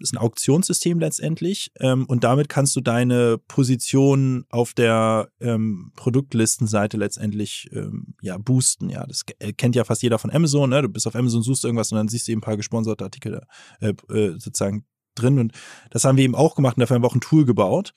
ist 0.00 0.12
ein 0.12 0.18
Auktionssystem 0.18 1.00
letztendlich 1.00 1.72
ähm, 1.80 2.06
und 2.06 2.24
damit 2.24 2.48
kannst 2.48 2.76
du 2.76 2.80
deine 2.80 3.38
Position 3.48 4.44
auf 4.48 4.72
der 4.72 5.28
ähm, 5.40 5.92
Produktlistenseite 5.96 6.96
letztendlich 6.96 7.68
ähm, 7.72 8.14
ja 8.22 8.38
boosten. 8.38 8.90
Ja, 8.90 9.04
das 9.06 9.24
kennt 9.56 9.76
ja 9.76 9.84
fast 9.84 10.02
jeder 10.02 10.18
von 10.18 10.30
Amazon. 10.30 10.70
Ne? 10.70 10.82
Du 10.82 10.88
bist 10.88 11.06
auf 11.06 11.16
Amazon, 11.16 11.42
suchst 11.42 11.64
irgendwas 11.64 11.90
und 11.92 11.96
dann 11.96 12.08
siehst 12.08 12.28
du 12.28 12.32
eben 12.32 12.38
ein 12.38 12.42
paar 12.42 12.56
gesponserte 12.56 13.04
Artikel 13.04 13.42
äh, 13.80 13.88
äh, 14.08 14.38
sozusagen 14.38 14.84
drin. 15.20 15.38
Und 15.38 15.52
das 15.90 16.04
haben 16.04 16.16
wir 16.16 16.24
eben 16.24 16.34
auch 16.34 16.54
gemacht 16.54 16.76
und 16.76 16.80
dafür 16.80 16.94
haben 16.94 17.02
wir 17.02 17.08
auch 17.08 17.14
ein 17.14 17.20
Tool 17.20 17.44
gebaut. 17.44 17.94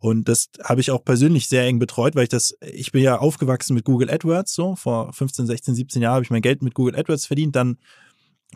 Und 0.00 0.28
das 0.28 0.50
habe 0.62 0.80
ich 0.80 0.92
auch 0.92 1.04
persönlich 1.04 1.48
sehr 1.48 1.64
eng 1.64 1.80
betreut, 1.80 2.14
weil 2.14 2.22
ich 2.24 2.28
das, 2.28 2.56
ich 2.60 2.92
bin 2.92 3.02
ja 3.02 3.18
aufgewachsen 3.18 3.74
mit 3.74 3.84
Google 3.84 4.10
AdWords, 4.10 4.54
so 4.54 4.76
vor 4.76 5.12
15, 5.12 5.46
16, 5.46 5.74
17 5.74 6.02
Jahren 6.02 6.14
habe 6.14 6.24
ich 6.24 6.30
mein 6.30 6.42
Geld 6.42 6.62
mit 6.62 6.74
Google 6.74 6.94
AdWords 6.94 7.26
verdient. 7.26 7.56
Dann 7.56 7.78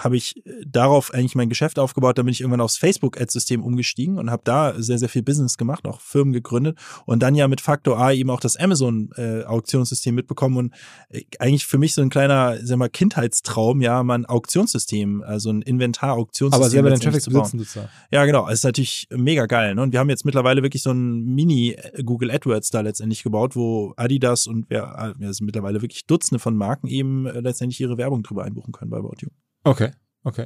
habe 0.05 0.17
ich 0.17 0.45
äh, 0.47 0.51
darauf 0.67 1.13
eigentlich 1.15 1.35
mein 1.35 1.49
Geschäft 1.49 1.79
aufgebaut. 1.79 2.19
Dann 2.19 2.27
bin 2.27 2.33
ich 2.33 2.41
irgendwann 2.41 2.61
aufs 2.61 2.77
Facebook-Ad-System 2.77 3.63
umgestiegen 3.63 4.19
und 4.19 4.31
habe 4.31 4.43
da 4.45 4.75
sehr, 4.81 4.99
sehr 4.99 5.09
viel 5.09 5.23
Business 5.23 5.57
gemacht, 5.57 5.87
auch 5.87 6.01
Firmen 6.01 6.33
gegründet 6.33 6.79
und 7.07 7.23
dann 7.23 7.35
ja 7.35 7.49
mit 7.49 7.61
Factor 7.61 7.99
A 7.99 8.13
eben 8.13 8.31
auch 8.31 8.41
das 8.41 8.57
Amazon-Auktionssystem 8.57 10.15
äh, 10.15 10.17
mitbekommen 10.17 10.57
und 10.57 10.75
äh, 11.11 11.23
eigentlich 11.39 11.67
für 11.67 11.79
mich 11.79 11.95
so 11.95 12.03
ein 12.03 12.11
kleiner, 12.11 12.59
sag 12.63 12.79
mal, 12.79 12.89
Kindheitstraum, 12.89 13.81
ja, 13.81 14.03
mal 14.03 14.15
ein 14.15 14.27
Auktionssystem, 14.27 15.23
also 15.23 15.51
ein 15.51 15.63
Inventar-Auktionssystem. 15.63 16.63
Aber 16.63 16.71
selber 16.71 16.91
den 16.91 17.01
Traffic 17.01 17.23
zu 17.23 17.31
besitzen 17.31 17.59
sozusagen. 17.59 17.89
Ja, 18.11 18.25
genau. 18.25 18.49
Es 18.49 18.61
ist 18.61 18.65
natürlich 18.65 19.09
mega 19.11 19.47
geil. 19.47 19.75
Ne? 19.75 19.83
Und 19.83 19.93
wir 19.93 20.01
haben 20.01 20.11
jetzt 20.11 20.25
mittlerweile 20.25 20.63
wirklich 20.63 20.83
so 20.83 20.91
ein 20.91 21.25
Mini-Google 21.35 22.31
AdWords 22.31 22.71
da 22.71 22.81
letztendlich 22.81 23.23
gebaut, 23.23 23.57
wo 23.57 23.95
Adidas 23.97 24.47
und 24.47 24.69
wir, 24.71 25.15
wir 25.19 25.33
sind 25.33 25.47
mittlerweile 25.47 25.83
wirklich 25.83 26.07
Dutzende 26.07 26.39
von 26.39 26.57
Marken 26.57 26.87
eben 26.87 27.27
letztendlich 27.27 27.81
ihre 27.81 27.99
Werbung 27.99 28.23
drüber 28.23 28.45
einbuchen 28.45 28.73
können 28.73 28.91
bei 28.91 28.99
About 28.99 29.17
You. 29.21 29.29
Okay, 29.65 29.91
okay. 30.25 30.45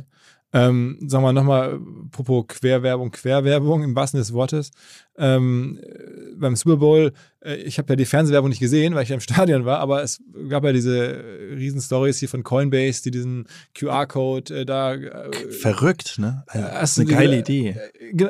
Ähm, 0.53 0.99
sagen 1.07 1.25
wir 1.25 1.33
nochmal, 1.33 1.79
apropos 2.07 2.47
Querwerbung, 2.47 3.11
Querwerbung 3.11 3.83
im 3.83 3.97
wahrsten 3.97 4.19
des 4.19 4.33
Wortes. 4.33 4.71
Ähm, 5.19 5.81
beim 6.39 6.57
Super 6.57 6.77
Bowl, 6.77 7.13
äh, 7.45 7.57
ich 7.57 7.79
habe 7.79 7.93
ja 7.93 7.97
die 7.97 8.07
Fernsehwerbung 8.07 8.49
nicht 8.49 8.61
gesehen, 8.61 8.95
weil 8.95 9.03
ich 9.03 9.09
ja 9.09 9.17
im 9.17 9.21
Stadion 9.21 9.65
war, 9.65 9.81
aber 9.81 10.03
es 10.03 10.23
gab 10.49 10.65
ja 10.65 10.73
diese 10.73 11.17
äh, 11.17 11.55
riesen 11.55 11.81
Stories 11.81 12.21
hier 12.21 12.29
von 12.29 12.43
Coinbase, 12.43 13.03
die 13.03 13.11
diesen 13.11 13.47
QR-Code 13.75 14.61
äh, 14.61 14.65
da. 14.65 14.95
Äh, 14.95 15.51
Verrückt, 15.51 16.19
ne? 16.19 16.45
Also, 16.47 17.03
eine 17.03 17.11
geile 17.11 17.39
Idee. 17.41 17.77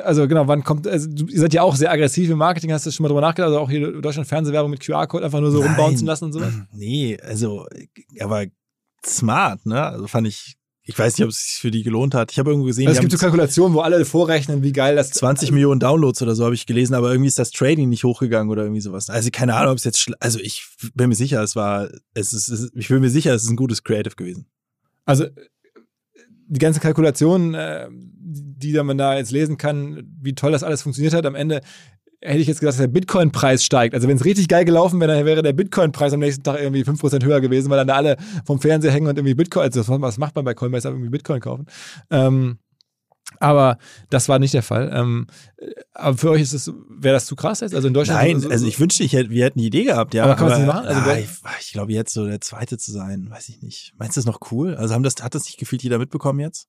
Also 0.03 0.27
genau, 0.27 0.47
wann 0.47 0.63
kommt, 0.63 0.87
also 0.87 1.09
ihr 1.09 1.39
seid 1.39 1.53
ja 1.53 1.61
auch 1.61 1.75
sehr 1.75 1.91
aggressiv 1.91 2.29
im 2.29 2.39
Marketing, 2.39 2.73
hast 2.73 2.85
du 2.85 2.91
schon 2.91 3.03
mal 3.03 3.09
drüber 3.09 3.21
nachgedacht, 3.21 3.49
also 3.49 3.59
auch 3.59 3.69
hier 3.69 4.01
Deutschland 4.01 4.27
Fernsehwerbung 4.27 4.71
mit 4.71 4.81
QR-Code 4.81 5.23
einfach 5.23 5.39
nur 5.39 5.51
so 5.51 5.59
Nein. 5.59 5.67
rumbouncen 5.67 6.07
lassen 6.07 6.25
und 6.25 6.33
sowas? 6.33 6.53
Nee, 6.73 7.17
also, 7.21 7.67
aber 8.19 8.45
smart, 9.05 9.65
ne? 9.65 9.81
Also 9.81 10.07
fand 10.07 10.27
ich, 10.27 10.56
ich 10.89 10.97
weiß 10.97 11.17
nicht, 11.17 11.25
ob 11.25 11.31
es 11.31 11.43
sich 11.43 11.59
für 11.59 11.69
die 11.69 11.83
gelohnt 11.83 12.15
hat. 12.15 12.31
Ich 12.31 12.39
habe 12.39 12.49
irgendwo 12.49 12.65
gesehen, 12.65 12.87
Also 12.87 12.99
es 12.99 13.01
gibt 13.01 13.11
so 13.11 13.17
Kalkulationen, 13.17 13.75
wo 13.75 13.81
alle 13.81 14.05
vorrechnen, 14.05 14.63
wie 14.63 14.71
geil 14.71 14.95
das 14.95 15.11
20 15.11 15.51
Millionen 15.51 15.81
Downloads 15.81 16.21
oder 16.21 16.33
so 16.33 16.45
habe 16.45 16.55
ich 16.55 16.65
gelesen, 16.65 16.93
aber 16.93 17.11
irgendwie 17.11 17.27
ist 17.27 17.37
das 17.37 17.51
Trading 17.51 17.89
nicht 17.89 18.05
hochgegangen 18.05 18.49
oder 18.49 18.63
irgendwie 18.63 18.79
sowas. 18.79 19.09
Also 19.09 19.29
keine 19.29 19.55
Ahnung, 19.55 19.73
ob 19.73 19.77
es 19.77 19.83
jetzt, 19.83 20.09
also 20.21 20.39
ich 20.39 20.65
bin 20.93 21.09
mir 21.09 21.15
sicher, 21.15 21.43
es 21.43 21.57
war, 21.57 21.89
es 22.13 22.31
ist, 22.31 22.47
es 22.47 22.61
ist 22.61 22.71
ich 22.73 22.87
bin 22.87 23.01
mir 23.01 23.09
sicher, 23.09 23.33
es 23.33 23.43
ist 23.43 23.49
ein 23.49 23.57
gutes 23.57 23.83
Creative 23.83 24.15
gewesen. 24.15 24.45
Also 25.03 25.25
die 26.47 26.59
ganzen 26.59 26.79
Kalkulationen, 26.79 27.53
äh, 27.53 27.89
die 27.91 28.73
man 28.81 28.97
da 28.97 29.17
jetzt 29.17 29.31
lesen 29.31 29.57
kann, 29.57 30.07
wie 30.21 30.35
toll 30.35 30.53
das 30.53 30.63
alles 30.63 30.83
funktioniert 30.83 31.13
hat, 31.13 31.25
am 31.25 31.35
Ende 31.35 31.61
hätte 32.21 32.39
ich 32.39 32.47
jetzt 32.47 32.59
gedacht, 32.59 32.73
dass 32.73 32.77
der 32.81 32.87
Bitcoin-Preis 32.87 33.63
steigt. 33.63 33.93
Also 33.93 34.07
wenn 34.07 34.17
es 34.17 34.25
richtig 34.25 34.47
geil 34.47 34.65
gelaufen 34.65 34.99
wäre, 34.99 35.13
dann 35.15 35.25
wäre 35.25 35.41
der 35.43 35.53
Bitcoin-Preis 35.53 36.13
am 36.13 36.19
nächsten 36.19 36.43
Tag 36.43 36.59
irgendwie 36.59 36.83
5% 36.83 37.23
höher 37.23 37.41
gewesen, 37.41 37.69
weil 37.69 37.77
dann 37.77 37.87
da 37.87 37.95
alle 37.95 38.17
vom 38.45 38.59
Fernseher 38.59 38.91
hängen 38.91 39.07
und 39.07 39.17
irgendwie 39.17 39.35
Bitcoin, 39.35 39.63
also 39.63 40.01
was- 40.01 40.17
macht 40.17 40.35
man 40.35 40.43
bei 40.45 40.53
Coinbase, 40.53 40.87
irgendwie 40.89 41.09
Bitcoin 41.09 41.39
kaufen. 41.41 41.65
Ähm, 42.09 42.57
aber 43.39 43.77
das 44.09 44.29
war 44.29 44.39
nicht 44.39 44.53
der 44.53 44.63
Fall. 44.63 44.89
Ähm, 44.93 45.27
äh, 45.57 45.67
aber 45.93 46.17
für 46.17 46.29
euch 46.31 46.41
ist 46.41 46.53
es, 46.53 46.71
wäre 46.89 47.13
das 47.15 47.25
zu 47.25 47.35
krass 47.35 47.59
jetzt? 47.59 47.75
Also 47.75 47.87
in 47.89 47.93
Deutschland 47.93 48.21
Nein, 48.21 48.39
so- 48.39 48.49
also 48.49 48.65
ich 48.65 48.79
wünschte, 48.79 49.03
ich 49.03 49.13
hätte, 49.13 49.29
wir 49.29 49.43
hätten 49.45 49.59
die 49.59 49.67
Idee 49.67 49.83
gehabt, 49.83 50.13
ja. 50.13 50.23
Aber 50.23 50.35
kann 50.35 50.47
man's 50.47 50.59
nicht 50.59 50.67
machen? 50.67 50.87
Also 50.87 51.01
wer- 51.05 51.19
ich, 51.19 51.29
ich 51.59 51.71
glaube, 51.73 51.91
jetzt 51.91 52.13
so 52.13 52.25
der 52.25 52.39
Zweite 52.41 52.77
zu 52.77 52.91
sein, 52.91 53.27
weiß 53.29 53.49
ich 53.49 53.61
nicht. 53.61 53.93
Meinst 53.97 54.15
du 54.15 54.21
das 54.21 54.25
noch 54.25 54.39
cool? 54.51 54.75
Also 54.75 54.93
haben 54.93 55.03
das, 55.03 55.15
hat 55.21 55.35
das 55.35 55.45
nicht 55.45 55.57
gefühlt 55.59 55.83
jeder 55.83 55.99
mitbekommen 55.99 56.39
jetzt? 56.39 56.67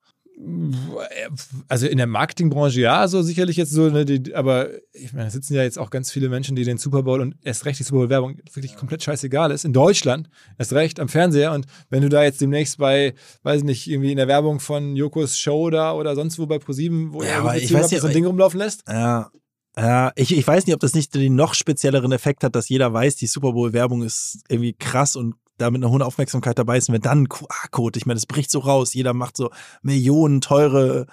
Also 1.66 1.86
in 1.86 1.96
der 1.96 2.06
Marketingbranche 2.06 2.80
ja, 2.80 3.08
so 3.08 3.22
sicherlich 3.22 3.56
jetzt 3.56 3.72
so, 3.72 3.88
ne, 3.88 4.04
die, 4.04 4.34
aber 4.34 4.68
ich 4.92 5.12
meine, 5.12 5.26
es 5.26 5.32
sitzen 5.32 5.54
ja 5.54 5.62
jetzt 5.62 5.78
auch 5.78 5.90
ganz 5.90 6.12
viele 6.12 6.28
Menschen, 6.28 6.54
die 6.54 6.64
den 6.64 6.78
Super 6.78 7.02
Bowl 7.02 7.20
und 7.20 7.34
erst 7.42 7.64
recht 7.64 7.78
die 7.78 7.82
Super 7.82 7.98
Bowl 7.98 8.10
Werbung 8.10 8.36
wirklich 8.52 8.76
komplett 8.76 9.02
scheißegal 9.02 9.50
ist. 9.50 9.64
In 9.64 9.72
Deutschland 9.72 10.28
erst 10.56 10.72
recht 10.72 11.00
am 11.00 11.08
Fernseher 11.08 11.52
und 11.52 11.66
wenn 11.90 12.02
du 12.02 12.08
da 12.08 12.22
jetzt 12.22 12.40
demnächst 12.40 12.78
bei, 12.78 13.14
weiß 13.42 13.58
ich 13.58 13.64
nicht, 13.64 13.90
irgendwie 13.90 14.12
in 14.12 14.16
der 14.16 14.28
Werbung 14.28 14.60
von 14.60 14.94
Jokos 14.94 15.38
Show 15.38 15.70
da 15.70 15.92
oder 15.92 16.14
sonst 16.14 16.38
wo 16.38 16.46
bei 16.46 16.58
ProSieben, 16.58 17.12
wo 17.12 17.22
Ja, 17.22 17.52
nicht, 17.52 17.68
so 17.68 18.06
ein 18.06 18.12
Ding 18.12 18.26
rumlaufen 18.26 18.58
lässt. 18.58 18.84
Ja. 18.88 19.30
Ja, 19.76 20.10
ich, 20.16 20.36
ich 20.36 20.46
weiß 20.46 20.66
nicht, 20.66 20.74
ob 20.74 20.80
das 20.80 20.94
nicht 20.94 21.14
den 21.14 21.36
noch 21.36 21.54
spezielleren 21.54 22.10
Effekt 22.10 22.42
hat, 22.42 22.56
dass 22.56 22.68
jeder 22.68 22.92
weiß, 22.92 23.14
die 23.14 23.28
Super 23.28 23.52
Bowl-Werbung 23.52 24.02
ist 24.02 24.40
irgendwie 24.48 24.72
krass 24.72 25.14
und 25.14 25.36
da 25.58 25.70
mit 25.70 25.82
einer 25.82 25.90
hohen 25.90 26.02
Aufmerksamkeit 26.02 26.58
dabei 26.58 26.78
ist. 26.78 26.88
Und 26.88 26.94
wenn 26.94 27.02
dann 27.02 27.22
ein 27.22 27.28
QR-Code, 27.28 27.98
ich 27.98 28.06
meine, 28.06 28.16
das 28.16 28.26
bricht 28.26 28.50
so 28.50 28.60
raus, 28.60 28.94
jeder 28.94 29.12
macht 29.12 29.36
so 29.36 29.50
Millionen 29.82 30.40
teure 30.40 31.06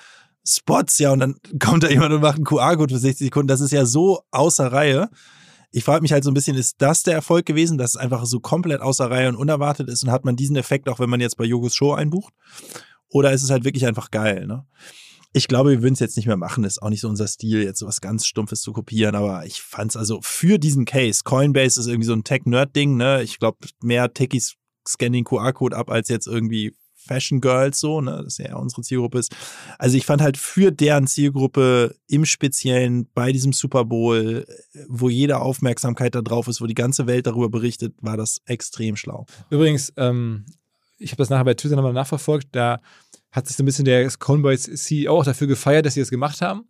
Spots, 0.47 0.99
ja, 0.99 1.11
und 1.11 1.19
dann 1.19 1.35
kommt 1.59 1.83
da 1.83 1.89
jemand 1.89 2.13
und 2.13 2.21
macht 2.21 2.35
einen 2.35 2.45
QR-Code 2.45 2.93
für 2.93 2.99
60 2.99 3.27
Sekunden. 3.27 3.47
Das 3.47 3.61
ist 3.61 3.71
ja 3.71 3.85
so 3.85 4.21
außer 4.31 4.71
Reihe. 4.71 5.09
Ich 5.71 5.83
frage 5.83 6.01
mich 6.01 6.13
halt 6.13 6.23
so 6.23 6.31
ein 6.31 6.35
bisschen, 6.35 6.55
ist 6.55 6.81
das 6.81 7.03
der 7.03 7.15
Erfolg 7.15 7.45
gewesen, 7.45 7.77
dass 7.77 7.91
es 7.91 7.97
einfach 7.97 8.25
so 8.25 8.39
komplett 8.39 8.81
außer 8.81 9.09
Reihe 9.11 9.27
und 9.27 9.35
unerwartet 9.35 9.89
ist 9.89 10.03
und 10.03 10.11
hat 10.11 10.23
man 10.23 10.35
diesen 10.37 10.55
Effekt 10.55 10.87
auch, 10.87 10.99
wenn 10.99 11.09
man 11.09 11.19
jetzt 11.19 11.37
bei 11.37 11.43
Jogos 11.43 11.75
Show 11.75 11.93
einbucht? 11.93 12.33
Oder 13.09 13.33
ist 13.33 13.43
es 13.43 13.49
halt 13.49 13.65
wirklich 13.65 13.85
einfach 13.85 14.11
geil, 14.11 14.47
ne? 14.47 14.65
Ich 15.35 15.49
glaube, 15.49 15.71
wir 15.71 15.81
würden 15.81 15.95
es 15.95 15.99
jetzt 15.99 16.15
nicht 16.15 16.27
mehr 16.27 16.37
machen. 16.37 16.63
Ist 16.63 16.81
auch 16.81 16.89
nicht 16.89 17.01
so 17.01 17.09
unser 17.09 17.27
Stil, 17.27 17.61
jetzt 17.61 17.79
sowas 17.79 17.99
ganz 17.99 18.25
Stumpfes 18.25 18.61
zu 18.61 18.71
kopieren. 18.71 19.15
Aber 19.15 19.45
ich 19.45 19.61
fand's 19.61 19.97
also 19.97 20.21
für 20.21 20.57
diesen 20.57 20.85
Case. 20.85 21.23
Coinbase 21.25 21.77
ist 21.77 21.87
irgendwie 21.87 22.07
so 22.07 22.13
ein 22.13 22.23
Tech-Nerd-Ding, 22.23 22.95
ne? 22.95 23.21
Ich 23.21 23.37
glaube, 23.37 23.57
mehr 23.83 24.13
Techies 24.13 24.55
scannen 24.87 25.25
QR-Code 25.25 25.75
ab 25.75 25.91
als 25.91 26.07
jetzt 26.07 26.27
irgendwie 26.27 26.73
Fashion 26.95 27.41
Girls 27.41 27.81
so, 27.81 27.99
ne? 27.99 28.21
Das 28.23 28.37
ja 28.37 28.55
unsere 28.55 28.81
Zielgruppe 28.81 29.19
ist. 29.19 29.35
Also 29.77 29.97
ich 29.97 30.05
fand 30.05 30.21
halt 30.21 30.37
für 30.37 30.71
deren 30.71 31.05
Zielgruppe 31.05 31.97
im 32.07 32.23
Speziellen 32.23 33.09
bei 33.13 33.33
diesem 33.33 33.51
Super 33.51 33.83
Bowl, 33.83 34.45
wo 34.87 35.09
jede 35.09 35.41
Aufmerksamkeit 35.41 36.15
da 36.15 36.21
drauf 36.21 36.47
ist, 36.47 36.61
wo 36.61 36.65
die 36.65 36.75
ganze 36.75 37.07
Welt 37.07 37.27
darüber 37.27 37.49
berichtet, 37.49 37.93
war 37.99 38.15
das 38.15 38.41
extrem 38.45 38.95
schlau. 38.95 39.25
Übrigens, 39.49 39.91
ähm, 39.97 40.45
ich 40.97 41.11
habe 41.11 41.17
das 41.17 41.29
nachher 41.29 41.43
bei 41.43 41.53
Twitter 41.55 41.75
nochmal 41.75 41.93
nachverfolgt, 41.93 42.47
da 42.53 42.79
hat 43.35 43.47
sich 43.47 43.57
so 43.57 43.63
ein 43.63 43.65
bisschen 43.65 43.85
der 43.85 44.09
Coinbase 44.17 44.73
CEO 44.73 45.19
auch 45.19 45.25
dafür 45.25 45.47
gefeiert, 45.47 45.85
dass 45.85 45.95
sie 45.95 45.99
das 45.99 46.09
gemacht 46.09 46.41
haben. 46.41 46.65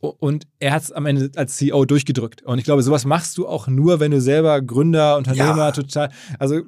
Und 0.00 0.46
er 0.58 0.72
hat 0.72 0.82
es 0.82 0.92
am 0.92 1.06
Ende 1.06 1.30
als 1.36 1.56
CEO 1.56 1.86
durchgedrückt. 1.86 2.42
Und 2.42 2.58
ich 2.58 2.64
glaube, 2.64 2.82
sowas 2.82 3.06
machst 3.06 3.38
du 3.38 3.46
auch 3.48 3.68
nur, 3.68 4.00
wenn 4.00 4.10
du 4.10 4.20
selber 4.20 4.60
Gründer, 4.60 5.16
Unternehmer, 5.16 5.56
Ja. 5.56 5.72
total. 5.72 6.10
Also, 6.38 6.60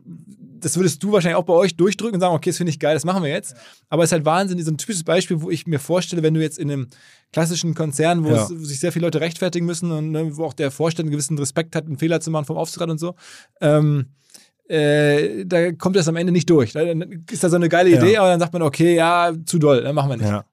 das 0.58 0.74
würdest 0.76 1.02
du 1.02 1.12
wahrscheinlich 1.12 1.36
auch 1.36 1.44
bei 1.44 1.52
euch 1.52 1.76
durchdrücken 1.76 2.14
und 2.14 2.20
sagen, 2.20 2.34
okay, 2.34 2.48
das 2.48 2.56
finde 2.56 2.70
ich 2.70 2.78
geil, 2.80 2.94
das 2.94 3.04
machen 3.04 3.22
wir 3.22 3.28
jetzt. 3.28 3.54
Aber 3.90 4.02
es 4.04 4.08
ist 4.08 4.12
halt 4.12 4.24
Wahnsinn, 4.24 4.62
so 4.64 4.70
ein 4.70 4.78
typisches 4.78 5.04
Beispiel, 5.04 5.42
wo 5.42 5.50
ich 5.50 5.66
mir 5.66 5.78
vorstelle, 5.78 6.22
wenn 6.22 6.32
du 6.32 6.40
jetzt 6.40 6.58
in 6.58 6.70
einem 6.70 6.86
klassischen 7.30 7.74
Konzern, 7.74 8.24
wo, 8.24 8.30
Ja. 8.30 8.44
es, 8.44 8.50
wo 8.58 8.64
sich 8.64 8.80
sehr 8.80 8.90
viele 8.92 9.04
Leute 9.06 9.20
rechtfertigen 9.20 9.66
müssen 9.66 9.90
und 9.92 10.12
ne, 10.12 10.34
wo 10.38 10.44
auch 10.44 10.54
der 10.54 10.70
Vorstand 10.70 11.06
einen 11.06 11.10
gewissen 11.12 11.38
Respekt 11.38 11.76
hat, 11.76 11.84
einen 11.84 11.98
Fehler 11.98 12.20
zu 12.20 12.30
machen 12.30 12.46
vom 12.46 12.56
Aufsichtsrat 12.56 12.88
und 12.88 12.98
so, 12.98 13.16
ähm, 13.60 14.06
äh, 14.68 15.44
da 15.46 15.72
kommt 15.72 15.96
das 15.96 16.08
am 16.08 16.16
Ende 16.16 16.32
nicht 16.32 16.48
durch. 16.50 16.72
Dann 16.72 17.24
ist 17.30 17.44
da 17.44 17.48
so 17.48 17.56
eine 17.56 17.68
geile 17.68 17.90
Ja. 17.90 17.98
Idee, 18.02 18.16
aber 18.16 18.28
dann 18.28 18.40
sagt 18.40 18.52
man, 18.52 18.62
okay, 18.62 18.96
ja, 18.96 19.32
zu 19.44 19.58
doll, 19.58 19.82
dann 19.82 19.94
machen 19.94 20.10
wir 20.10 20.16
nicht. 20.16 20.28
Ja. 20.28 20.44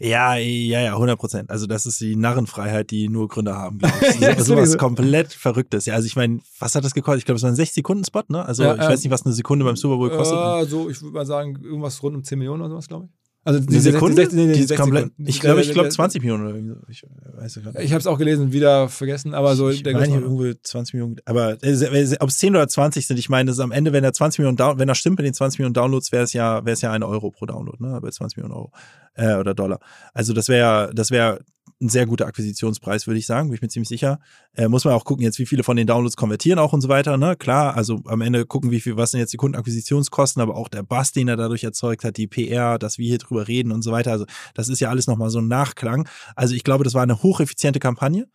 Ja, 0.00 0.34
ja, 0.34 0.80
ja, 0.80 0.92
100 0.94 1.16
Prozent. 1.18 1.50
Also 1.50 1.66
das 1.66 1.86
ist 1.86 2.00
die 2.00 2.16
Narrenfreiheit, 2.16 2.90
die 2.90 3.08
nur 3.08 3.28
Gründer 3.28 3.56
haben, 3.56 3.78
glaube 3.78 3.94
ich. 4.00 4.20
Ja, 4.20 4.42
so, 4.42 4.62
so. 4.64 4.76
komplett 4.76 5.32
Verrücktes. 5.32 5.86
Ja, 5.86 5.94
also 5.94 6.06
ich 6.06 6.16
meine, 6.16 6.40
was 6.58 6.74
hat 6.74 6.84
das 6.84 6.92
gekostet? 6.94 7.20
Ich 7.20 7.24
glaube, 7.26 7.36
es 7.36 7.42
war 7.44 7.50
ein 7.50 7.56
60-Sekunden-Spot, 7.56 8.22
ne? 8.28 8.44
Also 8.44 8.64
Ja, 8.64 8.74
ich 8.74 8.80
ja. 8.82 8.88
weiß 8.88 9.04
nicht, 9.04 9.12
was 9.12 9.24
eine 9.24 9.34
Sekunde 9.34 9.64
beim 9.64 9.76
Super 9.76 9.96
Bowl 9.96 10.10
kostet. 10.10 10.36
Äh, 10.38 10.64
so, 10.68 10.90
ich 10.90 11.00
würde 11.02 11.14
mal 11.14 11.26
sagen, 11.26 11.56
irgendwas 11.62 12.02
rund 12.02 12.16
um 12.16 12.24
10 12.24 12.38
Millionen 12.38 12.62
oder 12.62 12.70
sowas, 12.70 12.88
glaube 12.88 13.06
ich. 13.06 13.19
Also 13.42 13.58
die 13.58 13.78
Sekunde? 13.78 14.28
die- 14.28 14.36
die- 14.36 14.36
die- 14.36 14.52
Die 14.52 14.60
ist 14.60 14.68
60 14.68 14.76
komplett, 14.76 15.04
Sekunden. 15.04 15.26
ich 15.30 15.40
glaube, 15.40 15.60
ich 15.62 15.70
glaube 15.72 15.84
der- 15.88 15.90
20 15.90 16.20
Millionen 16.22 16.46
oder 16.46 16.54
irgendwie 16.56 16.74
so. 16.74 16.86
Ich 16.90 17.02
weiß 17.36 17.56
es 17.56 17.64
nicht. 17.64 17.78
Ich 17.80 17.90
habe 17.92 18.00
es 18.00 18.06
auch 18.06 18.18
gelesen, 18.18 18.52
wieder 18.52 18.88
vergessen, 18.90 19.32
aber 19.32 19.56
so 19.56 19.70
ich 19.70 19.82
der 19.82 19.94
meine, 19.94 20.14
irgendwo 20.20 20.52
20 20.62 20.92
Millionen. 20.94 21.16
Aber 21.24 21.56
äh, 21.62 22.16
ob 22.20 22.28
es 22.28 22.38
10 22.38 22.54
oder 22.54 22.68
20 22.68 23.06
sind, 23.06 23.18
ich 23.18 23.30
meine, 23.30 23.46
das 23.48 23.56
ist 23.56 23.60
am 23.60 23.72
Ende, 23.72 23.92
wenn 23.94 24.04
er 24.04 24.12
20 24.12 24.38
Millionen, 24.40 24.56
Down, 24.58 24.78
wenn 24.78 24.88
das 24.88 24.98
stimmt 24.98 25.18
mit 25.18 25.26
den 25.26 25.32
20 25.34 25.58
Millionen 25.58 25.74
Downloads, 25.74 26.12
wäre 26.12 26.24
es 26.24 26.32
ja, 26.34 26.64
wäre 26.66 26.74
es 26.74 26.82
ja 26.82 26.92
ein 26.92 27.02
Euro 27.02 27.30
pro 27.30 27.46
Download, 27.46 27.82
ne? 27.82 27.98
Bei 28.02 28.10
20 28.10 28.36
Millionen 28.36 28.54
Euro 28.54 28.72
äh, 29.14 29.34
oder 29.36 29.54
Dollar. 29.54 29.80
Also 30.12 30.32
das 30.34 30.48
wäre, 30.48 30.92
das 30.94 31.10
wäre 31.10 31.40
ein 31.80 31.88
sehr 31.88 32.06
guter 32.06 32.26
Akquisitionspreis, 32.26 33.06
würde 33.06 33.18
ich 33.18 33.26
sagen, 33.26 33.48
bin 33.48 33.54
ich 33.54 33.62
mir 33.62 33.68
ziemlich 33.68 33.88
sicher. 33.88 34.20
Äh, 34.54 34.68
muss 34.68 34.84
man 34.84 34.92
auch 34.92 35.04
gucken, 35.04 35.24
jetzt 35.24 35.38
wie 35.38 35.46
viele 35.46 35.62
von 35.62 35.76
den 35.76 35.86
Downloads 35.86 36.16
konvertieren 36.16 36.58
auch 36.58 36.74
und 36.74 36.82
so 36.82 36.88
weiter, 36.88 37.16
ne? 37.16 37.36
Klar, 37.36 37.74
also 37.74 38.00
am 38.04 38.20
Ende 38.20 38.44
gucken, 38.44 38.70
wie 38.70 38.80
viel, 38.80 38.96
was 38.96 39.12
sind 39.12 39.20
jetzt 39.20 39.32
die 39.32 39.38
Kundenakquisitionskosten, 39.38 40.42
aber 40.42 40.56
auch 40.56 40.68
der 40.68 40.82
Bass, 40.82 41.12
den 41.12 41.28
er 41.28 41.36
dadurch 41.36 41.64
erzeugt 41.64 42.04
hat, 42.04 42.18
die 42.18 42.26
PR, 42.26 42.78
dass 42.78 42.98
wir 42.98 43.06
hier 43.08 43.18
drüber 43.18 43.48
reden 43.48 43.72
und 43.72 43.82
so 43.82 43.92
weiter. 43.92 44.12
Also 44.12 44.26
das 44.54 44.68
ist 44.68 44.80
ja 44.80 44.90
alles 44.90 45.06
nochmal 45.06 45.30
so 45.30 45.40
ein 45.40 45.48
Nachklang. 45.48 46.06
Also 46.36 46.54
ich 46.54 46.64
glaube, 46.64 46.84
das 46.84 46.92
war 46.92 47.02
eine 47.02 47.22
hocheffiziente 47.22 47.80
Kampagne. 47.80 48.28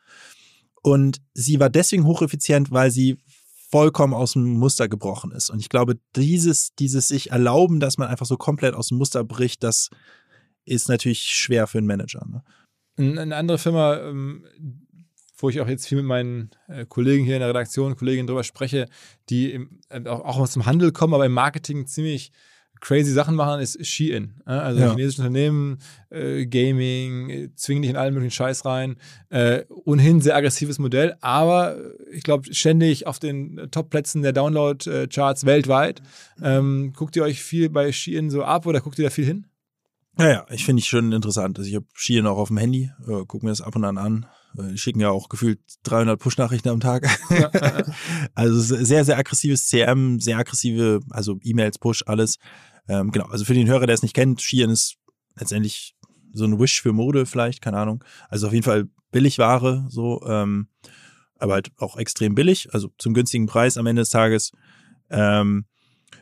Und 0.81 1.21
sie 1.33 1.59
war 1.59 1.69
deswegen 1.69 2.05
hocheffizient, 2.05 2.71
weil 2.71 2.91
sie 2.91 3.17
vollkommen 3.69 4.13
aus 4.13 4.33
dem 4.33 4.45
Muster 4.45 4.87
gebrochen 4.87 5.31
ist. 5.31 5.49
Und 5.49 5.59
ich 5.59 5.69
glaube, 5.69 5.99
dieses, 6.15 6.73
dieses 6.75 7.07
sich 7.07 7.31
erlauben, 7.31 7.79
dass 7.79 7.97
man 7.97 8.07
einfach 8.07 8.25
so 8.25 8.37
komplett 8.37 8.73
aus 8.73 8.87
dem 8.87 8.97
Muster 8.97 9.23
bricht, 9.23 9.63
das 9.63 9.89
ist 10.63 10.89
natürlich 10.89 11.23
schwer 11.23 11.67
für 11.67 11.77
einen 11.77 11.87
Manager. 11.87 12.25
Ne? 12.27 12.43
Ein- 12.97 13.17
Eine 13.17 13.35
andere 13.35 13.57
Firma, 13.57 13.97
ähm, 13.97 14.45
wo 15.37 15.49
ich 15.49 15.59
auch 15.59 15.67
jetzt 15.67 15.87
viel 15.87 15.97
mit 15.97 16.05
meinen 16.05 16.51
äh, 16.67 16.85
Kollegen 16.85 17.25
hier 17.25 17.35
in 17.35 17.41
der 17.41 17.49
Redaktion, 17.49 17.95
Kolleginnen 17.95 18.27
drüber 18.27 18.43
spreche, 18.43 18.87
die 19.29 19.67
äh, 19.89 20.07
auch, 20.07 20.37
aus 20.39 20.53
dem 20.53 20.65
Handel 20.65 20.91
kommen, 20.91 21.13
aber 21.13 21.25
im 21.25 21.33
Marketing 21.33 21.87
ziemlich 21.87 22.31
crazy 22.81 23.11
Sachen 23.11 23.35
machen, 23.35 23.61
ist 23.61 23.83
Shein. 23.85 24.41
Äh? 24.45 24.51
Also 24.51 24.79
Ja. 24.81 24.91
chinesische 24.91 25.21
Unternehmen, 25.21 25.79
äh, 26.09 26.45
Gaming, 26.45 27.51
zwingen 27.55 27.81
dich 27.81 27.89
in 27.91 27.97
allen 27.97 28.13
möglichen 28.13 28.31
Scheiß 28.35 28.63
rein. 28.65 28.95
Äh, 29.29 29.63
ohnehin 29.69 30.21
sehr 30.21 30.35
aggressives 30.35 30.77
Modell, 30.79 31.15
aber 31.21 31.77
ich 32.11 32.23
glaube 32.23 32.53
ständig 32.53 33.07
auf 33.07 33.17
den 33.19 33.67
Top-Plätzen 33.71 34.21
der 34.21 34.33
Download-Charts 34.33 35.45
weltweit. 35.45 36.01
Ähm, 36.41 36.93
guckt 36.95 37.15
ihr 37.15 37.23
euch 37.23 37.41
viel 37.41 37.69
bei 37.69 37.91
Shein 37.91 38.29
so 38.29 38.43
ab 38.43 38.65
oder 38.65 38.81
guckt 38.81 38.99
ihr 38.99 39.05
da 39.05 39.09
viel 39.09 39.25
hin? 39.25 39.47
Ja, 40.17 40.29
ja, 40.29 40.45
ich 40.49 40.63
finde 40.65 40.79
ich 40.79 40.87
schon 40.87 41.11
interessant. 41.11 41.57
Also 41.57 41.69
ich 41.69 41.75
habe 41.75 41.85
Shein 41.93 42.25
auch 42.25 42.37
auf 42.37 42.47
dem 42.47 42.57
Handy, 42.57 42.91
äh, 43.07 43.25
gucke 43.25 43.45
mir 43.45 43.51
das 43.51 43.61
ab 43.61 43.75
und 43.75 43.83
an 43.83 43.97
an. 43.97 44.25
Äh, 44.57 44.71
Die 44.71 44.77
schicken 44.77 45.01
ja 45.01 45.09
auch 45.09 45.27
gefühlt 45.29 45.59
300 45.83 46.19
Push-Nachrichten 46.19 46.69
am 46.69 46.79
Tag. 46.79 47.07
Ja, 47.29 47.51
ja. 47.53 47.83
Also 48.33 48.59
sehr, 48.59 49.03
sehr 49.03 49.17
aggressives 49.17 49.67
CM, 49.67 50.19
sehr 50.19 50.37
aggressive, 50.37 51.01
also 51.09 51.37
E-Mails, 51.43 51.79
Push, 51.79 52.03
alles. 52.05 52.37
Ähm, 52.87 53.11
genau, 53.11 53.25
also 53.27 53.45
für 53.45 53.53
den 53.53 53.67
Hörer, 53.67 53.87
der 53.87 53.95
es 53.95 54.03
nicht 54.03 54.15
kennt, 54.15 54.41
Shein 54.41 54.69
ist 54.69 54.95
letztendlich 55.37 55.95
so 56.33 56.45
ein 56.45 56.59
Wish 56.59 56.81
für 56.81 56.93
Mode 56.93 57.25
vielleicht, 57.25 57.61
keine 57.61 57.77
Ahnung. 57.77 58.03
Also 58.29 58.47
auf 58.47 58.53
jeden 58.53 58.63
Fall 58.65 58.87
Billigware, 59.11 59.85
so, 59.89 60.21
ähm, 60.27 60.67
aber 61.37 61.53
halt 61.53 61.71
auch 61.77 61.97
extrem 61.97 62.35
billig, 62.35 62.73
also 62.73 62.89
zum 62.97 63.13
günstigen 63.13 63.47
Preis 63.47 63.77
am 63.77 63.87
Ende 63.87 64.01
des 64.01 64.09
Tages. 64.09 64.51
Ähm, 65.09 65.65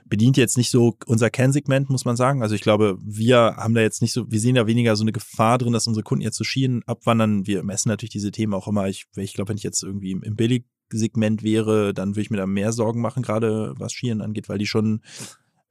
bedient 0.05 0.38
jetzt 0.38 0.57
nicht 0.57 0.69
so 0.69 0.95
unser 1.05 1.29
Kernsegment, 1.29 1.89
muss 1.89 2.05
man 2.05 2.15
sagen. 2.15 2.41
Also 2.41 2.55
ich 2.55 2.61
glaube, 2.61 2.97
wir 3.01 3.55
haben 3.57 3.73
da 3.73 3.81
jetzt 3.81 4.01
nicht 4.01 4.13
so, 4.13 4.29
wir 4.31 4.39
sehen 4.39 4.55
da 4.55 4.67
weniger 4.67 4.95
so 4.95 5.03
eine 5.03 5.11
Gefahr 5.11 5.57
drin, 5.57 5.73
dass 5.73 5.88
unsere 5.88 6.03
Kunden 6.03 6.23
jetzt 6.23 6.38
zu 6.38 6.43
Schienen 6.43 6.84
abwandern. 6.86 7.47
Wir 7.47 7.63
messen 7.63 7.89
natürlich 7.89 8.11
diese 8.11 8.31
Themen 8.31 8.53
auch 8.53 8.67
immer. 8.67 8.88
Ich, 8.88 9.05
ich 9.15 9.34
glaube, 9.34 9.49
wenn 9.49 9.57
ich 9.57 9.63
jetzt 9.63 9.84
irgendwie 9.84 10.11
im, 10.11 10.36
Billigsegment 10.36 11.43
wäre, 11.43 11.93
dann 11.93 12.09
würde 12.09 12.21
ich 12.21 12.29
mir 12.29 12.38
da 12.38 12.45
mehr 12.45 12.73
Sorgen 12.73 13.01
machen, 13.01 13.23
gerade 13.23 13.73
was 13.77 13.93
Schienen 13.93 14.21
angeht, 14.21 14.49
weil 14.49 14.57
die 14.57 14.67
schon 14.67 15.01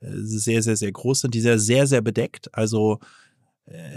äh, 0.00 0.08
sehr, 0.12 0.62
sehr, 0.62 0.76
sehr 0.76 0.92
groß 0.92 1.20
sind. 1.20 1.34
Die 1.34 1.40
sehr, 1.40 1.58
sehr, 1.58 1.86
sehr 1.86 2.00
bedeckt. 2.00 2.54
Also 2.54 2.98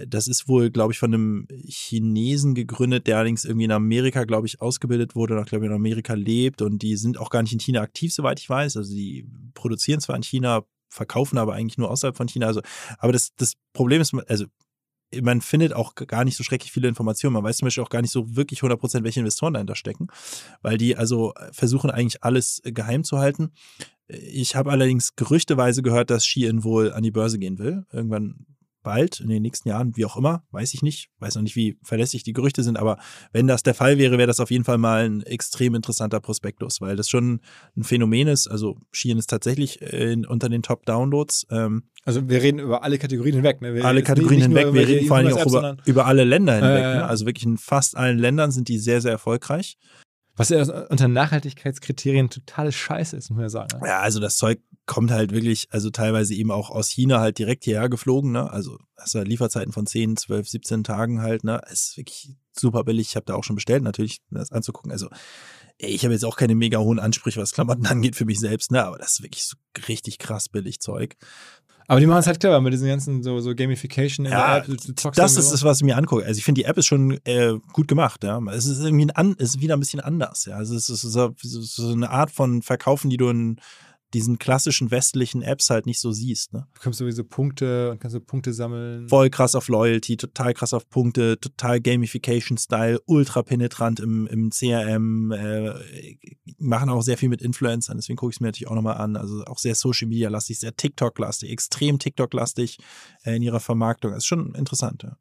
das 0.05 0.27
ist 0.27 0.47
wohl, 0.47 0.69
glaube 0.69 0.93
ich, 0.93 0.99
von 0.99 1.13
einem 1.13 1.47
Chinesen 1.67 2.53
gegründet, 2.53 3.07
der 3.07 3.17
allerdings 3.17 3.45
irgendwie 3.45 3.65
in 3.65 3.71
Amerika, 3.71 4.23
glaube 4.23 4.47
ich, 4.47 4.61
ausgebildet 4.61 5.15
wurde 5.15 5.37
und 5.37 5.47
glaube 5.47 5.65
ich, 5.65 5.69
in 5.69 5.75
Amerika 5.75 6.13
lebt. 6.13 6.61
Und 6.61 6.81
die 6.83 6.95
sind 6.95 7.17
auch 7.17 7.29
gar 7.29 7.41
nicht 7.41 7.53
in 7.53 7.59
China 7.59 7.81
aktiv, 7.81 8.13
soweit 8.13 8.39
ich 8.39 8.49
weiß. 8.49 8.77
Also 8.77 8.93
die 8.93 9.27
produzieren 9.55 10.01
zwar 10.01 10.15
in 10.15 10.23
China, 10.23 10.65
verkaufen 10.89 11.37
aber 11.37 11.53
eigentlich 11.53 11.77
nur 11.77 11.89
außerhalb 11.89 12.15
von 12.15 12.27
China. 12.27 12.45
Also, 12.45 12.61
aber 12.99 13.11
das, 13.11 13.33
das 13.35 13.53
Problem 13.73 14.01
ist, 14.01 14.13
also 14.27 14.45
man 15.21 15.41
findet 15.41 15.73
auch 15.73 15.95
gar 15.95 16.25
nicht 16.25 16.37
so 16.37 16.43
schrecklich 16.43 16.71
viele 16.71 16.87
Informationen. 16.87 17.33
Man 17.33 17.43
weiß 17.43 17.57
zum 17.57 17.67
Beispiel 17.67 17.83
auch 17.83 17.89
gar 17.89 18.01
nicht 18.01 18.11
so 18.11 18.35
wirklich 18.35 18.61
100%, 18.61 19.03
welche 19.03 19.19
Investoren 19.19 19.53
dahinter 19.53 19.75
stecken, 19.75 20.07
weil 20.61 20.77
die 20.77 20.95
also 20.95 21.33
versuchen 21.51 21.89
eigentlich 21.89 22.23
alles 22.23 22.61
geheim 22.63 23.03
zu 23.03 23.17
halten. 23.17 23.51
Ich 24.07 24.55
habe 24.55 24.71
allerdings 24.71 25.15
gerüchteweise 25.15 25.81
gehört, 25.81 26.09
dass 26.09 26.25
Shein 26.25 26.63
wohl 26.63 26.91
an 26.93 27.03
die 27.03 27.11
Börse 27.11 27.39
gehen 27.39 27.57
will. 27.57 27.85
Irgendwann 27.91 28.45
bald, 28.85 29.19
in 29.19 29.27
den 29.27 29.41
nächsten 29.41 29.67
Jahren, 29.67 29.97
wie 29.97 30.05
auch 30.05 30.15
immer, 30.15 30.43
weiß 30.51 30.73
ich 30.73 30.81
nicht, 30.81 31.09
weiß 31.19 31.35
noch 31.35 31.41
nicht, 31.41 31.57
wie 31.57 31.77
verlässlich 31.83 32.23
die 32.23 32.31
Gerüchte 32.31 32.63
sind, 32.63 32.77
aber 32.77 32.97
wenn 33.33 33.47
das 33.47 33.63
der 33.63 33.73
Fall 33.73 33.97
wäre, 33.97 34.17
wäre 34.17 34.27
das 34.27 34.39
auf 34.39 34.51
jeden 34.51 34.63
Fall 34.63 34.77
mal 34.77 35.05
ein 35.05 35.23
extrem 35.23 35.75
interessanter 35.75 36.21
Prospektus, 36.21 36.79
weil 36.79 36.95
das 36.95 37.09
schon 37.09 37.41
ein 37.75 37.83
Phänomen 37.83 38.29
ist. 38.29 38.47
Also 38.47 38.77
Shein 38.91 39.17
ist 39.17 39.29
tatsächlich 39.29 39.81
in, 39.81 40.25
unter 40.25 40.47
den 40.47 40.61
Top-Downloads. 40.61 41.47
Ähm, 41.49 41.89
also 42.05 42.29
wir 42.29 42.41
reden 42.41 42.59
über 42.59 42.83
alle 42.83 42.97
Kategorien 42.97 43.35
hinweg. 43.35 43.61
Ne? 43.61 43.83
alle 43.83 44.03
Kategorien 44.03 44.41
hinweg, 44.41 44.73
wir 44.73 44.87
reden 44.87 45.07
vor 45.07 45.17
allem 45.17 45.33
auch 45.33 45.45
über, 45.45 45.77
über 45.85 46.05
alle 46.05 46.23
Länder 46.23 46.53
hinweg. 46.53 46.83
Äh, 46.83 46.95
ne? 46.97 47.05
Also 47.05 47.25
wirklich 47.25 47.45
in 47.45 47.57
fast 47.57 47.97
allen 47.97 48.19
Ländern 48.19 48.51
sind 48.51 48.69
die 48.69 48.77
sehr, 48.77 49.01
sehr 49.01 49.11
erfolgreich. 49.11 49.77
Was 50.37 50.49
ja 50.49 50.61
unter 50.89 51.07
Nachhaltigkeitskriterien 51.07 52.29
totale 52.29 52.71
Scheiße 52.71 53.15
ist, 53.15 53.29
muss 53.29 53.37
man 53.37 53.45
ja 53.45 53.49
sagen. 53.49 53.79
Ne? 53.81 53.87
Ja, 53.87 53.99
also 54.01 54.19
das 54.19 54.35
Zeug 54.35 54.59
kommt 54.85 55.11
halt 55.11 55.31
wirklich, 55.31 55.67
also 55.71 55.89
teilweise 55.89 56.33
eben 56.35 56.51
auch 56.51 56.69
aus 56.69 56.89
China 56.89 57.19
halt 57.19 57.39
direkt 57.39 57.63
hierher 57.63 57.89
geflogen, 57.89 58.31
ne? 58.31 58.51
Also 58.51 58.77
hast 58.97 59.15
du 59.15 59.19
halt 59.19 59.27
Lieferzeiten 59.27 59.73
von 59.73 59.87
10, 59.87 60.17
12, 60.17 60.47
17 60.47 60.83
Tagen 60.83 61.21
halt, 61.21 61.43
ne? 61.43 61.61
Ist 61.71 61.97
wirklich 61.97 62.35
super 62.53 62.83
billig. 62.83 63.07
Ich 63.09 63.15
habe 63.15 63.25
da 63.25 63.35
auch 63.35 63.43
schon 63.43 63.55
bestellt, 63.55 63.83
natürlich, 63.83 64.19
das 64.29 64.51
anzugucken. 64.51 64.91
Also 64.91 65.09
ich 65.77 66.03
habe 66.03 66.13
jetzt 66.13 66.25
auch 66.25 66.37
keine 66.37 66.55
mega 66.55 66.77
hohen 66.79 66.99
Ansprüche, 66.99 67.41
was 67.41 67.51
Klamotten 67.51 67.85
angeht 67.87 68.15
für 68.15 68.25
mich 68.25 68.39
selbst, 68.39 68.71
ne? 68.71 68.85
Aber 68.85 68.97
das 68.97 69.13
ist 69.13 69.23
wirklich 69.23 69.45
so 69.45 69.57
richtig 69.87 70.19
krass 70.19 70.49
billig 70.49 70.79
Zeug. 70.79 71.15
Aber 71.87 71.99
die 71.99 72.07
machen 72.07 72.19
es 72.19 72.27
halt 72.27 72.39
clever 72.39 72.61
mit 72.61 72.73
diesen 72.73 72.87
ganzen 72.87 73.21
so, 73.21 73.39
so 73.39 73.53
Gamification 73.53 74.25
in 74.25 74.31
ja, 74.31 74.59
der 74.59 74.73
App. 74.73 75.13
das 75.13 75.37
ist 75.37 75.51
das, 75.51 75.63
was 75.63 75.77
ich 75.77 75.83
mir 75.83 75.97
angucke. 75.97 76.25
Also 76.25 76.37
ich 76.37 76.43
finde, 76.43 76.61
die 76.61 76.65
App 76.65 76.77
ist 76.77 76.87
schon 76.87 77.19
äh, 77.25 77.53
gut 77.73 77.87
gemacht. 77.87 78.23
Ja. 78.23 78.41
Es 78.51 78.65
ist 78.65 78.79
irgendwie 78.79 79.07
ein, 79.13 79.35
es 79.37 79.49
ist 79.49 79.61
wieder 79.61 79.75
ein 79.75 79.79
bisschen 79.79 79.99
anders. 79.99 80.45
Ja. 80.45 80.55
Also 80.55 80.75
es 80.75 80.89
ist 80.89 81.01
so, 81.01 81.35
so 81.37 81.91
eine 81.91 82.09
Art 82.09 82.31
von 82.31 82.63
Verkaufen, 82.63 83.11
die 83.11 83.17
du 83.17 83.29
in 83.29 83.59
diesen 84.13 84.39
klassischen 84.39 84.91
westlichen 84.91 85.41
Apps 85.41 85.69
halt 85.69 85.85
nicht 85.85 85.99
so 85.99 86.11
siehst. 86.11 86.53
Ne? 86.53 86.67
Du 86.73 86.79
bekommst 86.79 86.99
sowieso 86.99 87.23
Punkte 87.23 87.91
und 87.91 87.99
kannst 87.99 88.13
so 88.13 88.21
Punkte 88.21 88.53
sammeln. 88.53 89.09
Voll 89.09 89.29
krass 89.29 89.55
auf 89.55 89.67
Loyalty, 89.67 90.15
total 90.15 90.53
krass 90.53 90.73
auf 90.73 90.87
Punkte, 90.89 91.39
total 91.39 91.81
Gamification-Style, 91.81 93.01
ultra 93.05 93.43
penetrant 93.43 93.99
im, 93.99 94.27
im 94.27 94.51
CRM, 94.51 95.31
äh, 95.31 95.73
machen 96.57 96.89
auch 96.89 97.01
sehr 97.01 97.17
viel 97.17 97.29
mit 97.29 97.41
Influencern, 97.41 97.97
deswegen 97.97 98.17
gucke 98.17 98.31
ich 98.31 98.37
es 98.37 98.39
mir 98.39 98.47
natürlich 98.47 98.69
auch 98.69 98.75
nochmal 98.75 98.97
an. 98.97 99.17
Also 99.17 99.43
auch 99.45 99.57
sehr 99.57 99.75
Social 99.75 100.07
Media-lastig, 100.07 100.59
sehr 100.59 100.75
TikTok-lastig, 100.75 101.51
extrem 101.51 101.99
TikTok-lastig 101.99 102.77
äh, 103.23 103.35
in 103.35 103.41
ihrer 103.41 103.59
Vermarktung. 103.59 104.11
Das 104.11 104.19
ist 104.19 104.27
schon 104.27 104.55
interessant, 104.55 105.03
ja. 105.03 105.17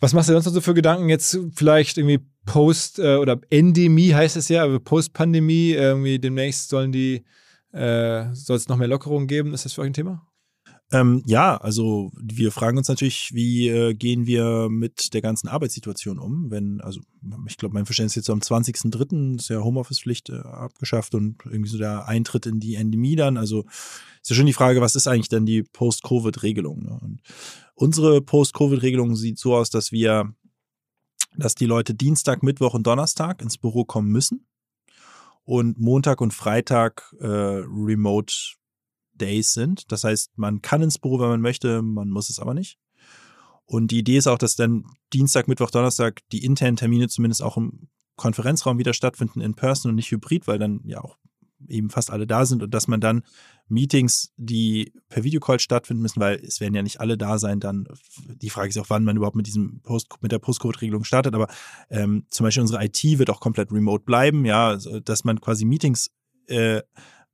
Was 0.00 0.14
machst 0.14 0.28
du 0.28 0.32
sonst 0.32 0.46
noch 0.46 0.52
so 0.52 0.60
für 0.60 0.74
Gedanken 0.74 1.08
jetzt 1.08 1.38
vielleicht 1.54 1.96
irgendwie 1.96 2.26
Post- 2.44 2.98
äh, 2.98 3.16
oder 3.16 3.40
Endemie 3.50 4.12
heißt 4.14 4.36
es 4.36 4.48
ja, 4.48 4.64
aber 4.64 4.80
Post-Pandemie, 4.80 5.72
irgendwie 5.72 6.18
demnächst 6.18 6.70
sollen 6.70 6.90
die 6.90 7.22
äh, 7.72 8.34
Soll 8.34 8.56
es 8.56 8.68
noch 8.68 8.76
mehr 8.76 8.88
Lockerungen 8.88 9.26
geben? 9.26 9.54
Ist 9.54 9.64
das 9.64 9.72
für 9.72 9.82
euch 9.82 9.88
ein 9.88 9.94
Thema? 9.94 10.26
Ähm, 10.92 11.22
ja, 11.24 11.56
also 11.56 12.12
wir 12.20 12.52
fragen 12.52 12.76
uns 12.76 12.88
natürlich, 12.88 13.30
wie 13.32 13.68
äh, 13.68 13.94
gehen 13.94 14.26
wir 14.26 14.68
mit 14.68 15.14
der 15.14 15.22
ganzen 15.22 15.48
Arbeitssituation 15.48 16.18
um, 16.18 16.50
wenn, 16.50 16.82
also 16.82 17.00
ich 17.46 17.56
glaube, 17.56 17.72
mein 17.72 17.86
Verständnis 17.86 18.12
ist 18.12 18.28
jetzt 18.28 18.30
am 18.30 18.40
20.03. 18.40 19.36
ist 19.38 19.48
ja 19.48 19.62
Homeoffice-Pflicht 19.62 20.28
äh, 20.28 20.40
abgeschafft 20.40 21.14
und 21.14 21.38
irgendwie 21.46 21.70
so 21.70 21.78
der 21.78 22.08
Eintritt 22.08 22.44
in 22.44 22.60
die 22.60 22.74
Endemie 22.74 23.16
dann. 23.16 23.38
Also 23.38 23.64
ist 24.20 24.28
ja 24.28 24.36
schon 24.36 24.44
die 24.44 24.52
Frage, 24.52 24.82
was 24.82 24.94
ist 24.94 25.06
eigentlich 25.06 25.30
dann 25.30 25.46
die 25.46 25.62
Post-Covid-Regelung? 25.62 26.82
Ne? 26.82 27.18
unsere 27.74 28.20
Post-Covid-Regelung 28.20 29.16
sieht 29.16 29.38
so 29.38 29.56
aus, 29.56 29.70
dass 29.70 29.92
wir, 29.92 30.34
dass 31.36 31.54
die 31.54 31.66
Leute 31.66 31.94
Dienstag, 31.94 32.42
Mittwoch 32.42 32.74
und 32.74 32.86
Donnerstag 32.86 33.40
ins 33.40 33.56
Büro 33.56 33.84
kommen 33.84 34.12
müssen 34.12 34.46
und 35.44 35.78
Montag 35.78 36.20
und 36.20 36.32
Freitag 36.32 37.14
äh, 37.20 37.26
Remote 37.26 38.34
Days 39.14 39.52
sind. 39.52 39.90
Das 39.92 40.04
heißt, 40.04 40.32
man 40.36 40.62
kann 40.62 40.82
ins 40.82 40.98
Büro, 40.98 41.20
wenn 41.20 41.28
man 41.28 41.40
möchte, 41.40 41.82
man 41.82 42.08
muss 42.08 42.30
es 42.30 42.38
aber 42.38 42.54
nicht. 42.54 42.78
Und 43.64 43.90
die 43.90 43.98
Idee 43.98 44.18
ist 44.18 44.26
auch, 44.26 44.38
dass 44.38 44.56
dann 44.56 44.84
Dienstag, 45.12 45.48
Mittwoch, 45.48 45.70
Donnerstag 45.70 46.20
die 46.32 46.44
internen 46.44 46.76
Termine 46.76 47.08
zumindest 47.08 47.42
auch 47.42 47.56
im 47.56 47.88
Konferenzraum 48.16 48.78
wieder 48.78 48.92
stattfinden 48.92 49.40
in 49.40 49.54
Person 49.54 49.90
und 49.90 49.96
nicht 49.96 50.10
hybrid, 50.10 50.46
weil 50.46 50.58
dann 50.58 50.80
ja 50.84 51.00
auch 51.00 51.16
eben 51.68 51.90
fast 51.90 52.10
alle 52.10 52.26
da 52.26 52.44
sind 52.44 52.62
und 52.62 52.74
dass 52.74 52.88
man 52.88 53.00
dann 53.00 53.22
Meetings, 53.72 54.32
die 54.36 54.92
per 55.08 55.24
Videocall 55.24 55.58
stattfinden 55.58 56.02
müssen, 56.02 56.20
weil 56.20 56.36
es 56.36 56.60
werden 56.60 56.74
ja 56.74 56.82
nicht 56.82 57.00
alle 57.00 57.16
da 57.16 57.38
sein, 57.38 57.58
dann 57.58 57.88
die 58.40 58.50
Frage 58.50 58.68
ist 58.68 58.78
auch, 58.78 58.90
wann 58.90 59.04
man 59.04 59.16
überhaupt 59.16 59.36
mit 59.36 59.46
diesem 59.46 59.80
Post, 59.80 60.08
mit 60.20 60.30
der 60.30 60.38
Postcode-Regelung 60.38 61.04
startet, 61.04 61.34
aber 61.34 61.48
ähm, 61.90 62.26
zum 62.28 62.44
Beispiel 62.44 62.60
unsere 62.60 62.84
IT 62.84 63.02
wird 63.02 63.30
auch 63.30 63.40
komplett 63.40 63.72
remote 63.72 64.04
bleiben, 64.04 64.44
ja, 64.44 64.68
also, 64.68 65.00
dass 65.00 65.24
man 65.24 65.40
quasi 65.40 65.64
Meetings 65.64 66.10
äh, 66.48 66.82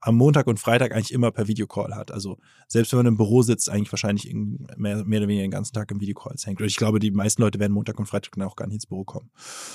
am 0.01 0.17
Montag 0.17 0.47
und 0.47 0.61
Freitag 0.61 0.93
eigentlich 0.93 1.13
immer 1.13 1.33
per 1.33 1.49
Videocall 1.49 1.95
hat. 1.95 2.13
Also 2.13 2.39
selbst 2.69 2.93
wenn 2.93 2.99
man 2.99 3.07
im 3.07 3.17
Büro 3.17 3.43
sitzt, 3.43 3.69
eigentlich 3.69 3.93
wahrscheinlich 3.93 4.33
mehr, 4.33 5.05
mehr 5.05 5.19
oder 5.19 5.29
weniger 5.29 5.43
den 5.43 5.51
ganzen 5.51 5.75
Tag 5.75 5.91
im 5.91 6.01
Videocall 6.01 6.37
hängt. 6.45 6.61
Und 6.61 6.67
ich 6.67 6.77
glaube, 6.77 7.01
die 7.01 7.11
meisten 7.11 7.43
Leute 7.43 7.59
werden 7.59 7.73
Montag 7.73 7.99
und 7.99 8.07
Freitag 8.07 8.33
dann 8.37 8.47
auch 8.47 8.55
gar 8.55 8.67
nicht 8.67 8.77
ins 8.77 8.87
Büro 8.87 9.05
kommen. 9.05 9.31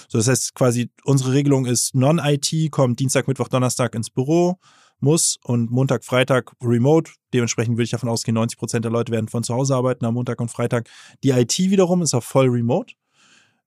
So, 0.08 0.18
das 0.18 0.28
heißt 0.30 0.56
quasi, 0.56 0.92
unsere 1.04 1.34
Regelung 1.34 1.66
ist, 1.66 1.94
Non-IT 1.94 2.72
kommt 2.72 3.00
Dienstag, 3.00 3.28
Mittwoch, 3.28 3.50
Donnerstag 3.50 3.96
ins 3.96 4.10
Büro, 4.10 4.60
muss 5.04 5.38
und 5.44 5.70
Montag, 5.70 6.04
Freitag 6.04 6.54
remote. 6.64 7.12
Dementsprechend 7.34 7.76
würde 7.76 7.84
ich 7.84 7.92
davon 7.92 8.10
ausgehen, 8.10 8.36
90 8.36 8.58
Prozent 8.58 8.86
der 8.86 8.92
Leute 8.92 9.12
werden 9.12 9.28
von 9.28 9.44
zu 9.44 9.54
Hause 9.54 9.76
arbeiten 9.76 10.06
am 10.06 10.16
Montag 10.16 10.42
und 10.42 10.50
Freitag. 10.50 10.90
Die 11.24 11.30
IT 11.30 11.58
wiederum 11.60 12.02
ist 12.02 12.14
auch 12.14 12.24
voll 12.24 12.48
remote. 12.48 12.96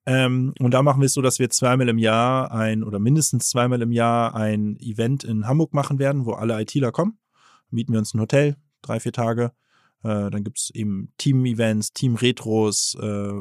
Ähm, 0.07 0.55
und 0.61 0.73
da 0.73 0.83
machen 0.83 1.01
wir 1.01 1.07
es 1.07 1.15
so, 1.15 1.23
dass 1.23 1.39
wir 1.39 1.51
zweimal 1.51 1.89
im 1.89 1.99
Jahr 1.99 2.53
ein 2.53 2.83
oder 2.83 2.99
mindestens 2.99 3.49
zweimal 3.49 3.83
im 3.83 3.93
Jahr 3.93 4.35
ein 4.35 4.77
Event 4.81 5.25
in 5.25 5.47
Hamburg 5.47 5.75
machen 5.75 5.99
werden, 5.99 6.27
wo 6.27 6.33
alle 6.33 6.61
ITler 6.61 6.93
kommen. 6.93 7.19
Mieten 7.71 7.93
wir 7.93 7.99
uns 7.99 8.15
ein 8.15 8.21
Hotel, 8.21 8.57
drei, 8.83 9.01
vier 9.01 9.13
Tage. 9.13 9.53
Äh, 10.07 10.31
dann 10.31 10.45
gibt 10.45 10.59
es 10.59 10.71
eben 10.71 11.13
Team-Events, 11.19 11.93
Team-Retros, 11.93 12.97
äh, 13.01 13.33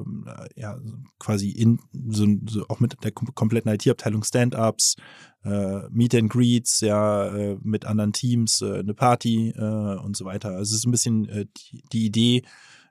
ja, 0.56 0.80
quasi 1.20 1.52
in, 1.52 1.80
so, 2.10 2.26
so 2.50 2.66
auch 2.70 2.80
mit 2.80 2.96
der 3.04 3.12
kompletten 3.12 3.72
IT-Abteilung 3.72 4.24
Stand-Ups, 4.24 4.96
äh, 5.44 5.82
Meet 5.92 6.16
and 6.16 6.32
Greets, 6.32 6.82
ja, 6.82 7.28
äh, 7.28 7.58
mit 7.62 7.86
anderen 7.86 8.14
Teams, 8.14 8.62
äh, 8.62 8.80
eine 8.80 8.96
Party 8.96 9.54
und 9.56 10.18
so 10.18 10.26
weiter. 10.26 10.50
Also 10.50 10.74
es 10.74 10.80
ist 10.80 10.88
ein 10.88 10.92
bisschen 10.92 11.24
die, 11.26 11.84
die 11.92 12.06
Idee, 12.08 12.42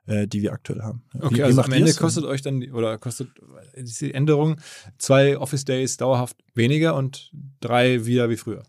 die 0.07 0.43
wir 0.43 0.53
aktuell 0.53 0.81
haben. 0.81 1.03
Okay, 1.19 1.37
wie, 1.37 1.43
also 1.43 1.63
am 1.63 1.71
Ende 1.71 1.91
kostet 1.95 2.25
euch 2.25 2.43
dann, 2.43 2.63
oder 2.71 2.99
kostet 2.99 3.29
diese 3.75 4.13
Änderung 4.13 4.57
zwei 4.99 5.37
Office 5.37 5.65
Days 5.65 5.97
dauerhaft 5.97 6.37
weniger 6.53 6.95
und 6.95 7.31
drei 7.59 8.05
wieder 8.05 8.29
wie 8.29 8.37
früher. 8.37 8.63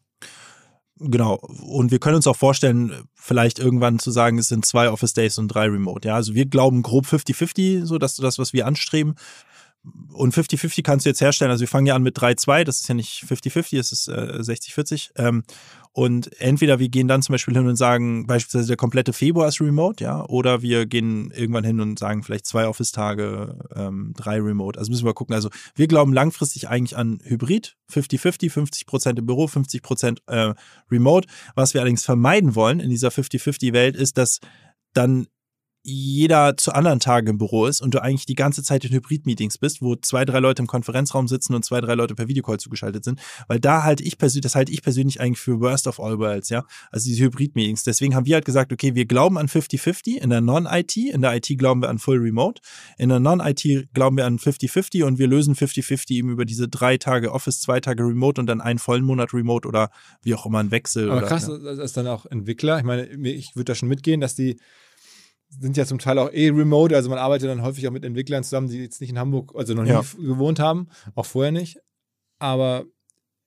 Genau. 0.99 1.35
Und 1.35 1.91
wir 1.91 1.99
können 1.99 2.17
uns 2.17 2.27
auch 2.27 2.37
vorstellen, 2.37 3.07
vielleicht 3.15 3.59
irgendwann 3.59 3.99
zu 3.99 4.11
sagen, 4.11 4.39
es 4.39 4.49
sind 4.49 4.65
zwei 4.65 4.89
Office 4.91 5.13
Days 5.13 5.37
und 5.39 5.49
drei 5.49 5.67
Remote. 5.67 6.09
Ja, 6.09 6.15
also 6.15 6.35
wir 6.35 6.47
glauben 6.47 6.83
grob 6.83 7.07
50-50, 7.07 7.85
so 7.85 7.99
dass 7.99 8.17
das, 8.17 8.39
was 8.39 8.53
wir 8.53 8.67
anstreben 8.67 9.17
und 10.13 10.35
50-50 10.35 10.83
kannst 10.83 11.07
du 11.07 11.11
jetzt 11.11 11.21
herstellen. 11.21 11.51
Also 11.51 11.61
wir 11.61 11.69
fangen 11.69 11.87
ja 11.87 11.95
an 11.95 12.03
mit 12.03 12.19
3-2, 12.19 12.65
das 12.65 12.81
ist 12.81 12.89
ja 12.89 12.95
nicht 12.95 13.25
50-50, 13.29 13.79
es 13.79 13.93
ist 13.93 14.09
äh, 14.09 14.39
60-40. 14.41 15.11
Ähm, 15.17 15.45
und 15.93 16.39
entweder 16.41 16.79
wir 16.79 16.91
gehen 16.91 17.09
dann 17.09 17.23
zum 17.23 17.33
Beispiel 17.33 17.55
hin 17.55 17.67
und 17.67 17.77
sagen, 17.77 18.27
beispielsweise 18.27 18.69
der 18.69 18.77
komplette 18.77 19.15
Februar 19.15 19.49
ist 19.49 19.61
remote, 19.61 20.05
ja, 20.05 20.25
oder 20.27 20.61
wir 20.61 20.85
gehen 20.85 21.31
irgendwann 21.31 21.65
hin 21.65 21.81
und 21.81 21.99
sagen 21.99 22.23
vielleicht 22.23 22.47
zwei 22.47 22.69
Office-Tage, 22.69 23.59
ähm, 23.75 24.13
drei 24.15 24.41
remote. 24.41 24.79
Also 24.79 24.91
müssen 24.91 25.07
wir 25.07 25.15
gucken. 25.15 25.35
Also 25.35 25.49
wir 25.75 25.87
glauben 25.87 26.13
langfristig 26.13 26.69
eigentlich 26.69 26.97
an 26.99 27.21
Hybrid, 27.25 27.77
50-50, 27.91 28.51
50 28.51 28.87
Prozent 28.87 29.19
im 29.19 29.27
Büro, 29.27 29.47
50 29.47 29.83
Prozent 29.83 30.23
äh, 30.27 30.53
remote. 30.91 31.29
Was 31.55 31.73
wir 31.73 31.81
allerdings 31.81 32.05
vermeiden 32.05 32.55
wollen 32.55 32.81
in 32.81 32.91
dieser 32.91 33.09
50-50-Welt 33.09 33.97
ist, 33.97 34.19
dass 34.19 34.41
dann 34.93 35.29
jeder 35.89 36.57
zu 36.57 36.73
anderen 36.73 36.99
Tagen 36.99 37.29
im 37.29 37.39
Büro 37.39 37.67
ist 37.67 37.81
und 37.81 37.95
du 37.95 38.03
eigentlich 38.03 38.27
die 38.27 38.35
ganze 38.35 38.65
Zeit 38.65 38.85
in 38.85 38.91
Hybrid-Meetings 38.91 39.59
bist, 39.59 39.81
wo 39.81 39.95
zwei, 39.95 40.25
drei 40.25 40.41
Leute 40.41 40.61
im 40.61 40.67
Konferenzraum 40.67 41.29
sitzen 41.29 41.55
und 41.55 41.65
zwei, 41.65 41.81
drei 41.81 41.95
Leute 41.95 42.17
per 42.17 42.27
Videocall 42.27 42.59
zugeschaltet 42.59 43.05
sind. 43.05 43.21
Weil 43.47 43.61
da 43.61 43.85
halte 43.85 44.03
ich 44.03 44.19
persönlich, 44.19 44.43
das 44.43 44.57
halte 44.57 44.73
ich 44.73 44.83
persönlich 44.83 45.21
eigentlich 45.21 45.39
für 45.39 45.61
worst 45.61 45.87
of 45.87 46.01
all 46.01 46.19
worlds, 46.19 46.49
ja. 46.49 46.65
Also 46.91 47.09
diese 47.09 47.23
Hybrid-Meetings. 47.23 47.85
Deswegen 47.85 48.17
haben 48.17 48.27
wir 48.27 48.35
halt 48.35 48.45
gesagt, 48.45 48.73
okay, 48.73 48.97
wir 48.97 49.07
glauben 49.07 49.39
an 49.39 49.47
50-50 49.47 50.17
in 50.17 50.31
der 50.31 50.41
Non-IT. 50.41 50.97
In 50.97 51.23
der 51.23 51.37
IT 51.37 51.57
glauben 51.57 51.83
wir 51.83 51.89
an 51.89 52.01
Full 52.01 52.19
Remote. 52.19 52.61
In 52.99 53.09
der 53.09 53.21
Non-IT 53.21 53.89
glauben 53.95 54.17
wir 54.17 54.27
an 54.27 54.39
50-50 54.39 55.05
und 55.05 55.21
wir 55.21 55.29
lösen 55.29 55.55
50-50 55.55 56.11
eben 56.15 56.31
über 56.31 56.45
diese 56.45 56.67
drei 56.67 56.97
Tage 56.97 57.31
Office, 57.31 57.61
zwei 57.61 57.79
Tage 57.79 58.03
Remote 58.03 58.41
und 58.41 58.49
dann 58.49 58.61
einen 58.61 58.81
vollen 58.81 59.05
Monat 59.05 59.33
Remote 59.33 59.69
oder 59.69 59.91
wie 60.25 60.35
auch 60.35 60.47
immer 60.47 60.59
ein 60.59 60.73
Wechsel. 60.73 61.11
Aber 61.11 61.19
oder, 61.19 61.29
krass, 61.29 61.47
ja. 61.47 61.59
das 61.59 61.79
ist 61.79 61.97
dann 61.97 62.09
auch 62.09 62.27
Entwickler. 62.27 62.79
Ich 62.79 62.85
meine, 62.85 63.07
ich 63.07 63.55
würde 63.55 63.67
da 63.67 63.75
schon 63.77 63.89
mitgehen, 63.89 64.21
dass 64.21 64.35
die 64.35 64.59
sind 65.61 65.77
ja 65.77 65.85
zum 65.87 65.99
Teil 65.99 66.19
auch 66.19 66.31
eh 66.33 66.49
remote, 66.51 66.95
also 66.95 67.09
man 67.11 67.19
arbeitet 67.19 67.49
dann 67.49 67.63
häufig 67.63 67.87
auch 67.89 67.93
mit 67.93 68.05
Entwicklern 68.05 68.45
zusammen, 68.45 68.69
die 68.69 68.79
jetzt 68.79 69.01
nicht 69.01 69.11
in 69.11 69.19
Hamburg, 69.19 69.53
also 69.57 69.75
noch 69.75 69.83
nie 69.85 69.91
Ja. 69.91 70.03
gewohnt 70.19 70.59
haben, 70.59 70.89
auch 71.15 71.27
vorher 71.27 71.53
nicht. 71.53 71.79
Aber 72.39 72.85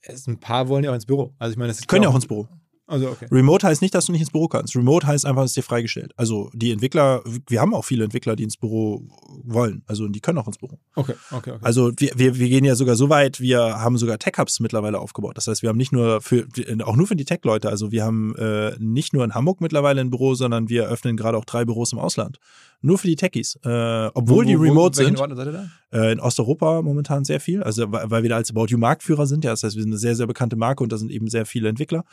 es, 0.02 0.28
ein 0.28 0.40
paar 0.40 0.68
wollen 0.70 0.84
ja 0.84 0.92
auch 0.92 0.96
ins 0.96 1.06
Büro. 1.06 1.34
Also 1.38 1.52
ich 1.52 1.58
meine, 1.58 1.70
das 1.70 1.80
ist 1.80 1.88
Können 1.88 2.04
ja 2.04 2.10
auch 2.10 2.16
ins 2.16 2.28
Büro. 2.28 2.48
Also 2.90 3.10
okay. 3.10 3.28
Remote 3.32 3.66
heißt 3.66 3.82
nicht, 3.82 3.96
dass 3.96 4.06
du 4.06 4.12
nicht 4.12 4.22
ins 4.22 4.32
Büro 4.32 4.48
kannst. 4.48 4.76
Remote 4.76 5.08
heißt 5.08 5.26
einfach, 5.26 5.44
es 5.44 5.52
ist 5.52 5.58
dir 5.58 5.64
freigestellt. 5.64 6.14
Also 6.18 6.50
die 6.54 6.72
Entwickler, 6.72 7.24
wir 7.48 7.62
haben 7.62 7.74
auch 7.74 7.86
viele 7.86 8.04
Entwickler, 8.04 8.36
die 8.36 8.44
ins 8.44 8.58
Büro 8.58 9.04
wollen. 9.44 9.84
Also 9.88 10.08
die 10.08 10.20
können 10.20 10.38
auch 10.38 10.48
ins 10.48 10.58
Büro. 10.58 10.80
Okay, 10.96 11.14
okay, 11.32 11.52
okay. 11.52 11.60
Also 11.62 11.92
wir, 11.98 12.12
wir, 12.16 12.38
wir 12.38 12.50
gehen 12.50 12.66
ja 12.66 12.76
sogar 12.76 12.96
so 12.96 13.10
weit, 13.10 13.40
wir 13.40 13.60
haben 13.80 13.98
sogar 13.98 14.20
Tech-Hubs 14.20 14.60
mittlerweile 14.60 15.00
aufgebaut. 15.00 15.38
Das 15.38 15.48
heißt, 15.48 15.62
wir 15.62 15.70
haben 15.70 15.78
nicht 15.78 15.92
nur 15.92 16.22
für, 16.22 16.46
auch 16.84 16.96
nur 16.96 17.08
für 17.08 17.16
die 17.16 17.26
Tech-Leute, 17.26 17.70
also 17.70 17.92
wir 17.92 18.04
haben 18.04 18.36
äh, 18.36 18.76
nicht 18.80 19.14
nur 19.14 19.24
in 19.24 19.34
Hamburg 19.34 19.62
mittlerweile 19.62 20.02
ein 20.02 20.10
Büro, 20.10 20.36
sondern 20.36 20.70
wir 20.70 20.88
öffnen 20.88 21.16
gerade 21.16 21.38
auch 21.38 21.46
drei 21.46 21.66
Büros 21.66 21.94
im 21.94 22.00
Ausland. 22.00 22.40
Nur 22.82 22.98
für 22.98 23.08
die 23.08 23.16
Techies. 23.16 23.60
Äh, 23.64 24.10
obwohl 24.14 24.46
die 24.46 24.56
remote 24.56 24.98
welchen 24.98 25.16
sind. 25.16 25.20
Orten 25.20 25.36
seid 25.36 25.48
ihr 25.48 25.52
da? 25.52 25.70
Äh, 25.92 26.14
in 26.14 26.20
Osteuropa 26.20 26.82
momentan 26.82 27.26
sehr 27.26 27.40
viel, 27.40 27.62
also 27.62 27.92
weil 27.92 28.20
weil 28.20 28.24
wir 28.24 28.30
da 28.30 28.36
als 28.36 28.52
About 28.52 28.68
You 28.68 28.78
Marktführer 28.78 29.26
sind, 29.26 29.44
ja, 29.44 29.52
das 29.52 29.64
heißt, 29.64 29.76
wir 29.76 29.84
sind 29.84 29.92
eine 29.92 30.00
sehr, 30.00 30.16
sehr 30.16 30.28
bekannte 30.28 30.56
Marke 30.56 30.84
und 30.84 30.92
da 30.92 30.98
sind 30.98 31.12
eben 31.12 31.28
sehr 31.28 31.46
viele 31.46 31.70
Entwickler. 31.70 32.04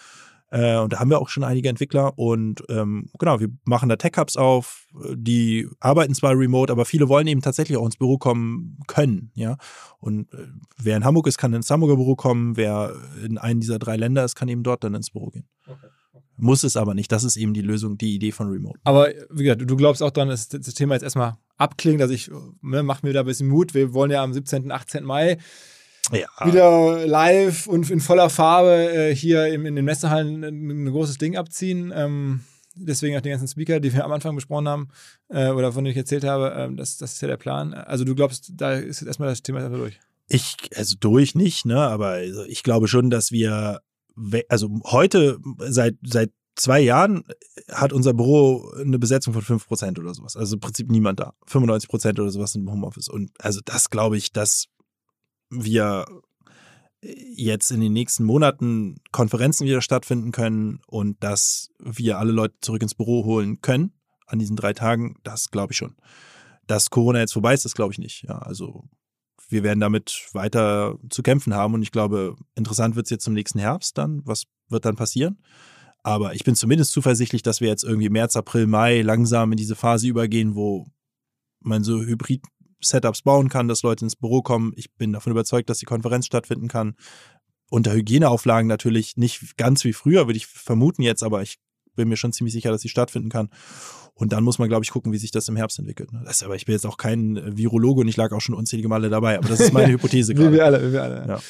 Äh, 0.51 0.77
und 0.78 0.93
da 0.93 1.01
haben 1.01 1.10
wir 1.10 1.20
auch 1.20 1.28
schon 1.28 1.44
einige 1.44 1.68
Entwickler 1.68 2.16
und 2.18 2.62
ähm, 2.68 3.10
genau, 3.18 3.40
wir 3.40 3.48
machen 3.64 3.89
da 3.89 3.97
Tech-Hubs 3.97 4.36
auf, 4.36 4.86
die 5.14 5.68
arbeiten 5.81 6.14
zwar 6.14 6.39
remote, 6.39 6.73
aber 6.73 6.85
viele 6.85 7.09
wollen 7.09 7.27
eben 7.27 7.43
tatsächlich 7.43 7.77
auch 7.77 7.85
ins 7.85 7.97
Büro 7.97 8.16
kommen 8.16 8.78
können, 8.86 9.32
ja. 9.35 9.56
Und 9.98 10.32
äh, 10.32 10.47
wer 10.77 10.97
in 10.97 11.05
Hamburg 11.05 11.27
ist, 11.27 11.39
kann 11.39 11.52
ins 11.52 11.70
Hamburger 11.70 11.97
Büro 11.97 12.14
kommen, 12.14 12.56
wer 12.56 12.94
in 13.24 13.39
einem 13.39 13.60
dieser 13.60 13.78
drei 13.78 13.97
Länder 13.97 14.24
ist, 14.24 14.36
kann 14.36 14.48
eben 14.48 14.62
dort 14.62 14.85
dann 14.85 14.94
ins 14.94 15.10
Büro 15.10 15.31
gehen. 15.31 15.48
Okay. 15.66 15.89
Muss 16.39 16.64
es 16.64 16.77
aber 16.77 16.94
nicht. 16.94 17.10
Das 17.10 17.24
ist 17.24 17.36
eben 17.36 17.55
die 17.55 17.62
Lösung, 17.62 17.97
die 17.97 18.14
Idee 18.14 18.31
von 18.31 18.48
Remote. 18.48 18.78
Aber 18.85 19.09
wie 19.31 19.44
gesagt, 19.44 19.62
du 19.68 19.77
glaubst 19.77 20.02
auch 20.02 20.10
daran, 20.10 20.28
dass 20.28 20.48
das 20.48 20.74
Thema 20.74 20.94
jetzt 20.94 21.02
erstmal 21.02 21.35
abklingt. 21.56 22.02
Also 22.02 22.12
ich 22.12 22.31
ne, 22.60 22.82
mach 22.82 23.02
mir 23.02 23.14
da 23.14 23.20
ein 23.20 23.27
bisschen 23.27 23.48
Mut. 23.48 23.73
Wir 23.74 23.94
wollen 23.94 24.10
ja 24.10 24.23
am 24.23 24.35
17., 24.35 24.70
18. 24.70 25.02
Mai 25.02 25.39
Ja. 26.12 26.28
wieder 26.45 27.07
live 27.07 27.66
und 27.66 27.91
in 27.91 28.01
voller 28.01 28.31
Farbe 28.31 28.93
äh, 28.93 29.15
hier 29.15 29.47
im, 29.49 29.66
in 29.66 29.74
den 29.74 29.85
Messehallen 29.85 30.45
ein, 30.45 30.69
ein 30.69 30.87
großes 30.87 31.19
Ding 31.19 31.37
abziehen. 31.37 31.93
Ähm, 31.95 32.41
deswegen 32.77 33.16
auch 33.16 33.23
die 33.23 33.31
ganzen 33.31 33.49
Speaker, 33.49 33.81
die 33.81 33.93
wir 33.93 34.05
am 34.05 34.12
Anfang 34.12 34.35
besprochen 34.35 34.69
haben 34.69 34.89
äh, 35.28 35.49
oder 35.49 35.73
von 35.73 35.83
denen 35.83 35.93
ich 35.93 35.99
erzählt 35.99 36.24
habe, 36.24 36.55
ähm, 36.57 36.77
das, 36.77 36.97
das 36.99 37.15
ist 37.15 37.23
ja 37.23 37.28
der 37.28 37.37
Plan. 37.37 37.74
Also 37.74 38.05
du 38.05 38.15
glaubst, 38.15 38.53
da 38.55 38.74
ist 38.74 39.01
jetzt 39.01 39.09
erstmal 39.09 39.28
das 39.28 39.43
Thema 39.43 39.61
erstmal 39.61 39.81
durch. 39.81 39.99
Ich, 40.28 40.57
also 40.74 40.97
durch 40.99 41.35
nicht, 41.35 41.66
ne, 41.66 41.78
aber 41.78 42.09
also 42.09 42.45
ich 42.45 42.62
glaube 42.62 42.89
schon, 42.89 43.11
dass 43.11 43.31
wir, 43.31 43.81
also 44.49 44.70
heute, 44.85 45.39
seit, 45.59 45.95
seit 46.03 46.31
zwei 46.57 46.81
Jahren 46.81 47.24
hat 47.70 47.93
unser 47.93 48.15
Büro 48.15 48.73
eine 48.81 48.99
Besetzung 48.99 49.35
von 49.35 49.43
5% 49.43 50.01
oder 50.01 50.15
sowas. 50.15 50.37
Also 50.37 50.57
im 50.57 50.61
Prinzip 50.61 50.91
niemand 50.91 51.20
da. 51.20 51.35
95% 51.49 52.20
oder 52.20 52.31
sowas 52.31 52.53
sind 52.53 52.62
im 52.62 52.73
Homeoffice. 52.73 53.09
Und 53.09 53.31
also 53.39 53.61
das 53.65 53.91
glaube 53.91 54.16
ich, 54.16 54.33
dass 54.33 54.66
wir 55.51 56.06
jetzt 57.01 57.70
in 57.70 57.81
den 57.81 57.93
nächsten 57.93 58.24
Monaten 58.24 58.97
Konferenzen 59.12 59.66
wieder 59.66 59.81
stattfinden 59.81 60.32
können 60.32 60.81
und 60.86 61.23
dass 61.23 61.70
wir 61.78 62.18
alle 62.18 62.32
Leute 62.32 62.55
zurück 62.60 62.82
ins 62.82 62.94
Büro 62.94 63.24
holen 63.24 63.60
können 63.60 63.93
an 64.27 64.39
diesen 64.39 64.56
drei 64.56 64.73
Tagen, 64.73 65.16
das 65.23 65.51
glaube 65.51 65.73
ich 65.73 65.78
schon. 65.78 65.97
Dass 66.66 66.90
Corona 66.90 67.20
jetzt 67.20 67.32
vorbei 67.32 67.55
ist, 67.55 67.64
das 67.64 67.74
glaube 67.74 67.93
ich 67.93 67.98
nicht. 67.98 68.24
Ja, 68.24 68.39
also 68.39 68.89
wir 69.48 69.62
werden 69.62 69.78
damit 69.78 70.28
weiter 70.32 70.98
zu 71.10 71.23
kämpfen 71.23 71.55
haben 71.55 71.74
und 71.74 71.82
ich 71.82 71.93
glaube, 71.93 72.35
interessant 72.56 72.97
wird 72.97 73.06
es 73.06 73.10
jetzt 73.10 73.24
zum 73.24 73.35
nächsten 73.35 73.60
Herbst 73.60 73.97
dann. 73.97 74.23
Was 74.24 74.44
wird 74.68 74.85
dann 74.85 74.97
passieren? 74.97 75.39
Aber 76.02 76.35
ich 76.35 76.44
bin 76.44 76.55
zumindest 76.56 76.93
zuversichtlich, 76.93 77.43
dass 77.43 77.60
wir 77.60 77.68
jetzt 77.68 77.85
irgendwie 77.85 78.09
März, 78.09 78.36
April, 78.36 78.66
Mai 78.66 79.02
langsam 79.02 79.52
in 79.52 79.56
diese 79.56 79.77
Phase 79.77 80.09
übergehen, 80.09 80.55
wo 80.55 80.86
man 81.60 81.85
so 81.85 81.98
Hybrid-Setups 82.77 83.23
bauen 83.23 83.48
kann, 83.48 83.69
dass 83.69 83.82
Leute 83.82 84.05
ins 84.05 84.16
Büro 84.16 84.43
kommen. 84.43 84.73
Ich 84.77 84.93
bin 84.94 85.12
davon 85.12 85.32
überzeugt, 85.32 85.70
dass 85.70 85.78
die 85.78 85.86
Konferenz 85.86 86.27
stattfinden 86.27 86.69
kann. 86.69 86.94
Unter 87.70 87.93
Hygieneauflagen 87.93 88.69
natürlich 88.69 89.16
nicht 89.16 89.57
ganz 89.57 89.85
wie 89.85 89.93
früher, 89.93 90.27
würde 90.27 90.36
ich 90.36 90.47
vermuten 90.47 91.03
jetzt, 91.03 91.23
aber 91.23 91.43
ich 91.43 91.59
bin 91.97 92.09
mir 92.09 92.16
schon 92.16 92.32
ziemlich 92.32 92.53
sicher, 92.53 92.70
dass 92.70 92.82
sie 92.82 92.89
stattfinden 92.89 93.28
kann. 93.31 93.48
Und 94.15 94.32
dann 94.32 94.44
muss 94.44 94.59
man, 94.59 94.69
glaube 94.69 94.85
ich, 94.85 94.90
gucken, 94.90 95.12
wie 95.12 95.19
sich 95.19 95.31
das 95.31 95.48
im 95.48 95.57
Herbst 95.57 95.78
entwickelt. 95.78 96.12
ne? 96.12 96.23
Das, 96.24 96.43
aber 96.43 96.55
ich 96.55 96.65
bin 96.65 96.74
jetzt 96.74 96.86
auch 96.86 96.97
kein 96.97 97.36
äh, 97.36 97.57
Virologe 97.57 98.03
und 98.03 98.09
ich 98.09 98.16
lag 98.16 98.32
auch 98.32 98.40
schon 98.40 98.55
unzählige 98.55 98.89
Male 98.89 99.09
dabei. 99.11 99.39
Aber 99.39 99.48
das 99.48 99.61
ist 99.61 99.73
meine 99.73 99.89
Hypothese 99.93 100.35
Wie 100.35 100.39
wir 100.39 100.51
gerade. 100.51 100.62
alle, 100.65 100.89
wie 100.89 100.93
wir 100.93 101.03
alle. 101.03 101.24
Ja. 101.27 101.40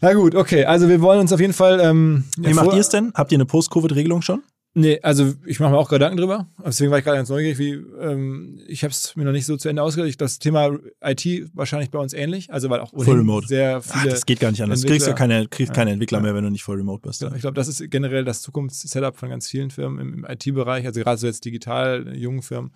Na 0.00 0.12
gut, 0.14 0.34
okay. 0.34 0.64
Also 0.64 0.88
wir 0.88 1.00
wollen 1.00 1.20
uns 1.20 1.32
auf 1.32 1.40
jeden 1.40 1.52
Fall. 1.52 1.80
Ähm, 1.80 2.24
Wie 2.36 2.52
macht 2.54 2.72
ihr 2.72 2.80
es 2.80 2.88
denn? 2.88 3.12
Habt 3.14 3.32
ihr 3.32 3.36
eine 3.36 3.46
Post-Covid-Regelung 3.46 4.22
schon? 4.22 4.42
Nee, 4.78 5.00
also 5.02 5.32
ich 5.46 5.58
mache 5.58 5.70
mir 5.70 5.78
auch 5.78 5.88
Gedanken 5.88 6.18
drüber. 6.18 6.48
Deswegen 6.62 6.90
war 6.90 6.98
ich 6.98 7.04
gerade 7.04 7.16
ganz 7.16 7.30
neugierig, 7.30 7.56
wie 7.56 7.70
ähm, 7.98 8.60
ich 8.68 8.84
habe 8.84 8.90
es 8.92 9.16
mir 9.16 9.24
noch 9.24 9.32
nicht 9.32 9.46
so 9.46 9.56
zu 9.56 9.70
Ende 9.70 9.82
ausgedacht. 9.82 10.20
Das 10.20 10.38
Thema 10.38 10.78
IT 11.02 11.24
wahrscheinlich 11.54 11.90
bei 11.90 11.98
uns 11.98 12.12
ähnlich. 12.12 12.52
Also 12.52 12.68
weil 12.68 12.80
auch 12.80 12.90
Full 12.90 13.16
Remote. 13.16 13.46
sehr 13.48 13.78
Ach, 13.82 14.00
viele. 14.00 14.10
das 14.12 14.26
geht 14.26 14.38
gar 14.38 14.50
nicht 14.50 14.62
anders. 14.62 14.82
Du 14.82 14.88
kriegst 14.88 15.06
ja 15.06 15.14
Entwickler- 15.14 15.16
keine, 15.16 15.48
kriegst 15.48 15.72
keine 15.72 15.92
Entwickler 15.92 16.18
Ja. 16.18 16.22
mehr, 16.24 16.34
wenn 16.34 16.44
du 16.44 16.50
nicht 16.50 16.62
voll 16.62 16.76
remote 16.76 17.00
bist. 17.08 17.22
Ja, 17.22 17.34
ich 17.34 17.40
glaube, 17.40 17.54
das 17.54 17.68
ist 17.68 17.90
generell 17.90 18.26
das 18.26 18.42
Zukunftssetup 18.42 19.16
von 19.16 19.30
ganz 19.30 19.48
vielen 19.48 19.70
Firmen 19.70 19.98
im, 19.98 20.12
im 20.12 20.24
IT-Bereich, 20.30 20.84
also 20.84 21.00
gerade 21.00 21.16
so 21.16 21.26
jetzt 21.26 21.46
digital, 21.46 22.14
jungen 22.14 22.42
Firmen. 22.42 22.72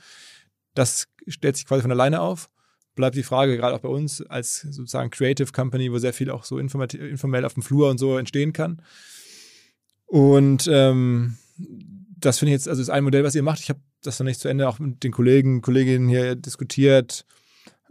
Das 0.74 1.06
stellt 1.26 1.56
sich 1.56 1.66
quasi 1.66 1.82
von 1.82 1.90
alleine 1.90 2.22
auf. 2.22 2.48
Bleibt 2.94 3.14
die 3.16 3.22
Frage, 3.22 3.58
gerade 3.58 3.76
auch 3.76 3.80
bei 3.80 3.90
uns 3.90 4.22
als 4.22 4.62
sozusagen 4.62 5.10
Creative 5.10 5.52
Company, 5.52 5.92
wo 5.92 5.98
sehr 5.98 6.14
viel 6.14 6.30
auch 6.30 6.44
so 6.44 6.56
informell 6.58 7.44
auf 7.44 7.52
dem 7.52 7.62
Flur 7.62 7.90
und 7.90 7.98
so 7.98 8.16
entstehen 8.16 8.54
kann. 8.54 8.80
Und 10.06 10.66
ähm, 10.72 11.36
das 12.18 12.38
finde 12.38 12.50
ich 12.50 12.54
jetzt, 12.56 12.68
also 12.68 12.82
ist 12.82 12.90
ein 12.90 13.04
Modell, 13.04 13.24
was 13.24 13.34
ihr 13.34 13.42
macht. 13.42 13.60
Ich 13.60 13.68
habe 13.70 13.80
das 14.02 14.18
noch 14.18 14.24
nicht 14.26 14.40
zu 14.40 14.48
Ende 14.48 14.68
auch 14.68 14.78
mit 14.78 15.02
den 15.02 15.12
Kollegen, 15.12 15.62
Kolleginnen 15.62 16.08
hier 16.08 16.34
diskutiert. 16.36 17.24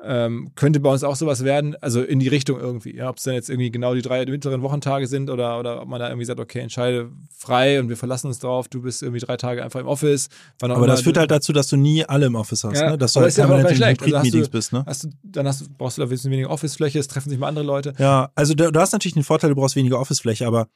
Ähm, 0.01 0.51
könnte 0.55 0.79
bei 0.79 0.89
uns 0.89 1.03
auch 1.03 1.17
sowas 1.17 1.43
werden, 1.43 1.75
also 1.81 2.01
in 2.01 2.19
die 2.19 2.29
Richtung 2.29 2.57
irgendwie. 2.57 2.95
Ja, 2.95 3.09
ob 3.09 3.17
es 3.17 3.23
dann 3.23 3.33
jetzt 3.33 3.49
irgendwie 3.49 3.69
genau 3.69 3.93
die 3.93 4.01
drei 4.01 4.25
mittleren 4.25 4.61
Wochentage 4.61 5.07
sind 5.07 5.29
oder, 5.29 5.59
oder 5.59 5.81
ob 5.81 5.89
man 5.89 5.99
da 5.99 6.07
irgendwie 6.07 6.23
sagt, 6.23 6.39
okay, 6.39 6.59
entscheide 6.59 7.09
frei 7.37 7.81
und 7.81 7.89
wir 7.89 7.97
verlassen 7.97 8.27
uns 8.27 8.39
drauf, 8.39 8.69
du 8.69 8.81
bist 8.81 9.03
irgendwie 9.03 9.19
drei 9.19 9.35
Tage 9.35 9.61
einfach 9.61 9.81
im 9.81 9.87
Office. 9.87 10.29
Aber 10.61 10.87
das 10.87 11.01
führt 11.01 11.17
halt 11.17 11.31
dazu, 11.31 11.51
dass 11.51 11.67
du 11.67 11.75
nie 11.75 12.05
alle 12.05 12.27
im 12.27 12.35
Office 12.35 12.63
hast, 12.63 12.79
Ja, 12.79 12.91
ne? 12.91 12.97
dass 12.97 13.11
du 13.11 13.19
halt 13.19 13.35
permanent 13.35 13.71
in. 13.71 13.83
Also 13.83 14.05
Hybrid-Meetings 14.05 14.45
du- 14.45 14.51
bist. 14.51 14.71
Ne? 14.71 14.83
Hast 14.85 15.03
du, 15.03 15.09
dann 15.23 15.45
hast, 15.47 15.61
du- 15.61 15.65
brauchst 15.77 15.97
du 15.97 16.01
da 16.01 16.05
ein 16.07 16.09
bisschen 16.09 16.31
weniger 16.31 16.49
Office-Fläche, 16.49 16.97
es 16.97 17.09
treffen 17.09 17.29
sich 17.29 17.37
mal 17.37 17.49
andere 17.49 17.65
Leute. 17.65 17.93
Ja, 17.97 18.31
also 18.35 18.53
du, 18.53 18.71
du 18.71 18.79
hast 18.79 18.93
natürlich 18.93 19.15
den 19.15 19.23
Vorteil, 19.23 19.49
du 19.49 19.55
brauchst 19.57 19.75
weniger 19.75 19.99
Office-Fläche, 19.99 20.47
aber 20.47 20.69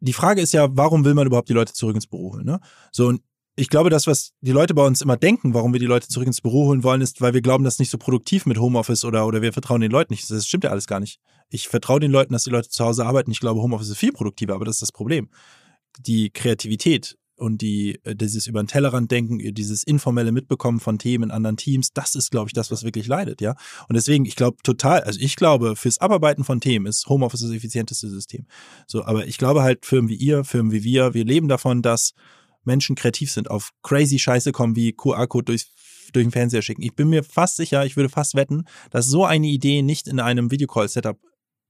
die 0.00 0.12
Frage 0.12 0.40
ist 0.40 0.52
ja, 0.52 0.68
warum 0.70 1.04
will 1.04 1.14
man 1.14 1.26
überhaupt 1.26 1.48
die 1.48 1.54
Leute 1.54 1.72
zurück 1.72 1.94
ins 1.94 2.06
Büro 2.06 2.34
holen? 2.34 2.44
Ne? 2.44 2.60
So, 2.92 3.06
und 3.08 3.22
ich 3.56 3.70
glaube, 3.70 3.88
das, 3.88 4.06
was 4.06 4.32
die 4.42 4.52
Leute 4.52 4.74
bei 4.74 4.86
uns 4.86 5.00
immer 5.00 5.16
denken, 5.16 5.54
warum 5.54 5.72
wir 5.72 5.80
die 5.80 5.86
Leute 5.86 6.08
zurück 6.08 6.26
ins 6.26 6.42
Büro 6.42 6.66
holen 6.66 6.84
wollen, 6.84 7.00
ist, 7.00 7.22
weil 7.22 7.32
wir 7.32 7.40
glauben, 7.40 7.64
das 7.64 7.74
ist 7.74 7.80
nicht 7.80 7.90
so 7.90 7.96
produktiv 7.96 8.44
mit 8.44 8.58
Homeoffice 8.58 9.04
oder, 9.04 9.26
oder 9.26 9.40
wir 9.40 9.54
vertrauen 9.54 9.80
den 9.80 9.90
Leuten 9.90 10.12
nicht. 10.12 10.30
Das 10.30 10.46
stimmt 10.46 10.64
ja 10.64 10.70
alles 10.70 10.86
gar 10.86 11.00
nicht. 11.00 11.20
Ich 11.48 11.68
vertraue 11.68 12.00
den 12.00 12.10
Leuten, 12.10 12.34
dass 12.34 12.44
die 12.44 12.50
Leute 12.50 12.68
zu 12.68 12.84
Hause 12.84 13.06
arbeiten. 13.06 13.30
Ich 13.30 13.40
glaube, 13.40 13.62
Homeoffice 13.62 13.88
ist 13.88 13.98
viel 13.98 14.12
produktiver, 14.12 14.54
aber 14.54 14.66
das 14.66 14.76
ist 14.76 14.82
das 14.82 14.92
Problem. 14.92 15.30
Die 15.98 16.28
Kreativität 16.30 17.16
und 17.36 17.62
die, 17.62 18.00
äh, 18.04 18.14
dieses 18.14 18.46
über 18.46 18.62
den 18.62 18.66
Tellerrand 18.66 19.10
denken, 19.10 19.38
dieses 19.54 19.82
informelle 19.82 20.32
Mitbekommen 20.32 20.80
von 20.80 20.98
Themen 20.98 21.24
in 21.24 21.30
anderen 21.30 21.56
Teams, 21.56 21.90
das 21.92 22.14
ist, 22.14 22.30
glaube 22.30 22.48
ich, 22.48 22.52
das, 22.52 22.70
was 22.70 22.82
wirklich 22.82 23.06
leidet, 23.06 23.40
ja. 23.40 23.54
Und 23.88 23.94
deswegen, 23.94 24.24
ich 24.24 24.36
glaube 24.36 24.56
total, 24.62 25.02
also 25.02 25.20
ich 25.20 25.36
glaube, 25.36 25.76
fürs 25.76 26.00
Abarbeiten 26.00 26.44
von 26.44 26.60
Themen 26.60 26.86
ist 26.86 27.06
Homeoffice 27.08 27.40
das 27.40 27.50
effizienteste 27.50 28.08
System. 28.08 28.46
So, 28.86 29.04
aber 29.04 29.26
ich 29.26 29.38
glaube 29.38 29.62
halt, 29.62 29.86
Firmen 29.86 30.10
wie 30.10 30.16
ihr, 30.16 30.44
Firmen 30.44 30.72
wie 30.72 30.84
wir, 30.84 31.14
wir 31.14 31.24
leben 31.24 31.48
davon, 31.48 31.82
dass 31.82 32.12
Menschen 32.64 32.96
kreativ 32.96 33.30
sind, 33.30 33.50
auf 33.50 33.70
crazy 33.82 34.18
Scheiße 34.18 34.52
kommen, 34.52 34.74
wie 34.76 34.92
QR-Code 34.92 35.44
durchs 35.44 35.70
durch 36.12 36.24
den 36.24 36.30
Fernseher 36.32 36.62
schicken. 36.62 36.82
Ich 36.82 36.94
bin 36.94 37.08
mir 37.08 37.22
fast 37.24 37.56
sicher, 37.56 37.84
ich 37.84 37.96
würde 37.96 38.08
fast 38.08 38.36
wetten, 38.36 38.64
dass 38.90 39.06
so 39.06 39.24
eine 39.24 39.46
Idee 39.46 39.82
nicht 39.82 40.06
in 40.08 40.20
einem 40.20 40.50
Videocall-Setup 40.50 41.18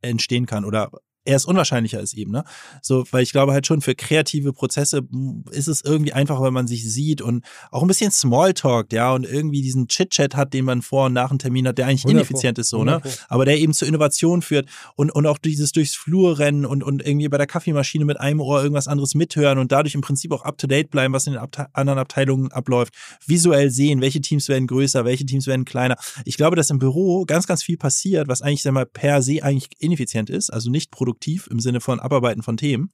entstehen 0.03 0.47
kann 0.47 0.65
oder 0.65 0.91
erst 1.27 1.47
unwahrscheinlicher 1.47 2.01
ist 2.01 2.15
eben, 2.15 2.33
ne? 2.33 2.45
So, 2.83 3.05
weil 3.11 3.23
ich 3.23 3.33
glaube 3.33 3.53
halt 3.53 3.67
schon 3.67 3.81
für 3.81 3.95
kreative 3.95 4.53
Prozesse 4.53 5.03
ist 5.51 5.69
es 5.69 5.83
irgendwie 5.83 6.13
einfach, 6.13 6.41
wenn 6.43 6.53
man 6.53 6.67
sich 6.67 6.91
sieht 6.91 7.21
und 7.21 7.45
auch 7.71 7.83
ein 7.83 7.89
bisschen 7.89 8.11
Smalltalk, 8.11 8.93
ja, 8.93 9.13
und 9.13 9.25
irgendwie 9.25 9.63
diesen 9.63 9.89
Chit-Chat 9.89 10.37
hat, 10.37 10.55
den 10.55 10.65
man 10.65 10.83
vor 10.83 11.07
und 11.07 11.13
nach 11.13 11.31
einem 11.31 11.39
Termin 11.39 11.69
hat, 11.69 11.79
der 11.79 11.87
eigentlich 11.87 12.07
ineffizient 12.07 12.59
ist 12.59 12.71
so, 12.71 12.85
ne? 12.85 13.01
Aber 13.29 13.45
der 13.45 13.59
eben 13.59 13.73
zur 13.73 13.89
Innovation 13.89 14.43
führt 14.43 14.69
und, 14.95 15.11
und 15.11 15.27
auch 15.27 15.39
dieses 15.39 15.73
durchs 15.73 15.95
Flur 15.95 16.39
rennen 16.39 16.65
und, 16.65 16.83
und 16.83 17.05
irgendwie 17.05 17.29
bei 17.29 17.39
der 17.39 17.47
Kaffeemaschine 17.47 18.05
mit 18.05 18.21
einem 18.21 18.41
Ohr 18.41 18.63
irgendwas 18.63 18.89
anderes 18.89 19.15
mithören 19.15 19.59
und 19.59 19.73
dadurch 19.73 19.95
im 19.95 20.01
Prinzip 20.01 20.33
auch 20.33 20.43
up 20.43 20.59
to 20.59 20.67
date 20.67 20.91
bleiben, 20.91 21.13
was 21.13 21.27
in 21.27 21.35
den 21.35 21.43
Abte 21.43 21.67
anderen 21.73 21.99
Abteilungen 21.99 22.53
abläuft, 22.53 22.95
visuell 23.27 23.71
sehen, 23.71 24.01
welche 24.01 24.21
Teams 24.21 24.49
werden 24.49 24.67
größer, 24.67 25.05
welche 25.05 25.27
Teams 25.27 25.47
werden 25.47 25.65
kleiner. 25.65 25.97
Ich 26.25 26.37
glaube, 26.37 26.57
dass 26.57 26.71
im 26.71 26.79
Büro 26.79 27.25
ganz, 27.25 27.47
ganz 27.47 27.63
viel 27.63 27.77
passiert, 27.77 28.29
was 28.29 28.43
eigentlich, 28.43 28.63
sag 28.63 28.73
mal, 28.73 28.87
per 28.87 29.23
se 29.23 29.43
eigentlich 29.43 29.69
ineffizient 29.79 30.31
ist, 30.31 30.51
also 30.51 30.71
nicht 30.71 30.91
produktiv 30.91 31.16
im 31.51 31.61
Sinne 31.61 31.81
von 31.81 32.01
Abarbeiten 32.01 32.43
von 32.43 32.57
Themen, 32.57 32.91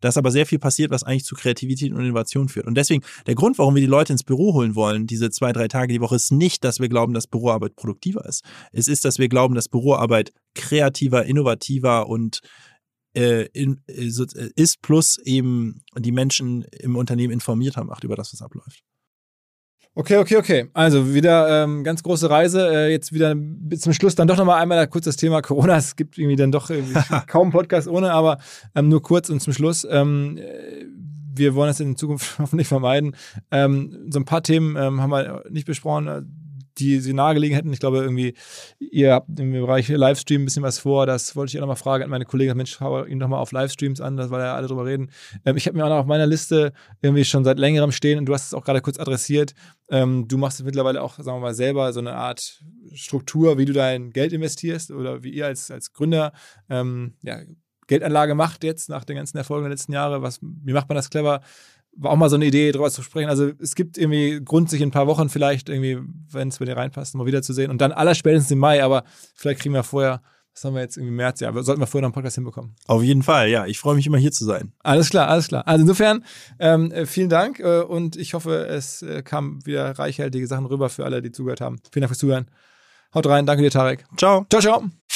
dass 0.00 0.16
aber 0.16 0.30
sehr 0.30 0.46
viel 0.46 0.58
passiert, 0.58 0.90
was 0.90 1.02
eigentlich 1.02 1.24
zu 1.24 1.34
Kreativität 1.34 1.92
und 1.92 2.00
Innovation 2.00 2.48
führt. 2.48 2.66
Und 2.66 2.76
deswegen, 2.76 3.02
der 3.26 3.34
Grund, 3.34 3.58
warum 3.58 3.74
wir 3.74 3.82
die 3.82 3.86
Leute 3.86 4.12
ins 4.12 4.24
Büro 4.24 4.54
holen 4.54 4.74
wollen, 4.74 5.06
diese 5.06 5.30
zwei, 5.30 5.52
drei 5.52 5.68
Tage 5.68 5.92
die 5.92 6.00
Woche, 6.00 6.16
ist 6.16 6.32
nicht, 6.32 6.64
dass 6.64 6.80
wir 6.80 6.88
glauben, 6.88 7.14
dass 7.14 7.26
Büroarbeit 7.26 7.76
produktiver 7.76 8.24
ist. 8.26 8.44
Es 8.72 8.88
ist, 8.88 9.04
dass 9.04 9.18
wir 9.18 9.28
glauben, 9.28 9.54
dass 9.54 9.68
Büroarbeit 9.68 10.32
kreativer, 10.54 11.24
innovativer 11.26 12.08
und 12.08 12.40
äh, 13.16 13.46
in, 13.52 13.80
äh, 13.86 14.10
ist, 14.56 14.82
plus 14.82 15.18
eben 15.18 15.82
die 15.96 16.12
Menschen 16.12 16.62
im 16.80 16.96
Unternehmen 16.96 17.32
informierter 17.32 17.84
macht 17.84 18.04
über 18.04 18.14
das, 18.14 18.32
was 18.32 18.42
abläuft. 18.42 18.82
Okay, 19.98 20.18
okay, 20.18 20.36
okay. 20.36 20.68
Also 20.74 21.14
wieder 21.14 21.64
ähm, 21.64 21.82
ganz 21.82 22.02
große 22.02 22.28
Reise. 22.28 22.68
Äh, 22.68 22.90
jetzt 22.90 23.14
wieder 23.14 23.34
bis 23.34 23.80
zum 23.80 23.94
Schluss 23.94 24.14
dann 24.14 24.28
doch 24.28 24.36
nochmal 24.36 24.60
einmal 24.60 24.86
kurz 24.88 25.06
das 25.06 25.16
Thema 25.16 25.40
Corona. 25.40 25.78
Es 25.78 25.96
gibt 25.96 26.18
irgendwie 26.18 26.36
dann 26.36 26.52
doch 26.52 26.68
irgendwie 26.68 27.00
kaum 27.26 27.50
Podcast 27.50 27.88
ohne, 27.88 28.12
aber 28.12 28.36
ähm, 28.74 28.90
nur 28.90 29.02
kurz 29.02 29.30
und 29.30 29.40
zum 29.40 29.54
Schluss. 29.54 29.86
Ähm, 29.90 30.36
äh, 30.36 30.84
wir 31.34 31.54
wollen 31.54 31.70
das 31.70 31.80
in 31.80 31.96
Zukunft 31.96 32.38
hoffentlich 32.38 32.68
vermeiden. 32.68 33.16
Ähm, 33.50 34.06
so 34.10 34.20
ein 34.20 34.26
paar 34.26 34.42
Themen 34.42 34.76
ähm, 34.76 35.00
haben 35.00 35.08
wir 35.08 35.44
nicht 35.48 35.66
besprochen 35.66 36.30
die 36.78 37.00
sie 37.00 37.12
nahegelegen 37.12 37.56
hätten. 37.56 37.72
Ich 37.72 37.80
glaube, 37.80 37.98
irgendwie, 37.98 38.34
ihr 38.78 39.12
habt 39.12 39.38
im 39.38 39.52
Bereich 39.52 39.88
Livestream 39.88 40.42
ein 40.42 40.44
bisschen 40.44 40.62
was 40.62 40.78
vor. 40.78 41.06
Das 41.06 41.36
wollte 41.36 41.50
ich 41.50 41.58
auch 41.58 41.62
nochmal 41.62 41.76
fragen 41.76 42.04
an 42.04 42.10
meine 42.10 42.24
Kollegen. 42.24 42.56
Mensch, 42.56 42.76
schau 42.78 43.04
ihn 43.04 43.18
doch 43.18 43.28
mal 43.28 43.38
auf 43.38 43.52
Livestreams 43.52 44.00
an, 44.00 44.18
weil 44.18 44.40
ja 44.40 44.54
alle 44.54 44.66
drüber 44.66 44.84
reden. 44.84 45.10
Ähm, 45.44 45.56
ich 45.56 45.66
habe 45.66 45.76
mir 45.76 45.84
auch 45.84 45.90
noch 45.90 45.98
auf 45.98 46.06
meiner 46.06 46.26
Liste 46.26 46.72
irgendwie 47.02 47.24
schon 47.24 47.44
seit 47.44 47.58
längerem 47.58 47.92
stehen 47.92 48.18
und 48.18 48.26
du 48.26 48.34
hast 48.34 48.46
es 48.46 48.54
auch 48.54 48.64
gerade 48.64 48.80
kurz 48.80 48.98
adressiert. 48.98 49.54
Ähm, 49.88 50.26
du 50.28 50.38
machst 50.38 50.64
mittlerweile 50.64 51.02
auch, 51.02 51.14
sagen 51.16 51.38
wir 51.38 51.40
mal, 51.40 51.54
selber 51.54 51.92
so 51.92 52.00
eine 52.00 52.14
Art 52.14 52.64
Struktur, 52.92 53.58
wie 53.58 53.64
du 53.64 53.72
dein 53.72 54.10
Geld 54.10 54.32
investierst 54.32 54.90
oder 54.90 55.22
wie 55.22 55.30
ihr 55.30 55.46
als, 55.46 55.70
als 55.70 55.92
Gründer 55.92 56.32
ähm, 56.68 57.14
ja, 57.22 57.38
Geldanlage 57.86 58.34
macht 58.34 58.64
jetzt 58.64 58.88
nach 58.88 59.04
den 59.04 59.16
ganzen 59.16 59.38
Erfolgen 59.38 59.64
der 59.64 59.70
letzten 59.70 59.92
Jahre. 59.92 60.22
Was, 60.22 60.40
wie 60.42 60.72
macht 60.72 60.88
man 60.88 60.96
das 60.96 61.10
clever? 61.10 61.40
War 61.98 62.12
auch 62.12 62.16
mal 62.16 62.28
so 62.28 62.36
eine 62.36 62.46
Idee, 62.46 62.72
darüber 62.72 62.90
zu 62.90 63.02
sprechen. 63.02 63.28
Also 63.28 63.50
es 63.58 63.74
gibt 63.74 63.98
irgendwie 63.98 64.40
Grund, 64.44 64.70
sich 64.70 64.80
in 64.80 64.88
ein 64.88 64.92
paar 64.92 65.06
Wochen 65.06 65.28
vielleicht 65.28 65.68
irgendwie, 65.68 65.98
wenn 66.30 66.48
es 66.48 66.58
bei 66.58 66.64
dir 66.64 66.76
reinpasst, 66.76 67.14
mal 67.14 67.26
wiederzusehen. 67.26 67.70
Und 67.70 67.80
dann 67.80 67.92
allerspätestens 67.92 68.50
im 68.50 68.58
Mai, 68.58 68.82
aber 68.82 69.04
vielleicht 69.34 69.60
kriegen 69.60 69.74
wir 69.74 69.82
vorher, 69.82 70.22
was 70.54 70.64
haben 70.64 70.74
wir 70.74 70.80
jetzt 70.80 70.96
irgendwie 70.96 71.14
März, 71.14 71.40
ja, 71.40 71.52
sollten 71.62 71.80
wir 71.80 71.86
vorher 71.86 72.02
noch 72.02 72.08
einen 72.08 72.14
Podcast 72.14 72.36
hinbekommen. 72.36 72.74
Auf 72.86 73.02
jeden 73.02 73.22
Fall, 73.22 73.48
ja. 73.48 73.66
Ich 73.66 73.78
freue 73.78 73.94
mich 73.94 74.06
immer 74.06 74.18
hier 74.18 74.32
zu 74.32 74.44
sein. 74.44 74.72
Alles 74.82 75.10
klar, 75.10 75.28
alles 75.28 75.48
klar. 75.48 75.66
Also 75.66 75.82
insofern, 75.82 76.24
ähm, 76.58 76.90
äh, 76.92 77.04
vielen 77.04 77.28
Dank 77.28 77.60
äh, 77.60 77.80
und 77.80 78.16
ich 78.16 78.32
hoffe, 78.34 78.66
es 78.66 79.02
äh, 79.02 79.22
kamen 79.22 79.64
wieder 79.66 79.98
reichhaltige 79.98 80.46
Sachen 80.46 80.66
rüber 80.66 80.88
für 80.88 81.04
alle, 81.04 81.20
die 81.20 81.30
zugehört 81.30 81.60
haben. 81.60 81.76
Vielen 81.92 82.02
Dank 82.02 82.10
fürs 82.10 82.18
Zuhören. 82.18 82.46
Haut 83.14 83.26
rein, 83.26 83.46
danke 83.46 83.62
dir, 83.62 83.70
Tarek. 83.70 84.04
Ciao. 84.16 84.46
Ciao, 84.50 84.62
ciao. 84.62 85.15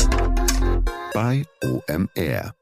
bei 1.13 1.43
OMR. 1.63 2.60